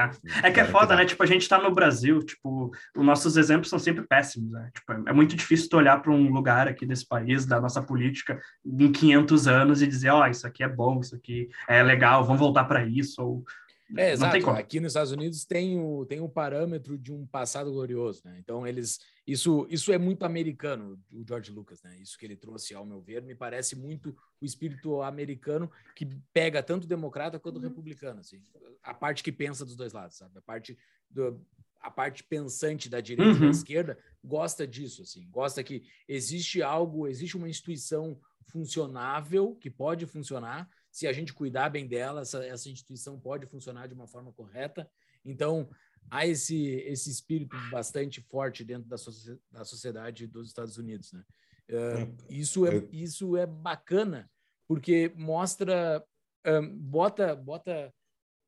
É, 0.42 0.48
é 0.48 0.50
que 0.50 0.60
é 0.60 0.64
foda, 0.64 0.94
que 0.94 1.02
né? 1.02 1.04
Tipo, 1.04 1.22
a 1.22 1.26
gente 1.26 1.46
tá 1.46 1.58
no 1.58 1.74
Brasil, 1.74 2.22
tipo, 2.22 2.70
os 2.96 3.04
nossos 3.04 3.36
exemplos 3.36 3.68
são 3.68 3.78
sempre 3.78 4.06
péssimos, 4.06 4.50
né? 4.50 4.70
Tipo, 4.72 5.06
é 5.06 5.12
muito 5.12 5.36
difícil 5.36 5.68
tu 5.68 5.76
olhar 5.76 6.00
para 6.00 6.12
um 6.12 6.32
lugar 6.32 6.68
aqui 6.68 6.86
desse 6.86 7.06
país, 7.06 7.44
da 7.44 7.60
nossa 7.60 7.82
política, 7.82 8.40
em 8.64 8.90
500 8.90 9.46
anos 9.46 9.82
e 9.82 9.86
dizer, 9.86 10.10
ó, 10.10 10.22
oh, 10.22 10.26
isso 10.26 10.46
aqui 10.46 10.62
é 10.62 10.68
bom, 10.68 11.00
isso 11.00 11.16
aqui 11.16 11.48
é 11.68 11.82
legal, 11.82 12.24
vamos 12.24 12.40
voltar 12.40 12.64
para 12.64 12.86
isso, 12.86 13.20
ou 13.20 13.44
é, 13.97 14.12
exato. 14.12 14.51
Aqui 14.51 14.81
nos 14.81 14.93
Estados 14.93 15.12
Unidos 15.12 15.44
tem 15.44 15.78
o, 15.78 16.06
tem 16.06 16.20
o 16.20 16.28
parâmetro 16.28 16.97
de 16.97 17.12
um 17.12 17.27
passado 17.27 17.70
glorioso, 17.70 18.23
né? 18.24 18.39
Então, 18.39 18.66
eles. 18.66 18.98
Isso, 19.27 19.66
isso 19.70 19.90
é 19.90 19.97
muito 19.97 20.24
americano, 20.24 21.01
o 21.11 21.24
George 21.27 21.51
Lucas, 21.51 21.82
né? 21.82 21.97
Isso 21.98 22.19
que 22.19 22.27
ele 22.27 22.36
trouxe, 22.36 22.74
ao 22.74 22.85
meu 22.85 23.01
ver, 23.01 23.23
me 23.23 23.35
parece 23.35 23.74
muito 23.74 24.15
o 24.40 24.44
espírito 24.44 25.01
americano 25.01 25.70
que 25.97 26.06
pega 26.32 26.62
tanto 26.62 26.86
democrata 26.86 27.39
quanto 27.39 27.56
uhum. 27.56 27.62
republicano, 27.62 28.20
assim. 28.20 28.43
A 28.82 28.93
parte 28.93 29.23
que 29.23 29.32
pensa 29.32 29.65
dos 29.65 29.77
dois 29.77 29.93
lados, 29.93 30.16
sabe? 30.16 30.36
A 30.39 30.43
parte 30.43 30.77
do, 31.11 31.40
a 31.85 31.90
parte 31.90 32.24
pensante 32.24 32.89
da 32.89 33.01
direita 33.01 33.31
uhum. 33.31 33.36
e 33.36 33.40
da 33.40 33.44
uhum. 33.47 33.51
esquerda 33.51 33.98
gosta 34.24 34.66
disso, 34.66 35.02
assim, 35.02 35.28
gosta 35.31 35.62
que 35.62 35.85
existe 36.09 36.62
algo, 36.62 37.06
existe 37.06 37.36
uma 37.36 37.48
instituição 37.48 38.19
funcionável 38.47 39.55
que 39.56 39.70
pode 39.70 40.06
funcionar, 40.06 40.69
se 40.94 41.08
a 41.08 41.12
gente 41.12 41.34
cuidar 41.34 41.70
bem 41.70 41.88
dela, 41.88 42.20
essa, 42.20 42.46
essa 42.46 42.70
instituição 42.70 43.18
pode 43.18 43.48
funcionar 43.48 43.88
de 43.88 43.94
uma 43.94 44.06
forma 44.06 44.32
correta. 44.32 44.88
Então, 45.24 45.68
há 46.08 46.24
esse, 46.24 46.56
esse 46.86 47.10
espírito 47.10 47.56
bastante 47.68 48.20
forte 48.20 48.62
dentro 48.62 48.88
da, 48.88 48.96
so 48.96 49.10
da 49.50 49.64
sociedade 49.64 50.28
dos 50.28 50.46
Estados 50.46 50.78
Unidos. 50.78 51.12
Né? 51.12 51.24
Uh, 51.68 52.16
isso, 52.30 52.64
é, 52.64 52.88
isso 52.92 53.36
é 53.36 53.44
bacana, 53.44 54.30
porque 54.68 55.12
mostra, 55.16 56.00
um, 56.46 56.78
bota, 56.78 57.34
bota 57.34 57.92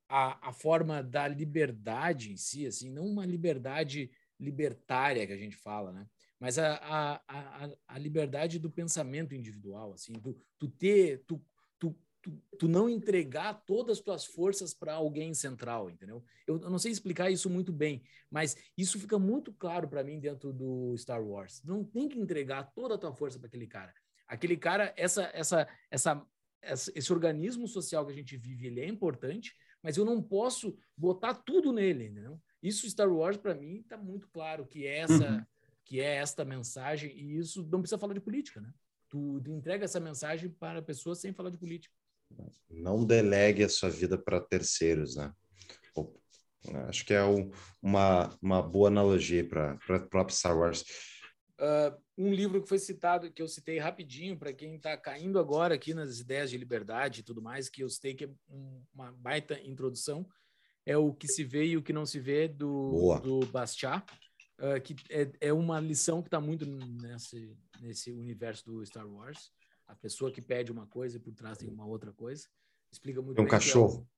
a, 0.09 0.51
a 0.51 0.53
forma 0.53 1.03
da 1.03 1.27
liberdade 1.27 2.31
em 2.31 2.37
si, 2.37 2.65
assim, 2.65 2.93
não 2.93 3.07
uma 3.09 3.27
liberdade 3.27 4.09
libertária 4.39 5.27
que 5.27 5.33
a 5.33 5.39
gente 5.39 5.57
fala, 5.57 5.93
né? 5.93 6.07
mas 6.39 6.61
a, 6.61 6.77
a, 6.77 7.23
a, 7.27 7.71
a 7.89 7.99
liberdade 7.99 8.61
do 8.61 8.71
pensamento 8.71 9.35
individual, 9.35 9.95
assim, 9.95 10.13
tu, 10.13 10.41
tu 10.57 10.69
ter, 10.69 11.25
tu, 11.27 11.45
tu, 11.77 11.99
tu, 12.27 12.43
tu 12.59 12.69
não 12.69 12.89
entregar 12.89 13.55
todas 13.65 13.99
as 13.99 14.05
tuas 14.05 14.25
forças 14.25 14.75
para 14.75 14.95
alguém 14.95 15.33
central, 15.33 15.89
entendeu? 15.89 16.25
Eu, 16.47 16.61
eu, 16.61 16.71
não 16.71 16.79
sei 16.79 16.91
explicar 16.91 17.31
isso 17.31 17.49
muito 17.49 17.73
bem, 17.73 18.03
mas 18.29 18.57
isso 18.77 18.99
fica 18.99 19.19
muito 19.19 19.53
claro 19.53 19.89
para 19.89 20.03
mim 20.03 20.19
dentro 20.19 20.53
do 20.53 20.97
Star 20.99 21.23
Wars. 21.23 21.63
Não 21.65 21.85
tem 21.85 22.09
que 22.09 22.19
entregar 22.19 22.65
toda 22.75 22.97
a 22.97 22.99
tua 22.99 23.13
força 23.13 23.39
para 23.39 23.47
aquele 23.47 23.67
cara. 23.67 23.95
Aquele 24.27 24.57
cara, 24.57 24.93
essa, 24.97 25.31
essa, 25.33 25.69
essa, 25.89 26.27
essa, 26.61 26.93
esse 26.95 27.13
organismo 27.13 27.69
social 27.69 28.05
que 28.05 28.13
a 28.13 28.17
gente 28.17 28.37
vive, 28.37 28.67
ele 28.67 28.81
é 28.81 28.89
importante, 28.89 29.55
mas 29.81 29.97
eu 29.97 30.05
não 30.05 30.21
posso 30.21 30.77
botar 30.97 31.35
tudo 31.35 31.73
nele, 31.73 32.07
entendeu? 32.07 32.41
Isso 32.61 32.91
Star 32.91 33.09
Wars 33.09 33.37
para 33.37 33.55
mim 33.55 33.77
está 33.77 33.97
muito 33.97 34.29
claro 34.29 34.67
que 34.67 34.85
é 34.85 34.99
essa 34.99 35.31
uhum. 35.31 35.45
que 35.85 36.01
é 36.01 36.17
esta 36.17 36.45
mensagem 36.45 37.17
e 37.17 37.39
isso 37.39 37.63
não 37.71 37.81
precisa 37.81 37.99
falar 37.99 38.15
de 38.15 38.21
política, 38.21 38.61
né? 38.61 38.73
Tu, 39.09 39.41
tu 39.45 39.53
entrega 39.53 39.85
essa 39.85 40.01
mensagem 40.01 40.51
para 40.51 40.81
a 40.81 40.83
pessoa 40.83 41.15
sem 41.15 41.33
falar 41.33 41.51
de 41.51 41.59
política. 41.59 41.95
Não 42.71 43.05
delegue 43.05 43.65
a 43.65 43.69
sua 43.69 43.91
vida 43.91 44.19
para 44.19 44.41
terceiros, 44.41 45.17
né? 45.17 45.33
Acho 46.89 47.05
que 47.05 47.15
é 47.15 47.25
um, 47.25 47.51
uma, 47.81 48.37
uma 48.43 48.63
boa 48.63 48.89
analogia 48.89 49.47
para 49.49 49.75
o 49.75 50.09
próprio 50.09 50.37
Star 50.37 50.57
Wars. 50.57 50.85
Uh, 51.59 51.97
um 52.19 52.33
livro 52.33 52.63
que 52.63 52.69
foi 52.69 52.79
citado, 52.79 53.33
que 53.33 53.41
eu 53.41 53.49
citei 53.49 53.79
rapidinho, 53.79 54.39
para 54.39 54.53
quem 54.53 54.77
está 54.77 54.97
caindo 54.97 55.39
agora 55.39 55.75
aqui 55.75 55.95
nas 55.95 56.19
ideias 56.19 56.51
de 56.51 56.59
liberdade 56.59 57.21
e 57.21 57.23
tudo 57.23 57.43
mais, 57.43 57.69
que 57.69 57.83
eu 57.83 57.89
citei 57.89 58.15
que 58.15 58.25
é 58.25 58.31
uma 58.95 59.13
baita 59.13 59.59
introdução, 59.61 60.27
é 60.85 60.97
o 60.97 61.13
que 61.13 61.29
se 61.29 61.45
vê 61.45 61.67
e 61.67 61.77
o 61.77 61.83
que 61.83 61.93
não 61.93 62.07
se 62.07 62.21
vê 62.21 62.47
do, 62.49 63.19
do 63.23 63.41
Bastiat, 63.47 64.05
uh, 64.61 64.81
que 64.83 64.95
é, 65.11 65.31
é, 65.41 65.53
uma 65.53 65.81
lição 65.81 66.23
que 66.23 66.29
está 66.29 66.41
muito 66.41 66.67
nesse, 66.67 67.57
nesse 67.81 68.13
universo 68.13 68.65
do 68.65 68.85
Star 68.85 69.07
Wars. 69.07 69.51
A 69.87 69.95
pessoa 69.95 70.31
que 70.31 70.43
pede 70.43 70.73
uma 70.73 70.87
coisa 70.87 71.17
e 71.17 71.21
por 71.21 71.35
trás 71.35 71.59
tem 71.59 71.69
uma 71.69 71.87
outra 71.87 72.13
coisa. 72.13 72.47
Explica 72.91 73.21
muito 73.21 73.37
tem 73.37 73.45
um 73.45 73.49
bem. 73.49 73.51
Cachorro. 73.51 74.09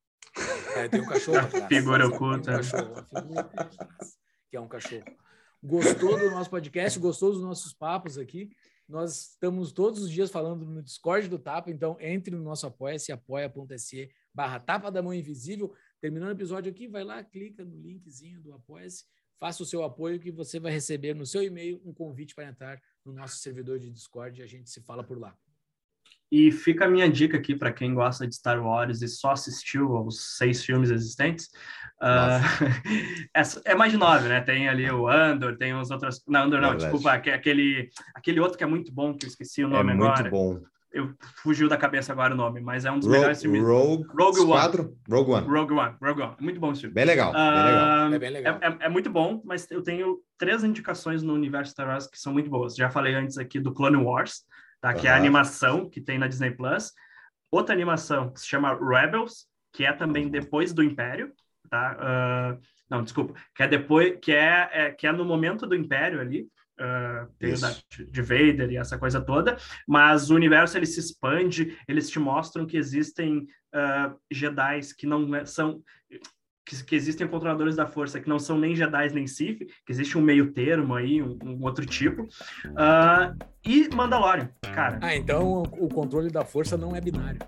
É, 0.75 0.85
é, 0.85 0.89
tem 0.89 1.01
um 1.01 1.07
cachorro. 1.07 1.39
Atrás, 1.39 1.67
figura 1.69 2.07
oculta. 2.07 2.53
Um 2.53 2.57
cachorro, 2.57 3.07
que 4.51 4.57
é 4.57 4.61
um 4.61 4.69
cachorro. 4.69 5.05
Gostou 5.63 6.19
do 6.19 6.31
nosso 6.31 6.51
podcast? 6.51 6.99
Gostou 6.99 7.33
dos 7.33 7.43
nossos 7.43 7.73
papos 7.73 8.17
aqui? 8.17 8.51
Nós 8.89 9.33
estamos 9.33 9.71
todos 9.71 10.03
os 10.03 10.11
dias 10.11 10.31
falando 10.31 10.65
no 10.65 10.83
Discord 10.83 11.29
do 11.29 11.39
Tapa, 11.39 11.71
então 11.71 11.97
entre 12.01 12.35
no 12.35 12.43
nosso 12.43 12.67
apoia-se, 12.67 13.13
apoia.se 13.13 14.11
barra 14.33 14.59
Tapa 14.59 14.91
da 14.91 15.03
Mão 15.03 15.13
Invisível. 15.13 15.75
Terminando 16.01 16.29
o 16.29 16.33
episódio 16.33 16.71
aqui, 16.71 16.89
vai 16.89 17.05
lá, 17.05 17.23
clica 17.23 17.65
no 17.65 17.77
linkzinho 17.77 18.41
do 18.41 18.53
Apoia-se, 18.55 19.05
faça 19.39 19.63
o 19.63 19.67
seu 19.67 19.83
apoio 19.83 20.19
que 20.19 20.31
você 20.31 20.59
vai 20.59 20.73
receber 20.73 21.15
no 21.15 21.27
seu 21.27 21.43
e-mail 21.43 21.83
um 21.85 21.93
convite 21.93 22.35
para 22.35 22.49
entrar 22.49 22.81
no 23.05 23.13
nosso 23.13 23.37
servidor 23.39 23.79
de 23.79 23.91
Discord 23.91 24.41
e 24.41 24.43
a 24.43 24.47
gente 24.47 24.71
se 24.71 24.81
fala 24.81 25.05
por 25.05 25.19
lá. 25.19 25.37
E 26.31 26.53
fica 26.53 26.85
a 26.85 26.89
minha 26.89 27.09
dica 27.09 27.37
aqui 27.39 27.55
para 27.55 27.73
quem 27.73 27.95
gosta 27.95 28.27
de 28.27 28.35
Star 28.35 28.63
Wars 28.63 29.01
e 29.01 29.09
só 29.09 29.31
assistiu 29.31 29.97
aos 29.97 30.37
seis 30.37 30.65
filmes 30.65 30.91
existentes. 30.91 31.47
Uh, 32.01 32.43
é, 33.35 33.43
é, 33.73 33.75
mais 33.75 33.93
de 33.93 33.99
nove, 33.99 34.29
né? 34.29 34.41
Tem 34.41 34.69
ali 34.69 34.91
o 34.91 35.09
Andor, 35.09 35.57
tem 35.57 35.75
os 35.75 35.91
outros. 35.91 36.23
Não, 36.29 36.43
Andor 36.45 36.61
não, 36.61 36.77
desculpa, 36.77 37.13
aquele, 37.13 37.91
aquele 38.15 38.41
outro 38.41 38.59
que 38.59 38.65
é 38.65 38.67
muito 38.67 38.93
bom, 38.93 39.17
que 39.17 39.25
eu 39.25 39.29
esqueci 39.29 39.65
o 39.65 39.69
nome 39.69 39.91
é 39.91 39.95
agora. 39.95 40.23
Muito 40.23 40.31
bom 40.31 40.61
eu 40.93 41.15
fugiu 41.37 41.69
da 41.69 41.77
cabeça 41.77 42.13
agora 42.13 42.35
o 42.35 42.37
nome, 42.37 42.61
mas 42.61 42.85
é 42.85 42.91
um 42.91 42.99
dos 42.99 43.07
Rogue, 43.07 43.19
melhores 43.19 43.43
filmes. 43.43 43.63
Rogue, 43.63 44.07
Rogue 44.19 44.41
One. 44.41 44.97
Rogue 45.09 45.31
One. 45.31 45.47
Rogue 45.47 45.73
One. 45.75 45.95
Rogue 46.03 46.23
One. 46.23 46.37
Muito 46.41 46.61
bom 46.61 46.73
esse 46.73 46.83
filme. 46.83 46.95
Bem 46.95 47.05
legal. 47.05 47.31
Uh, 47.31 47.35
bem 47.35 47.51
legal. 47.65 48.13
É, 48.13 48.19
bem 48.19 48.31
legal. 48.31 48.59
É, 48.61 48.67
é, 48.67 48.77
é, 48.81 48.89
muito 48.89 49.11
bom, 49.11 49.43
mas 49.45 49.71
eu 49.71 49.83
tenho 49.83 50.19
três 50.39 50.65
indicações 50.65 51.23
no 51.23 51.35
universo 51.35 51.73
Star 51.73 51.89
Wars 51.89 52.07
que 52.07 52.19
são 52.19 52.33
muito 52.33 52.49
boas. 52.49 52.75
Já 52.75 52.91
falei 52.91 53.15
antes 53.15 53.37
aqui 53.37 53.61
do 53.61 53.73
Clone 53.73 53.97
Wars, 53.97 54.45
tá? 54.81 54.95
que 54.95 55.07
é 55.07 55.11
a 55.11 55.17
animação 55.17 55.89
que 55.89 56.01
tem 56.01 56.19
na 56.19 56.29
Disney 56.29 56.51
Plus. 56.51 56.93
Outra 57.51 57.75
animação 57.75 58.33
que 58.33 58.41
se 58.41 58.47
chama 58.47 58.75
Rebels, 58.75 59.47
que 59.73 59.85
é 59.85 59.93
também 59.93 60.29
depois 60.29 60.73
do 60.73 60.83
Império, 60.83 61.33
tá? 61.71 61.97
Uh, 61.97 62.61
não, 62.91 63.03
desculpa, 63.03 63.35
que 63.55 63.63
é 63.63 63.69
depois, 63.69 64.19
que 64.21 64.33
é, 64.33 64.69
é, 64.73 64.91
que 64.91 65.07
é 65.07 65.13
no 65.13 65.25
momento 65.25 65.67
do 65.67 65.75
Império 65.75 66.21
ali, 66.21 66.49
uh, 66.81 67.31
tem 67.39 67.53
o 67.53 67.61
Darth 67.61 67.83
de 68.11 68.23
Vader 68.23 68.71
e 68.71 68.77
essa 68.77 68.99
coisa 68.99 69.21
toda, 69.21 69.57
mas 69.87 70.31
o 70.31 70.35
universo 70.35 70.77
ele 70.77 70.87
se 70.87 71.01
expande, 71.01 71.79
eles 71.87 72.11
te 72.11 72.19
mostram 72.19 72.67
que 72.67 72.77
existem 72.77 73.47
uh, 73.75 74.19
Jedi 74.31 74.81
que 74.97 75.07
não 75.07 75.35
é, 75.35 75.45
são 75.45 75.83
que, 76.69 76.85
que, 76.85 76.95
existem 76.95 77.27
controladores 77.27 77.75
da 77.75 77.87
força 77.87 78.21
que 78.21 78.29
não 78.29 78.39
são 78.39 78.59
nem 78.59 78.77
Jedi 78.77 79.15
nem 79.15 79.27
Sith, 79.27 79.59
que 79.59 79.93
existe 79.93 80.19
um 80.19 80.21
meio 80.21 80.53
termo 80.53 80.95
aí, 80.95 81.23
um, 81.23 81.39
um 81.43 81.63
outro 81.63 81.87
tipo, 81.87 82.23
uh, 82.23 83.35
e 83.65 83.89
Mandalorian, 83.95 84.51
cara. 84.75 84.99
Ah, 85.01 85.17
então 85.17 85.63
o 85.63 85.89
controle 85.89 86.31
da 86.31 86.45
força 86.45 86.77
não 86.77 86.95
é 86.95 87.01
binário. 87.01 87.41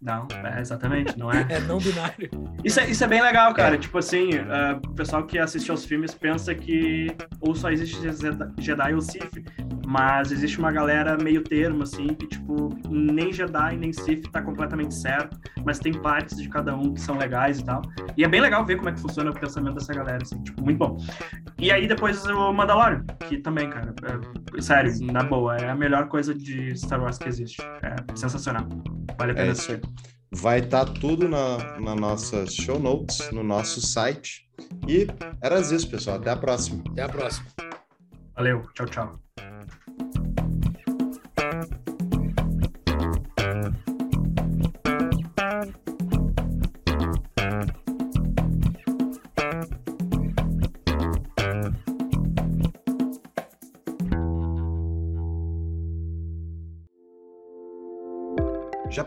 Não, 0.00 0.28
é, 0.44 0.60
exatamente, 0.60 1.18
não 1.18 1.32
é. 1.32 1.46
É 1.50 1.60
não 1.60 1.78
binário. 1.78 2.30
Isso 2.62 2.78
é, 2.78 2.90
isso 2.90 3.02
é 3.02 3.06
bem 3.08 3.22
legal, 3.22 3.52
cara. 3.54 3.74
É. 3.74 3.78
Tipo 3.78 3.98
assim, 3.98 4.30
uh, 4.30 4.76
o 4.86 4.94
pessoal 4.94 5.24
que 5.24 5.38
assiste 5.38 5.70
aos 5.70 5.84
filmes 5.84 6.14
pensa 6.14 6.54
que 6.54 7.08
ou 7.40 7.54
só 7.54 7.70
existe 7.70 7.98
Jedi 8.58 8.94
ou 8.94 9.00
Sith, 9.00 9.42
mas 9.86 10.32
existe 10.32 10.58
uma 10.58 10.72
galera 10.72 11.16
meio 11.16 11.44
termo, 11.44 11.84
assim, 11.84 12.08
que, 12.08 12.26
tipo, 12.26 12.76
nem 12.90 13.32
Jedi 13.32 13.76
nem 13.76 13.92
Sith 13.92 14.28
tá 14.32 14.42
completamente 14.42 14.92
certo, 14.92 15.38
mas 15.64 15.78
tem 15.78 15.92
partes 15.92 16.36
de 16.38 16.48
cada 16.48 16.74
um 16.74 16.92
que 16.92 17.00
são 17.00 17.16
legais 17.16 17.60
e 17.60 17.64
tal. 17.64 17.82
E 18.16 18.24
é 18.24 18.28
bem 18.28 18.40
legal 18.40 18.66
ver 18.66 18.78
como 18.78 18.88
é 18.88 18.92
que 18.92 18.98
funciona 18.98 19.30
o 19.30 19.34
pensamento 19.38 19.74
dessa 19.74 19.94
galera, 19.94 20.18
assim, 20.20 20.42
tipo, 20.42 20.60
muito 20.64 20.78
bom. 20.78 20.98
E 21.56 21.70
aí 21.70 21.86
depois 21.86 22.26
o 22.26 22.52
Mandalorian, 22.52 23.04
que 23.28 23.38
também, 23.38 23.70
cara, 23.70 23.94
é, 24.56 24.60
sério, 24.60 24.92
na 25.04 25.22
boa, 25.22 25.56
é 25.56 25.70
a 25.70 25.76
melhor 25.76 26.08
coisa 26.08 26.34
de 26.34 26.76
Star 26.76 27.00
Wars 27.00 27.16
que 27.16 27.28
existe. 27.28 27.62
É 27.82 27.94
sensacional. 28.16 28.66
Vale 29.16 29.32
a 29.32 29.34
pena 29.36 29.46
é 29.46 29.50
assistir. 29.50 29.80
Vai 30.32 30.58
estar 30.58 30.84
tá 30.84 30.92
tudo 30.92 31.28
na, 31.28 31.78
na 31.78 31.94
nossa 31.94 32.44
show 32.46 32.80
notes, 32.80 33.30
no 33.30 33.44
nosso 33.44 33.80
site. 33.80 34.50
E 34.88 35.06
era 35.40 35.60
isso, 35.60 35.88
pessoal. 35.88 36.16
Até 36.16 36.30
a 36.30 36.36
próxima. 36.36 36.82
Até 36.90 37.02
a 37.02 37.08
próxima. 37.08 37.46
Valeu. 38.34 38.62
Tchau, 38.74 38.86
tchau. 38.86 39.20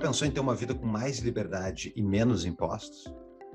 Pensou 0.10 0.28
em 0.28 0.32
ter 0.32 0.40
uma 0.40 0.56
vida 0.56 0.74
com 0.74 0.88
mais 0.88 1.20
liberdade 1.20 1.94
e 1.96 2.02
menos 2.02 2.44
impostos? 2.44 3.06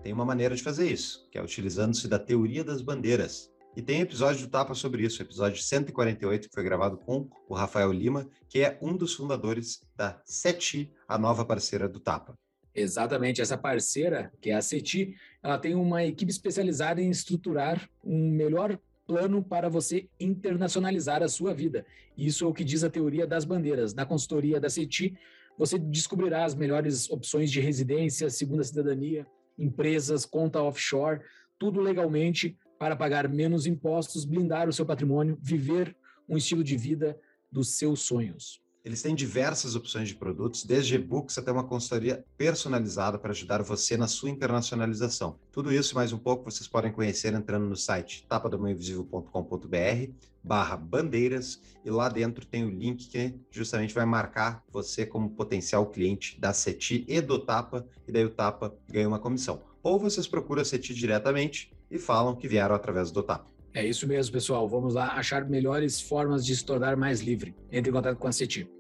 Tem 0.05 0.13
uma 0.13 0.25
maneira 0.25 0.55
de 0.55 0.63
fazer 0.63 0.89
isso, 0.89 1.27
que 1.29 1.37
é 1.37 1.43
utilizando-se 1.43 2.07
da 2.07 2.17
teoria 2.17 2.63
das 2.63 2.81
bandeiras. 2.81 3.51
E 3.77 3.83
tem 3.83 4.01
episódio 4.01 4.47
do 4.47 4.51
Tapa 4.51 4.73
sobre 4.73 5.03
isso, 5.03 5.21
episódio 5.21 5.61
148, 5.61 6.49
que 6.49 6.55
foi 6.55 6.63
gravado 6.63 6.97
com 6.97 7.29
o 7.49 7.55
Rafael 7.55 7.91
Lima, 7.91 8.29
que 8.49 8.61
é 8.61 8.79
um 8.81 8.97
dos 8.97 9.15
fundadores 9.15 9.83
da 9.97 10.23
CETI, 10.25 10.93
a 11.09 11.19
nova 11.19 11.45
parceira 11.45 11.89
do 11.89 11.99
Tapa. 11.99 12.39
Exatamente, 12.73 13.43
essa 13.43 13.59
parceira, 13.59 14.33
que 14.41 14.51
é 14.51 14.55
a 14.55 14.63
CETI, 14.63 15.17
ela 15.43 15.59
tem 15.59 15.75
uma 15.75 16.05
equipe 16.05 16.31
especializada 16.31 17.03
em 17.03 17.11
estruturar 17.11 17.91
um 18.05 18.31
melhor 18.31 18.79
plano 19.09 19.43
para 19.43 19.69
você 19.69 20.09
internacionalizar 20.21 21.21
a 21.21 21.29
sua 21.29 21.53
vida. 21.53 21.85
Isso 22.17 22.45
é 22.45 22.49
o 22.49 22.55
que 22.55 22.63
diz 22.63 22.85
a 22.85 22.91
teoria 22.91 23.27
das 23.27 23.45
bandeiras. 23.45 23.93
Na 23.93 24.07
consultoria 24.07 24.61
da 24.61 24.71
CETI, 24.71 25.19
você 25.59 25.79
descobrirá 25.79 26.45
as 26.45 26.55
melhores 26.55 27.09
opções 27.11 27.51
de 27.51 27.61
residência, 27.61 28.31
segunda 28.31 28.65
cidadania, 28.65 29.27
empresas, 29.59 30.25
conta 30.25 30.63
offshore, 30.63 31.21
tudo 31.59 31.81
legalmente 31.81 32.59
para 32.79 32.97
pagar 32.97 33.29
menos 33.29 33.67
impostos, 33.67 34.25
blindar 34.25 34.69
o 34.69 34.73
seu 34.73 34.85
patrimônio, 34.85 35.39
viver 35.41 35.97
um 36.29 36.37
estilo 36.37 36.65
de 36.65 36.77
vida 36.77 37.19
dos 37.51 37.77
seus 37.77 38.01
sonhos. 38.01 38.64
Eles 38.85 39.01
têm 39.01 39.15
diversas 39.15 39.75
opções 39.75 40.09
de 40.09 40.15
produtos, 40.15 40.63
desde 40.63 40.97
e-books 40.97 41.39
até 41.39 41.51
uma 41.51 41.65
consultoria 41.65 42.23
personalizada 42.37 43.19
para 43.19 43.31
ajudar 43.31 43.63
você 43.63 43.97
na 43.97 44.07
sua 44.07 44.29
internacionalização. 44.29 45.39
Tudo 45.51 45.73
isso 45.73 45.95
e 45.95 45.97
mais 45.97 46.13
um 46.13 46.19
pouco 46.19 46.45
vocês 46.45 46.69
podem 46.69 46.93
conhecer 46.93 47.33
entrando 47.33 47.65
no 47.67 47.77
site 47.77 48.27
tapadamãoinvisível.com.br 48.29 50.13
barra 50.43 50.77
bandeiras 50.77 51.59
e 51.83 51.91
lá 51.91 52.11
dentro 52.11 52.45
tem 52.45 52.63
o 52.63 52.69
link 52.69 53.09
que 53.09 53.35
justamente 53.51 53.95
vai 53.95 54.05
marcar 54.05 54.63
você 54.71 55.07
como 55.07 55.31
potencial 55.31 55.87
cliente 55.87 56.39
da 56.39 56.53
CETI 56.53 57.07
e 57.09 57.23
do 57.23 57.39
Tapa 57.39 57.89
e 58.07 58.13
daí 58.13 58.27
o 58.27 58.31
Tapa 58.31 58.77
ganha 58.87 59.09
uma 59.09 59.19
comissão. 59.19 59.63
Ou 59.83 59.99
vocês 59.99 60.27
procuram 60.27 60.61
a 60.61 60.65
CETI 60.65 60.93
diretamente 60.93 61.73
e 61.91 61.99
falam 61.99 62.37
que 62.37 62.47
vieram 62.47 62.75
através 62.75 63.11
do 63.11 63.23
Tapa. 63.23 63.54
É 63.75 63.85
isso 63.85 64.07
mesmo, 64.07 64.33
pessoal. 64.33 64.69
Vamos 64.69 64.95
lá 64.95 65.15
achar 65.15 65.45
melhores 65.45 66.01
formas 66.01 66.47
de 66.47 66.55
se 66.55 66.65
tornar 66.65 66.97
mais 66.97 67.21
livre. 67.21 67.55
Entre 67.73 67.91
em 67.91 67.93
contato 67.93 68.17
com 68.17 68.29
a 68.29 68.33
CETI. 68.33 68.71